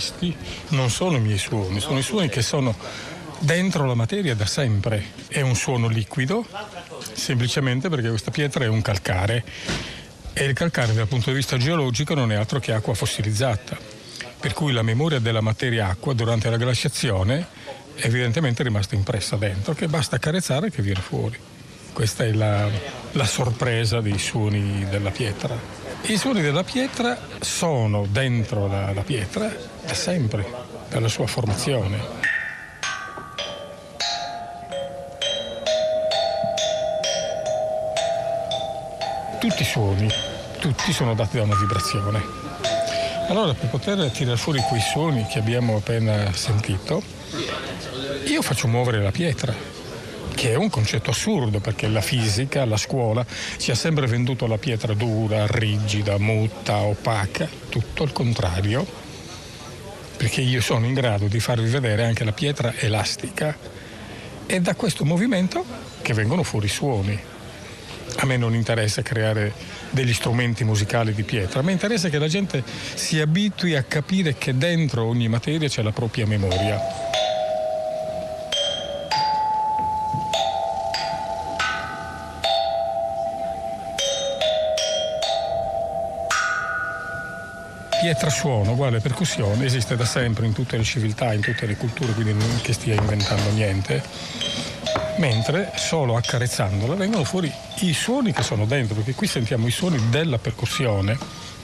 Questi 0.03 0.37
non 0.71 0.91
sono 0.91 1.17
i 1.17 1.21
miei 1.21 1.39
suoni, 1.39 1.79
sono 1.79 1.99
i 1.99 2.03
suoni 2.03 2.29
che 2.29 2.43
sono 2.43 2.75
dentro 3.39 3.87
la 3.87 3.95
materia 3.95 4.35
da 4.35 4.47
sempre. 4.47 5.05
È 5.29 5.41
un 5.43 5.55
suono 5.55 5.87
liquido, 5.87 6.45
semplicemente 7.13 7.89
perché 7.89 8.09
questa 8.09 8.33
pietra 8.33 8.65
è 8.65 8.67
un 8.67 8.83
calcare 8.83 9.45
e 10.33 10.45
il 10.45 10.55
calcare 10.55 10.93
dal 10.93 11.07
punto 11.07 11.31
di 11.31 11.37
vista 11.37 11.57
geologico 11.57 12.15
non 12.15 12.33
è 12.33 12.35
altro 12.35 12.59
che 12.59 12.73
acqua 12.73 12.95
fossilizzata. 12.95 13.79
Per 14.41 14.53
cui 14.55 14.73
la 14.73 14.83
memoria 14.83 15.21
della 15.21 15.41
materia 15.41 15.87
acqua 15.87 16.15
durante 16.15 16.51
la 16.51 16.57
glaciazione 16.57 17.47
è 17.95 18.07
evidentemente 18.07 18.65
rimasta 18.65 18.97
impressa 18.97 19.37
dentro, 19.37 19.73
che 19.73 19.87
basta 19.87 20.17
accarezzare 20.17 20.69
che 20.73 20.83
viene 20.83 21.01
fuori. 21.01 21.39
Questa 21.93 22.25
è 22.25 22.33
la, 22.33 22.69
la 23.13 23.27
sorpresa 23.27 24.01
dei 24.01 24.19
suoni 24.19 24.85
della 24.91 25.11
pietra. 25.11 25.82
I 26.05 26.17
suoni 26.19 26.43
della 26.43 26.65
pietra 26.65 27.17
sono 27.41 28.07
dentro 28.09 28.67
la, 28.67 28.93
la 28.93 29.03
pietra 29.03 29.51
da 29.87 29.95
sempre, 29.95 30.45
dalla 30.89 31.09
sua 31.09 31.27
formazione. 31.27 31.99
Tutti 39.39 39.63
i 39.63 39.65
suoni, 39.65 40.09
tutti 40.59 40.93
sono 40.93 41.15
dati 41.15 41.37
da 41.37 41.45
una 41.45 41.57
vibrazione. 41.57 42.21
Allora 43.29 43.55
per 43.55 43.69
poter 43.71 44.11
tirare 44.11 44.37
fuori 44.37 44.61
quei 44.69 44.81
suoni 44.81 45.25
che 45.27 45.39
abbiamo 45.39 45.77
appena 45.77 46.33
sentito, 46.33 47.03
io 48.27 48.43
faccio 48.43 48.67
muovere 48.67 49.01
la 49.01 49.13
pietra, 49.13 49.55
che 50.35 50.51
è 50.51 50.55
un 50.55 50.71
concetto 50.71 51.11
assurdo 51.11 51.61
perché 51.61 51.89
la 51.89 52.01
fisica, 52.01 52.65
la 52.65 52.77
scuola 52.77 53.25
ci 53.57 53.71
ha 53.71 53.75
sempre 53.75 54.07
venduto 54.07 54.47
la 54.47 54.59
pietra 54.59 54.95
dura, 54.95 55.47
rigida, 55.47 56.19
mutta, 56.19 56.79
opaca, 56.79 57.49
tutto 57.69 58.03
il 58.03 58.13
contrario, 58.13 58.87
perché 60.17 60.41
io 60.41 60.61
sono 60.61 60.87
in 60.87 60.95
grado 60.95 61.27
di 61.27 61.41
farvi 61.41 61.69
vedere 61.69 62.05
anche 62.05 62.25
la 62.25 62.33
pietra 62.33 62.75
elastica 62.77 63.57
e 64.47 64.61
da 64.61 64.75
questo 64.75 65.05
movimento 65.05 65.65
che 66.03 66.15
vengono 66.15 66.43
fuori 66.43 66.69
suoni. 66.69 67.19
A 68.17 68.27
me 68.27 68.37
non 68.37 68.55
interessa 68.55 69.01
creare 69.03 69.53
degli 69.91 70.13
strumenti 70.13 70.65
musicali 70.65 71.15
di 71.15 71.23
pietra, 71.23 71.61
a 71.61 71.63
me 71.63 71.73
interessa 71.73 72.09
che 72.09 72.19
la 72.19 72.29
gente 72.29 72.63
si 72.95 73.21
abitui 73.21 73.75
a 73.75 73.83
capire 73.83 74.37
che 74.37 74.57
dentro 74.57 75.05
ogni 75.05 75.29
materia 75.29 75.69
c'è 75.69 75.83
la 75.83 75.93
propria 75.93 76.27
memoria. 76.27 77.12
Pietra 88.13 88.29
suono, 88.29 88.73
uguale 88.73 89.01
percussione, 89.01 89.65
esiste 89.65 89.97
da 89.97 90.05
sempre 90.05 90.45
in 90.45 90.53
tutte 90.53 90.77
le 90.77 90.85
civiltà, 90.85 91.33
in 91.33 91.41
tutte 91.41 91.65
le 91.65 91.77
culture, 91.77 92.13
quindi 92.13 92.35
non 92.35 92.61
che 92.61 92.75
stia 92.75 92.93
inventando 92.95 93.51
niente. 93.53 94.03
Mentre 95.17 95.73
solo 95.77 96.17
accarezzandola 96.17 96.95
vengono 96.95 97.25
fuori 97.25 97.51
i 97.81 97.95
suoni 97.95 98.33
che 98.33 98.43
sono 98.43 98.67
dentro, 98.67 98.97
perché 98.97 99.15
qui 99.15 99.27
sentiamo 99.27 99.67
i 99.67 99.71
suoni 99.71 100.11
della 100.11 100.37
percussione, 100.37 101.17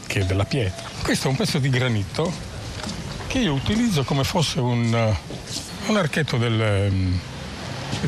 che 0.07 0.21
è 0.21 0.25
della 0.25 0.47
pietra. 0.47 0.89
Questo 1.03 1.29
è 1.29 1.31
un 1.31 1.37
pezzo 1.37 1.59
di 1.59 1.69
granito 1.69 2.33
che 3.27 3.41
io 3.41 3.53
utilizzo 3.53 4.03
come 4.05 4.25
fosse 4.25 4.59
un, 4.59 5.15
un 5.87 5.97
archetto 5.99 6.39
del, 6.39 7.21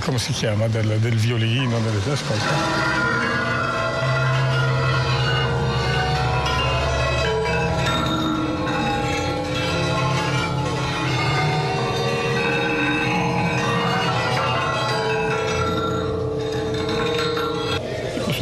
come 0.00 0.18
si 0.18 0.32
chiama, 0.32 0.66
del, 0.68 0.98
del 0.98 1.16
violino, 1.16 1.78
del, 1.78 2.00
ascolta. 2.10 3.19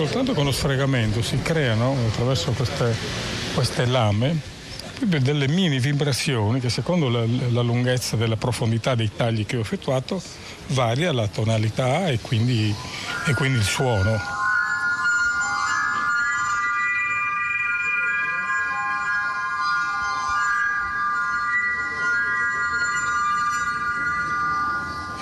Soltanto 0.08 0.32
con 0.32 0.46
lo 0.46 0.52
sfregamento 0.52 1.20
si 1.20 1.38
creano 1.42 1.94
attraverso 2.08 2.52
queste, 2.52 2.96
queste 3.52 3.84
lame 3.84 4.40
proprio 4.94 5.20
delle 5.20 5.46
mini 5.48 5.78
vibrazioni 5.78 6.60
che 6.60 6.70
secondo 6.70 7.10
la, 7.10 7.26
la, 7.50 7.60
lunghezza 7.60 8.16
della 8.16 8.36
profondità 8.36 8.94
dei 8.94 9.10
tagli 9.14 9.44
che 9.44 9.58
ho 9.58 9.60
effettuato 9.60 10.20
varia 10.68 11.12
la 11.12 11.28
tonalità 11.28 12.08
e 12.08 12.20
quindi, 12.20 12.74
e 13.26 13.34
quindi 13.34 13.58
il 13.58 13.64
suono. 13.64 14.18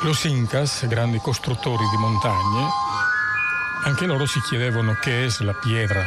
Los 0.02 0.22
Incas, 0.22 0.86
grandi 0.86 1.18
costruttori 1.18 1.82
di 1.90 1.96
montagne, 1.96 2.68
anche 3.86 4.04
loro 4.04 4.26
si 4.26 4.40
chiedevano 4.40 4.96
che 5.00 5.26
è 5.26 5.44
la 5.44 5.54
pietra, 5.54 6.04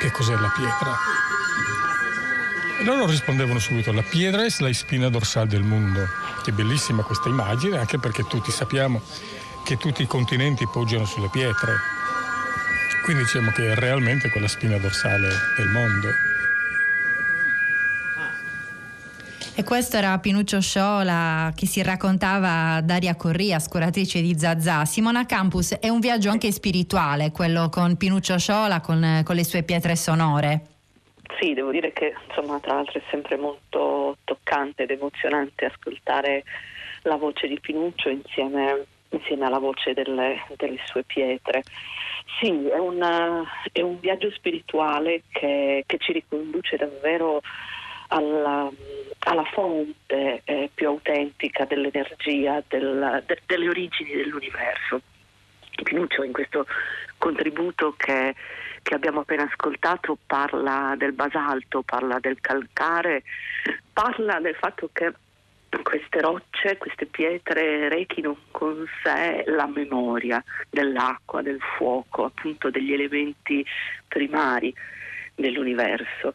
che 0.00 0.10
cos'è 0.10 0.34
la 0.34 0.50
pietra. 0.56 0.96
E 2.80 2.84
loro 2.84 3.06
rispondevano 3.06 3.58
subito, 3.58 3.92
la 3.92 4.02
pietra 4.02 4.44
è 4.44 4.48
la 4.58 4.72
spina 4.72 5.10
dorsale 5.10 5.48
del 5.48 5.62
mondo. 5.62 6.08
Che 6.42 6.50
bellissima 6.50 7.02
questa 7.02 7.28
immagine, 7.28 7.76
anche 7.76 7.98
perché 7.98 8.26
tutti 8.26 8.50
sappiamo 8.50 9.02
che 9.64 9.76
tutti 9.76 10.00
i 10.00 10.06
continenti 10.06 10.66
poggiano 10.66 11.04
sulle 11.04 11.28
pietre. 11.28 11.76
Quindi 13.04 13.24
diciamo 13.24 13.50
che 13.50 13.70
è 13.70 13.74
realmente 13.74 14.30
quella 14.30 14.48
spina 14.48 14.78
dorsale 14.78 15.28
del 15.56 15.68
mondo. 15.68 16.27
E 19.58 19.64
questo 19.64 19.96
era 19.96 20.16
Pinuccio 20.20 20.60
Sciola 20.60 21.50
che 21.52 21.66
si 21.66 21.82
raccontava 21.82 22.80
Daria 22.80 23.16
Corria, 23.16 23.58
scuratrice 23.58 24.20
di 24.20 24.38
Zazà. 24.38 24.84
Simona 24.84 25.26
Campus 25.26 25.80
è 25.80 25.88
un 25.88 25.98
viaggio 25.98 26.30
anche 26.30 26.52
spirituale, 26.52 27.32
quello 27.32 27.68
con 27.68 27.96
Pinuccio 27.96 28.38
Sciola, 28.38 28.80
con, 28.80 29.22
con 29.24 29.34
le 29.34 29.42
sue 29.42 29.64
pietre 29.64 29.96
sonore. 29.96 30.60
Sì, 31.40 31.54
devo 31.54 31.72
dire 31.72 31.92
che 31.92 32.14
insomma 32.28 32.60
tra 32.60 32.74
l'altro 32.74 33.00
è 33.00 33.02
sempre 33.10 33.36
molto 33.36 34.18
toccante 34.22 34.84
ed 34.84 34.92
emozionante 34.92 35.64
ascoltare 35.64 36.44
la 37.02 37.16
voce 37.16 37.48
di 37.48 37.58
Pinuccio 37.58 38.10
insieme, 38.10 38.84
insieme 39.08 39.46
alla 39.46 39.58
voce 39.58 39.92
delle, 39.92 40.40
delle, 40.56 40.78
sue 40.84 41.02
pietre. 41.02 41.64
Sì, 42.40 42.68
è, 42.68 42.78
una, 42.78 43.42
è 43.72 43.80
un 43.80 43.98
viaggio 43.98 44.30
spirituale 44.30 45.22
che, 45.32 45.82
che 45.84 45.98
ci 45.98 46.12
riconduce 46.12 46.76
davvero 46.76 47.40
alla, 48.08 48.70
alla 49.20 49.44
fonte 49.52 50.42
eh, 50.44 50.70
più 50.74 50.88
autentica 50.88 51.64
dell'energia, 51.64 52.62
del, 52.68 53.22
de, 53.26 53.40
delle 53.46 53.68
origini 53.68 54.14
dell'universo. 54.14 55.00
Pinuccio 55.82 56.24
in 56.24 56.32
questo 56.32 56.66
contributo 57.18 57.94
che, 57.96 58.34
che, 58.82 58.94
abbiamo 58.94 59.20
appena 59.20 59.44
ascoltato 59.44 60.18
parla 60.26 60.94
del 60.96 61.12
basalto, 61.12 61.82
parla 61.82 62.18
del 62.18 62.40
calcare, 62.40 63.22
parla 63.92 64.40
del 64.40 64.56
fatto 64.56 64.90
che 64.92 65.12
queste 65.82 66.20
rocce, 66.20 66.78
queste 66.78 67.06
pietre 67.06 67.88
rechino 67.88 68.38
con 68.50 68.86
sé 69.02 69.44
la 69.46 69.66
memoria 69.66 70.42
dell'acqua, 70.70 71.42
del 71.42 71.60
fuoco, 71.76 72.24
appunto 72.24 72.70
degli 72.70 72.92
elementi 72.92 73.64
primari 74.08 74.74
dell'universo. 75.34 76.32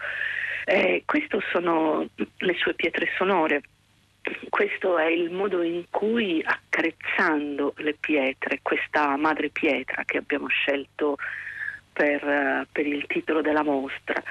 Eh, 0.66 1.04
queste 1.06 1.40
sono 1.52 2.08
le 2.16 2.54
sue 2.56 2.74
pietre 2.74 3.10
sonore. 3.18 3.62
Questo 4.50 4.98
è 4.98 5.08
il 5.08 5.32
modo 5.32 5.62
in 5.62 5.84
cui 5.90 6.42
accarezzando 6.44 7.74
le 7.78 7.96
pietre, 8.00 8.60
questa 8.62 9.18
madre 9.18 9.50
pietra 9.50 10.04
che 10.06 10.18
abbiamo 10.18 10.48
scelto 10.48 11.18
per, 11.92 12.68
per 12.72 12.88
il 12.88 13.06
titolo 13.08 13.42
della 13.42 13.64
mostra, 13.64 14.22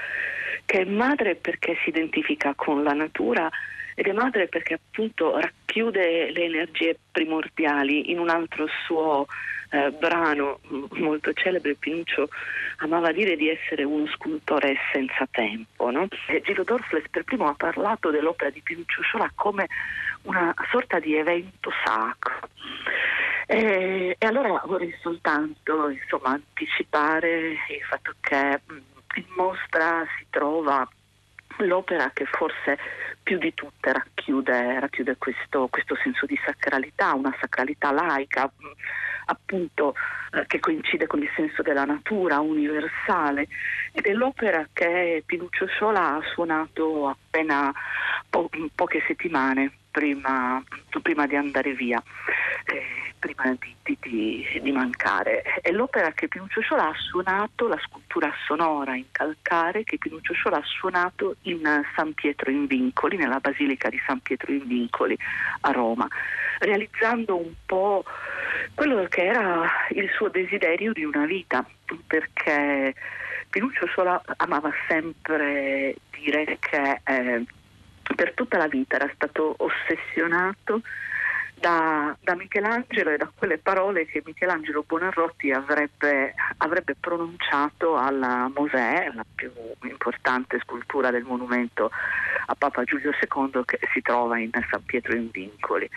che 0.65 0.79
è 0.79 0.85
madre 0.85 1.35
perché 1.35 1.77
si 1.83 1.89
identifica 1.89 2.53
con 2.55 2.83
la 2.83 2.93
natura 2.93 3.49
ed 3.95 4.07
è 4.07 4.11
madre 4.11 4.47
perché 4.47 4.73
appunto 4.73 5.39
racchiude 5.39 6.31
le 6.31 6.43
energie 6.43 6.97
primordiali 7.11 8.09
in 8.09 8.17
un 8.17 8.29
altro 8.29 8.67
suo 8.85 9.27
eh, 9.73 9.89
brano 9.89 10.59
molto 10.91 11.33
celebre, 11.33 11.73
Pinuccio 11.73 12.29
amava 12.77 13.11
dire 13.11 13.35
di 13.35 13.49
essere 13.49 13.83
uno 13.83 14.05
scultore 14.07 14.75
senza 14.91 15.27
tempo. 15.31 15.89
No? 15.89 16.07
Gillo 16.43 16.63
Dorfles 16.63 17.09
per 17.09 17.23
primo 17.23 17.47
ha 17.47 17.55
parlato 17.55 18.11
dell'opera 18.11 18.51
di 18.51 18.61
Pinuccio 18.61 19.01
Sciola 19.01 19.31
come 19.33 19.67
una 20.23 20.53
sorta 20.69 20.99
di 20.99 21.15
evento 21.15 21.71
sacro. 21.83 22.49
E, 23.47 24.15
e 24.17 24.25
allora 24.25 24.61
vorrei 24.65 24.95
soltanto 25.01 25.89
insomma, 25.89 26.29
anticipare 26.29 27.49
il 27.49 27.83
fatto 27.89 28.13
che 28.21 28.61
in 29.15 29.25
mostra 29.35 30.05
si 30.17 30.27
trova 30.29 30.87
l'opera 31.57 32.11
che 32.13 32.25
forse 32.25 32.77
più 33.23 33.37
di 33.39 33.53
tutte 33.53 33.91
racchiude, 33.91 34.79
racchiude 34.79 35.15
questo, 35.17 35.67
questo, 35.67 35.95
senso 35.95 36.25
di 36.25 36.39
sacralità, 36.45 37.13
una 37.13 37.35
sacralità 37.39 37.91
laica, 37.91 38.51
appunto 39.25 39.95
eh, 40.31 40.45
che 40.47 40.59
coincide 40.59 41.07
con 41.07 41.21
il 41.21 41.29
senso 41.35 41.61
della 41.61 41.85
natura 41.85 42.39
universale 42.39 43.47
ed 43.91 44.05
è 44.05 44.13
l'opera 44.13 44.67
che 44.73 45.23
Pinuccio 45.25 45.67
Sciola 45.67 46.15
ha 46.15 46.21
suonato 46.33 47.07
appena 47.07 47.71
po- 48.29 48.49
poche 48.75 49.03
settimane 49.07 49.71
prima, 49.91 50.61
prima, 51.01 51.27
di 51.27 51.35
andare 51.35 51.73
via. 51.73 52.01
Eh, 52.65 53.02
prima 53.23 53.55
di, 53.57 53.97
di, 54.01 54.59
di, 54.61 54.71
mancare. 54.73 55.43
È 55.61 55.71
l'opera 55.71 56.11
che 56.11 56.27
Pinuccio 56.27 56.59
Sciola 56.59 56.89
ha 56.89 56.93
suonato, 56.97 57.69
la 57.69 57.79
scultura 57.81 58.29
sonora 58.45 58.97
in 58.97 59.05
calcare 59.11 59.85
che 59.85 59.97
Pinuccio 59.97 60.33
Sciola 60.33 60.57
ha 60.57 60.63
suonato 60.65 61.37
in 61.43 61.61
San 61.95 62.13
Pietro 62.13 62.51
in 62.51 62.65
Vincoli, 62.65 63.15
nella 63.15 63.39
Basilica 63.39 63.87
di 63.87 64.01
San 64.05 64.19
Pietro 64.19 64.51
in 64.51 64.67
Vincoli 64.67 65.17
a 65.61 65.71
Roma, 65.71 66.05
realizzando 66.59 67.37
un 67.37 67.53
po' 67.65 68.03
quello 68.75 69.05
che 69.05 69.23
era 69.23 69.69
il 69.91 70.09
suo 70.17 70.27
desiderio 70.27 70.91
di 70.91 71.05
una 71.05 71.25
vita, 71.25 71.65
perché 72.05 72.93
Pinuccio 73.49 73.85
Sciola 73.85 74.21
amava 74.35 74.69
sempre 74.89 75.95
dire 76.11 76.57
che 76.59 76.99
eh, 77.05 77.45
per 78.15 78.33
tutta 78.33 78.57
la 78.57 78.67
vita 78.67 78.97
era 78.97 79.09
stato 79.13 79.55
ossessionato 79.59 80.81
da, 81.63 82.13
da, 82.19 82.35
Michelangelo 82.35 83.11
e 83.11 83.17
da 83.17 83.31
quelle 83.33 83.57
parole 83.57 84.05
che 84.05 84.21
Michelangelo 84.25 84.83
Buonarroti 84.85 85.49
avrebbe, 85.51 86.33
avrebbe 86.57 86.93
pronunciato 86.99 87.95
alla 87.95 88.51
Mosè, 88.53 89.09
la 89.13 89.23
più 89.33 89.49
importante 89.83 90.59
scultura 90.59 91.09
del 91.09 91.23
monumento 91.23 91.89
a 92.47 92.55
Papa 92.55 92.83
Giulio 92.83 93.11
II 93.11 93.61
che 93.63 93.79
si 93.93 94.01
trova 94.01 94.37
in 94.39 94.51
San 94.69 94.83
Pietro 94.83 95.15
in 95.15 95.29
Vincoli 95.31 95.89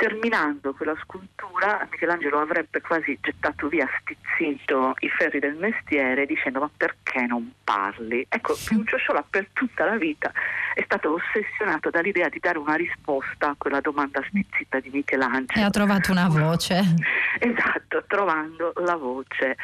terminando 0.00 0.72
quella 0.72 0.96
scultura 1.02 1.86
Michelangelo 1.90 2.40
avrebbe 2.40 2.80
quasi 2.80 3.18
gettato 3.20 3.68
via 3.68 3.86
stizzito 4.00 4.94
i 5.00 5.10
ferri 5.10 5.40
del 5.40 5.56
mestiere 5.56 6.24
dicendo 6.24 6.60
ma 6.60 6.70
perché 6.74 7.26
non 7.26 7.52
parli? 7.62 8.24
Ecco, 8.26 8.56
Pinuccio 8.66 8.96
Sciola 8.96 9.22
per 9.28 9.48
tutta 9.52 9.84
la 9.84 9.98
vita 9.98 10.32
è 10.72 10.82
stato 10.84 11.12
ossessionato 11.12 11.90
dall'idea 11.90 12.30
di 12.30 12.38
dare 12.40 12.56
una 12.56 12.76
risposta 12.76 13.50
a 13.50 13.54
quella 13.58 13.82
domanda 13.82 14.22
stizzita 14.26 14.80
di 14.80 14.88
Michelangelo. 14.88 15.60
E 15.60 15.64
ha 15.64 15.70
trovato 15.70 16.12
una 16.12 16.28
voce. 16.28 16.80
esatto, 17.38 18.02
trovando 18.06 18.72
la 18.76 18.96
voce 18.96 19.58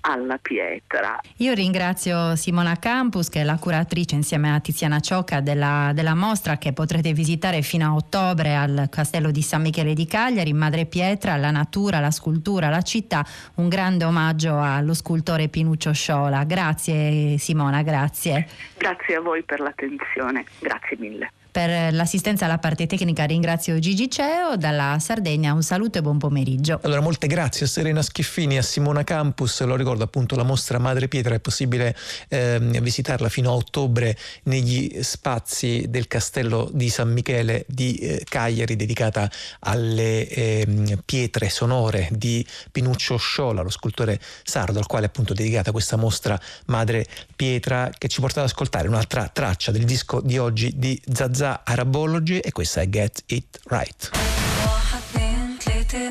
alla 0.00 0.38
pietra. 0.38 1.20
Io 1.36 1.52
ringrazio 1.52 2.36
Simona 2.36 2.78
Campus 2.78 3.28
che 3.28 3.40
è 3.40 3.44
la 3.44 3.58
curatrice 3.58 4.14
insieme 4.14 4.54
a 4.54 4.60
Tiziana 4.60 5.00
Ciocca 5.00 5.40
della, 5.40 5.92
della 5.94 6.14
mostra 6.14 6.58
che 6.58 6.72
potrete 6.72 7.12
visitare 7.12 7.62
fino 7.62 7.86
a 7.86 7.94
ottobre 7.94 8.54
al 8.54 8.88
Castello 8.90 9.30
di 9.30 9.42
San 9.42 9.62
Michele 9.62 9.94
di 9.94 10.06
Cagliari, 10.06 10.52
Madre 10.52 10.86
Pietra, 10.86 11.36
la 11.36 11.50
natura, 11.50 12.00
la 12.00 12.10
scultura, 12.10 12.68
la 12.68 12.82
città, 12.82 13.24
un 13.56 13.68
grande 13.68 14.04
omaggio 14.04 14.58
allo 14.60 14.94
scultore 14.94 15.48
Pinuccio 15.48 15.92
Sciola. 15.92 16.44
Grazie 16.44 17.38
Simona, 17.38 17.82
grazie. 17.82 18.46
Grazie 18.76 19.16
a 19.16 19.20
voi 19.20 19.42
per 19.42 19.60
l'attenzione, 19.60 20.44
grazie 20.58 20.96
mille. 20.98 21.30
Per 21.50 21.92
l'assistenza 21.92 22.44
alla 22.44 22.58
parte 22.58 22.86
tecnica 22.86 23.24
ringrazio 23.24 23.76
Gigi 23.80 24.08
Ceo, 24.08 24.56
dalla 24.56 24.98
Sardegna 25.00 25.52
un 25.52 25.64
saluto 25.64 25.98
e 25.98 26.00
buon 26.00 26.16
pomeriggio. 26.16 26.78
Allora 26.84 27.00
molte 27.00 27.26
grazie 27.26 27.66
a 27.66 27.68
Serena 27.68 28.02
Schiffini 28.02 28.56
a 28.56 28.62
Simona 28.62 29.02
Campus, 29.02 29.60
lo 29.62 29.74
ricordo 29.74 30.04
appunto 30.04 30.36
la 30.36 30.44
mostra 30.44 30.78
Madre 30.78 31.08
Pietra 31.08 31.34
è 31.34 31.40
possibile 31.40 31.96
eh, 32.28 32.60
visitarla 32.60 33.28
fino 33.28 33.50
a 33.50 33.54
ottobre 33.54 34.16
negli 34.44 35.02
spazi 35.02 35.86
del 35.88 36.06
castello 36.06 36.70
di 36.72 36.88
San 36.88 37.10
Michele 37.10 37.64
di 37.66 37.96
eh, 37.96 38.24
Cagliari 38.28 38.76
dedicata 38.76 39.28
alle 39.60 40.28
eh, 40.28 40.98
pietre 41.04 41.48
sonore 41.48 42.08
di 42.12 42.46
Pinuccio 42.70 43.16
Sciola, 43.16 43.62
lo 43.62 43.70
scultore 43.70 44.20
sardo 44.44 44.78
al 44.78 44.86
quale 44.86 45.06
è 45.06 45.08
appunto 45.08 45.34
dedicata 45.34 45.72
questa 45.72 45.96
mostra 45.96 46.40
Madre 46.66 47.06
Pietra 47.34 47.90
che 47.98 48.06
ci 48.06 48.20
porta 48.20 48.38
ad 48.38 48.46
ascoltare 48.46 48.86
un'altra 48.86 49.28
traccia 49.32 49.72
del 49.72 49.84
disco 49.84 50.20
di 50.20 50.38
oggi 50.38 50.72
di 50.76 51.00
Zazza 51.12 51.38
Zazza 51.39 51.61
Arabology 51.63 52.39
e 52.39 52.51
questa 52.51 52.81
è 52.81 52.89
Get 52.89 53.23
It 53.27 53.59
Right. 53.69 54.11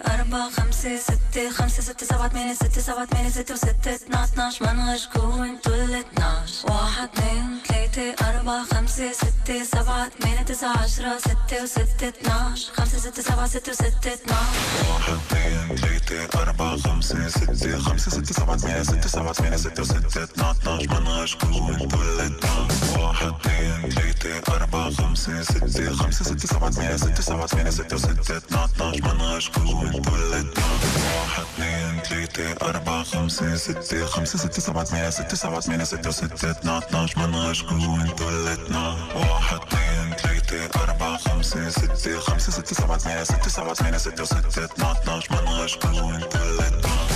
أربعة 0.06 0.50
خمسة 0.50 0.96
ستة 0.96 1.50
خمسة 1.50 1.67
ستة 1.89 2.05
سبعة 2.05 2.29
ثمانية 2.29 2.53
ستة 2.53 2.81
سبعة 2.81 3.05
ثمانية 3.05 3.29
ستة 3.29 3.53
وستة 3.53 3.95
اثنا 3.95 4.23
اتناش 4.23 4.61
منغشكوا 4.61 5.45
انتو 5.45 5.73
الاتناش 5.73 6.63
واحد 6.65 7.09
اثنين 7.17 7.59
ثلاثة 7.67 8.29
أربعة 8.29 8.65
خمسة 8.65 9.11
ستة 9.11 9.63
سبعة 9.63 10.09
ثمانية 10.09 10.41
تسعة 10.41 10.77
عشرة 10.77 11.17
ستة 11.17 11.63
وستة 11.63 12.07
اثناش 12.09 12.69
خمسة 12.73 12.97
ستة 12.97 13.21
سبعة 13.21 13.47
ستة 13.47 13.71
وستة 13.71 14.13
اثناش 14.13 14.55
واحد 14.89 15.13
اثنين 15.13 15.77
ثلاثة 15.77 16.41
أربعة 16.41 16.77
خمسة 16.77 17.27
ستة 17.29 17.79
خمسة 17.79 18.11
ستة 18.11 18.33
سبعة 18.33 18.57
ثمانية 18.57 18.83
ستة 18.83 19.07
سبعة 19.09 19.33
ثمانية 19.33 19.57
ستة 19.57 19.81
وستة 19.81 20.23
اثنا 20.23 20.51
اتناش 20.51 20.87
منغشكوا 20.87 21.69
انتو 21.69 22.01
الاتناش 22.01 22.97
واحد 22.99 23.33
اثنين 23.45 23.89
ثلاثة 23.91 24.55
أربعة 24.55 24.91
خمسة 24.91 25.41
ستة 25.41 25.93
خمسة 25.93 26.25
ستة 26.25 26.47
سبعة 26.47 26.71
ثمانية 26.71 26.97
ستة 26.97 27.21
سبعة 27.21 27.47
ثمانية 27.47 27.69
ستة 27.71 27.95
وستة 27.95 28.37
اثنا 28.37 28.65
اتناش 28.65 29.01
منغشكوا 29.01 29.83
انتو 29.83 30.15
الاتناش 30.15 30.83
واحد 31.15 31.45
اثنين 31.79 32.01
ثلاثة 32.03 32.65
أربعة 32.69 33.03
خمسة 33.03 33.55
ستة 33.55 34.05
خمسة 34.05 34.37
ستة 34.37 34.61
سبعة 34.61 34.83
ثمانية 34.83 35.09
ستة 35.09 35.35
سبعة 35.35 35.59
ثمانية 35.59 35.83
ستة 35.83 36.09
وستة 36.09 36.51
اثنا 36.51 36.77
اتناش 36.77 37.17
منغشكوا 37.17 38.01
انتو 38.01 38.29
الاتناش 38.29 38.99
واحد 39.15 39.59
اثنين 39.61 40.13
ثلاثة 40.15 40.83
أربعة 40.83 41.17
خمسة 41.17 41.69
ستة 41.69 42.19
خمسة 42.19 42.51
ستة 42.51 42.75
سبعة 42.75 42.97
ثمانية 42.97 43.23
ستة 43.23 43.49
سبعة 43.49 43.73
ثمانية 43.73 43.97
ستة 43.97 44.23
وستة 44.23 44.65
اثنا 44.65 44.91
اتناش 44.91 45.31
منغشكوا 45.31 45.89
انتو 46.15 46.37
الاتناش 46.37 47.08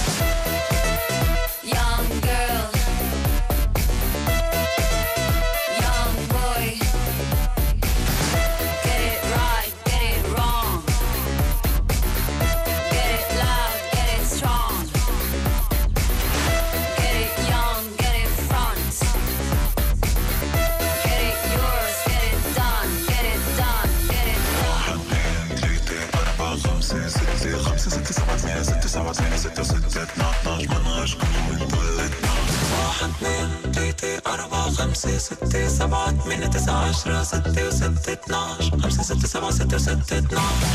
7, 37.84 37.97
7, 37.97 38.29
9 38.29 38.71
Am 38.81 38.89
6, 38.89 39.03
7, 39.03 39.51
7, 39.51 39.77
7, 39.77 40.03
7, 40.05 40.27
9 40.29 40.72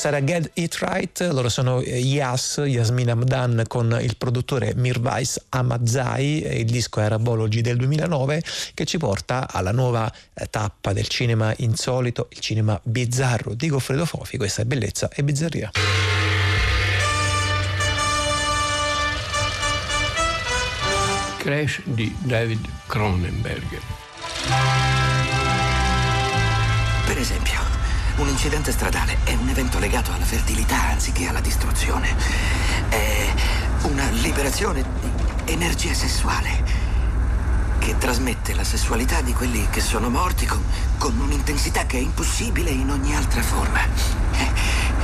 Questa 0.00 0.16
era 0.16 0.26
Get 0.26 0.50
It 0.54 0.76
Right, 0.76 1.28
loro 1.30 1.50
sono 1.50 1.80
eh, 1.80 1.98
Yas, 1.98 2.62
Yasmin 2.64 3.10
Amdan 3.10 3.64
con 3.68 3.98
il 4.00 4.16
produttore 4.16 4.72
Mirvais 4.74 5.38
Amazai, 5.50 6.60
il 6.60 6.64
disco 6.64 7.00
era 7.00 7.18
Bologi 7.18 7.60
del 7.60 7.76
2009 7.76 8.42
che 8.72 8.86
ci 8.86 8.96
porta 8.96 9.46
alla 9.52 9.72
nuova 9.72 10.10
eh, 10.32 10.46
tappa 10.48 10.94
del 10.94 11.06
cinema 11.06 11.52
insolito, 11.58 12.28
il 12.30 12.38
cinema 12.38 12.80
bizzarro 12.82 13.52
di 13.52 13.68
Goffredo 13.68 14.06
Fofi, 14.06 14.38
questa 14.38 14.62
è 14.62 14.64
bellezza 14.64 15.10
e 15.12 15.22
bizzarria. 15.22 15.70
Crash 21.36 21.82
di 21.84 22.16
David 22.20 22.66
Cronenberg. 22.86 23.78
Per 27.04 27.18
esempio, 27.18 27.59
un 28.20 28.28
incidente 28.28 28.70
stradale 28.70 29.18
è 29.24 29.34
un 29.34 29.48
evento 29.48 29.78
legato 29.78 30.12
alla 30.12 30.24
fertilità 30.24 30.88
anziché 30.88 31.26
alla 31.26 31.40
distruzione. 31.40 32.14
È 32.88 33.32
una 33.82 34.08
liberazione 34.10 34.84
di 35.00 35.52
energia 35.52 35.94
sessuale 35.94 36.62
che 37.78 37.96
trasmette 37.96 38.52
la 38.54 38.64
sessualità 38.64 39.22
di 39.22 39.32
quelli 39.32 39.66
che 39.70 39.80
sono 39.80 40.10
morti 40.10 40.44
con, 40.44 40.62
con 40.98 41.18
un'intensità 41.18 41.86
che 41.86 41.96
è 41.96 42.00
impossibile 42.00 42.70
in 42.70 42.90
ogni 42.90 43.16
altra 43.16 43.42
forma. 43.42 43.82
Eh, 43.84 44.98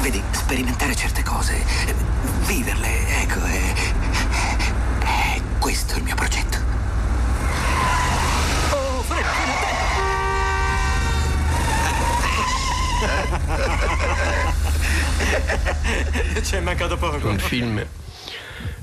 Vedi, 0.00 0.20
sperimentare 0.32 0.96
certe 0.96 1.22
cose, 1.22 1.54
eh, 1.54 1.94
viverle, 2.46 3.20
ecco, 3.22 3.40
è, 3.44 3.72
è 5.04 5.40
questo 5.60 5.96
il 5.96 6.02
mio 6.02 6.16
progetto. 6.16 6.61
Ci 16.42 16.56
è 16.56 16.60
mancato 16.60 16.96
poco. 16.96 17.28
Un 17.28 17.38
film 17.38 17.86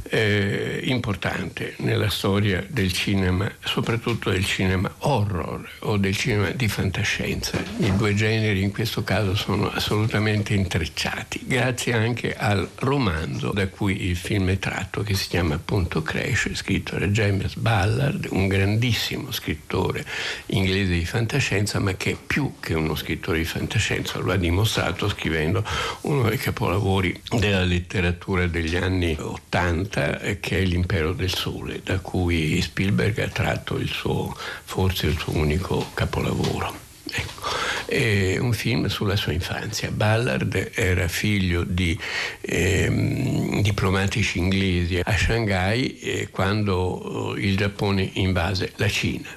eh, 0.10 0.82
importante 0.86 1.76
nella 1.78 2.10
storia 2.10 2.66
del 2.68 2.92
cinema, 2.92 3.50
soprattutto 3.64 4.32
del 4.32 4.46
cinema 4.46 4.92
horror 5.00 5.70
o 5.80 5.98
del 5.98 6.16
cinema 6.16 6.50
di 6.50 6.68
fantascienza. 6.68 7.62
I 7.78 7.96
due 7.96 8.14
generi 8.16 8.62
in 8.62 8.72
questo 8.72 9.04
caso 9.04 9.36
sono 9.36 9.70
assolutamente 9.70 10.54
intrecciati, 10.54 11.42
grazie 11.46 11.94
anche 11.94 12.36
al 12.36 12.68
romanzo 12.76 13.52
da 13.52 13.68
cui 13.68 14.08
il 14.08 14.16
film 14.16 14.50
è 14.50 14.58
tratto, 14.58 15.04
che 15.04 15.14
si 15.14 15.28
chiama 15.28 15.56
appunto 15.56 16.02
Crash, 16.02 16.50
scritto 16.54 16.98
da 16.98 17.08
James 17.08 17.56
Ballard, 17.56 18.28
un 18.32 18.48
grandissimo 18.48 19.32
scrittore 19.32 20.06
inglese 20.48 20.94
di 20.94 21.06
fantascienza, 21.06 21.80
ma 21.80 21.94
che 21.94 22.18
più 22.26 22.56
che 22.60 22.74
uno 22.74 22.96
scrittore 22.96 23.38
di 23.38 23.46
fantascienza 23.46 24.20
lo 24.20 24.32
ha 24.32 24.38
dimostrato 24.38 25.08
scrivendo 25.08 25.64
uno 26.02 26.28
dei 26.28 26.38
capolavori 26.38 27.20
della 27.38 27.64
letteratura 27.64 28.48
degli 28.48 28.76
anni 28.76 29.16
80 29.20 29.99
che 30.40 30.60
è 30.60 30.64
L'impero 30.64 31.14
del 31.14 31.34
sole, 31.34 31.82
da 31.84 32.00
cui 32.00 32.62
Spielberg 32.62 33.18
ha 33.20 33.28
tratto 33.28 33.78
il 33.78 33.90
suo, 33.90 34.36
forse 34.64 35.08
il 35.08 35.18
suo 35.18 35.36
unico 35.36 35.92
capolavoro. 35.94 36.88
Ecco. 37.12 37.50
È 37.86 38.38
un 38.38 38.54
film 38.54 38.88
sulla 38.88 39.16
sua 39.16 39.32
infanzia. 39.32 39.90
Ballard 39.90 40.72
era 40.76 41.08
figlio 41.08 41.64
di 41.64 41.98
ehm, 42.42 43.62
diplomatici 43.62 44.38
inglesi 44.38 45.00
a 45.04 45.18
Shanghai 45.18 46.00
eh, 46.00 46.30
quando 46.30 47.34
il 47.38 47.58
Giappone 47.58 48.10
invase 48.14 48.74
la 48.76 48.90
Cina. 48.90 49.30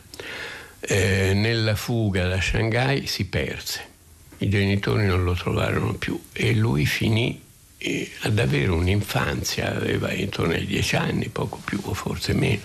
Eh, 0.80 1.32
nella 1.34 1.76
fuga 1.76 2.26
da 2.26 2.40
Shanghai 2.40 3.06
si 3.06 3.26
perse, 3.26 3.80
i 4.38 4.48
genitori 4.48 5.06
non 5.06 5.22
lo 5.22 5.34
trovarono 5.34 5.94
più 5.94 6.20
e 6.32 6.52
lui 6.54 6.84
finì 6.86 7.40
ad 8.20 8.38
avere 8.38 8.70
un'infanzia, 8.70 9.74
aveva 9.74 10.12
intorno 10.12 10.54
ai 10.54 10.66
dieci 10.66 10.96
anni, 10.96 11.28
poco 11.28 11.60
più 11.64 11.80
o 11.82 11.94
forse 11.94 12.32
meno, 12.32 12.60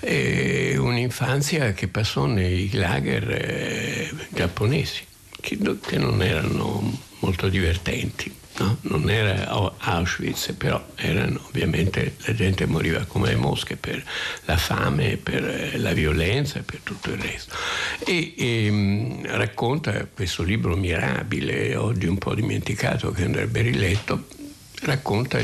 e 0.00 0.76
un'infanzia 0.76 1.72
che 1.72 1.88
passò 1.88 2.26
nei 2.26 2.70
lager 2.72 3.30
eh, 3.30 4.10
giapponesi, 4.28 5.04
che, 5.40 5.58
che, 5.80 5.98
non 5.98 6.22
erano 6.22 6.98
molto 7.20 7.48
divertenti. 7.48 8.36
No? 8.58 8.76
Non 8.82 9.08
era 9.08 9.48
Auschwitz, 9.78 10.52
però 10.58 10.84
erano 10.96 11.40
ovviamente 11.46 12.16
la 12.26 12.34
gente 12.34 12.66
moriva 12.66 13.04
come 13.06 13.28
le 13.28 13.36
mosche 13.36 13.76
per 13.76 14.04
la 14.44 14.58
fame, 14.58 15.16
per 15.16 15.78
la 15.78 15.92
violenza 15.94 16.58
e 16.58 16.62
per 16.62 16.80
tutto 16.82 17.10
il 17.10 17.18
resto. 17.18 17.54
E, 18.04 18.34
e 18.36 19.20
racconta 19.22 20.06
questo 20.12 20.42
libro 20.42 20.76
mirabile, 20.76 21.74
oggi 21.76 22.06
un 22.06 22.18
po' 22.18 22.34
dimenticato, 22.34 23.12
che 23.12 23.24
andrebbe 23.24 23.62
riletto, 23.62 24.26
racconta 24.80 25.38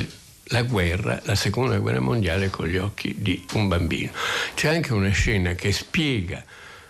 la 0.51 0.63
guerra, 0.63 1.21
la 1.25 1.35
seconda 1.35 1.79
guerra 1.79 2.01
mondiale 2.01 2.51
con 2.51 2.67
gli 2.67 2.77
occhi 2.77 3.15
di 3.19 3.45
un 3.55 3.69
bambino. 3.69 4.13
C'è 4.55 4.69
anche 4.69 4.93
una 4.93 5.11
scena 5.11 5.55
che 5.55 5.73
spiega 5.73 6.45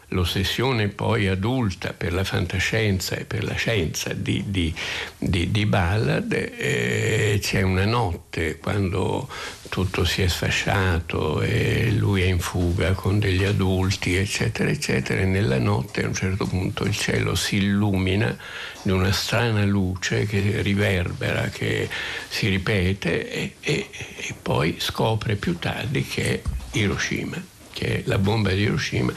l'ossessione 0.09 0.89
poi 0.89 1.27
adulta 1.27 1.93
per 1.93 2.13
la 2.13 2.23
fantascienza 2.23 3.17
e 3.17 3.25
per 3.25 3.43
la 3.43 3.55
scienza 3.55 4.13
di, 4.13 4.45
di, 4.47 4.73
di, 5.19 5.51
di 5.51 5.67
Ballard, 5.67 6.33
eh, 6.33 7.39
c'è 7.43 7.63
una 7.63 7.85
notte 7.85 8.59
quando 8.59 9.29
tutto 9.69 10.05
si 10.05 10.23
è 10.23 10.29
sfasciato 10.29 11.43
e 11.43 11.91
lui 11.91 12.23
è 12.23 12.27
in 12.27 12.39
fuga 12.39 12.93
con 12.93 13.19
degli 13.19 13.45
adulti, 13.45 14.15
eccetera, 14.15 14.71
eccetera, 14.71 15.21
e 15.21 15.25
nella 15.25 15.59
notte 15.59 16.05
a 16.05 16.07
un 16.07 16.15
certo 16.15 16.47
punto 16.47 16.85
il 16.85 16.97
cielo 16.97 17.35
si 17.35 17.57
illumina 17.57 18.37
di 18.83 18.93
una 18.93 19.11
strana 19.11 19.65
luce 19.65 20.27
che 20.27 20.63
riverbera, 20.63 21.49
che 21.49 21.89
si 22.29 22.49
ripete 22.49 23.29
e, 23.29 23.55
e, 23.61 23.89
e 24.19 24.35
poi 24.41 24.77
scopre 24.79 25.35
più 25.35 25.59
tardi 25.59 26.05
che 26.05 26.35
è 26.35 26.43
Hiroshima 26.79 27.55
che 27.77 27.99
è 27.99 28.03
la 28.07 28.17
bomba 28.17 28.53
di 28.53 28.63
Hiroshima, 28.63 29.13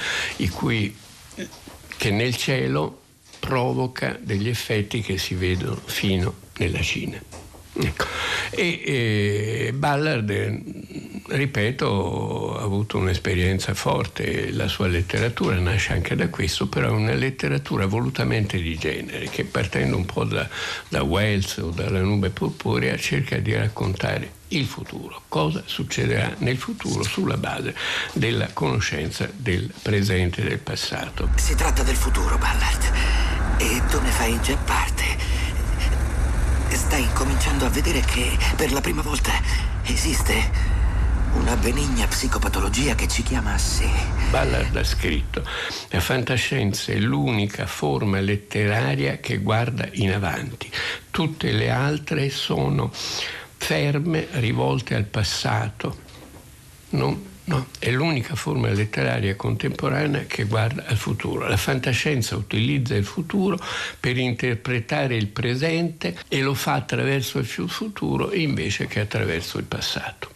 cui, 0.49 0.93
che 1.95 2.12
nel 2.12 2.36
cielo 2.36 3.03
provoca 3.39 4.20
degli 4.22 4.49
effetti 4.49 4.99
che 4.99 5.18
si 5.18 5.34
vedono 5.34 5.80
fino 5.86 6.36
nella 6.57 6.82
Cina. 6.82 7.28
Ecco. 7.82 8.05
E, 8.51 8.82
e 8.84 9.71
Ballard, 9.73 10.61
ripeto, 11.27 12.57
ha 12.57 12.63
avuto 12.63 12.97
un'esperienza 12.97 13.73
forte, 13.73 14.51
la 14.51 14.67
sua 14.67 14.88
letteratura 14.88 15.57
nasce 15.59 15.93
anche 15.93 16.15
da 16.15 16.27
questo, 16.30 16.67
però 16.67 16.89
è 16.89 16.91
una 16.91 17.13
letteratura 17.13 17.86
volutamente 17.86 18.61
di 18.61 18.77
genere, 18.77 19.30
che 19.30 19.45
partendo 19.45 19.95
un 19.95 20.05
po' 20.05 20.25
da, 20.25 20.47
da 20.89 21.03
Wells 21.03 21.57
o 21.57 21.69
dalla 21.69 22.01
nube 22.01 22.30
purpurea 22.30 22.97
cerca 22.97 23.38
di 23.38 23.53
raccontare 23.53 24.38
il 24.49 24.65
futuro, 24.65 25.21
cosa 25.27 25.61
succederà 25.65 26.34
nel 26.39 26.57
futuro 26.57 27.03
sulla 27.03 27.38
base 27.38 27.75
della 28.13 28.49
conoscenza 28.51 29.30
del 29.34 29.71
presente 29.82 30.41
e 30.41 30.47
del 30.49 30.59
passato. 30.59 31.30
Si 31.36 31.55
tratta 31.55 31.84
del 31.84 31.95
futuro, 31.95 32.38
Ballard, 32.38 32.91
e 33.57 33.82
tu 33.89 34.01
ne 34.01 34.09
fai 34.09 34.39
già 34.41 34.55
parte. 34.57 34.99
Stai 36.89 37.07
cominciando 37.13 37.67
a 37.67 37.69
vedere 37.69 37.99
che 37.99 38.35
per 38.55 38.71
la 38.71 38.81
prima 38.81 39.03
volta 39.03 39.29
esiste 39.83 40.33
Una 41.35 41.55
benigna 41.55 42.07
psicopatologia 42.07 42.95
che 42.95 43.07
ci 43.07 43.21
chiama 43.21 43.53
a 43.53 43.59
sé. 43.59 43.87
Ballard 44.31 44.75
ha 44.75 44.83
scritto: 44.83 45.45
La 45.89 45.99
fantascienza 45.99 46.91
è 46.91 46.97
l'unica 46.97 47.67
forma 47.67 48.19
letteraria 48.19 49.17
che 49.17 49.37
guarda 49.37 49.87
in 49.91 50.11
avanti. 50.11 50.67
Tutte 51.11 51.51
le 51.51 51.69
altre 51.69 52.31
sono 52.31 52.91
ferme, 52.91 54.27
rivolte 54.31 54.95
al 54.95 55.05
passato. 55.05 55.95
Non 56.89 57.28
No, 57.50 57.66
è 57.80 57.89
l'unica 57.89 58.36
forma 58.36 58.70
letteraria 58.70 59.36
contemporanea 59.36 60.26
che 60.28 60.43
guarda 60.43 60.86
al 60.86 60.97
futuro. 60.97 61.47
La 61.47 61.58
fantascienza 61.58 62.36
utilizza 62.36 62.93
il 62.93 63.04
futuro 63.04 63.58
per 64.00 64.18
interpretare 64.18 65.16
il 65.16 65.26
presente 65.26 66.16
e 66.28 66.41
lo 66.41 66.54
fa 66.54 66.74
attraverso 66.74 67.39
il 67.39 67.47
futuro 67.47 68.34
invece 68.34 68.86
che 68.86 69.00
attraverso 69.00 69.58
il 69.58 69.64
passato. 69.64 70.30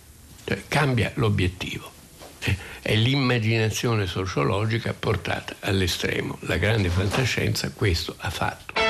Cioè, 0.43 0.64
cambia 0.68 1.11
l'obiettivo. 1.16 1.91
Eh, 2.39 2.57
è 2.82 2.95
l'immaginazione 2.95 4.07
sociologica 4.07 4.95
portata 4.97 5.57
all'estremo. 5.59 6.39
La 6.41 6.57
grande 6.57 6.89
fantascienza 6.89 7.70
questo 7.70 8.16
ha 8.18 8.32
fatto. 8.32 8.82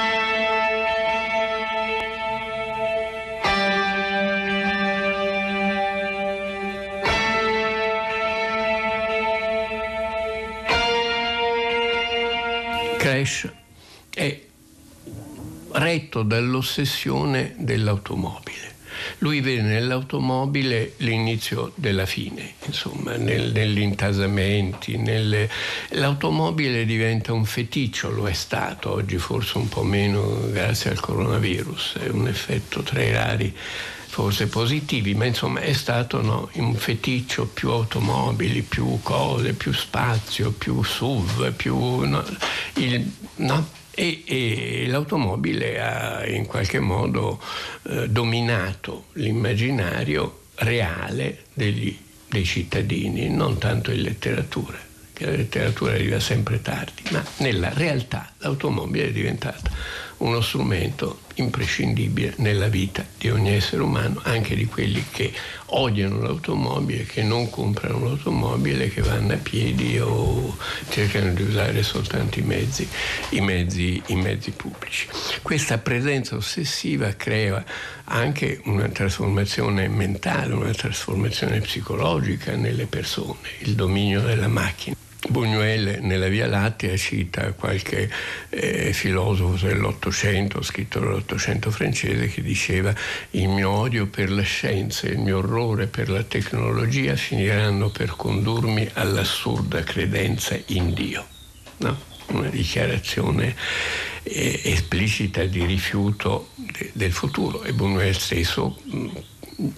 Crash 13.04 13.52
è 14.14 14.40
retto 15.72 16.24
dall'ossessione 16.24 17.54
dell'automobile. 17.58 18.72
Lui 19.18 19.42
vede 19.42 19.64
nell'automobile 19.64 20.94
l'inizio 20.98 21.74
della 21.76 22.06
fine, 22.06 22.54
insomma, 22.66 23.18
nel, 23.18 23.52
negli 23.52 23.82
intasamenti. 23.82 24.96
Nelle... 24.96 25.50
L'automobile 25.90 26.86
diventa 26.86 27.34
un 27.34 27.44
feticcio, 27.44 28.10
lo 28.10 28.26
è 28.26 28.34
stato, 28.34 28.92
oggi 28.92 29.18
forse 29.18 29.58
un 29.58 29.68
po' 29.68 29.84
meno 29.84 30.50
grazie 30.50 30.92
al 30.92 31.02
coronavirus, 31.02 31.98
è 32.06 32.08
un 32.08 32.30
effetto 32.30 32.84
tra 32.84 33.04
i 33.04 33.12
rari 33.12 33.54
forse 34.14 34.46
positivi, 34.46 35.16
ma 35.16 35.26
insomma 35.26 35.62
è 35.62 35.74
stato 35.74 36.22
no, 36.22 36.48
un 36.54 36.76
feticcio 36.76 37.48
più 37.48 37.72
automobili, 37.72 38.62
più 38.62 39.00
cose, 39.02 39.54
più 39.54 39.74
spazio, 39.74 40.52
più 40.52 40.84
SUV, 40.84 41.52
più... 41.52 41.76
No, 41.76 42.24
il, 42.76 43.12
no? 43.38 43.68
E, 43.90 44.24
e, 44.24 44.86
l'automobile 44.86 45.82
ha 45.82 46.28
in 46.28 46.46
qualche 46.46 46.80
modo 46.80 47.42
eh, 47.90 48.08
dominato 48.08 49.06
l'immaginario 49.14 50.42
reale 50.58 51.46
degli, 51.52 51.98
dei 52.30 52.46
cittadini, 52.46 53.30
non 53.30 53.58
tanto 53.58 53.90
in 53.90 54.04
letteratura, 54.04 54.78
che 55.12 55.26
la 55.26 55.32
letteratura 55.32 55.94
arriva 55.94 56.20
sempre 56.20 56.62
tardi, 56.62 57.02
ma 57.10 57.24
nella 57.38 57.74
realtà 57.74 58.32
l'automobile 58.38 59.08
è 59.08 59.12
diventata 59.12 59.72
uno 60.18 60.40
strumento 60.40 61.22
imprescindibile 61.36 62.34
nella 62.38 62.68
vita 62.68 63.06
di 63.18 63.30
ogni 63.30 63.54
essere 63.54 63.82
umano, 63.82 64.20
anche 64.24 64.56
di 64.56 64.66
quelli 64.66 65.04
che 65.12 65.32
odiano 65.68 66.20
l'automobile, 66.22 67.06
che 67.06 67.24
non 67.24 67.50
comprano 67.50 68.04
l'automobile, 68.06 68.90
che 68.90 69.02
vanno 69.02 69.34
a 69.34 69.38
piedi 69.38 69.98
o 70.00 70.58
cercano 70.90 71.34
di 71.34 71.44
usare 71.44 71.82
soltanto 71.84 72.40
i 72.40 72.44
mezzi, 72.44 72.88
i 73.30 73.42
mezzi, 73.42 74.02
i 74.08 74.16
mezzi 74.16 74.52
pubblici. 74.52 75.08
Questa 75.42 75.78
presenza 75.78 76.36
ossessiva 76.36 77.14
crea 77.14 77.64
anche 78.06 78.62
una 78.66 78.90
trasformazione 78.90 79.88
mentale, 79.88 80.54
una 80.54 80.74
trasformazione 80.74 81.60
psicologica 81.62 82.56
nelle 82.56 82.86
persone, 82.86 83.50
il 83.60 83.76
dominio 83.76 84.22
della 84.22 84.48
macchina. 84.48 84.96
Buñuel 85.30 86.00
nella 86.02 86.28
Via 86.28 86.48
Lattea 86.48 86.98
cita 86.98 87.54
qualche 87.54 88.10
eh, 88.50 88.92
filosofo 88.92 89.66
dell'Ottocento, 89.66 90.62
scritto 90.62 91.00
nell'Ottocento 91.00 91.72
francese, 91.72 92.28
che 92.28 92.42
diceva 92.42 92.94
il 93.32 93.48
mio 93.48 93.70
odio 93.70 94.08
per 94.08 94.30
la 94.30 94.42
scienza 94.42 95.08
e 95.08 95.12
il 95.12 95.20
mio 95.20 95.38
orrore 95.38 95.88
per 95.88 96.10
la 96.10 96.24
tecnologia 96.24 97.16
finiranno 97.16 97.90
per 97.90 98.16
condurmi 98.18 98.90
all'assurda 98.94 99.82
credenza 99.84 100.60
in 100.68 100.94
Dio. 100.94 101.26
No? 101.78 101.98
Una 102.28 102.50
dichiarazione 102.50 103.56
eh, 104.24 104.62
esplicita 104.64 105.46
di 105.46 105.66
rifiuto 105.66 106.50
de- 106.56 106.92
del 106.94 107.12
futuro 107.12 107.64
e 107.64 107.74
Buñuel 107.74 108.12
stesso 108.12 108.80
mh, 108.84 109.08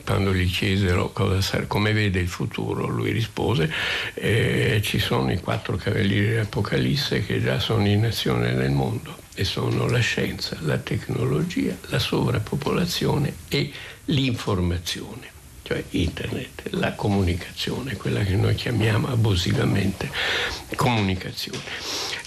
quando 0.04 0.34
gli 0.34 0.50
chiesero 0.50 1.14
sarà, 1.40 1.66
come 1.66 1.94
vede 1.94 2.20
il 2.20 2.28
futuro, 2.28 2.88
lui 2.88 3.12
rispose 3.12 3.72
eh, 4.14 4.80
ci 4.84 5.00
sono 5.00 5.32
i 5.32 5.40
quattro 5.40 5.76
cavalieri 5.76 6.30
dell'Apocalisse 6.30 7.26
che 7.26 7.42
già 7.42 7.60
sono 7.60 7.88
in 7.88 8.06
azione 8.06 8.54
nel 8.54 8.72
mondo 8.72 9.24
e 9.36 9.44
sono 9.44 9.88
la 9.88 10.00
scienza, 10.00 10.58
la 10.62 10.78
tecnologia, 10.78 11.76
la 11.88 12.00
sovrappopolazione 12.00 13.34
e 13.50 13.72
l'informazione 14.06 15.35
cioè 15.66 15.84
internet, 15.92 16.68
la 16.72 16.94
comunicazione, 16.94 17.96
quella 17.96 18.24
che 18.24 18.36
noi 18.36 18.54
chiamiamo 18.54 19.08
abusivamente 19.08 20.12
comunicazione. 20.76 21.60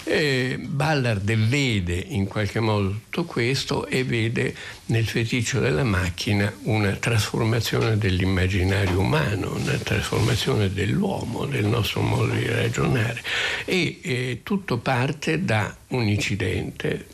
Eh, 0.03 0.57
Ballard 0.59 1.31
vede 1.47 1.93
in 1.93 2.25
qualche 2.25 2.59
modo 2.59 2.89
tutto 2.89 3.23
questo 3.23 3.85
e 3.85 4.03
vede 4.03 4.53
nel 4.87 5.07
feticcio 5.07 5.61
della 5.61 5.85
macchina 5.85 6.51
una 6.63 6.91
trasformazione 6.91 7.97
dell'immaginario 7.97 8.99
umano, 8.99 9.55
una 9.55 9.77
trasformazione 9.77 10.73
dell'uomo, 10.73 11.45
del 11.45 11.65
nostro 11.65 12.01
modo 12.01 12.33
di 12.33 12.45
ragionare 12.45 13.23
e 13.63 13.99
eh, 14.01 14.39
tutto 14.43 14.79
parte 14.79 15.45
da 15.45 15.73
un 15.89 16.07
incidente 16.09 17.07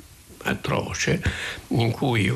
atroce 0.44 1.22
in 1.68 1.92
cui 1.92 2.36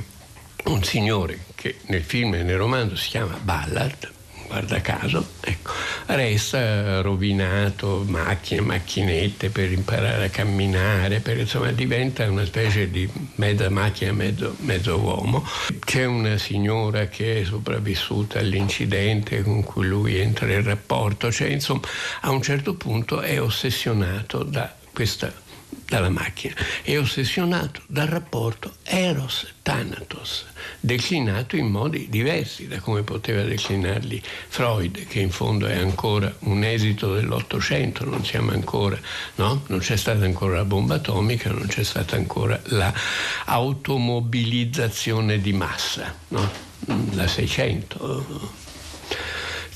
un 0.65 0.83
signore 0.83 1.48
che 1.59 1.75
nel 1.87 2.03
film 2.03 2.35
e 2.35 2.43
nel 2.43 2.55
romanzo 2.55 2.95
si 2.95 3.09
chiama 3.09 3.37
Ballard, 3.41 4.09
guarda 4.47 4.79
caso, 4.79 5.31
ecco, 5.41 5.73
resta 6.05 7.01
rovinato, 7.01 8.05
macchine, 8.07 8.61
macchinette 8.61 9.49
per 9.49 9.69
imparare 9.69 10.23
a 10.23 10.29
camminare, 10.29 11.19
per, 11.19 11.37
insomma 11.37 11.73
diventa 11.73 12.29
una 12.29 12.45
specie 12.45 12.89
di 12.89 13.09
mezza 13.35 13.69
macchina, 13.69 14.13
mezzo, 14.13 14.55
mezzo 14.59 14.97
uomo. 14.99 15.45
C'è 15.81 16.05
una 16.05 16.37
signora 16.37 17.07
che 17.07 17.41
è 17.41 17.43
sopravvissuta 17.43 18.39
all'incidente 18.39 19.43
con 19.43 19.61
cui 19.61 19.85
lui 19.85 20.17
entra 20.17 20.49
in 20.53 20.63
rapporto, 20.63 21.29
cioè 21.29 21.49
insomma 21.49 21.81
a 22.21 22.29
un 22.29 22.41
certo 22.41 22.75
punto 22.75 23.19
è 23.19 23.41
ossessionato 23.41 24.43
da 24.43 24.73
questa 24.93 25.47
dalla 25.89 26.09
macchina, 26.09 26.53
è 26.83 26.97
ossessionato 26.97 27.81
dal 27.87 28.07
rapporto 28.07 28.75
Eros-Thanatos, 28.83 30.45
declinato 30.79 31.57
in 31.57 31.65
modi 31.65 32.07
diversi 32.09 32.67
da 32.67 32.79
come 32.79 33.01
poteva 33.01 33.41
declinarli 33.41 34.21
Freud, 34.47 35.07
che 35.07 35.19
in 35.19 35.31
fondo 35.31 35.65
è 35.65 35.77
ancora 35.77 36.31
un 36.41 36.63
esito 36.63 37.15
dell'Ottocento, 37.15 38.05
non 38.05 38.23
siamo 38.23 38.51
ancora, 38.51 38.99
no? 39.35 39.63
Non 39.67 39.79
c'è 39.79 39.97
stata 39.97 40.25
ancora 40.25 40.57
la 40.57 40.65
bomba 40.65 40.93
atomica, 40.95 41.49
non 41.49 41.65
c'è 41.65 41.83
stata 41.83 42.15
ancora 42.15 42.61
l'automobilizzazione 42.65 45.41
di 45.41 45.53
massa, 45.53 46.15
no? 46.27 46.67
La 47.13 47.27
600 47.27 48.67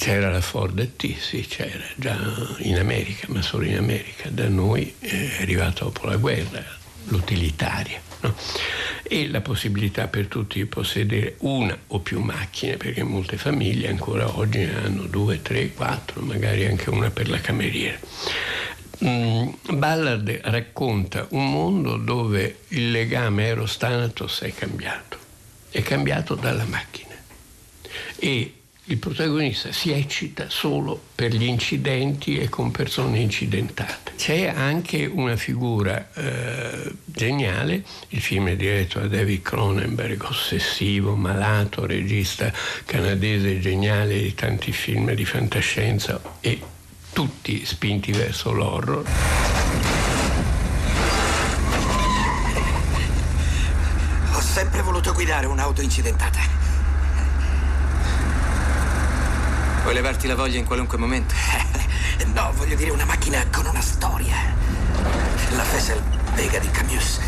c'era 0.04 0.30
la 0.30 0.42
Ford 0.42 0.98
T, 0.98 1.18
sì, 1.18 1.46
c'era 1.48 1.86
già 1.96 2.18
in 2.58 2.78
America, 2.78 3.28
ma 3.30 3.42
solo 3.42 3.64
in 3.64 3.78
America. 3.78 4.28
Da 4.30 4.50
noi 4.50 4.94
è 5.00 5.38
arrivata 5.40 5.86
dopo 5.86 6.08
la 6.08 6.18
guerra, 6.18 6.62
l'utilitaria. 7.06 8.02
No? 8.20 8.36
E 9.04 9.30
la 9.30 9.40
possibilità 9.40 10.08
per 10.08 10.28
tutti 10.28 10.60
di 10.60 10.66
possedere 10.66 11.36
una 11.40 11.78
o 11.88 12.00
più 12.00 12.20
macchine, 12.20 12.76
perché 12.76 13.02
molte 13.02 13.38
famiglie 13.38 13.88
ancora 13.88 14.38
oggi 14.38 14.58
ne 14.58 14.76
hanno 14.76 15.04
due, 15.04 15.42
tre, 15.42 15.72
quattro, 15.72 16.20
magari 16.20 16.66
anche 16.66 16.90
una 16.90 17.10
per 17.10 17.30
la 17.30 17.40
cameriera. 17.40 17.98
Mm, 19.06 19.48
Ballard 19.70 20.30
racconta 20.44 21.28
un 21.30 21.50
mondo 21.50 21.96
dove 21.96 22.58
il 22.70 22.92
legame 22.92 23.46
Eros-Thanatos 23.46 24.42
è 24.42 24.54
cambiato, 24.54 25.18
è 25.70 25.82
cambiato 25.82 26.36
dalla 26.36 26.66
macchina. 26.66 27.16
E 28.18 28.56
il 28.88 28.98
protagonista 28.98 29.72
si 29.72 29.92
eccita 29.92 30.50
solo 30.50 31.02
per 31.16 31.34
gli 31.34 31.46
incidenti 31.46 32.38
e 32.38 32.50
con 32.50 32.70
persone 32.72 33.20
incidentate. 33.20 34.12
C'è 34.18 34.48
anche 34.48 35.06
una 35.06 35.38
figura 35.38 36.10
eh, 36.14 36.94
geniale, 37.06 37.84
il 38.10 38.20
film 38.20 38.50
è 38.50 38.56
diretto 38.58 39.00
da 39.00 39.08
David 39.08 39.42
Cronenberg, 39.42 40.22
ossessivo, 40.24 41.16
malato, 41.16 41.86
regista 41.86 42.52
canadese 42.86 43.60
geniale 43.62 44.22
di 44.22 44.34
tanti 44.34 44.74
film 44.74 45.14
di 45.14 45.24
fantascienza 45.24 46.22
e 46.42 46.62
tutti 47.14 47.66
spinti 47.66 48.12
verso 48.12 48.52
l'horror. 48.52 49.06
Ho 54.34 54.42
sempre 54.42 54.82
voluto 54.82 55.14
guidare 55.14 55.46
un'auto 55.46 55.82
incidentata. 55.82 56.73
Vuoi 59.84 59.96
levarti 59.96 60.28
la 60.28 60.36
voglia 60.36 60.58
in 60.58 60.66
qualunque 60.66 60.98
momento? 60.98 61.36
no, 62.34 62.54
voglio 62.56 62.74
dire 62.76 62.90
una 62.92 63.04
macchina 63.04 63.46
con 63.52 63.66
una 63.66 63.82
storia. 63.82 64.56
La 65.58 65.64
Fessel 65.64 66.02
Vega 66.36 66.58
di 66.58 66.72
Camus, 66.72 67.20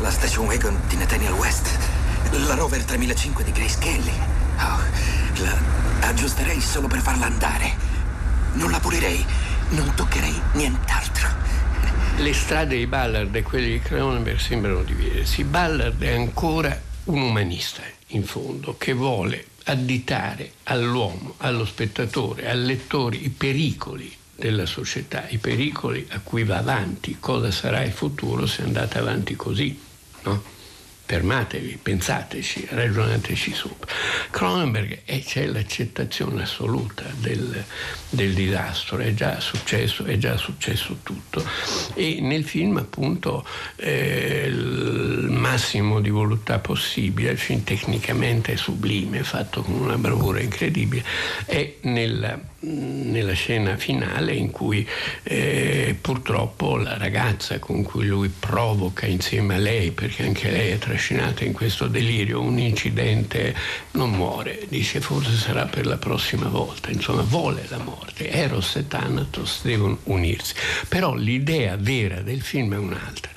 la 0.00 0.10
Station 0.10 0.46
Wagon 0.46 0.74
di 0.88 0.96
Nathaniel 0.96 1.34
West, 1.34 1.68
la 2.46 2.54
Rover 2.54 2.82
3005 2.82 3.44
di 3.44 3.52
Grace 3.52 3.76
Kelly. 3.78 4.18
Oh, 4.58 4.80
la 5.42 6.08
aggiusterei 6.08 6.62
solo 6.62 6.86
per 6.86 7.00
farla 7.00 7.26
andare. 7.26 7.74
Non 8.54 8.70
la 8.70 8.80
pulirei, 8.80 9.22
non 9.70 9.92
toccherei 9.94 10.40
nient'altro. 10.52 11.28
Le 12.16 12.32
strade 12.32 12.78
di 12.78 12.86
Ballard 12.86 13.36
e 13.36 13.42
quelle 13.42 13.66
di 13.66 13.80
Cronenberg 13.80 14.38
sembrano 14.38 14.82
dividersi. 14.82 15.44
Ballard 15.44 16.02
è 16.02 16.14
ancora 16.14 16.80
un 17.04 17.20
umanista, 17.20 17.82
in 18.08 18.24
fondo, 18.24 18.76
che 18.78 18.94
vuole 18.94 19.48
additare 19.68 20.52
all'uomo, 20.64 21.34
allo 21.38 21.64
spettatore, 21.64 22.48
al 22.48 22.62
lettore 22.62 23.16
i 23.16 23.30
pericoli 23.30 24.14
della 24.34 24.66
società, 24.66 25.26
i 25.28 25.38
pericoli 25.38 26.06
a 26.10 26.20
cui 26.20 26.44
va 26.44 26.58
avanti, 26.58 27.16
cosa 27.18 27.50
sarà 27.50 27.82
il 27.82 27.92
futuro 27.92 28.46
se 28.46 28.62
andate 28.62 28.98
avanti 28.98 29.34
così. 29.34 29.78
No? 30.22 30.54
Fermatevi, 31.06 31.78
pensateci, 31.80 32.66
ragionateci 32.68 33.54
sopra. 33.54 33.94
Cronenberg 34.30 35.02
e 35.04 35.22
c'è 35.24 35.46
l'accettazione 35.46 36.42
assoluta 36.42 37.04
del, 37.16 37.64
del, 38.10 38.34
disastro, 38.34 38.98
è 38.98 39.14
già 39.14 39.38
successo, 39.38 40.04
è 40.04 40.18
già 40.18 40.36
successo 40.36 40.98
tutto. 41.04 41.44
E 41.94 42.18
nel 42.20 42.44
film 42.44 42.76
appunto 42.78 43.46
eh, 43.76 44.46
il 44.48 45.28
massimo 45.30 46.00
di 46.00 46.10
voluttà 46.10 46.58
possibile, 46.58 47.30
il 47.30 47.38
film 47.38 47.62
tecnicamente 47.62 48.56
sublime, 48.56 49.22
fatto 49.22 49.62
con 49.62 49.74
una 49.74 49.96
bravura 49.96 50.40
incredibile, 50.40 51.04
è 51.46 51.74
nella 51.82 52.54
nella 52.66 53.34
scena 53.34 53.76
finale 53.76 54.32
in 54.34 54.50
cui 54.50 54.86
eh, 55.22 55.96
purtroppo 56.00 56.76
la 56.76 56.96
ragazza 56.96 57.58
con 57.58 57.82
cui 57.82 58.06
lui 58.06 58.28
provoca 58.28 59.06
insieme 59.06 59.54
a 59.54 59.58
lei, 59.58 59.92
perché 59.92 60.24
anche 60.24 60.50
lei 60.50 60.72
è 60.72 60.78
trascinata 60.96 61.44
in 61.44 61.52
questo 61.52 61.88
delirio, 61.88 62.40
un 62.40 62.58
incidente, 62.58 63.54
non 63.92 64.12
muore, 64.12 64.64
dice 64.70 65.02
forse 65.02 65.36
sarà 65.36 65.66
per 65.66 65.84
la 65.84 65.98
prossima 65.98 66.48
volta, 66.48 66.90
insomma 66.90 67.20
vuole 67.20 67.66
la 67.68 67.76
morte, 67.76 68.30
Eros 68.30 68.76
e 68.76 68.88
Thanatos 68.88 69.60
devono 69.62 69.98
unirsi, 70.04 70.54
però 70.88 71.14
l'idea 71.14 71.76
vera 71.76 72.22
del 72.22 72.40
film 72.40 72.72
è 72.72 72.78
un'altra. 72.78 73.30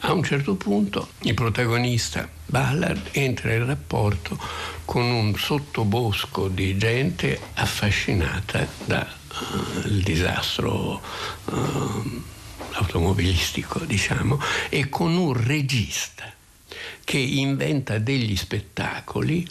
A 0.00 0.12
un 0.12 0.22
certo 0.22 0.54
punto 0.54 1.08
il 1.20 1.32
protagonista 1.32 2.28
Ballard 2.44 3.08
entra 3.12 3.54
in 3.54 3.64
rapporto 3.64 4.38
con 4.84 5.02
un 5.02 5.34
sottobosco 5.34 6.48
di 6.48 6.76
gente 6.76 7.40
affascinata 7.54 8.68
dal 8.84 9.08
uh, 9.08 9.88
disastro 9.88 11.00
uh, 11.46 12.22
automobilistico, 12.72 13.80
diciamo, 13.80 14.38
e 14.68 14.90
con 14.90 15.16
un 15.16 15.32
regista 15.32 16.36
che 17.08 17.16
inventa 17.16 17.96
degli 17.96 18.36
spettacoli 18.36 19.48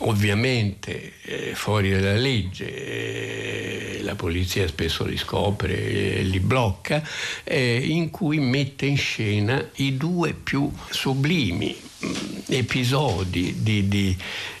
ovviamente 0.00 1.14
eh, 1.22 1.54
fuori 1.54 1.88
dalla 1.88 2.12
legge, 2.12 3.96
eh, 3.96 4.02
la 4.02 4.16
polizia 4.16 4.68
spesso 4.68 5.06
li 5.06 5.16
scopre, 5.16 6.18
eh, 6.18 6.22
li 6.24 6.38
blocca, 6.40 7.02
eh, 7.42 7.78
in 7.78 8.10
cui 8.10 8.38
mette 8.38 8.84
in 8.84 8.98
scena 8.98 9.66
i 9.76 9.96
due 9.96 10.34
più 10.34 10.70
sublimi 10.90 11.74
mh, 12.00 12.06
mm, 12.06 12.12
episodi 12.48 13.62
di, 13.62 13.88
di 13.88 14.14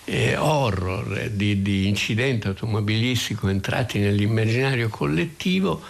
eh, 0.04 0.34
horror, 0.34 1.28
di, 1.28 1.60
di 1.60 1.88
incidente 1.88 2.48
automobilistico 2.48 3.48
entrati 3.48 3.98
nell'immaginario 3.98 4.88
collettivo 4.88 5.82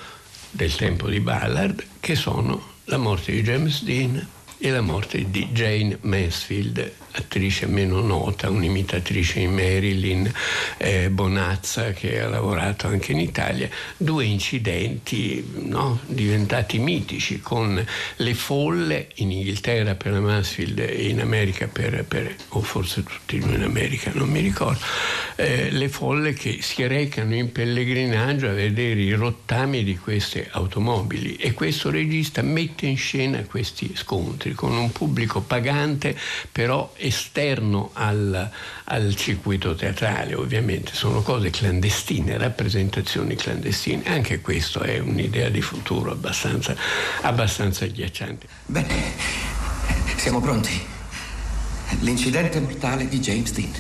del 0.51 0.75
tempo 0.75 1.09
di 1.09 1.21
Ballard, 1.21 1.81
che 2.01 2.17
sono 2.17 2.75
la 2.87 2.97
morte 2.97 3.31
di 3.31 3.43
James 3.43 3.85
Dean 3.85 4.35
e 4.59 4.71
la 4.71 4.81
morte 4.81 5.31
di 5.31 5.49
Jane 5.53 5.99
Mansfield, 6.03 6.93
attrice 7.13 7.67
meno 7.67 8.01
nota, 8.01 8.49
un'imitatrice 8.49 9.41
in 9.41 9.53
Marilyn, 9.53 10.33
eh, 10.79 11.11
Bonazza 11.11 11.93
che 11.93 12.21
ha 12.21 12.29
lavorato 12.29 12.87
anche 12.87 13.13
in 13.13 13.21
Italia, 13.21 13.69
due 13.97 14.25
incidenti 14.25 15.45
no, 15.63 16.01
diventati 16.07 16.79
mitici 16.79 17.41
con 17.41 17.85
le 18.17 18.35
folle 18.35 19.09
in 19.17 19.31
Inghilterra 19.31 19.95
per 19.95 20.13
la 20.13 20.21
Mansfield 20.21 20.79
e 20.79 21.09
in 21.09 21.21
America 21.21 21.67
per, 21.67 22.05
per 22.07 22.35
o 22.51 22.63
forse 22.63 23.03
tutti 23.03 23.37
in 23.37 23.63
America, 23.63 24.11
non 24.15 24.29
mi 24.29 24.41
ricordo, 24.41 24.81
eh, 25.37 25.71
le 25.71 25.89
folle 25.89 26.33
che 26.33 26.59
si 26.63 26.87
recano 26.87 27.35
in 27.35 27.53
pellegrinaggio 27.53 28.49
a 28.49 28.53
vedere 28.53 29.01
i 29.01 29.13
rottami 29.13 29.85
di 29.85 29.99
queste 29.99 30.49
automobili. 30.51 31.37
E 31.37 31.53
questo 31.53 31.91
regista 31.91 32.41
mette 32.43 32.87
in 32.87 32.97
scena 32.97 33.43
questi 33.43 33.93
scontri 33.95 34.46
con 34.55 34.73
un 34.73 34.93
pubblico 34.93 35.41
pagante 35.41 36.17
però 36.53 36.93
esterno 36.97 37.91
al, 37.95 38.51
al 38.85 39.15
circuito 39.17 39.75
teatrale, 39.75 40.35
ovviamente 40.35 40.95
sono 40.95 41.23
cose 41.23 41.51
clandestine, 41.51 42.39
rappresentazioni 42.39 43.35
clandestine. 43.35 44.03
Anche 44.07 44.41
questo 44.41 44.81
è 44.81 44.99
un'idea 44.99 45.49
di 45.49 45.61
futuro 45.61 46.13
abbastanza, 46.13 46.75
abbastanza 47.23 47.85
agghiacciante. 47.85 48.47
Bene, 48.67 49.13
siamo 50.17 50.41
pronti. 50.41 50.95
L'incidente 52.01 52.61
mortale 52.61 53.09
di 53.09 53.21
James 53.21 53.53
Dean. 53.53 53.73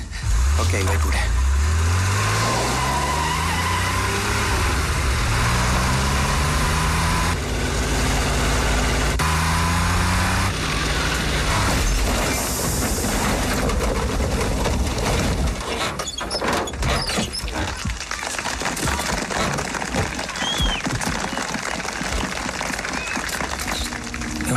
Ok, 0.58 0.82
vai 0.84 0.96
pure. 0.98 1.46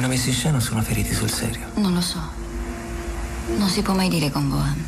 messi 0.09 0.28
in 0.28 0.28
scena 0.39 0.55
o 0.55 0.61
sono 0.61 0.81
feriti 0.81 1.13
sul 1.13 1.29
serio? 1.29 1.67
Non 1.73 1.93
lo 1.93 1.99
so. 1.99 2.17
Non 3.57 3.67
si 3.67 3.81
può 3.81 3.93
mai 3.93 4.07
dire 4.07 4.31
con 4.31 4.47
Bohan. 4.47 4.85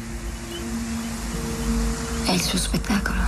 È 2.24 2.32
il 2.32 2.42
suo 2.42 2.58
spettacolo. 2.58 3.20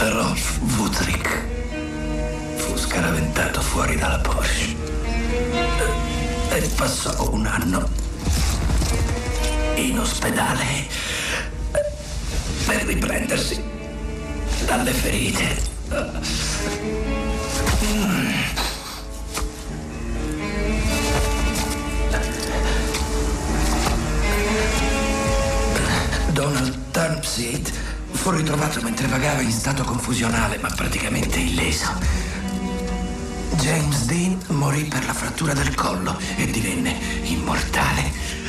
Rolf 0.00 0.58
Wutrick 0.76 1.44
fu 2.56 2.76
scaraventato 2.76 3.62
fuori 3.62 3.96
dalla 3.96 4.18
Porsche 4.18 4.76
e 6.50 6.70
passò 6.76 7.32
un 7.32 7.46
anno 7.46 7.88
in 9.76 9.98
ospedale 9.98 10.86
per 12.66 12.82
riprendersi 12.84 13.64
dalle 14.66 14.92
ferite. 14.92 15.68
Donald 26.32 26.90
Turnpseed 26.90 27.70
fu 28.12 28.30
ritrovato 28.30 28.80
mentre 28.82 29.06
vagava 29.08 29.40
in 29.40 29.50
stato 29.50 29.82
confusionale 29.82 30.58
ma 30.58 30.68
praticamente 30.68 31.38
illeso. 31.38 31.88
James 33.56 34.04
Dean 34.06 34.38
morì 34.48 34.84
per 34.84 35.04
la 35.04 35.12
frattura 35.12 35.52
del 35.52 35.74
collo 35.74 36.18
e 36.36 36.46
divenne 36.46 36.96
immortale. 37.24 38.39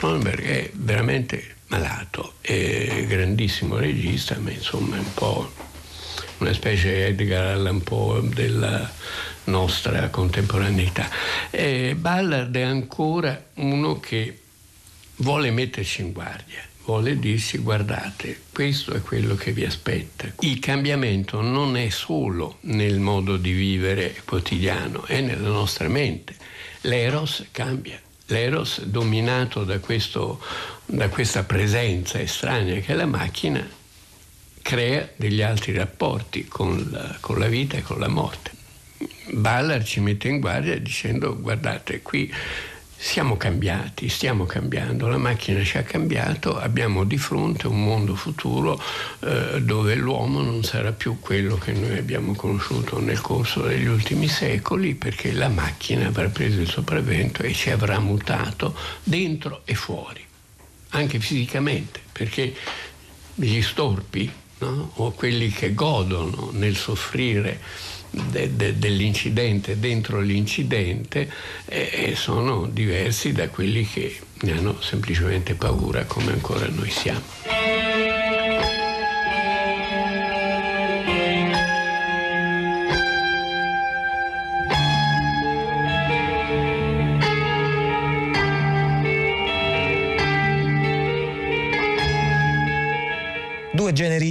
Cronenberg 0.00 0.42
è 0.42 0.70
veramente 0.72 1.56
malato, 1.66 2.36
è 2.40 3.04
grandissimo 3.06 3.76
regista, 3.76 4.38
ma 4.38 4.50
insomma 4.50 4.96
è 4.96 4.98
un 4.98 5.12
po' 5.12 5.52
una 6.38 6.54
specie 6.54 7.08
Edgar 7.08 7.48
Allan 7.48 7.82
Poe 7.82 8.26
della 8.30 8.90
nostra 9.44 10.08
contemporaneità. 10.08 11.06
E 11.50 11.94
Ballard 11.98 12.56
è 12.56 12.62
ancora 12.62 13.48
uno 13.56 14.00
che 14.00 14.38
vuole 15.16 15.50
metterci 15.50 16.00
in 16.00 16.12
guardia, 16.12 16.62
vuole 16.86 17.18
dirci 17.18 17.58
guardate, 17.58 18.40
questo 18.54 18.94
è 18.94 19.02
quello 19.02 19.34
che 19.34 19.52
vi 19.52 19.66
aspetta. 19.66 20.32
Il 20.38 20.60
cambiamento 20.60 21.42
non 21.42 21.76
è 21.76 21.90
solo 21.90 22.56
nel 22.62 23.00
modo 23.00 23.36
di 23.36 23.52
vivere 23.52 24.22
quotidiano, 24.24 25.04
è 25.04 25.20
nella 25.20 25.50
nostra 25.50 25.88
mente. 25.88 26.34
L'eros 26.84 27.44
cambia. 27.50 28.00
L'eros, 28.30 28.82
dominato 28.82 29.64
da, 29.64 29.78
questo, 29.80 30.40
da 30.86 31.08
questa 31.08 31.42
presenza 31.42 32.20
estranea 32.20 32.80
che 32.80 32.92
è 32.92 32.96
la 32.96 33.06
macchina, 33.06 33.68
crea 34.62 35.08
degli 35.16 35.42
altri 35.42 35.74
rapporti 35.74 36.46
con 36.46 36.88
la, 36.90 37.16
con 37.20 37.38
la 37.38 37.48
vita 37.48 37.76
e 37.76 37.82
con 37.82 37.98
la 37.98 38.08
morte. 38.08 38.50
Ballard 39.32 39.84
ci 39.84 40.00
mette 40.00 40.28
in 40.28 40.40
guardia 40.40 40.78
dicendo 40.78 41.38
guardate 41.40 42.02
qui 42.02 42.32
siamo 43.02 43.38
cambiati, 43.38 44.10
stiamo 44.10 44.44
cambiando, 44.44 45.08
la 45.08 45.16
macchina 45.16 45.64
ci 45.64 45.78
ha 45.78 45.82
cambiato, 45.82 46.58
abbiamo 46.58 47.04
di 47.04 47.16
fronte 47.16 47.66
un 47.66 47.82
mondo 47.82 48.14
futuro 48.14 48.78
eh, 49.20 49.62
dove 49.62 49.94
l'uomo 49.94 50.42
non 50.42 50.62
sarà 50.62 50.92
più 50.92 51.18
quello 51.18 51.56
che 51.56 51.72
noi 51.72 51.96
abbiamo 51.96 52.34
conosciuto 52.34 53.00
nel 53.00 53.22
corso 53.22 53.62
degli 53.62 53.86
ultimi 53.86 54.28
secoli 54.28 54.94
perché 54.96 55.32
la 55.32 55.48
macchina 55.48 56.08
avrà 56.08 56.28
preso 56.28 56.60
il 56.60 56.68
sopravvento 56.68 57.42
e 57.42 57.54
ci 57.54 57.70
avrà 57.70 57.98
mutato 57.98 58.76
dentro 59.02 59.62
e 59.64 59.74
fuori, 59.74 60.22
anche 60.90 61.18
fisicamente, 61.20 62.00
perché 62.12 62.54
gli 63.34 63.62
storpi 63.62 64.30
no? 64.58 64.92
o 64.96 65.12
quelli 65.12 65.48
che 65.48 65.72
godono 65.72 66.50
nel 66.52 66.76
soffrire 66.76 67.60
de, 68.10 68.56
de, 68.56 68.78
dell'incidente 68.78 69.78
dentro 69.78 70.20
l'incidente 70.20 71.30
eh, 71.66 72.14
sono 72.16 72.66
diversi 72.66 73.32
da 73.32 73.48
quelli 73.48 73.86
che 73.86 74.18
ne 74.42 74.52
hanno 74.52 74.80
semplicemente 74.80 75.54
paura 75.54 76.04
come 76.04 76.32
ancora 76.32 76.66
noi 76.68 76.90
siamo. 76.90 77.59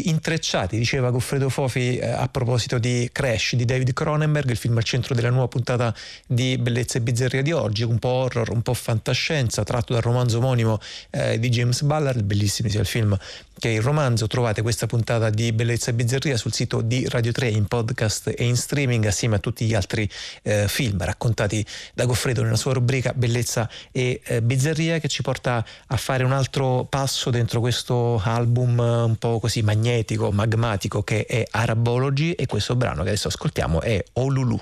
Intrecciati, 0.08 0.78
diceva 0.78 1.10
Goffredo 1.10 1.50
Fofi 1.50 1.98
eh, 1.98 2.08
a 2.08 2.28
proposito 2.30 2.78
di 2.78 3.10
Crash 3.12 3.56
di 3.56 3.66
David 3.66 3.94
Cronenberg, 3.94 4.50
il 4.50 4.58
film 4.58 4.78
al 4.78 4.84
centro 4.84 5.14
della 5.14 5.30
nuova 5.30 5.48
puntata 5.48 5.94
di 6.26 6.58
Bellezza 6.58 6.98
e 6.98 7.02
Bizzarria 7.02 7.42
di 7.42 7.52
oggi, 7.52 7.84
un 7.84 8.00
po' 8.00 8.10
horror, 8.10 8.52
un 8.52 8.62
po' 8.62 8.74
fantascienza, 8.74 9.64
tratto 9.64 9.94
dal 9.94 10.02
romanzo 10.02 10.38
omonimo 10.38 10.80
eh, 11.10 11.40
di 11.40 11.50
James 11.50 11.82
Ballard, 11.82 12.22
bellissimo 12.22 12.70
sia 12.70 12.80
il 12.80 12.86
film 12.86 13.18
che 13.60 13.70
il 13.70 13.82
romanzo. 13.82 14.26
Trovate 14.28 14.62
questa 14.62 14.88
puntata 14.88 15.30
di 15.30 15.52
Bellezza 15.52 15.92
e 15.92 15.94
Bizzarria 15.94 16.38
sul 16.38 16.54
sito 16.54 16.82
di 16.82 17.08
Radio 17.08 17.32
3 17.32 17.50
in 17.50 17.68
podcast 17.68 18.34
e 18.36 18.46
in 18.46 18.56
streaming 18.56 19.06
assieme 19.06 19.36
a 19.36 19.40
tutti 19.40 19.66
gli 19.66 19.76
altri 19.76 20.10
eh, 20.44 20.68
film 20.68 21.04
raccontati 21.04 21.64
da 21.94 22.06
Goffredo 22.06 22.42
nella 22.42 22.56
sua 22.56 22.74
rubrica 22.74 23.14
Bellezza 23.14 23.70
e 23.92 24.22
eh, 24.24 24.42
Bizzarria 24.42 25.00
che 25.00 25.10
ci 25.10 25.22
porta 25.22 25.64
a 25.88 25.98
fare 25.98 26.24
un 26.24 26.32
altro 26.32 26.86
passo 26.90 27.30
dentro 27.30 27.60
questo 27.60 28.22
album 28.24 28.80
eh, 28.80 29.02
un 29.04 29.16
po' 29.18 29.40
così 29.40 29.62
magnetico, 29.90 30.32
magmatico 30.32 31.02
che 31.02 31.26
è 31.26 31.46
Arabology 31.50 32.32
e 32.32 32.46
questo 32.46 32.76
brano 32.76 33.02
che 33.02 33.10
adesso 33.10 33.28
ascoltiamo 33.28 33.82
è 33.82 34.04
Olulu. 34.14 34.60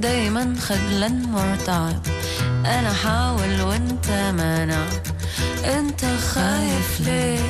دايما 0.00 0.54
خجلان 0.60 1.22
مرتعب. 1.32 2.02
أنا 2.66 2.92
حاول 2.92 3.60
وأنت 3.60 4.10
مانع. 4.10 4.86
أنت 5.64 6.04
خايف 6.04 7.00
ليه؟ 7.00 7.40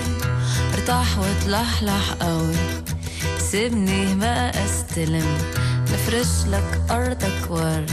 ارتاح 0.74 1.18
وتلحلح 1.18 2.12
قوي. 2.20 2.56
سيبني 3.38 4.14
ما 4.14 4.50
أستلم. 4.64 5.38
نفرش 5.92 6.46
لك 6.46 6.82
أرضك 6.90 7.50
ورد. 7.50 7.90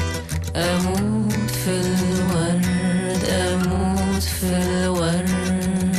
أموت 0.55 1.51
في 1.51 1.81
الورد. 1.81 3.25
أموت 3.29 4.23
في 4.23 4.45
الورد. 4.45 5.95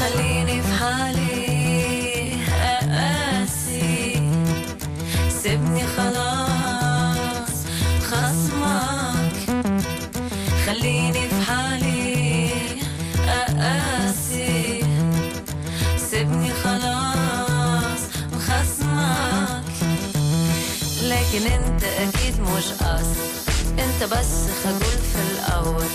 خليني 0.00 0.62
في 0.62 0.72
حالي. 0.72 1.15
سيبني 5.46 5.86
خلاص. 5.86 7.56
خصمك. 8.10 9.36
خليني 10.66 11.28
في 11.28 11.42
حالي. 11.46 12.50
اقاسي 13.28 14.84
سيبني 16.10 16.50
خلاص. 16.64 18.00
مخصمك 18.32 19.74
لكن 21.02 21.46
أنت 21.52 21.84
أكيد 21.84 22.40
مش 22.40 22.64
أصل. 22.80 23.20
أنت 23.78 24.12
بس 24.12 24.34
خجول 24.64 24.98
في 25.12 25.18
الأول. 25.30 25.90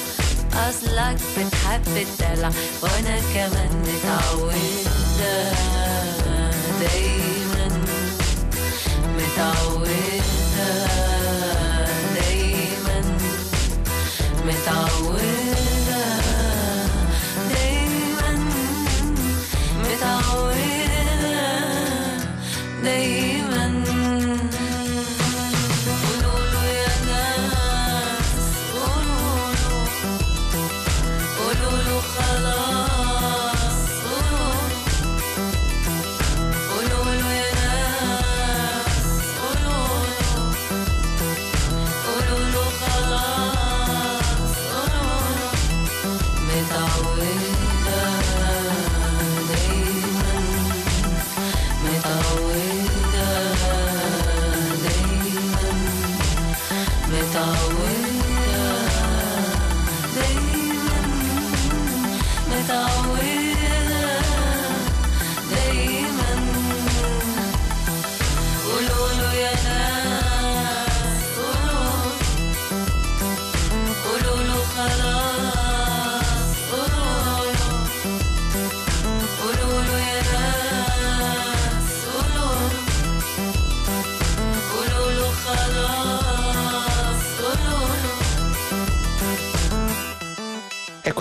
أصلك 0.53 1.17
بتحب 1.37 1.87
الدلع 1.87 2.51
وأنا 2.81 3.19
كمان 3.33 3.83
متعودة 3.83 5.51
دايما. 6.79 7.40
متعودة 9.40 10.86
دايما 12.14 13.00
متعودة 14.46 15.69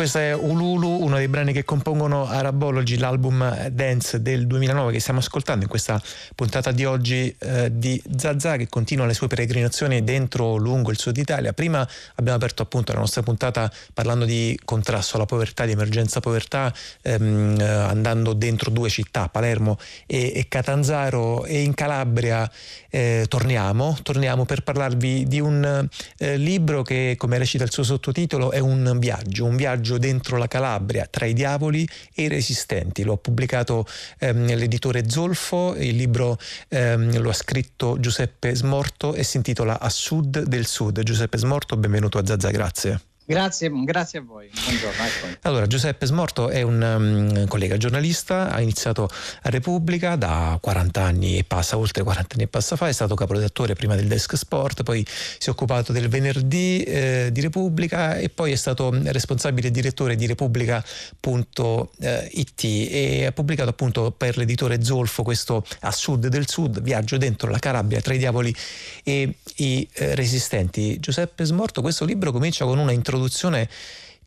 questo 0.00 0.16
è 0.16 0.34
Ululu, 0.34 1.02
uno 1.02 1.16
dei 1.16 1.28
brani 1.28 1.52
che 1.52 1.62
compongono 1.62 2.26
Arabology, 2.26 2.96
l'album 2.96 3.68
dance 3.68 4.22
del 4.22 4.46
2009 4.46 4.92
che 4.92 4.98
stiamo 4.98 5.18
ascoltando 5.18 5.64
in 5.64 5.68
questa 5.68 6.02
puntata 6.34 6.72
di 6.72 6.86
oggi 6.86 7.36
eh, 7.38 7.68
di 7.70 8.02
Zazà 8.16 8.56
che 8.56 8.66
continua 8.66 9.04
le 9.04 9.12
sue 9.12 9.26
peregrinazioni 9.26 10.02
dentro, 10.02 10.56
lungo 10.56 10.90
il 10.90 10.98
sud 10.98 11.18
Italia. 11.18 11.52
Prima 11.52 11.86
abbiamo 12.14 12.38
aperto 12.38 12.62
appunto 12.62 12.94
la 12.94 13.00
nostra 13.00 13.22
puntata 13.22 13.70
parlando 13.92 14.24
di 14.24 14.58
contrasto 14.64 15.16
alla 15.16 15.26
povertà, 15.26 15.66
di 15.66 15.72
emergenza 15.72 16.20
povertà, 16.20 16.72
ehm, 17.02 17.60
eh, 17.60 17.64
andando 17.64 18.32
dentro 18.32 18.70
due 18.70 18.88
città, 18.88 19.28
Palermo 19.28 19.76
e, 20.06 20.32
e 20.34 20.46
Catanzaro 20.48 21.44
e 21.44 21.60
in 21.60 21.74
Calabria 21.74 22.50
eh, 22.88 23.26
torniamo, 23.28 23.98
torniamo 24.02 24.46
per 24.46 24.62
parlarvi 24.62 25.26
di 25.26 25.40
un 25.40 25.86
eh, 26.16 26.36
libro 26.38 26.80
che 26.80 27.16
come 27.18 27.36
recita 27.36 27.64
il 27.64 27.70
suo 27.70 27.82
sottotitolo 27.82 28.50
è 28.50 28.60
un 28.60 28.96
viaggio, 28.98 29.44
un 29.44 29.56
viaggio 29.56 29.88
dentro 29.98 30.36
la 30.36 30.46
Calabria 30.46 31.06
tra 31.10 31.26
i 31.26 31.32
diavoli 31.32 31.88
e 32.14 32.24
i 32.24 32.28
resistenti. 32.28 33.02
Lo 33.02 33.14
ha 33.14 33.18
pubblicato 33.18 33.86
ehm, 34.18 34.54
l'editore 34.54 35.08
Zolfo, 35.08 35.74
il 35.76 35.96
libro 35.96 36.38
ehm, 36.68 37.20
lo 37.20 37.30
ha 37.30 37.34
scritto 37.34 37.98
Giuseppe 37.98 38.54
Smorto 38.54 39.14
e 39.14 39.22
si 39.22 39.36
intitola 39.36 39.80
A 39.80 39.88
Sud 39.88 40.42
del 40.42 40.66
Sud. 40.66 41.02
Giuseppe 41.02 41.38
Smorto, 41.38 41.76
benvenuto 41.76 42.18
a 42.18 42.26
Zazza, 42.26 42.50
grazie. 42.50 43.09
Grazie, 43.30 43.70
grazie 43.84 44.18
a 44.18 44.22
voi. 44.22 44.50
Buongiorno. 44.52 45.04
Ecco. 45.04 45.38
Allora, 45.42 45.68
Giuseppe 45.68 46.04
Smorto 46.04 46.48
è 46.48 46.62
un 46.62 46.82
um, 46.82 47.46
collega 47.46 47.76
giornalista, 47.76 48.50
ha 48.50 48.60
iniziato 48.60 49.04
a 49.04 49.50
Repubblica 49.50 50.16
da 50.16 50.58
40 50.60 51.00
anni 51.00 51.38
e 51.38 51.44
passa, 51.44 51.78
oltre 51.78 52.02
40 52.02 52.34
anni 52.34 52.42
e 52.42 52.48
passa 52.48 52.74
fa, 52.74 52.88
è 52.88 52.92
stato 52.92 53.14
caporedattore 53.14 53.74
prima 53.74 53.94
del 53.94 54.08
Desk 54.08 54.36
Sport, 54.36 54.82
poi 54.82 55.06
si 55.06 55.48
è 55.48 55.52
occupato 55.52 55.92
del 55.92 56.08
venerdì 56.08 56.82
eh, 56.82 57.28
di 57.30 57.40
Repubblica 57.40 58.16
e 58.16 58.30
poi 58.30 58.50
è 58.50 58.56
stato 58.56 58.92
responsabile 59.00 59.70
direttore 59.70 60.16
di 60.16 60.26
Repubblica.it 60.26 62.64
e 62.64 63.26
ha 63.26 63.32
pubblicato 63.32 63.70
appunto 63.70 64.10
per 64.10 64.38
l'editore 64.38 64.82
Zolfo 64.82 65.22
questo 65.22 65.64
A 65.82 65.92
Sud 65.92 66.26
del 66.26 66.48
Sud, 66.48 66.82
viaggio 66.82 67.16
dentro 67.16 67.48
la 67.48 67.60
Calabria 67.60 68.00
tra 68.00 68.12
i 68.12 68.18
diavoli 68.18 68.52
e 69.04 69.36
i 69.58 69.88
eh, 69.92 70.16
resistenti. 70.16 70.98
Giuseppe 70.98 71.44
Smorto, 71.44 71.80
questo 71.80 72.04
libro 72.04 72.32
comincia 72.32 72.64
con 72.64 72.78
una 72.78 72.90
introduzione 72.90 73.18
introduzione 73.20 73.68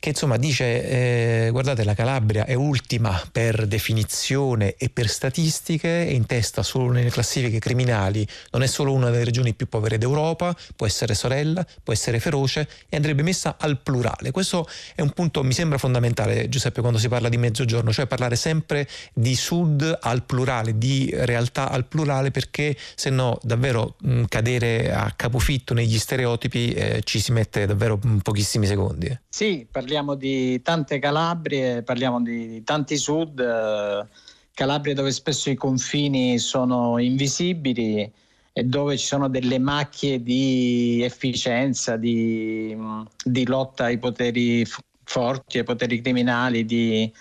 che 0.04 0.10
insomma 0.10 0.36
dice 0.36 1.46
eh, 1.46 1.50
guardate 1.52 1.86
la 1.86 1.94
Calabria 1.94 2.44
è 2.44 2.56
ultima 2.56 3.24
per 3.32 3.66
definizione 3.68 4.76
e 4.76 4.90
per 4.90 5.08
statistiche, 5.08 6.06
è 6.06 6.10
in 6.10 6.26
testa 6.26 6.62
solo 6.62 6.92
nelle 6.92 7.10
classifiche 7.10 7.58
criminali, 7.58 8.28
non 8.52 8.64
è 8.64 8.68
solo 8.68 8.92
una 8.92 9.12
delle 9.12 9.24
regioni 9.24 9.54
più 9.54 9.70
povere 9.70 9.98
d'Europa, 9.98 10.54
può 10.76 10.86
essere 10.86 11.14
sorella, 11.14 11.66
può 11.82 11.94
essere 11.94 12.20
feroce 12.20 12.68
e 12.90 12.98
andrebbe 12.98 13.22
messa 13.22 13.56
al 13.58 13.80
plurale. 13.80 14.32
Questo 14.32 14.68
è 14.94 15.00
un 15.00 15.12
punto, 15.12 15.42
mi 15.42 15.54
sembra 15.54 15.78
fondamentale 15.78 16.50
Giuseppe 16.50 16.82
quando 16.82 17.00
si 17.00 17.08
parla 17.08 17.30
di 17.30 17.38
mezzogiorno, 17.38 17.94
cioè 17.94 18.06
parlare 18.06 18.36
sempre 18.36 18.86
di 19.14 19.36
sud 19.36 20.00
al 20.02 20.24
plurale, 20.24 20.78
di 20.78 21.10
realtà 21.14 21.70
al 21.70 21.86
plurale 21.86 22.30
perché 22.30 22.76
se 22.96 23.10
no 23.10 23.40
davvero 23.42 23.96
mh, 24.02 24.24
cadere 24.26 24.92
a 24.92 25.14
capofitto 25.16 25.74
negli 25.74 25.98
stereotipi 25.98 26.74
eh, 26.74 27.02
ci 27.06 27.22
si 27.22 27.32
mette 27.32 27.66
davvero 27.66 27.98
pochissimi 28.22 28.68
secondi. 28.68 29.18
Sì, 29.30 29.66
parliamo 29.72 29.93
parliamo 29.94 30.15
di 30.15 30.60
tante 30.64 30.98
Calabrie, 30.98 31.84
parliamo 31.84 32.20
di 32.20 32.64
tanti 32.64 32.98
sud, 32.98 33.40
eh, 33.40 34.07
Calabria 34.52 34.95
dove 34.95 35.11
spesso 35.11 35.52
i 35.52 35.56
confini 35.56 36.40
sono 36.40 36.98
invisibili 36.98 38.11
e 38.52 38.64
dove 38.64 38.98
ci 38.98 39.06
sono 39.06 39.30
delle 39.30 39.60
macchie 39.60 40.24
di 40.24 41.03
efficienza, 41.03 41.95
di, 41.95 42.76
di 43.24 43.45
lotta 43.45 43.84
ai 43.84 43.99
poteri 43.99 44.65
forti, 45.03 45.60
ai 45.60 45.64
poteri 45.64 46.02
criminali, 46.02 46.65
di 46.65 47.11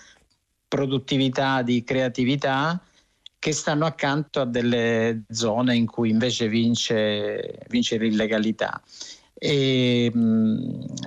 produttività, 0.67 1.61
di 1.61 1.83
creatività 1.83 2.81
che 3.37 3.51
stanno 3.51 3.85
accanto 3.85 4.41
a 4.41 4.45
delle 4.45 5.25
zone 5.29 5.75
in 5.75 5.85
cui 5.85 6.09
invece 6.09 6.47
vince, 6.47 7.59
vince 7.67 7.97
l'illegalità. 7.97 8.81
E, 9.45 10.09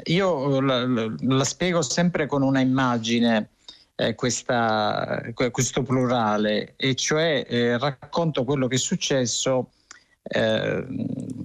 io 0.05 0.61
la, 0.61 0.85
la, 0.85 1.45
spiego 1.45 1.81
sempre 1.81 2.27
con 2.27 2.43
una 2.43 2.61
immagine. 2.61 3.49
Eh, 3.99 4.15
questa, 4.15 5.23
questo 5.33 5.83
plurale 5.83 6.75
e 6.77 6.95
cioè 6.95 7.47
eh, 7.49 7.79
racconto 7.79 8.45
quello 8.45 8.69
che 8.69 8.75
è 8.75 8.79
successo 8.79 9.71
eh, 10.23 10.87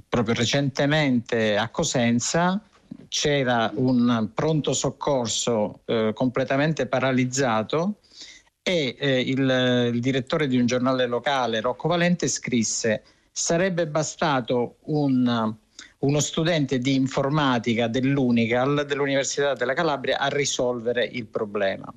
proprio 0.10 0.36
recentemente 0.36 1.56
a 1.56 1.70
Cosenza 1.70 2.62
c'era 3.08 3.72
un 3.76 4.32
pronto 4.34 4.74
soccorso 4.74 5.80
eh, 5.86 6.12
completamente 6.14 6.88
paralizzato 6.88 8.00
e 8.62 8.98
eh, 9.00 9.22
il, 9.22 9.92
il, 9.94 10.02
direttore 10.02 10.48
di 10.48 10.58
un 10.58 10.66
giornale 10.66 11.08
locale, 11.08 11.62
Rocco 11.62 11.88
Valente, 11.88 12.28
scrisse 12.28 13.02
sarebbe 13.32 13.88
bastato 13.88 14.76
un 14.88 15.56
uno 16.02 16.20
studente 16.20 16.80
di 16.80 16.96
informatica 16.96 17.88
dell'Unical 17.88 18.86
dell'Università 18.88 19.54
della 19.54 19.74
Calabria 19.74 20.18
a 20.20 20.28
risolvere 20.28 21.06
il 21.06 21.26
problema. 21.26 21.92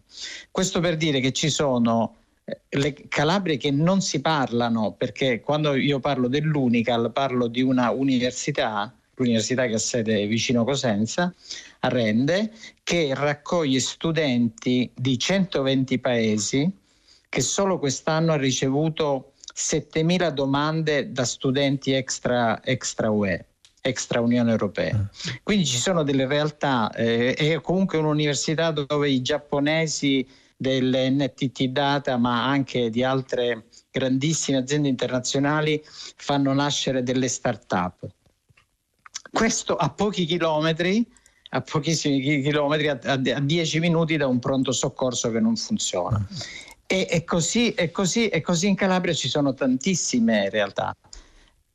Questo 0.50 0.80
per 0.80 0.96
dire 0.96 1.20
che 1.20 1.32
ci 1.32 1.48
sono 1.48 2.16
eh, 2.44 2.60
le 2.70 2.92
Calabrie 3.08 3.56
che 3.56 3.70
non 3.70 4.00
si 4.02 4.20
parlano, 4.20 4.92
perché 4.92 5.40
quando 5.40 5.74
io 5.74 6.00
parlo 6.00 6.28
dell'Unical 6.28 7.12
parlo 7.12 7.46
di 7.46 7.62
una 7.62 7.90
università, 7.90 8.94
l'università 9.14 9.66
che 9.66 9.74
ha 9.74 9.78
sede 9.78 10.26
vicino 10.26 10.64
Cosenza, 10.64 11.32
a 11.80 11.88
Rende, 11.88 12.52
che 12.82 13.12
raccoglie 13.14 13.80
studenti 13.80 14.90
di 14.94 15.18
120 15.18 15.98
paesi 15.98 16.70
che 17.28 17.40
solo 17.40 17.78
quest'anno 17.78 18.32
ha 18.32 18.36
ricevuto 18.36 19.32
7.000 19.54 20.28
domande 20.30 21.10
da 21.10 21.24
studenti 21.24 21.92
extra, 21.92 22.62
extra 22.62 23.10
UE 23.10 23.46
extra 23.86 24.20
Unione 24.20 24.50
Europea. 24.50 24.96
Mm. 24.96 25.34
Quindi 25.42 25.66
ci 25.66 25.76
sono 25.76 26.02
delle 26.02 26.26
realtà, 26.26 26.90
eh, 26.94 27.34
è 27.34 27.60
comunque 27.60 27.98
un'università 27.98 28.70
dove 28.70 29.10
i 29.10 29.20
giapponesi 29.20 30.26
dell'NTT 30.56 31.64
Data, 31.64 32.16
ma 32.16 32.46
anche 32.46 32.88
di 32.88 33.02
altre 33.02 33.66
grandissime 33.90 34.56
aziende 34.58 34.88
internazionali, 34.88 35.84
fanno 36.16 36.54
nascere 36.54 37.02
delle 37.02 37.28
start-up. 37.28 38.06
Questo 39.30 39.76
a 39.76 39.90
pochi 39.90 40.24
chilometri, 40.24 41.06
a 41.50 41.60
pochissimi 41.60 42.20
chilometri, 42.40 42.88
a, 42.88 42.98
a, 43.02 43.12
a 43.12 43.40
10 43.40 43.80
minuti 43.80 44.16
da 44.16 44.26
un 44.26 44.38
pronto 44.38 44.72
soccorso 44.72 45.30
che 45.30 45.40
non 45.40 45.56
funziona. 45.56 46.18
Mm. 46.18 46.36
E, 46.86 47.06
e, 47.10 47.24
così, 47.24 47.74
e, 47.74 47.90
così, 47.90 48.28
e 48.28 48.40
così 48.40 48.66
in 48.68 48.76
Calabria 48.76 49.12
ci 49.12 49.28
sono 49.28 49.52
tantissime 49.52 50.48
realtà. 50.48 50.96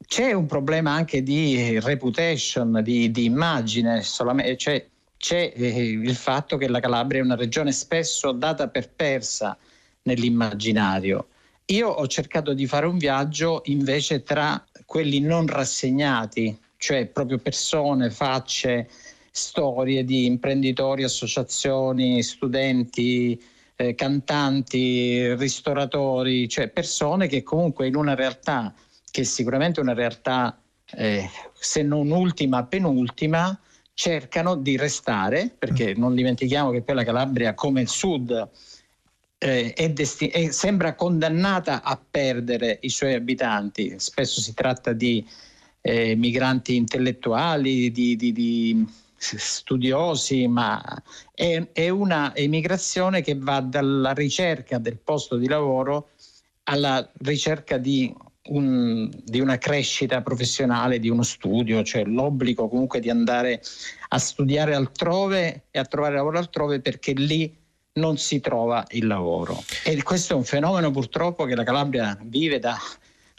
C'è 0.10 0.32
un 0.32 0.48
problema 0.48 0.92
anche 0.92 1.22
di 1.22 1.80
reputation, 1.80 2.82
di, 2.82 3.12
di 3.12 3.26
immagine, 3.26 4.02
cioè 4.02 4.88
c'è 5.16 5.54
eh, 5.56 5.84
il 5.84 6.16
fatto 6.16 6.58
che 6.58 6.68
la 6.68 6.80
Calabria 6.80 7.22
è 7.22 7.24
una 7.24 7.36
regione 7.36 7.72
spesso 7.72 8.32
data 8.32 8.70
per 8.70 8.90
persa 8.90 9.56
nell'immaginario. 10.02 11.28
Io 11.66 11.90
ho 11.90 12.08
cercato 12.08 12.56
di 12.56 12.66
fare 12.66 12.88
un 12.88 12.98
viaggio 12.98 13.62
invece 13.66 14.24
tra 14.24 14.66
quelli 14.84 15.20
non 15.20 15.46
rassegnati, 15.46 16.58
cioè 16.78 17.06
proprio 17.06 17.38
persone, 17.38 18.10
facce, 18.10 18.90
storie 19.30 20.04
di 20.04 20.26
imprenditori, 20.26 21.04
associazioni, 21.04 22.24
studenti, 22.24 23.40
eh, 23.76 23.94
cantanti, 23.94 25.36
ristoratori, 25.36 26.50
cioè 26.50 26.68
persone 26.70 27.28
che 27.28 27.44
comunque 27.44 27.86
in 27.86 27.96
una 27.96 28.16
realtà 28.16 28.74
che 29.12 29.24
sicuramente 29.24 29.80
è 29.80 29.84
una 29.84 29.94
realtà, 29.94 30.62
eh, 30.92 31.30
se 31.54 31.84
non 31.84 32.12
ultima, 32.12 32.66
penultima, 32.66 33.60
cercano 33.94 34.56
di 34.56 34.78
restare, 34.78 35.54
perché 35.58 35.94
mm. 35.96 36.00
non 36.00 36.16
dimentichiamo 36.16 36.72
che 36.72 36.82
poi 36.82 36.96
la 36.96 37.04
Calabria, 37.04 37.54
come 37.54 37.82
il 37.82 37.90
sud, 37.90 38.50
eh, 39.38 39.74
è 39.74 39.90
desti- 39.90 40.30
è, 40.30 40.52
sembra 40.52 40.96
condannata 40.96 41.82
a 41.84 42.00
perdere 42.10 42.78
i 42.82 42.90
suoi 42.90 43.14
abitanti. 43.14 43.96
Spesso 43.98 44.42
si 44.42 44.54
tratta 44.54 44.94
di 44.94 45.26
eh, 45.82 46.16
migranti 46.16 46.76
intellettuali, 46.76 47.92
di, 47.92 48.16
di, 48.16 48.32
di 48.32 48.88
studiosi, 49.18 50.48
ma 50.48 50.82
è, 51.34 51.68
è, 51.74 51.90
una 51.90 52.36
emigrazione 52.36 53.22
che 53.22 53.36
va 53.36 53.60
dalla 53.60 54.14
ricerca 54.14 54.78
del 54.78 54.98
posto 54.98 55.36
di 55.36 55.48
lavoro 55.48 56.12
alla 56.64 57.10
ricerca 57.20 57.78
di 57.78 58.14
un, 58.48 59.10
di 59.24 59.40
una 59.40 59.58
crescita 59.58 60.22
professionale, 60.22 61.00
di 61.00 61.10
uno 61.10 61.24
studio, 61.24 61.84
cioè 61.84 62.06
l'obbligo 62.06 62.68
comunque 62.68 63.00
di 63.00 63.10
andare 63.10 63.62
a 64.10 64.18
studiare 64.18 64.74
altrove 64.74 65.66
e 65.72 65.80
a 65.80 65.86
trovare 65.86 66.16
lavoro 66.16 66.38
altrove 66.38 66.80
perché 66.80 67.14
lì 67.14 67.56
non 67.94 68.18
si 68.18 68.40
trova 68.40 68.86
il 68.92 69.08
lavoro. 69.08 69.62
E 69.84 70.02
questo 70.04 70.34
è 70.34 70.36
un 70.36 70.44
fenomeno 70.44 70.92
purtroppo 70.92 71.46
che 71.46 71.56
la 71.56 71.64
Calabria 71.64 72.18
vive 72.24 72.60
da 72.60 72.78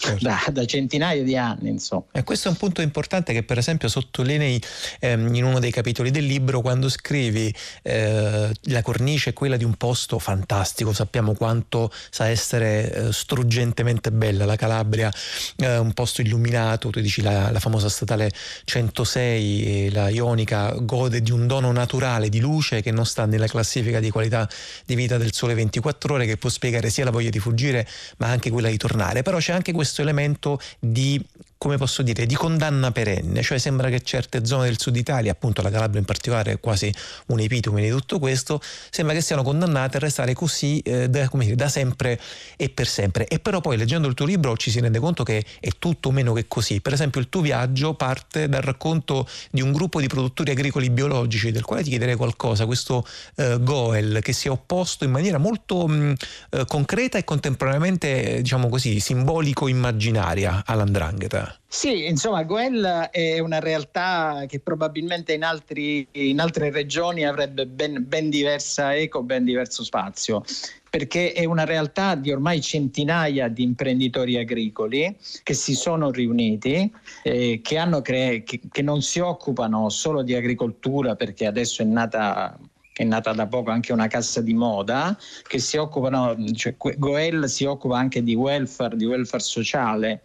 certo. 0.01 0.25
da, 0.25 0.43
da, 0.51 0.65
centinaia 0.65 1.23
di 1.23 1.37
anni. 1.37 1.69
Insomma. 1.69 2.05
E 2.13 2.25
questo 2.25 2.49
è 2.49 2.51
un 2.51 2.57
punto 2.57 2.81
importante 2.81 3.33
che 3.33 3.43
per 3.43 3.59
esempio 3.59 3.89
sottolinei 3.89 4.61
ehm, 4.99 5.35
in 5.35 5.45
uno 5.45 5.59
dei 5.59 5.71
capitoli 5.71 6.11
del 6.11 6.25
libro 6.25 6.63
quando 6.63 6.89
scrivi 6.89 7.55
eh, 7.83 8.51
la 8.63 8.83
cornice 8.83 9.31
è 9.31 9.33
quella 9.33 9.57
di 9.57 9.65
un 9.65 9.75
posto 9.75 10.19
fantastico, 10.19 10.93
sappiamo 10.93 11.35
quanto 11.35 11.93
sa 12.11 12.29
essere 12.29 12.93
eh, 12.93 13.13
struggentemente 13.13 14.11
bella 14.11 14.45
la 14.47 14.57
Calabria, 14.57 15.13
eh, 15.57 15.77
un 15.77 15.93
posto 15.93 16.23
illuminato, 16.23 16.89
tu 16.91 17.01
dici 17.01 17.21
la, 17.21 17.51
la 17.51 17.61
famosa 17.61 17.89
statale 17.89 18.31
106, 18.65 19.91
la 19.91 20.09
Ionica 20.09 20.73
gode 20.81 21.21
di 21.21 21.31
un 21.31 21.47
dono 21.47 21.71
naturale 21.73 22.29
di 22.29 22.41
luce 22.41 22.81
che 22.81 22.91
non 22.91 23.05
sta 23.05 23.27
nella 23.27 23.47
classifica 23.47 24.01
di 24.01 24.11
qualità 24.11 24.49
di 24.87 24.95
vita 24.95 25.19
del 25.19 25.33
sole 25.33 25.55
24 25.55 26.15
ore 26.15 26.27
che 26.27 26.37
può 26.37 26.49
spiegare 26.49 26.89
sia 26.89 27.05
la 27.05 27.11
voglia 27.11 27.31
di 27.31 27.39
fuggire 27.39 27.87
ma 28.17 28.29
anche 28.29 28.51
quella 28.51 28.69
di 28.69 28.77
tornare, 28.77 29.23
però 29.23 29.39
c'è 29.39 29.53
anche 29.53 29.73
questo 29.73 29.90
questo 29.91 30.03
elemento 30.03 30.61
di 30.79 31.21
come 31.61 31.77
posso 31.77 32.01
dire, 32.01 32.25
di 32.25 32.35
condanna 32.37 32.91
perenne, 32.91 33.43
cioè 33.43 33.59
sembra 33.59 33.91
che 33.91 34.01
certe 34.01 34.47
zone 34.47 34.65
del 34.65 34.81
sud 34.81 34.97
Italia, 34.97 35.33
appunto 35.33 35.61
la 35.61 35.69
Calabria 35.69 36.01
in 36.01 36.07
particolare 36.07 36.53
è 36.53 36.59
quasi 36.59 36.91
un 37.27 37.39
epitome 37.39 37.83
di 37.83 37.91
tutto 37.91 38.19
questo, 38.19 38.63
sembra 38.89 39.15
che 39.15 39.21
siano 39.21 39.43
condannate 39.43 39.99
a 39.99 40.01
restare 40.01 40.33
così 40.33 40.79
eh, 40.79 41.11
da, 41.11 41.29
dire, 41.31 41.55
da, 41.57 41.69
sempre 41.69 42.19
e 42.57 42.71
per 42.71 42.87
sempre. 42.87 43.27
E 43.27 43.41
però 43.41 43.61
poi 43.61 43.77
leggendo 43.77 44.09
il 44.09 44.15
tuo 44.15 44.25
libro 44.25 44.57
ci 44.57 44.71
si 44.71 44.81
rende 44.81 45.01
conto 45.01 45.23
che 45.23 45.45
è 45.61 45.69
tutto 45.79 46.11
meno 46.13 46.33
che 46.33 46.47
così. 46.49 46.81
Per 46.81 46.95
esempio 46.95 47.21
il 47.21 47.29
tuo 47.29 47.43
viaggio 47.43 47.93
parte 47.93 48.49
dal 48.49 48.63
racconto 48.63 49.29
di 49.51 49.61
un 49.61 49.71
gruppo 49.71 50.01
di 50.01 50.07
produttori 50.07 50.53
agricoli 50.53 50.89
biologici 50.89 51.51
del 51.51 51.65
quale 51.67 51.83
ti 51.83 51.91
chiederei 51.91 52.17
qualcosa, 52.17 52.65
questo 52.65 53.07
eh, 53.35 53.59
Goel 53.61 54.21
che 54.23 54.33
si 54.33 54.49
è 54.49 54.51
opposto 54.51 55.05
in 55.05 55.11
maniera 55.11 55.37
molto 55.37 55.87
mh, 55.87 56.15
eh, 56.53 56.65
concreta 56.65 57.19
e 57.19 57.25
contemporaneamente, 57.25 58.41
diciamo 58.41 58.71
così, 58.71 58.99
simbolico-immaginaria 58.99 60.63
all'andrangheta. 60.65 61.50
Sì, 61.67 62.07
insomma, 62.07 62.43
Goel 62.43 63.09
è 63.11 63.39
una 63.39 63.61
realtà 63.61 64.45
che 64.49 64.61
probabilmente 64.61 65.33
in, 65.33 65.45
altri, 65.45 66.07
in 66.13 66.41
altre 66.41 66.71
regioni 66.71 67.25
avrebbe 67.25 67.67
ben, 67.67 68.05
ben, 68.07 68.29
diversa 68.29 68.95
eco, 68.95 69.23
ben 69.23 69.45
diverso 69.45 69.85
spazio, 69.85 70.43
perché 70.91 71.33
è 71.33 71.45
una 71.45 71.65
realtà 71.65 72.17
di 72.17 72.33
ormai 72.33 72.61
centinaia 72.61 73.49
di 73.49 73.63
imprenditori 73.63 74.37
agricoli 74.37 75.17
che 75.43 75.55
si 75.55 75.75
sono 75.75 76.11
riuniti, 76.11 76.93
eh, 77.23 77.61
che, 77.63 78.01
cre- 78.03 78.43
che, 78.43 78.61
che 78.71 78.83
non 78.83 79.01
si 79.01 79.21
occupano 79.21 79.89
solo 79.91 80.23
di 80.23 80.35
agricoltura, 80.35 81.15
perché 81.15 81.47
adesso 81.47 81.83
è 81.83 81.85
nata 81.85 82.59
è 82.93 83.05
nata 83.05 83.33
da 83.33 83.47
poco 83.47 83.71
anche 83.71 83.95
una 83.95 84.09
cassa 84.09 84.43
di 84.43 84.53
moda 84.53 85.17
che 85.47 85.59
si 85.59 85.79
occupano, 85.79 86.37
cioè 86.53 86.75
Goel 86.77 87.49
si 87.49 87.65
occupa 87.65 87.97
anche 87.97 88.23
di 88.23 88.35
welfare, 88.35 88.95
di 88.95 89.07
welfare 89.07 89.43
sociale 89.43 90.21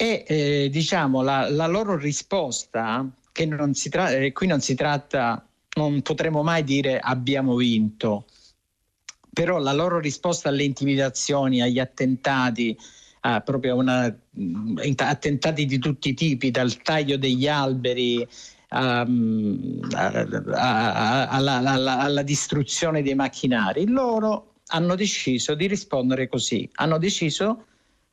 e 0.00 0.24
eh, 0.26 0.68
diciamo 0.70 1.20
la, 1.20 1.50
la, 1.50 1.66
loro 1.66 1.94
risposta, 1.94 3.06
che 3.32 3.44
non 3.44 3.74
si 3.74 3.90
tra- 3.90 4.08
eh, 4.08 4.32
qui 4.32 4.46
non 4.46 4.62
si 4.62 4.74
tratta, 4.74 5.46
non 5.76 6.00
potremo 6.00 6.42
mai 6.42 6.64
dire 6.64 6.98
abbiamo 6.98 7.54
vinto, 7.54 8.24
però 9.30 9.58
la 9.58 9.74
loro 9.74 9.98
risposta 9.98 10.48
alle 10.48 10.62
intimidazioni, 10.62 11.60
agli 11.60 11.78
attentati, 11.78 12.74
a 13.20 13.42
proprio 13.42 13.76
una, 13.76 14.10
mm, 14.40 14.78
attentati 14.96 15.66
di 15.66 15.78
tutti 15.78 16.08
i 16.08 16.14
tipi, 16.14 16.50
dal 16.50 16.74
taglio 16.78 17.18
degli 17.18 17.46
alberi 17.46 18.26
a, 18.68 19.00
alla, 19.00 19.98
alla, 21.28 21.98
alla 21.98 22.22
distruzione 22.22 23.02
dei 23.02 23.14
macchinari, 23.14 23.86
loro 23.86 24.54
hanno 24.68 24.94
deciso 24.94 25.54
di 25.54 25.66
rispondere 25.66 26.26
così, 26.26 26.66
hanno 26.76 26.96
deciso 26.96 27.66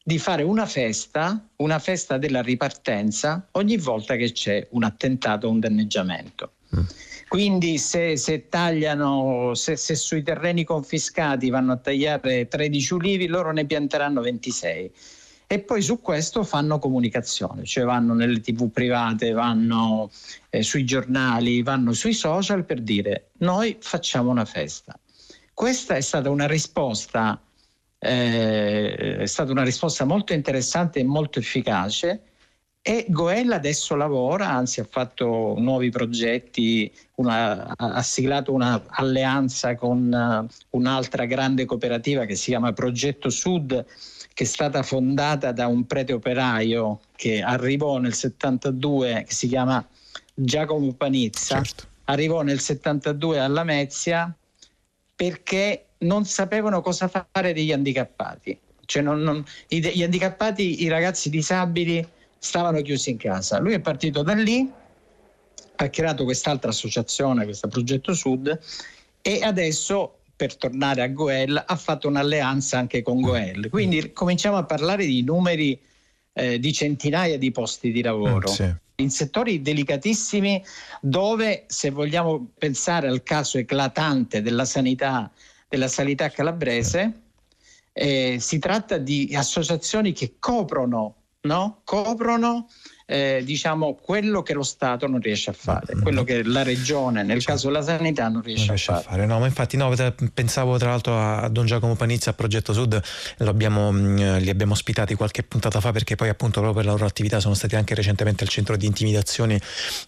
di 0.08 0.20
fare 0.20 0.42
una 0.42 0.66
festa, 0.66 1.50
una 1.58 1.80
festa 1.80 2.18
della 2.18 2.42
ripartenza 2.42 3.46
ogni 3.52 3.76
volta 3.76 4.16
che 4.16 4.32
c'è 4.32 4.66
un 4.70 4.86
attentato 4.86 5.48
o 5.48 5.50
un 5.50 5.60
danneggiamento. 5.60 6.54
Mm. 6.74 6.84
Quindi 7.28 7.78
se, 7.78 8.16
se 8.16 8.48
tagliano, 8.48 9.54
se, 9.54 9.76
se, 9.76 9.96
sui 9.96 10.24
terreni 10.24 10.64
confiscati 10.64 11.50
vanno 11.50 11.74
a 11.74 11.76
tagliare 11.76 12.48
13 12.48 12.94
ulivi, 12.94 13.28
loro 13.28 13.52
ne 13.52 13.66
pianteranno 13.66 14.22
26. 14.22 14.92
E 15.46 15.60
poi 15.60 15.82
su 15.82 16.00
questo 16.00 16.46
fanno 16.46 16.80
comunicazione, 16.80 17.66
cioè 17.66 17.84
vanno 17.84 18.14
nelle 18.14 18.40
tv 18.40 18.72
private, 18.72 19.34
vanno 19.34 20.10
eh, 20.50 20.64
sui 20.64 20.86
giornali, 20.86 21.62
vanno 21.64 21.92
sui 21.92 22.14
social 22.14 22.64
per 22.64 22.80
dire 22.80 23.32
noi 23.40 23.76
facciamo 23.78 24.30
una 24.30 24.46
festa. 24.46 24.98
Questa 25.54 25.96
è 25.98 26.02
stata 26.02 26.30
una 26.30 26.48
risposta 26.48 27.42
eh, 28.00 29.18
è 29.18 29.26
stata 29.26 29.52
una 29.52 29.64
risposta 29.64 30.06
molto 30.06 30.34
interessante 30.34 31.00
e 31.00 31.04
molto 31.04 31.40
efficace 31.40 32.22
e 32.88 33.06
Goel 33.10 33.52
adesso 33.52 33.96
lavora, 33.96 34.48
anzi 34.50 34.80
ha 34.80 34.88
fatto 34.90 35.56
nuovi 35.58 35.90
progetti, 35.90 36.90
una, 37.16 37.76
ha 37.76 38.02
siglato 38.02 38.54
un'alleanza 38.54 39.76
con 39.76 40.48
uh, 40.50 40.78
un'altra 40.78 41.26
grande 41.26 41.66
cooperativa 41.66 42.24
che 42.24 42.36
si 42.36 42.52
chiama 42.52 42.72
Progetto 42.72 43.30
Sud, 43.30 43.86
che 44.34 44.44
è 44.46 44.48
stata 44.48 44.84
fondata 44.84 45.52
da 45.52 45.68
un 45.68 45.86
prete 45.86 46.14
operaio 46.14 47.02
che 47.18 47.42
arrivò 47.42 47.98
nel 47.98 48.14
72, 48.14 49.26
che 49.28 49.34
si 49.34 49.50
chiama 49.50 49.86
Giacomo 50.34 50.94
Panizza, 50.94 51.62
certo. 51.62 51.88
arrivò 52.06 52.42
nel 52.42 52.62
72 52.62 53.38
alla 53.38 53.66
Mezia 53.66 54.34
perché 55.14 55.87
non 56.00 56.26
sapevano 56.26 56.82
cosa 56.82 57.08
fare 57.08 57.54
degli 57.54 57.72
handicappati. 57.72 58.58
Cioè 58.86 59.02
non, 59.02 59.22
non, 59.22 59.44
gli 59.68 60.04
handicappati, 60.04 60.84
i 60.84 60.88
ragazzi 60.88 61.30
disabili 61.30 62.06
stavano 62.38 62.82
chiusi 62.82 63.12
in 63.12 63.18
casa. 63.18 63.60
Lui 63.60 63.74
è 63.74 63.80
partito 63.80 64.24
da 64.24 64.34
lì, 64.34 64.70
ha 65.76 65.90
creato 65.90 66.24
quest'altra 66.24 66.70
associazione, 66.70 67.44
questo 67.44 67.68
Progetto 67.68 68.14
Sud, 68.14 68.58
e 69.22 69.40
adesso, 69.44 70.20
per 70.36 70.56
tornare 70.56 71.02
a 71.02 71.08
Goel, 71.08 71.62
ha 71.66 71.76
fatto 71.76 72.08
un'alleanza 72.08 72.78
anche 72.78 73.02
con 73.02 73.20
Goel. 73.20 73.70
Quindi 73.70 74.14
cominciamo 74.14 74.58
a 74.58 74.64
parlare 74.64 75.06
di 75.06 75.22
numeri 75.24 75.78
eh, 76.34 76.60
di 76.60 76.72
centinaia 76.72 77.38
di 77.38 77.52
posti 77.52 77.92
di 77.92 78.02
lavoro. 78.02 78.50
Mm, 78.50 78.54
sì 78.54 78.76
in 79.00 79.10
settori 79.12 79.62
delicatissimi 79.62 80.64
dove, 81.02 81.66
se 81.68 81.92
vogliamo 81.92 82.50
pensare 82.58 83.08
al 83.08 83.22
caso 83.22 83.58
eclatante 83.58 84.42
della 84.42 84.66
sanità, 84.66 85.32
della 85.68 85.88
sanità 85.88 86.30
calabrese, 86.30 87.24
eh, 87.94 88.38
si 88.40 88.60
tratta 88.60 88.98
di 88.98 89.34
associazioni 89.36 90.14
che 90.14 90.36
coprono, 90.40 91.24
no? 91.42 91.82
coprono 91.84 92.68
eh, 93.10 93.42
diciamo, 93.46 93.98
quello 94.02 94.44
che 94.44 94.54
lo 94.54 94.64
Stato 94.64 95.08
non 95.08 95.22
riesce 95.22 95.50
a 95.50 95.54
fare, 95.54 95.94
mm-hmm. 95.94 96.04
quello 96.04 96.24
che 96.26 96.44
la 96.44 96.64
regione, 96.64 97.24
nel 97.24 97.40
certo. 97.40 97.52
caso 97.52 97.68
della 97.68 97.82
sanità, 97.82 98.28
non 98.28 98.42
riesce, 98.42 98.66
non 98.66 98.76
riesce 98.76 98.92
a, 98.92 98.96
fare. 98.96 99.08
a, 99.08 99.10
fare. 99.12 99.26
No, 99.26 99.40
ma 99.40 99.46
infatti 99.46 99.78
no, 99.78 99.94
pensavo 100.34 100.78
tra 100.78 100.90
l'altro 100.90 101.18
a 101.18 101.48
Don 101.48 101.66
Giacomo 101.66 101.96
Panizza, 101.96 102.32
a 102.32 102.34
Progetto 102.34 102.74
Sud, 102.74 103.02
abbiamo, 103.40 103.92
mm, 103.94 104.38
li 104.38 104.50
abbiamo 104.50 104.74
ospitati 104.74 105.16
qualche 105.16 105.44
puntata 105.44 105.80
fa 105.80 105.94
perché 105.94 106.18
poi 106.18 106.28
appunto 106.28 106.60
proprio 106.60 106.82
per 106.82 106.86
la 106.86 106.92
loro 106.92 107.06
attività 107.06 107.40
sono 107.40 107.54
stati 107.54 107.78
anche 107.78 107.96
recentemente 107.96 108.44
al 108.44 108.50
centro 108.50 108.76
di 108.76 108.86
intimidazioni 108.86 109.58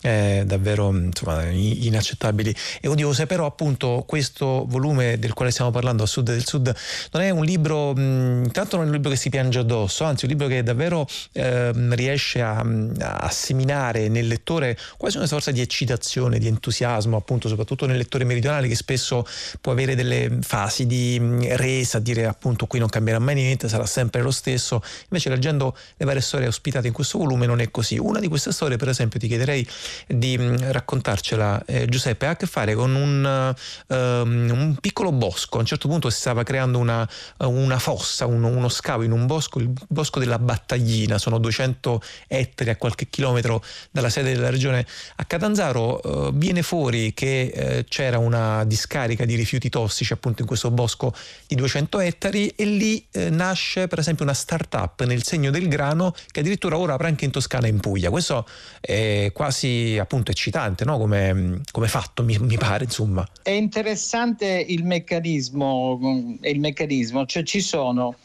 eh, 0.02 0.44
davvero 0.46 0.90
insomma, 0.90 1.46
inaccettabili 1.46 2.54
e 2.82 2.90
odiose, 2.90 3.28
però 3.28 3.46
appunto 3.46 4.04
questo 4.06 4.66
volume 4.68 5.18
del 5.20 5.34
quale 5.34 5.52
stiamo 5.52 5.72
parlando 5.72 6.04
a 6.04 6.06
Sud 6.06 6.26
del 6.32 6.46
Sud 6.46 6.76
non 7.14 7.22
è 7.22 7.30
un 7.30 7.46
libro, 7.46 7.94
mh, 7.94 8.02
mm, 8.02 8.44
intanto 8.44 8.76
non 8.76 8.86
è 8.86 8.88
un 8.90 8.96
libro 8.96 9.10
che 9.10 9.16
si 9.16 9.30
piange 9.30 9.60
addosso, 9.60 10.04
anzi 10.04 10.26
un 10.26 10.32
libro 10.32 10.48
che 10.48 10.64
davvero 10.64 11.08
eh, 11.32 11.72
riesce 11.96 12.42
a 12.42 12.62
mm, 12.62 12.89
a 13.00 13.30
seminare 13.30 14.08
nel 14.08 14.28
lettore 14.28 14.78
quasi 14.98 15.18
una 15.18 15.28
sorta 15.28 15.52
di 15.52 15.62
eccitazione, 15.62 16.40
di 16.40 16.48
entusiasmo, 16.48 17.18
appunto, 17.18 17.48
soprattutto 17.48 17.86
nel 17.86 17.98
lettore 17.98 18.24
meridionale 18.24 18.68
che 18.68 18.76
spesso 18.76 19.26
può 19.62 19.72
avere 19.72 19.96
delle 19.96 20.40
fasi 20.42 20.86
di 20.86 21.18
mm, 21.20 21.42
resa, 21.52 22.00
dire 22.00 22.26
appunto 22.26 22.66
qui 22.66 22.80
non 22.80 22.90
cambierà 22.90 23.20
mai 23.20 23.36
niente, 23.36 23.70
sarà 23.70 23.86
sempre 23.86 24.22
lo 24.22 24.32
stesso. 24.32 24.82
Invece 25.04 25.30
leggendo 25.30 25.76
le 25.98 26.06
varie 26.06 26.22
storie 26.22 26.48
ospitate 26.48 26.88
in 26.88 26.94
questo 26.94 27.18
volume 27.18 27.46
non 27.46 27.62
è 27.62 27.72
così. 27.72 27.98
Una 27.98 28.20
di 28.20 28.28
queste 28.28 28.52
storie, 28.52 28.78
per 28.78 28.90
esempio, 28.90 29.20
ti 29.20 29.28
chiederei 29.28 29.68
di 30.08 30.38
mm, 30.38 30.56
raccontarcela, 30.72 31.64
eh, 31.66 31.86
Giuseppe, 31.88 32.26
ha 32.26 32.32
a 32.32 32.36
che 32.36 32.48
fare 32.48 32.76
con 32.76 32.96
un, 32.96 33.56
uh, 33.88 33.96
un, 33.96 34.78
piccolo 34.80 35.12
bosco. 35.12 35.58
A 35.58 35.62
un 35.62 35.66
certo 35.66 35.88
punto 35.88 36.10
si 36.10 36.20
stava 36.20 36.44
creando 36.44 36.78
una, 36.80 37.08
una 37.40 37.80
fossa, 37.80 38.26
un, 38.26 38.44
uno 38.44 38.70
scavo 38.70 39.04
in 39.04 39.12
un 39.12 39.26
bosco, 39.26 39.60
il 39.60 39.72
bosco 39.88 40.20
della 40.20 40.40
Battaglina, 40.40 41.18
sono 41.18 41.38
200 41.38 42.02
ettari 42.28 42.70
a 42.70 42.76
qualche 42.80 43.08
chilometro 43.10 43.64
dalla 43.92 44.10
sede 44.10 44.34
della 44.34 44.50
regione 44.50 44.84
a 45.18 45.26
Catanzaro, 45.26 46.02
eh, 46.02 46.32
viene 46.34 46.64
fuori 46.64 47.14
che 47.14 47.52
eh, 47.54 47.86
c'era 47.88 48.18
una 48.18 48.64
discarica 48.66 49.26
di 49.26 49.36
rifiuti 49.36 49.70
tossici 49.70 50.14
appunto 50.14 50.42
in 50.42 50.48
questo 50.48 50.72
bosco 50.72 51.14
di 51.46 51.54
200 51.54 52.00
ettari 52.00 52.48
e 52.56 52.66
lì 52.66 53.06
eh, 53.12 53.30
nasce 53.30 53.88
per 53.88 54.00
esempio 54.00 54.24
una 54.24 54.34
start-up 54.34 55.04
nel 55.04 55.24
segno 55.24 55.52
del 55.52 55.68
grano 55.68 56.16
che 56.32 56.40
addirittura 56.40 56.78
ora 56.78 56.94
apre 56.94 57.08
anche 57.08 57.26
in 57.26 57.32
Toscana 57.32 57.68
e 57.68 57.70
in 57.70 57.80
Puglia. 57.80 58.10
Questo 58.10 58.48
è 58.80 59.30
quasi 59.34 59.98
appunto 60.00 60.32
eccitante 60.32 60.86
no? 60.86 60.98
come, 60.98 61.62
come, 61.72 61.88
fatto 61.88 62.24
mi, 62.24 62.38
mi, 62.40 62.58
pare 62.58 62.86
insomma. 62.86 63.28
È 63.44 63.52
interessante 63.52 64.66
il 64.68 64.84
meccanismo, 64.86 66.40
il 66.42 66.60
meccanismo 66.60 67.26
cioè 67.26 67.44
ci 67.44 67.62
sono, 67.62 68.16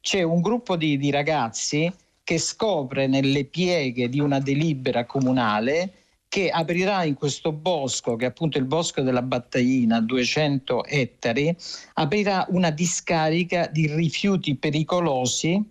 c'è 0.00 0.22
un 0.22 0.40
gruppo 0.40 0.76
di, 0.76 0.96
di 0.96 1.10
ragazzi 1.10 1.92
che 2.24 2.38
scopre 2.38 3.06
nelle 3.06 3.44
pieghe 3.44 4.08
di 4.08 4.18
una 4.18 4.40
delibera 4.40 5.04
comunale 5.04 5.92
che 6.26 6.50
aprirà 6.50 7.04
in 7.04 7.14
questo 7.14 7.52
bosco, 7.52 8.16
che 8.16 8.24
è 8.24 8.28
appunto 8.28 8.58
il 8.58 8.64
bosco 8.64 9.02
della 9.02 9.22
Battaglina, 9.22 10.00
200 10.00 10.84
ettari, 10.84 11.54
aprirà 11.92 12.44
una 12.48 12.70
discarica 12.70 13.68
di 13.68 13.86
rifiuti 13.86 14.56
pericolosi, 14.56 15.62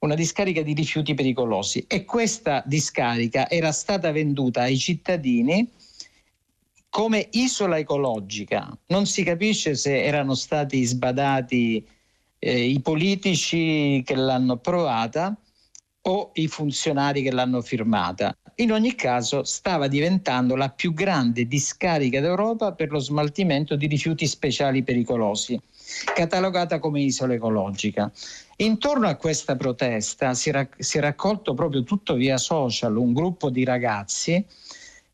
una 0.00 0.14
discarica 0.14 0.60
di 0.60 0.74
rifiuti 0.74 1.14
pericolosi 1.14 1.86
e 1.88 2.04
questa 2.04 2.62
discarica 2.66 3.48
era 3.48 3.72
stata 3.72 4.12
venduta 4.12 4.62
ai 4.62 4.76
cittadini 4.76 5.66
come 6.90 7.28
isola 7.30 7.78
ecologica. 7.78 8.76
Non 8.88 9.06
si 9.06 9.22
capisce 9.22 9.74
se 9.74 10.02
erano 10.02 10.34
stati 10.34 10.84
sbadati 10.84 11.86
eh, 12.38 12.64
i 12.64 12.80
politici 12.80 14.02
che 14.04 14.14
l'hanno 14.14 14.54
approvata 14.54 15.34
o 16.08 16.30
i 16.34 16.48
funzionari 16.48 17.22
che 17.22 17.30
l'hanno 17.30 17.60
firmata. 17.60 18.34
In 18.56 18.72
ogni 18.72 18.94
caso 18.94 19.44
stava 19.44 19.88
diventando 19.88 20.56
la 20.56 20.70
più 20.70 20.92
grande 20.94 21.46
discarica 21.46 22.20
d'Europa 22.20 22.72
per 22.72 22.90
lo 22.90 22.98
smaltimento 22.98 23.76
di 23.76 23.86
rifiuti 23.86 24.26
speciali 24.26 24.82
pericolosi, 24.82 25.60
catalogata 26.14 26.78
come 26.78 27.02
isola 27.02 27.34
ecologica. 27.34 28.10
Intorno 28.56 29.06
a 29.06 29.16
questa 29.16 29.54
protesta 29.54 30.34
si, 30.34 30.50
rac- 30.50 30.82
si 30.82 30.98
è 30.98 31.00
raccolto 31.00 31.54
proprio 31.54 31.84
tutto 31.84 32.14
via 32.14 32.38
social 32.38 32.96
un 32.96 33.12
gruppo 33.12 33.50
di 33.50 33.64
ragazzi 33.64 34.44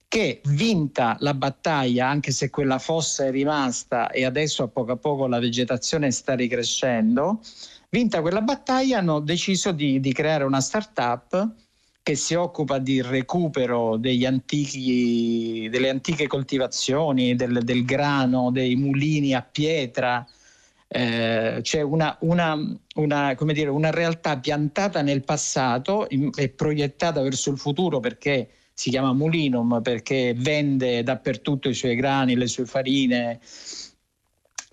che 0.09 0.41
vinta 0.45 1.17
la 1.19 1.35
battaglia, 1.35 2.09
anche 2.09 2.31
se 2.31 2.49
quella 2.49 2.79
fossa 2.79 3.25
è 3.27 3.33
rimasta 3.33 4.11
e 4.11 4.25
adesso 4.25 4.63
a 4.63 4.69
poco 4.69 4.93
a 4.93 4.97
poco 4.97 5.27
la 5.27 5.41
vegetazione 5.41 6.13
sta 6.13 6.35
ricrescendo, 6.35 7.41
vinta 7.95 8.21
quella 8.23 8.41
battaglia 8.41 8.99
hanno 8.99 9.21
deciso 9.21 9.71
di, 9.71 10.01
di 10.01 10.13
creare 10.13 10.43
una 10.43 10.61
start-up 10.61 11.53
che 12.03 12.17
si 12.17 12.35
occupa 12.35 12.79
di 12.79 13.01
recupero 13.01 14.01
antichi, 14.27 15.69
delle 15.71 15.91
antiche 15.91 16.27
coltivazioni, 16.27 17.37
del, 17.37 17.61
del, 17.63 17.85
grano, 17.85 18.51
dei 18.51 18.75
mulini 18.75 19.33
a 19.33 19.43
pietra. 19.43 20.27
Eh, 20.89 21.61
c'è 21.63 21.83
una, 21.83 22.17
una, 22.23 22.57
una, 22.97 23.37
una, 23.39 23.91
realtà 23.91 24.39
piantata 24.39 25.01
nel 25.01 25.23
passato 25.23 26.09
e 26.09 26.49
proiettata 26.49 27.23
verso 27.23 27.51
il 27.51 27.59
futuro 27.59 28.01
perché 28.01 28.51
si 28.75 28.91
chiama 28.91 29.13
Mulinum 29.13 29.81
perché 29.83 30.35
vende 30.37 31.05
dappertutto 31.05 31.69
i 31.69 31.75
suoi 31.75 31.95
grani, 31.95 32.35
le 32.35 32.49
sue 32.49 32.67
farine 32.67 33.39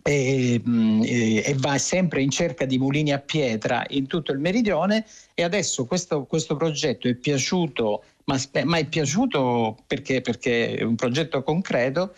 e, 0.04 0.62
e, 1.04 1.44
e, 1.46 1.56
va 1.58 1.78
sempre 1.78 2.22
in 2.22 2.30
cerca 2.30 2.66
di 2.66 2.78
mulini 2.78 3.12
a 3.12 3.20
pietra 3.20 3.84
in 3.90 4.08
tutto 4.08 4.32
il 4.32 4.40
meridione. 4.40 5.06
E 5.34 5.44
adesso 5.44 5.86
questo, 5.86 6.26
questo 6.26 6.56
progetto 6.56 7.08
è 7.08 7.16
piaciuto, 7.16 8.04
ma, 8.26 8.40
ma 8.64 8.78
è 8.78 8.86
piaciuto 8.86 9.78
perché, 9.88 10.22
perché 10.22 10.76
è 10.76 10.84
un 10.84 10.96
progetto 10.96 11.44
concreto 11.44 12.14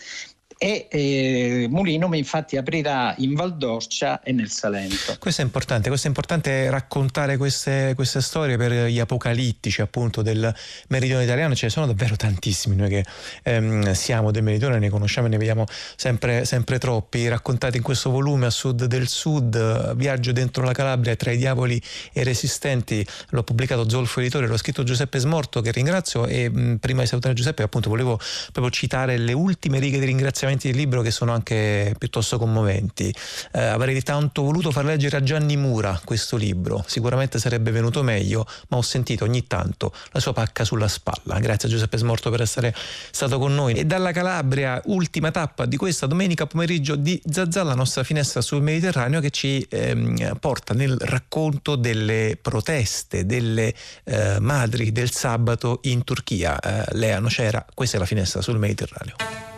e 0.63 0.87
eh, 0.89 1.67
Mulinum 1.69 2.13
infatti 2.13 2.55
aprirà 2.55 3.13
in 3.17 3.33
Valdorcia 3.33 4.21
e 4.23 4.31
nel 4.31 4.49
Salento. 4.49 5.17
Questo 5.19 5.41
è 5.41 5.43
importante, 5.43 5.89
questo 5.89 6.07
è 6.07 6.09
importante 6.09 6.69
raccontare 6.69 7.35
queste, 7.35 7.91
queste, 7.95 8.21
storie 8.21 8.55
per 8.55 8.71
gli 8.85 8.99
apocalittici 8.99 9.81
appunto 9.81 10.21
del 10.21 10.55
meridione 10.87 11.25
italiano, 11.25 11.53
ce 11.53 11.65
ne 11.65 11.71
sono 11.73 11.85
davvero 11.85 12.15
tantissimi, 12.15 12.77
noi 12.77 12.87
che 12.87 13.05
ehm, 13.43 13.91
siamo 13.91 14.31
del 14.31 14.43
meridione 14.43 14.79
ne 14.79 14.89
conosciamo 14.89 15.27
e 15.27 15.31
ne 15.31 15.37
vediamo 15.37 15.65
sempre, 15.97 16.45
sempre 16.45 16.77
troppi, 16.77 17.27
raccontati 17.27 17.75
in 17.75 17.83
questo 17.83 18.09
volume 18.09 18.45
a 18.45 18.49
sud 18.49 18.85
del 18.85 19.09
sud, 19.09 19.95
viaggio 19.95 20.31
dentro 20.31 20.63
la 20.63 20.71
Calabria 20.71 21.13
tra 21.17 21.31
i 21.31 21.37
diavoli 21.37 21.81
e 22.13 22.23
resistenti, 22.23 23.05
l'ho 23.31 23.43
pubblicato 23.43 23.89
Zolfo 23.89 24.21
Editore, 24.21 24.47
l'ho 24.47 24.55
scritto 24.55 24.83
Giuseppe 24.83 25.19
Smorto 25.19 25.59
che 25.59 25.71
ringrazio. 25.71 26.25
E 26.25 26.49
mh, 26.49 26.77
prima 26.77 27.01
di 27.01 27.07
salutare 27.07 27.33
Giuseppe 27.33 27.63
appunto 27.63 27.89
volevo 27.89 28.17
proprio 28.53 28.69
citare 28.69 29.17
le 29.17 29.33
ultime 29.33 29.79
righe 29.79 29.99
di 29.99 30.05
ringraziamento 30.05 30.51
frammenti 30.53 30.67
del 30.67 30.77
libro 30.77 31.01
che 31.01 31.11
sono 31.11 31.33
anche 31.33 31.95
piuttosto 31.97 32.37
commoventi. 32.37 33.13
Eh, 33.51 33.61
avrei 33.61 34.01
tanto 34.01 34.43
voluto 34.43 34.71
far 34.71 34.85
leggere 34.85 35.17
a 35.17 35.23
Gianni 35.23 35.57
Mura 35.57 35.99
questo 36.03 36.35
libro, 36.37 36.83
sicuramente 36.87 37.39
sarebbe 37.39 37.71
venuto 37.71 38.03
meglio, 38.03 38.45
ma 38.69 38.77
ho 38.77 38.81
sentito 38.81 39.23
ogni 39.23 39.47
tanto 39.47 39.93
la 40.11 40.19
sua 40.19 40.33
pacca 40.33 40.63
sulla 40.63 40.87
spalla. 40.87 41.39
Grazie 41.39 41.67
a 41.67 41.71
Giuseppe 41.71 41.97
Smorto 41.97 42.29
per 42.29 42.41
essere 42.41 42.73
stato 43.11 43.39
con 43.39 43.53
noi. 43.53 43.73
E 43.73 43.85
dalla 43.85 44.11
Calabria, 44.11 44.81
ultima 44.85 45.31
tappa 45.31 45.65
di 45.65 45.77
questa 45.77 46.05
domenica 46.05 46.45
pomeriggio 46.45 46.95
di 46.95 47.21
Zazà, 47.29 47.63
la 47.63 47.75
nostra 47.75 48.03
finestra 48.03 48.41
sul 48.41 48.61
Mediterraneo 48.61 49.19
che 49.19 49.29
ci 49.29 49.65
ehm, 49.69 50.37
porta 50.39 50.73
nel 50.73 50.97
racconto 50.99 51.75
delle 51.75 52.37
proteste 52.41 53.25
delle 53.25 53.73
eh, 54.03 54.39
madri 54.39 54.91
del 54.91 55.11
sabato 55.11 55.79
in 55.83 56.03
Turchia. 56.03 56.59
Eh, 56.59 56.95
Lea 56.97 57.19
Nocera, 57.19 57.65
questa 57.73 57.97
è 57.97 57.99
la 57.99 58.05
finestra 58.05 58.41
sul 58.41 58.57
Mediterraneo. 58.57 59.52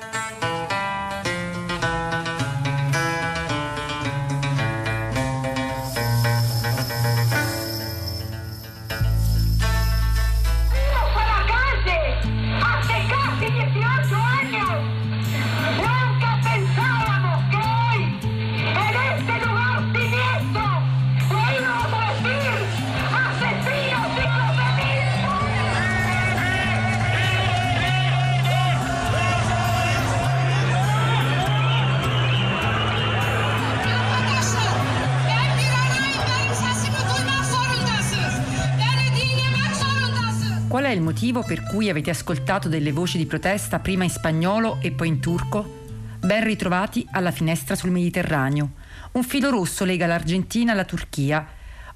Il 40.95 41.01
motivo 41.01 41.43
per 41.43 41.63
cui 41.63 41.89
avete 41.89 42.09
ascoltato 42.09 42.69
delle 42.69 42.91
voci 42.91 43.17
di 43.17 43.25
protesta 43.25 43.79
prima 43.79 44.03
in 44.03 44.09
spagnolo 44.09 44.79
e 44.81 44.91
poi 44.91 45.09
in 45.09 45.19
turco? 45.19 45.83
Ben 46.19 46.43
ritrovati 46.43 47.05
alla 47.11 47.31
finestra 47.31 47.75
sul 47.75 47.91
Mediterraneo. 47.91 48.71
Un 49.11 49.23
filo 49.23 49.49
rosso 49.49 49.83
lega 49.85 50.07
l'Argentina 50.07 50.71
alla 50.71 50.85
Turchia 50.85 51.45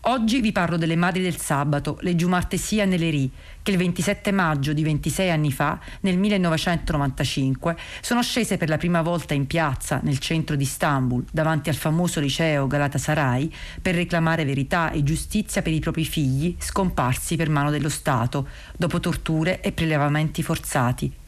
Oggi 0.03 0.39
vi 0.39 0.53
parlo 0.53 0.77
delle 0.77 0.95
madri 0.95 1.21
del 1.21 1.35
sabato, 1.35 1.97
le 2.01 2.15
Giumartesia 2.15 2.85
Neleri, 2.85 3.29
che 3.61 3.71
il 3.71 3.77
27 3.77 4.31
maggio 4.31 4.71
di 4.71 4.81
26 4.81 5.29
anni 5.29 5.51
fa, 5.51 5.77
nel 6.01 6.17
1995, 6.17 7.75
sono 7.99 8.23
scese 8.23 8.55
per 8.55 8.69
la 8.69 8.77
prima 8.77 9.01
volta 9.01 9.33
in 9.33 9.45
piazza, 9.45 9.99
nel 10.01 10.19
centro 10.19 10.55
di 10.55 10.63
Istanbul, 10.63 11.25
davanti 11.29 11.67
al 11.67 11.75
famoso 11.75 12.21
liceo 12.21 12.65
Galatasaray, 12.65 13.51
per 13.81 13.95
reclamare 13.95 14.45
verità 14.45 14.89
e 14.91 15.03
giustizia 15.03 15.61
per 15.61 15.73
i 15.73 15.81
propri 15.81 16.05
figli 16.05 16.55
scomparsi 16.57 17.35
per 17.35 17.49
mano 17.49 17.69
dello 17.69 17.89
Stato, 17.89 18.47
dopo 18.77 19.01
torture 19.01 19.59
e 19.59 19.73
prelevamenti 19.73 20.41
forzati. 20.41 21.18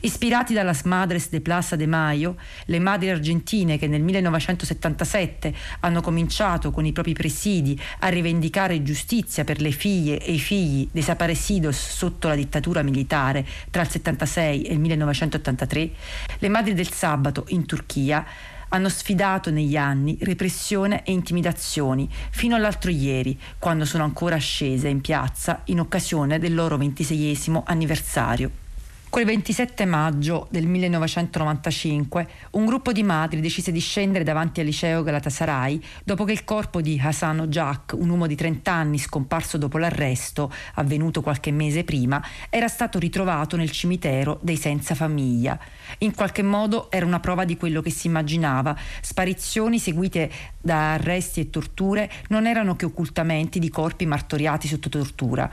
Ispirati 0.00 0.54
dalla 0.54 0.76
Madres 0.84 1.28
de 1.28 1.40
Plaza 1.40 1.74
de 1.74 1.86
Mayo, 1.86 2.36
le 2.66 2.78
madri 2.78 3.10
argentine 3.10 3.78
che 3.78 3.88
nel 3.88 4.00
1977 4.00 5.52
hanno 5.80 6.00
cominciato 6.00 6.70
con 6.70 6.86
i 6.86 6.92
propri 6.92 7.14
presidi 7.14 7.78
a 8.00 8.08
rivendicare 8.08 8.82
giustizia 8.84 9.42
per 9.42 9.60
le 9.60 9.72
figlie 9.72 10.24
e 10.24 10.34
i 10.34 10.38
figli 10.38 10.88
desaparecidos 10.92 11.76
sotto 11.76 12.28
la 12.28 12.36
dittatura 12.36 12.82
militare 12.82 13.44
tra 13.70 13.82
il 13.82 13.88
76 13.88 14.62
e 14.62 14.72
il 14.72 14.78
1983, 14.78 15.90
le 16.38 16.48
madri 16.48 16.74
del 16.74 16.90
sabato 16.90 17.44
in 17.48 17.66
Turchia 17.66 18.24
hanno 18.68 18.88
sfidato 18.88 19.50
negli 19.50 19.76
anni 19.76 20.16
repressione 20.20 21.02
e 21.04 21.10
intimidazioni 21.10 22.08
fino 22.30 22.54
all'altro 22.54 22.90
ieri, 22.90 23.38
quando 23.58 23.84
sono 23.84 24.04
ancora 24.04 24.36
scese 24.36 24.88
in 24.88 25.00
piazza 25.00 25.62
in 25.64 25.80
occasione 25.80 26.38
del 26.38 26.54
loro 26.54 26.76
ventiseiesimo 26.76 27.64
anniversario. 27.66 28.67
Quel 29.10 29.24
27 29.24 29.86
maggio 29.86 30.48
del 30.50 30.66
1995 30.66 32.28
un 32.52 32.66
gruppo 32.66 32.92
di 32.92 33.02
madri 33.02 33.40
decise 33.40 33.72
di 33.72 33.80
scendere 33.80 34.22
davanti 34.22 34.60
al 34.60 34.66
liceo 34.66 35.02
Galatasaray 35.02 35.80
dopo 36.04 36.24
che 36.24 36.32
il 36.32 36.44
corpo 36.44 36.82
di 36.82 37.00
Hassan 37.02 37.40
Ojak, 37.40 37.94
un 37.96 38.10
uomo 38.10 38.26
di 38.26 38.36
30 38.36 38.70
anni 38.70 38.98
scomparso 38.98 39.56
dopo 39.56 39.78
l'arresto, 39.78 40.52
avvenuto 40.74 41.22
qualche 41.22 41.50
mese 41.50 41.84
prima, 41.84 42.22
era 42.50 42.68
stato 42.68 42.98
ritrovato 42.98 43.56
nel 43.56 43.70
cimitero 43.70 44.38
dei 44.42 44.56
senza 44.56 44.94
famiglia. 44.94 45.58
In 45.98 46.14
qualche 46.14 46.42
modo 46.42 46.90
era 46.90 47.06
una 47.06 47.18
prova 47.18 47.46
di 47.46 47.56
quello 47.56 47.80
che 47.80 47.90
si 47.90 48.08
immaginava. 48.08 48.76
Sparizioni 49.00 49.78
seguite 49.78 50.30
da 50.60 50.92
arresti 50.92 51.40
e 51.40 51.50
torture 51.50 52.10
non 52.28 52.46
erano 52.46 52.76
che 52.76 52.84
occultamenti 52.84 53.58
di 53.58 53.70
corpi 53.70 54.04
martoriati 54.04 54.68
sotto 54.68 54.90
tortura. 54.90 55.50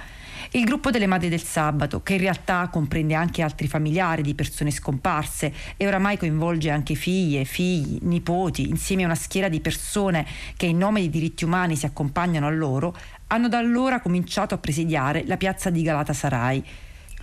Il 0.51 0.63
gruppo 0.63 0.91
delle 0.91 1.07
Madri 1.07 1.30
del 1.30 1.41
Sabato, 1.41 2.01
che 2.01 2.13
in 2.13 2.19
realtà 2.19 2.67
comprende 2.72 3.13
anche 3.13 3.41
altri 3.41 3.67
familiari 3.67 4.22
di 4.22 4.35
persone 4.35 4.72
scomparse 4.72 5.53
e 5.77 5.88
oramai 5.88 6.17
coinvolge 6.17 6.69
anche 6.69 6.95
figlie, 6.95 7.45
figli, 7.45 7.99
nipoti, 8.01 8.69
insieme 8.69 9.03
a 9.03 9.07
una 9.07 9.15
schiera 9.15 9.49
di 9.49 9.59
persone 9.59 10.26
che 10.55 10.65
in 10.65 10.77
nome 10.77 11.01
dei 11.01 11.09
diritti 11.09 11.43
umani 11.43 11.76
si 11.76 11.85
accompagnano 11.85 12.47
a 12.47 12.51
loro, 12.51 12.95
hanno 13.27 13.47
da 13.47 13.57
allora 13.57 13.99
cominciato 13.99 14.53
a 14.53 14.57
presidiare 14.57 15.23
la 15.26 15.38
piazza 15.38 15.69
di 15.69 15.81
Galatasaray 15.81 16.63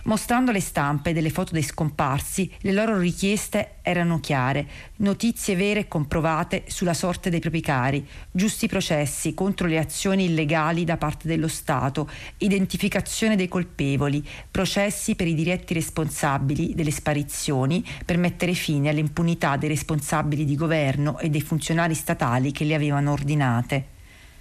Mostrando 0.05 0.51
le 0.51 0.59
stampe 0.59 1.13
delle 1.13 1.29
foto 1.29 1.53
dei 1.53 1.61
scomparsi, 1.61 2.51
le 2.59 2.73
loro 2.73 2.97
richieste 2.97 3.75
erano 3.81 4.19
chiare, 4.19 4.67
notizie 4.97 5.55
vere 5.55 5.81
e 5.81 5.87
comprovate 5.87 6.65
sulla 6.67 6.93
sorte 6.93 7.29
dei 7.29 7.39
propri 7.39 7.61
cari, 7.61 8.05
giusti 8.29 8.67
processi 8.67 9.33
contro 9.33 9.65
le 9.65 9.77
azioni 9.77 10.25
illegali 10.25 10.83
da 10.83 10.97
parte 10.97 11.29
dello 11.29 11.47
Stato, 11.47 12.09
identificazione 12.39 13.37
dei 13.37 13.47
colpevoli, 13.47 14.27
processi 14.51 15.15
per 15.15 15.27
i 15.27 15.33
diretti 15.33 15.73
responsabili 15.73 16.75
delle 16.75 16.91
sparizioni 16.91 17.81
per 18.05 18.17
mettere 18.17 18.53
fine 18.55 18.89
all'impunità 18.89 19.55
dei 19.55 19.69
responsabili 19.69 20.43
di 20.43 20.57
governo 20.57 21.17
e 21.17 21.29
dei 21.29 21.41
funzionari 21.41 21.93
statali 21.93 22.51
che 22.51 22.65
le 22.65 22.75
avevano 22.75 23.13
ordinate. 23.13 23.91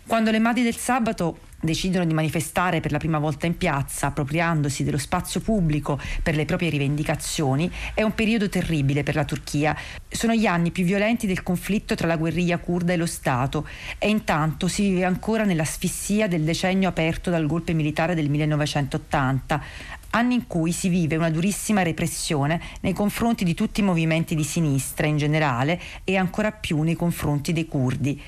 Quando 0.05 0.32
le 0.32 0.40
madri 0.40 0.64
del 0.64 0.76
sabato 0.76 1.39
decidono 1.62 2.05
di 2.05 2.12
manifestare 2.12 2.80
per 2.80 2.90
la 2.90 2.98
prima 2.98 3.18
volta 3.18 3.47
in 3.47 3.56
piazza, 3.56 4.09
appropriandosi 4.09 4.82
dello 4.82 4.98
spazio 4.98 5.40
pubblico 5.40 5.98
per 6.22 6.34
le 6.34 6.44
proprie 6.44 6.70
rivendicazioni, 6.70 7.70
è 7.94 8.02
un 8.02 8.14
periodo 8.14 8.48
terribile 8.48 9.05
per 9.05 9.14
la 9.14 9.24
Turchia. 9.24 9.76
Sono 10.09 10.34
gli 10.34 10.47
anni 10.47 10.72
più 10.72 10.84
violenti 10.84 11.26
del 11.26 11.43
conflitto 11.43 11.94
tra 11.94 12.09
la 12.09 12.16
guerriglia 12.16 12.59
kurda 12.59 12.93
e 12.93 12.97
lo 12.97 13.06
Stato 13.06 13.66
e 13.98 14.09
intanto 14.09 14.66
si 14.68 14.89
vive 14.89 15.05
ancora 15.05 15.44
nell'asfissia 15.44 16.26
del 16.26 16.43
decennio 16.43 16.89
aperto 16.89 17.30
dal 17.30 17.47
golpe 17.47 17.72
militare 17.72 18.14
del 18.14 18.28
1980, 18.28 19.62
anni 20.10 20.34
in 20.34 20.47
cui 20.47 20.72
si 20.72 20.89
vive 20.89 21.16
una 21.16 21.30
durissima 21.30 21.82
repressione 21.82 22.60
nei 22.80 22.93
confronti 22.93 23.44
di 23.44 23.55
tutti 23.55 23.80
i 23.80 23.84
movimenti 23.84 24.34
di 24.34 24.44
sinistra 24.44 25.06
in 25.06 25.16
generale 25.16 25.80
e 26.05 26.16
ancora 26.16 26.51
più 26.51 26.82
nei 26.82 26.97
confronti 26.97 27.52
dei 27.52 27.66
curdi. 27.66 28.20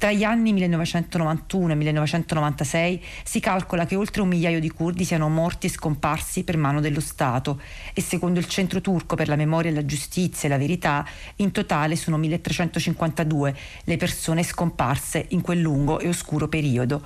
Tra 0.00 0.12
gli 0.12 0.24
anni 0.24 0.54
1991 0.54 1.72
e 1.72 1.74
1996 1.74 3.04
si 3.22 3.38
calcola 3.38 3.84
che 3.84 3.96
oltre 3.96 4.22
un 4.22 4.28
migliaio 4.28 4.58
di 4.58 4.70
curdi 4.70 5.04
siano 5.04 5.28
morti 5.28 5.66
e 5.66 5.68
scomparsi 5.68 6.42
per 6.42 6.56
mano 6.56 6.80
dello 6.80 7.00
Stato 7.00 7.60
e 7.92 8.00
secondo 8.00 8.38
il 8.38 8.46
Centro 8.46 8.80
Turco 8.80 9.14
per 9.14 9.28
la 9.28 9.36
Memoria, 9.36 9.70
la 9.70 9.84
Giustizia 9.84 10.48
e 10.48 10.52
la 10.52 10.56
Verità 10.56 11.06
in 11.36 11.50
totale 11.50 11.96
sono 11.96 12.16
1352 12.16 13.54
le 13.84 13.96
persone 13.98 14.42
scomparse 14.42 15.26
in 15.28 15.42
quel 15.42 15.60
lungo 15.60 15.98
e 15.98 16.08
oscuro 16.08 16.48
periodo. 16.48 17.04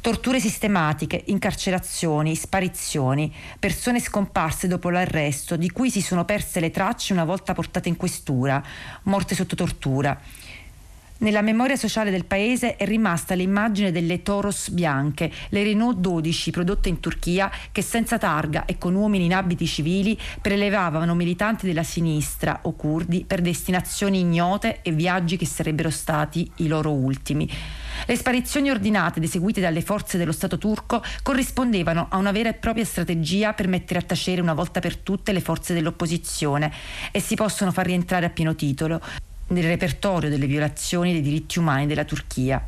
Torture 0.00 0.40
sistematiche, 0.40 1.22
incarcerazioni, 1.26 2.34
sparizioni, 2.34 3.30
persone 3.58 4.00
scomparse 4.00 4.68
dopo 4.68 4.88
l'arresto, 4.88 5.56
di 5.56 5.70
cui 5.70 5.90
si 5.90 6.00
sono 6.00 6.24
perse 6.24 6.60
le 6.60 6.70
tracce 6.70 7.12
una 7.12 7.24
volta 7.24 7.52
portate 7.52 7.90
in 7.90 7.96
questura, 7.96 8.62
morte 9.02 9.34
sotto 9.34 9.54
tortura. 9.54 10.18
Nella 11.24 11.40
memoria 11.40 11.76
sociale 11.76 12.10
del 12.10 12.26
paese 12.26 12.76
è 12.76 12.84
rimasta 12.84 13.32
l'immagine 13.32 13.90
delle 13.90 14.20
Toros 14.20 14.68
bianche, 14.68 15.32
le 15.48 15.62
Renault 15.62 15.96
12 15.96 16.50
prodotte 16.50 16.90
in 16.90 17.00
Turchia 17.00 17.50
che 17.72 17.80
senza 17.80 18.18
targa 18.18 18.66
e 18.66 18.76
con 18.76 18.94
uomini 18.94 19.24
in 19.24 19.32
abiti 19.32 19.66
civili 19.66 20.20
prelevavano 20.42 21.14
militanti 21.14 21.66
della 21.66 21.82
sinistra 21.82 22.58
o 22.64 22.74
curdi 22.74 23.24
per 23.26 23.40
destinazioni 23.40 24.20
ignote 24.20 24.82
e 24.82 24.92
viaggi 24.92 25.38
che 25.38 25.46
sarebbero 25.46 25.88
stati 25.88 26.50
i 26.56 26.66
loro 26.66 26.92
ultimi. 26.92 27.50
Le 28.04 28.16
sparizioni 28.16 28.68
ordinate 28.68 29.18
ed 29.18 29.24
eseguite 29.24 29.62
dalle 29.62 29.80
forze 29.80 30.18
dello 30.18 30.30
Stato 30.30 30.58
turco 30.58 31.02
corrispondevano 31.22 32.08
a 32.10 32.18
una 32.18 32.32
vera 32.32 32.50
e 32.50 32.54
propria 32.54 32.84
strategia 32.84 33.54
per 33.54 33.66
mettere 33.66 33.98
a 33.98 34.02
tacere 34.02 34.42
una 34.42 34.52
volta 34.52 34.78
per 34.78 34.98
tutte 34.98 35.32
le 35.32 35.40
forze 35.40 35.72
dell'opposizione 35.72 36.70
e 37.10 37.20
si 37.20 37.34
possono 37.34 37.72
far 37.72 37.86
rientrare 37.86 38.26
a 38.26 38.30
pieno 38.30 38.54
titolo 38.54 39.00
nel 39.48 39.64
repertorio 39.64 40.28
delle 40.28 40.46
violazioni 40.46 41.12
dei 41.12 41.22
diritti 41.22 41.58
umani 41.58 41.86
della 41.86 42.04
Turchia. 42.04 42.66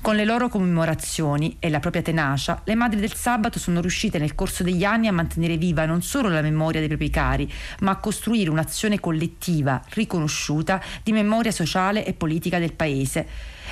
Con 0.00 0.16
le 0.16 0.24
loro 0.24 0.48
commemorazioni 0.48 1.56
e 1.60 1.70
la 1.70 1.78
propria 1.78 2.02
tenacia, 2.02 2.60
le 2.64 2.74
madri 2.74 2.98
del 2.98 3.14
sabato 3.14 3.58
sono 3.58 3.80
riuscite 3.80 4.18
nel 4.18 4.34
corso 4.34 4.62
degli 4.64 4.84
anni 4.84 5.06
a 5.06 5.12
mantenere 5.12 5.56
viva 5.56 5.86
non 5.86 6.02
solo 6.02 6.28
la 6.28 6.42
memoria 6.42 6.80
dei 6.80 6.88
propri 6.88 7.08
cari, 7.08 7.52
ma 7.80 7.92
a 7.92 7.96
costruire 7.96 8.50
un'azione 8.50 8.98
collettiva, 8.98 9.80
riconosciuta, 9.90 10.82
di 11.02 11.12
memoria 11.12 11.52
sociale 11.52 12.04
e 12.04 12.14
politica 12.14 12.58
del 12.58 12.72
paese. 12.72 13.26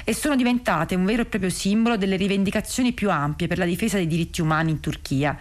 E 0.04 0.14
sono 0.14 0.36
diventate 0.36 0.94
un 0.94 1.04
vero 1.04 1.22
e 1.22 1.26
proprio 1.26 1.50
simbolo 1.50 1.96
delle 1.96 2.16
rivendicazioni 2.16 2.92
più 2.92 3.10
ampie 3.10 3.48
per 3.48 3.58
la 3.58 3.64
difesa 3.64 3.96
dei 3.96 4.06
diritti 4.06 4.40
umani 4.40 4.70
in 4.70 4.80
Turchia. 4.80 5.36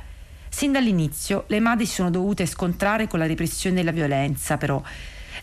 Sin 0.49 0.71
dall'inizio 0.71 1.45
le 1.47 1.59
madri 1.59 1.85
si 1.85 1.93
sono 1.93 2.09
dovute 2.09 2.47
scontrare 2.47 3.07
con 3.07 3.19
la 3.19 3.27
repressione 3.27 3.81
e 3.81 3.83
la 3.83 3.91
violenza, 3.91 4.57
però 4.57 4.81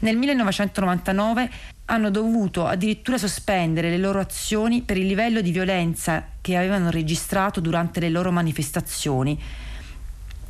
nel 0.00 0.16
1999 0.16 1.50
hanno 1.86 2.10
dovuto 2.10 2.66
addirittura 2.66 3.18
sospendere 3.18 3.90
le 3.90 3.98
loro 3.98 4.18
azioni 4.18 4.82
per 4.82 4.96
il 4.96 5.06
livello 5.06 5.40
di 5.40 5.52
violenza 5.52 6.26
che 6.40 6.56
avevano 6.56 6.90
registrato 6.90 7.60
durante 7.60 8.00
le 8.00 8.10
loro 8.10 8.32
manifestazioni. 8.32 9.40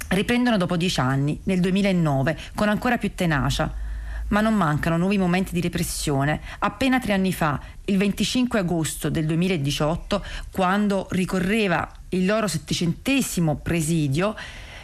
Riprendono 0.09 0.57
dopo 0.57 0.77
dieci 0.77 1.01
anni, 1.01 1.39
nel 1.45 1.61
2009, 1.61 2.39
con 2.55 2.69
ancora 2.69 2.97
più 2.97 3.15
tenacia. 3.15 3.85
Ma 4.29 4.41
non 4.41 4.55
mancano 4.55 4.97
nuovi 4.97 5.19
momenti 5.19 5.53
di 5.53 5.61
repressione. 5.61 6.41
Appena 6.59 6.99
tre 6.99 7.13
anni 7.13 7.33
fa, 7.33 7.61
il 7.85 7.97
25 7.97 8.59
agosto 8.59 9.09
del 9.09 9.27
2018, 9.27 10.25
quando 10.51 11.07
ricorreva 11.11 11.89
il 12.11 12.25
loro 12.25 12.49
settecentesimo 12.49 13.57
presidio, 13.57 14.35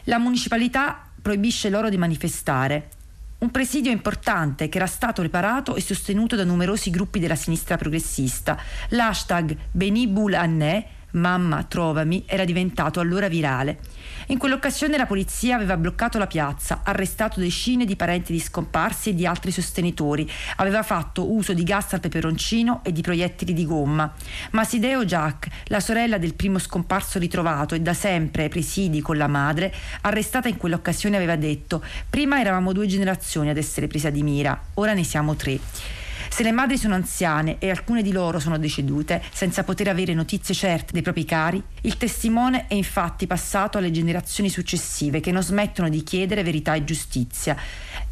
la 0.04 0.18
municipalità 0.18 1.08
proibisce 1.20 1.70
loro 1.70 1.88
di 1.88 1.96
manifestare 1.96 2.88
un 3.42 3.50
presidio 3.50 3.90
importante 3.90 4.68
che 4.68 4.78
era 4.78 4.86
stato 4.86 5.20
riparato 5.20 5.74
e 5.74 5.80
sostenuto 5.80 6.36
da 6.36 6.44
numerosi 6.44 6.90
gruppi 6.90 7.18
della 7.18 7.34
sinistra 7.34 7.76
progressista. 7.76 8.56
L'hashtag 8.90 9.56
Benibul 9.72 10.34
Annè 10.34 10.86
Mamma 11.12 11.64
trovami 11.64 12.24
era 12.26 12.44
diventato 12.44 13.00
allora 13.00 13.28
virale. 13.28 13.80
In 14.28 14.38
quell'occasione 14.38 14.96
la 14.96 15.06
polizia 15.06 15.56
aveva 15.56 15.76
bloccato 15.76 16.16
la 16.16 16.26
piazza, 16.26 16.80
arrestato 16.84 17.40
decine 17.40 17.84
di 17.84 17.96
parenti 17.96 18.32
di 18.32 18.40
scomparsi 18.40 19.10
e 19.10 19.14
di 19.14 19.26
altri 19.26 19.50
sostenitori, 19.50 20.30
aveva 20.56 20.82
fatto 20.82 21.30
uso 21.30 21.52
di 21.52 21.64
gas 21.64 21.92
al 21.92 22.00
peperoncino 22.00 22.80
e 22.82 22.92
di 22.92 23.02
proiettili 23.02 23.52
di 23.52 23.66
gomma. 23.66 24.12
Ma 24.52 24.64
Sideo 24.64 25.04
Jack, 25.04 25.48
la 25.66 25.80
sorella 25.80 26.18
del 26.18 26.34
primo 26.34 26.58
scomparso 26.58 27.18
ritrovato 27.18 27.74
e 27.74 27.80
da 27.80 27.94
sempre 27.94 28.44
ai 28.44 28.48
presidi 28.48 29.00
con 29.02 29.16
la 29.16 29.26
madre, 29.26 29.72
arrestata 30.02 30.48
in 30.48 30.56
quell'occasione 30.56 31.16
aveva 31.16 31.36
detto 31.36 31.84
prima 32.08 32.40
eravamo 32.40 32.72
due 32.72 32.86
generazioni 32.86 33.50
ad 33.50 33.58
essere 33.58 33.86
prese 33.86 34.10
di 34.10 34.22
mira, 34.22 34.58
ora 34.74 34.94
ne 34.94 35.04
siamo 35.04 35.34
tre. 35.34 35.58
Se 36.32 36.42
le 36.42 36.50
madri 36.50 36.78
sono 36.78 36.94
anziane 36.94 37.56
e 37.58 37.68
alcune 37.68 38.00
di 38.00 38.10
loro 38.10 38.38
sono 38.38 38.56
decedute 38.56 39.22
senza 39.34 39.64
poter 39.64 39.88
avere 39.88 40.14
notizie 40.14 40.54
certe 40.54 40.92
dei 40.92 41.02
propri 41.02 41.26
cari, 41.26 41.62
il 41.82 41.98
testimone 41.98 42.68
è 42.68 42.74
infatti 42.74 43.26
passato 43.26 43.76
alle 43.76 43.90
generazioni 43.90 44.48
successive 44.48 45.20
che 45.20 45.30
non 45.30 45.42
smettono 45.42 45.90
di 45.90 46.02
chiedere 46.02 46.42
verità 46.42 46.72
e 46.72 46.84
giustizia 46.84 47.54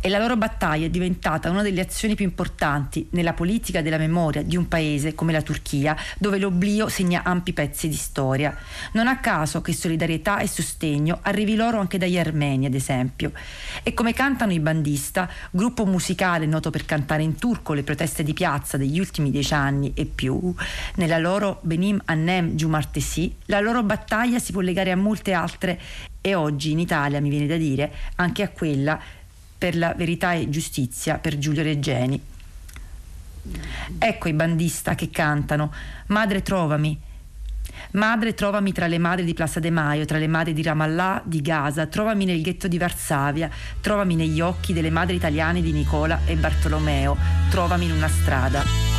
e 0.00 0.08
la 0.08 0.18
loro 0.18 0.36
battaglia 0.36 0.86
è 0.86 0.90
diventata 0.90 1.50
una 1.50 1.62
delle 1.62 1.82
azioni 1.82 2.14
più 2.14 2.24
importanti 2.24 3.06
nella 3.10 3.34
politica 3.34 3.82
della 3.82 3.98
memoria 3.98 4.42
di 4.42 4.56
un 4.56 4.66
paese 4.66 5.14
come 5.14 5.32
la 5.32 5.42
Turchia, 5.42 5.96
dove 6.18 6.38
l'oblio 6.38 6.88
segna 6.88 7.22
ampi 7.22 7.52
pezzi 7.52 7.88
di 7.88 7.94
storia. 7.94 8.56
Non 8.92 9.08
a 9.08 9.18
caso 9.18 9.60
che 9.60 9.72
solidarietà 9.74 10.38
e 10.38 10.46
sostegno 10.46 11.18
arrivi 11.22 11.54
loro 11.54 11.78
anche 11.78 11.98
dagli 11.98 12.18
armeni, 12.18 12.66
ad 12.66 12.74
esempio. 12.74 13.32
E 13.82 13.92
come 13.92 14.14
cantano 14.14 14.52
i 14.52 14.60
Bandista, 14.60 15.28
gruppo 15.50 15.84
musicale 15.84 16.46
noto 16.46 16.70
per 16.70 16.86
cantare 16.86 17.22
in 17.22 17.36
turco 17.36 17.74
le 17.74 17.82
proteste 17.82 18.22
di 18.22 18.32
piazza 18.32 18.76
degli 18.76 18.98
ultimi 18.98 19.30
dieci 19.30 19.52
anni 19.52 19.92
e 19.94 20.06
più, 20.06 20.54
nella 20.94 21.18
loro 21.18 21.58
Benim 21.62 22.00
Annem 22.06 22.56
Giumartesi, 22.56 23.34
la 23.46 23.60
loro 23.60 23.82
battaglia 23.82 24.38
si 24.38 24.52
può 24.52 24.62
legare 24.62 24.90
a 24.90 24.96
molte 24.96 25.32
altre 25.32 25.78
e 26.22 26.34
oggi 26.34 26.70
in 26.70 26.78
Italia, 26.78 27.20
mi 27.20 27.30
viene 27.30 27.46
da 27.46 27.56
dire, 27.56 27.90
anche 28.16 28.42
a 28.42 28.48
quella 28.48 29.00
per 29.60 29.76
la 29.76 29.92
verità 29.94 30.32
e 30.32 30.48
giustizia 30.48 31.18
per 31.18 31.36
Giulio 31.36 31.62
Reggeni. 31.62 32.18
Ecco 33.98 34.28
i 34.28 34.32
bandista 34.32 34.94
che 34.94 35.10
cantano 35.10 35.70
Madre 36.06 36.40
trovami. 36.40 36.98
Madre 37.92 38.32
trovami 38.32 38.72
tra 38.72 38.86
le 38.86 38.96
madri 38.96 39.24
di 39.24 39.34
Plaza 39.34 39.60
de 39.60 39.70
Maio, 39.70 40.06
tra 40.06 40.16
le 40.16 40.28
madri 40.28 40.54
di 40.54 40.62
Ramallah, 40.62 41.20
di 41.26 41.42
Gaza, 41.42 41.86
trovami 41.86 42.24
nel 42.24 42.40
ghetto 42.40 42.68
di 42.68 42.78
Varsavia, 42.78 43.50
trovami 43.82 44.14
negli 44.14 44.40
occhi 44.40 44.72
delle 44.72 44.90
madri 44.90 45.16
italiane 45.16 45.60
di 45.60 45.72
Nicola 45.72 46.20
e 46.24 46.36
Bartolomeo, 46.36 47.16
trovami 47.50 47.84
in 47.84 47.92
una 47.92 48.08
strada. 48.08 48.89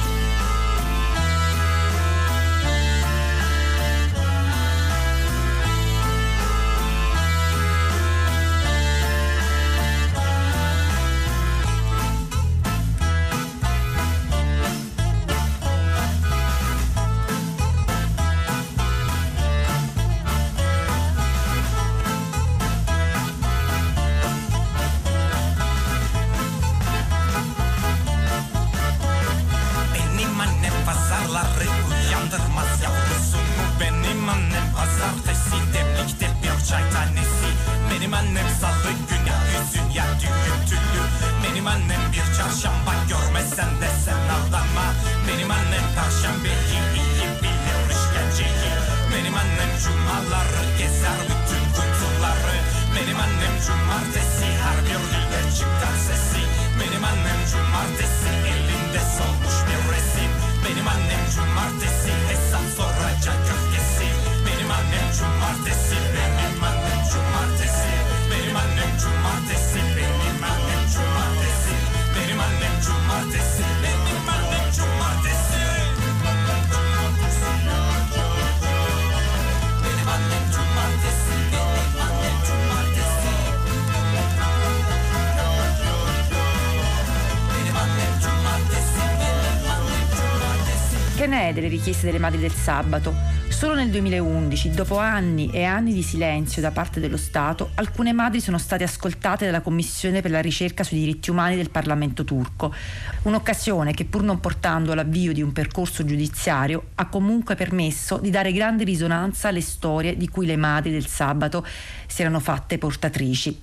Che 91.21 91.27
ne 91.27 91.49
è 91.49 91.53
delle 91.53 91.67
richieste 91.67 92.07
delle 92.07 92.17
madri 92.17 92.39
del 92.39 92.51
sabato? 92.51 93.13
Solo 93.47 93.75
nel 93.75 93.91
2011, 93.91 94.71
dopo 94.71 94.97
anni 94.97 95.51
e 95.51 95.65
anni 95.65 95.93
di 95.93 96.01
silenzio 96.01 96.63
da 96.63 96.71
parte 96.71 96.99
dello 96.99 97.15
Stato, 97.15 97.69
alcune 97.75 98.11
madri 98.11 98.41
sono 98.41 98.57
state 98.57 98.83
ascoltate 98.83 99.45
dalla 99.45 99.61
Commissione 99.61 100.21
per 100.21 100.31
la 100.31 100.41
ricerca 100.41 100.83
sui 100.83 100.97
diritti 100.97 101.29
umani 101.29 101.55
del 101.55 101.69
Parlamento 101.69 102.23
turco. 102.23 102.73
Un'occasione 103.21 103.93
che 103.93 104.05
pur 104.05 104.23
non 104.23 104.39
portando 104.39 104.93
all'avvio 104.93 105.31
di 105.31 105.43
un 105.43 105.51
percorso 105.51 106.03
giudiziario 106.03 106.85
ha 106.95 107.05
comunque 107.05 107.53
permesso 107.53 108.17
di 108.17 108.31
dare 108.31 108.51
grande 108.51 108.83
risonanza 108.83 109.49
alle 109.49 109.61
storie 109.61 110.17
di 110.17 110.27
cui 110.27 110.47
le 110.47 110.57
madri 110.57 110.89
del 110.89 111.05
sabato 111.05 111.63
si 112.07 112.21
erano 112.21 112.39
fatte 112.39 112.79
portatrici. 112.79 113.59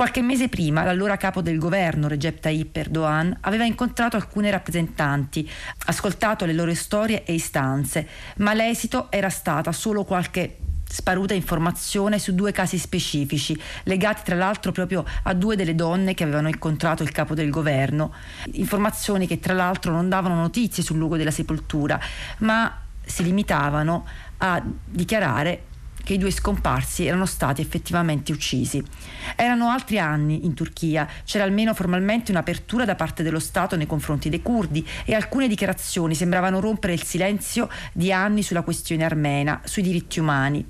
Qualche 0.00 0.22
mese 0.22 0.48
prima 0.48 0.82
l'allora 0.82 1.18
capo 1.18 1.42
del 1.42 1.58
governo 1.58 2.08
Recep 2.08 2.40
Tayyip 2.40 2.74
Erdogan 2.74 3.36
aveva 3.42 3.64
incontrato 3.64 4.16
alcune 4.16 4.50
rappresentanti, 4.50 5.46
ascoltato 5.84 6.46
le 6.46 6.54
loro 6.54 6.72
storie 6.72 7.22
e 7.24 7.34
istanze, 7.34 8.08
ma 8.38 8.54
l'esito 8.54 9.10
era 9.10 9.28
stata 9.28 9.72
solo 9.72 10.04
qualche 10.04 10.56
sparuta 10.88 11.34
informazione 11.34 12.18
su 12.18 12.34
due 12.34 12.50
casi 12.50 12.78
specifici, 12.78 13.54
legati 13.82 14.22
tra 14.24 14.36
l'altro 14.36 14.72
proprio 14.72 15.04
a 15.24 15.34
due 15.34 15.54
delle 15.54 15.74
donne 15.74 16.14
che 16.14 16.22
avevano 16.22 16.48
incontrato 16.48 17.02
il 17.02 17.12
capo 17.12 17.34
del 17.34 17.50
governo. 17.50 18.14
Informazioni 18.52 19.26
che 19.26 19.38
tra 19.38 19.52
l'altro 19.52 19.92
non 19.92 20.08
davano 20.08 20.36
notizie 20.36 20.82
sul 20.82 20.96
luogo 20.96 21.18
della 21.18 21.30
sepoltura, 21.30 22.00
ma 22.38 22.84
si 23.04 23.22
limitavano 23.22 24.06
a 24.38 24.62
dichiarare 24.64 25.64
che 26.02 26.14
i 26.14 26.18
due 26.18 26.30
scomparsi 26.30 27.06
erano 27.06 27.26
stati 27.26 27.60
effettivamente 27.60 28.32
uccisi. 28.32 28.82
Erano 29.36 29.68
altri 29.68 29.98
anni 29.98 30.44
in 30.44 30.54
Turchia, 30.54 31.08
c'era 31.24 31.44
almeno 31.44 31.74
formalmente 31.74 32.30
un'apertura 32.30 32.84
da 32.84 32.94
parte 32.94 33.22
dello 33.22 33.38
Stato 33.38 33.76
nei 33.76 33.86
confronti 33.86 34.28
dei 34.28 34.42
curdi 34.42 34.86
e 35.04 35.14
alcune 35.14 35.48
dichiarazioni 35.48 36.14
sembravano 36.14 36.60
rompere 36.60 36.92
il 36.92 37.02
silenzio 37.02 37.68
di 37.92 38.12
anni 38.12 38.42
sulla 38.42 38.62
questione 38.62 39.04
armena, 39.04 39.60
sui 39.64 39.82
diritti 39.82 40.20
umani 40.20 40.64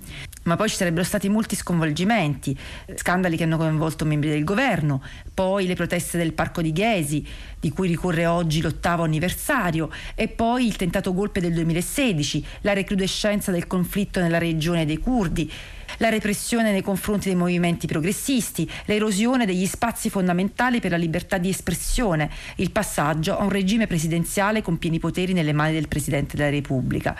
ma 0.44 0.56
poi 0.56 0.68
ci 0.68 0.76
sarebbero 0.76 1.04
stati 1.04 1.28
molti 1.28 1.54
sconvolgimenti, 1.54 2.56
scandali 2.94 3.36
che 3.36 3.44
hanno 3.44 3.56
coinvolto 3.56 4.04
membri 4.04 4.30
del 4.30 4.44
governo, 4.44 5.02
poi 5.34 5.66
le 5.66 5.74
proteste 5.74 6.16
del 6.18 6.32
parco 6.32 6.62
di 6.62 6.72
Ghesi, 6.72 7.26
di 7.58 7.70
cui 7.70 7.88
ricorre 7.88 8.26
oggi 8.26 8.60
l'ottavo 8.60 9.02
anniversario, 9.02 9.90
e 10.14 10.28
poi 10.28 10.66
il 10.66 10.76
tentato 10.76 11.12
golpe 11.12 11.40
del 11.40 11.52
2016, 11.52 12.44
la 12.62 12.72
recrudescenza 12.72 13.50
del 13.50 13.66
conflitto 13.66 14.20
nella 14.20 14.38
regione 14.38 14.86
dei 14.86 14.98
curdi 14.98 15.50
la 15.98 16.08
repressione 16.08 16.72
nei 16.72 16.82
confronti 16.82 17.28
dei 17.28 17.36
movimenti 17.36 17.86
progressisti, 17.86 18.68
l'erosione 18.86 19.44
degli 19.44 19.66
spazi 19.66 20.08
fondamentali 20.08 20.80
per 20.80 20.92
la 20.92 20.96
libertà 20.96 21.36
di 21.36 21.48
espressione, 21.48 22.30
il 22.56 22.70
passaggio 22.70 23.36
a 23.36 23.42
un 23.42 23.50
regime 23.50 23.86
presidenziale 23.86 24.62
con 24.62 24.78
pieni 24.78 24.98
poteri 24.98 25.32
nelle 25.32 25.52
mani 25.52 25.74
del 25.74 25.88
Presidente 25.88 26.36
della 26.36 26.48
Repubblica. 26.48 27.16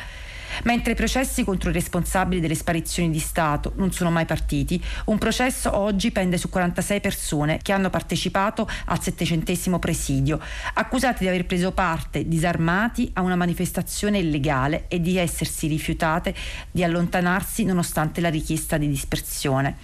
Mentre 0.64 0.92
i 0.92 0.96
processi 0.96 1.44
contro 1.44 1.70
i 1.70 1.72
responsabili 1.72 2.40
delle 2.40 2.54
sparizioni 2.54 3.10
di 3.10 3.18
Stato 3.18 3.72
non 3.76 3.92
sono 3.92 4.10
mai 4.10 4.24
partiti, 4.24 4.82
un 5.06 5.18
processo 5.18 5.76
oggi 5.76 6.10
pende 6.10 6.38
su 6.38 6.48
46 6.48 7.00
persone 7.00 7.58
che 7.62 7.72
hanno 7.72 7.90
partecipato 7.90 8.68
al 8.86 9.02
settecentesimo 9.02 9.78
presidio, 9.78 10.40
accusati 10.74 11.24
di 11.24 11.28
aver 11.28 11.46
preso 11.46 11.72
parte 11.72 12.28
disarmati 12.28 13.10
a 13.14 13.22
una 13.22 13.36
manifestazione 13.36 14.18
illegale 14.18 14.84
e 14.88 15.00
di 15.00 15.16
essersi 15.16 15.66
rifiutate 15.66 16.34
di 16.70 16.84
allontanarsi 16.84 17.64
nonostante 17.64 18.20
la 18.20 18.28
richiesta 18.28 18.76
di 18.76 18.88
dispersione. 18.88 19.76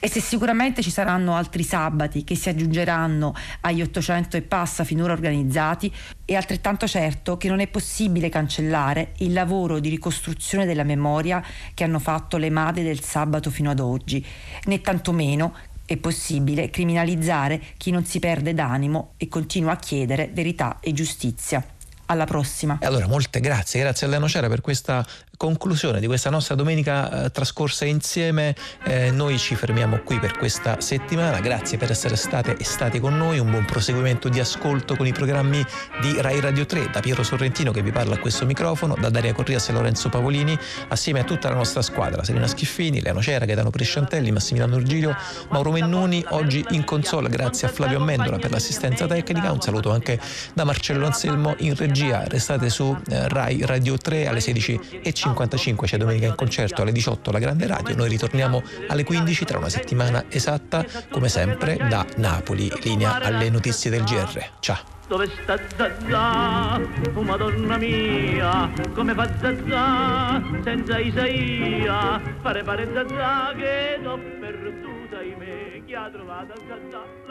E 0.00 0.08
se 0.08 0.20
sicuramente 0.20 0.82
ci 0.82 0.90
saranno 0.90 1.34
altri 1.34 1.62
sabati 1.62 2.24
che 2.24 2.34
si 2.34 2.48
aggiungeranno 2.48 3.34
agli 3.60 3.82
800 3.82 4.36
e 4.36 4.42
passa 4.42 4.84
finora 4.84 5.12
organizzati, 5.12 5.92
è 6.24 6.34
altrettanto 6.34 6.86
certo 6.86 7.36
che 7.36 7.48
non 7.48 7.60
è 7.60 7.66
possibile 7.66 8.28
cancellare 8.28 9.12
il 9.18 9.32
lavoro 9.32 9.78
di 9.78 9.88
ricostruzione 9.88 10.66
della 10.66 10.84
memoria 10.84 11.42
che 11.74 11.84
hanno 11.84 11.98
fatto 11.98 12.36
le 12.36 12.50
madri 12.50 12.82
del 12.82 13.02
sabato 13.02 13.50
fino 13.50 13.70
ad 13.70 13.80
oggi, 13.80 14.24
né 14.64 14.80
tantomeno 14.80 15.54
è 15.88 15.96
possibile 15.96 16.68
criminalizzare 16.68 17.58
chi 17.78 17.90
non 17.90 18.04
si 18.04 18.18
perde 18.18 18.52
d'animo 18.52 19.14
e 19.16 19.26
continua 19.28 19.72
a 19.72 19.76
chiedere 19.76 20.28
verità 20.30 20.80
e 20.80 20.92
giustizia. 20.92 21.64
Alla 22.10 22.26
prossima. 22.26 22.78
Allora, 22.82 23.06
molte 23.06 23.40
grazie, 23.40 23.80
grazie 23.80 24.06
a 24.06 24.10
Lea 24.10 24.18
Nocera 24.18 24.48
per 24.48 24.60
questa 24.60 25.06
conclusione 25.38 26.00
di 26.00 26.06
questa 26.06 26.28
nostra 26.28 26.54
domenica 26.56 27.24
eh, 27.24 27.30
trascorsa 27.30 27.86
insieme. 27.86 28.54
Eh, 28.84 29.10
noi 29.10 29.38
ci 29.38 29.54
fermiamo 29.54 30.00
qui 30.00 30.18
per 30.18 30.36
questa 30.36 30.80
settimana. 30.80 31.40
Grazie 31.40 31.78
per 31.78 31.90
essere 31.90 32.16
state 32.16 32.56
e 32.58 32.64
stati 32.64 33.00
con 33.00 33.16
noi. 33.16 33.38
Un 33.38 33.50
buon 33.50 33.64
proseguimento 33.64 34.28
di 34.28 34.40
ascolto 34.40 34.96
con 34.96 35.06
i 35.06 35.12
programmi 35.12 35.64
di 36.02 36.20
Rai 36.20 36.40
Radio 36.40 36.66
3, 36.66 36.90
da 36.92 37.00
Piero 37.00 37.22
Sorrentino 37.22 37.70
che 37.70 37.82
vi 37.82 37.92
parla 37.92 38.16
a 38.16 38.18
questo 38.18 38.44
microfono, 38.44 38.96
da 38.98 39.08
Daria 39.08 39.32
Corrias 39.32 39.68
e 39.68 39.72
Lorenzo 39.72 40.08
Pavolini, 40.08 40.58
assieme 40.88 41.20
a 41.20 41.24
tutta 41.24 41.48
la 41.48 41.54
nostra 41.54 41.82
squadra, 41.82 42.24
Serena 42.24 42.48
Schiffini, 42.48 43.00
Leano 43.00 43.22
Cera, 43.22 43.44
Gaetano 43.44 43.70
Prisciantelli, 43.70 44.32
Massimiliano 44.32 44.74
Urgilio, 44.74 45.16
Mauro 45.50 45.70
Mennoni, 45.70 46.22
oggi 46.30 46.64
in 46.70 46.84
console 46.84 47.28
grazie 47.28 47.68
a 47.68 47.70
Flavio 47.70 47.98
Amendola 47.98 48.38
per 48.38 48.50
l'assistenza 48.50 49.06
tecnica. 49.06 49.52
Un 49.52 49.60
saluto 49.60 49.92
anche 49.92 50.20
da 50.52 50.64
Marcello 50.64 51.06
Anselmo 51.06 51.54
in 51.58 51.76
regia. 51.76 52.24
Restate 52.26 52.70
su 52.70 52.94
eh, 53.08 53.28
Rai 53.28 53.64
Radio 53.64 53.96
3 53.96 54.26
alle 54.26 54.40
16.50 54.40 55.27
55 55.28 55.86
c'è 55.86 55.96
domenica 55.98 56.26
in 56.26 56.34
concerto 56.34 56.82
alle 56.82 56.92
18 56.92 57.30
alla 57.30 57.38
Grande 57.38 57.66
Radio. 57.66 57.94
Noi 57.94 58.08
ritorniamo 58.08 58.62
alle 58.88 59.04
15 59.04 59.44
tra 59.44 59.58
una 59.58 59.68
settimana 59.68 60.24
esatta, 60.28 60.84
come 61.10 61.28
sempre, 61.28 61.76
da 61.88 62.06
Napoli. 62.16 62.70
Linea 62.82 63.20
alle 63.20 63.50
notizie 63.50 63.90
del 63.90 64.04
GR. 64.04 64.50
Ciao. 64.60 64.96
Dove 65.06 65.26
sta 65.42 65.58
Zazà? 65.74 66.78
Oh 67.14 67.22
madonna 67.22 67.78
mia, 67.78 68.70
come 68.94 69.14
fa 69.14 69.26
Zazà 69.38 70.42
senza 70.62 70.98
Isaia? 70.98 72.20
Fare 72.42 72.62
fare 72.62 72.88
Zazà 72.92 73.54
che 73.56 73.98
t'ho 74.02 74.18
perduta, 74.38 75.18
ahimè, 75.18 75.82
chi 75.86 75.94
ha 75.94 76.10
trovato 76.10 76.52
Zazà? 76.68 77.04
La 77.26 77.27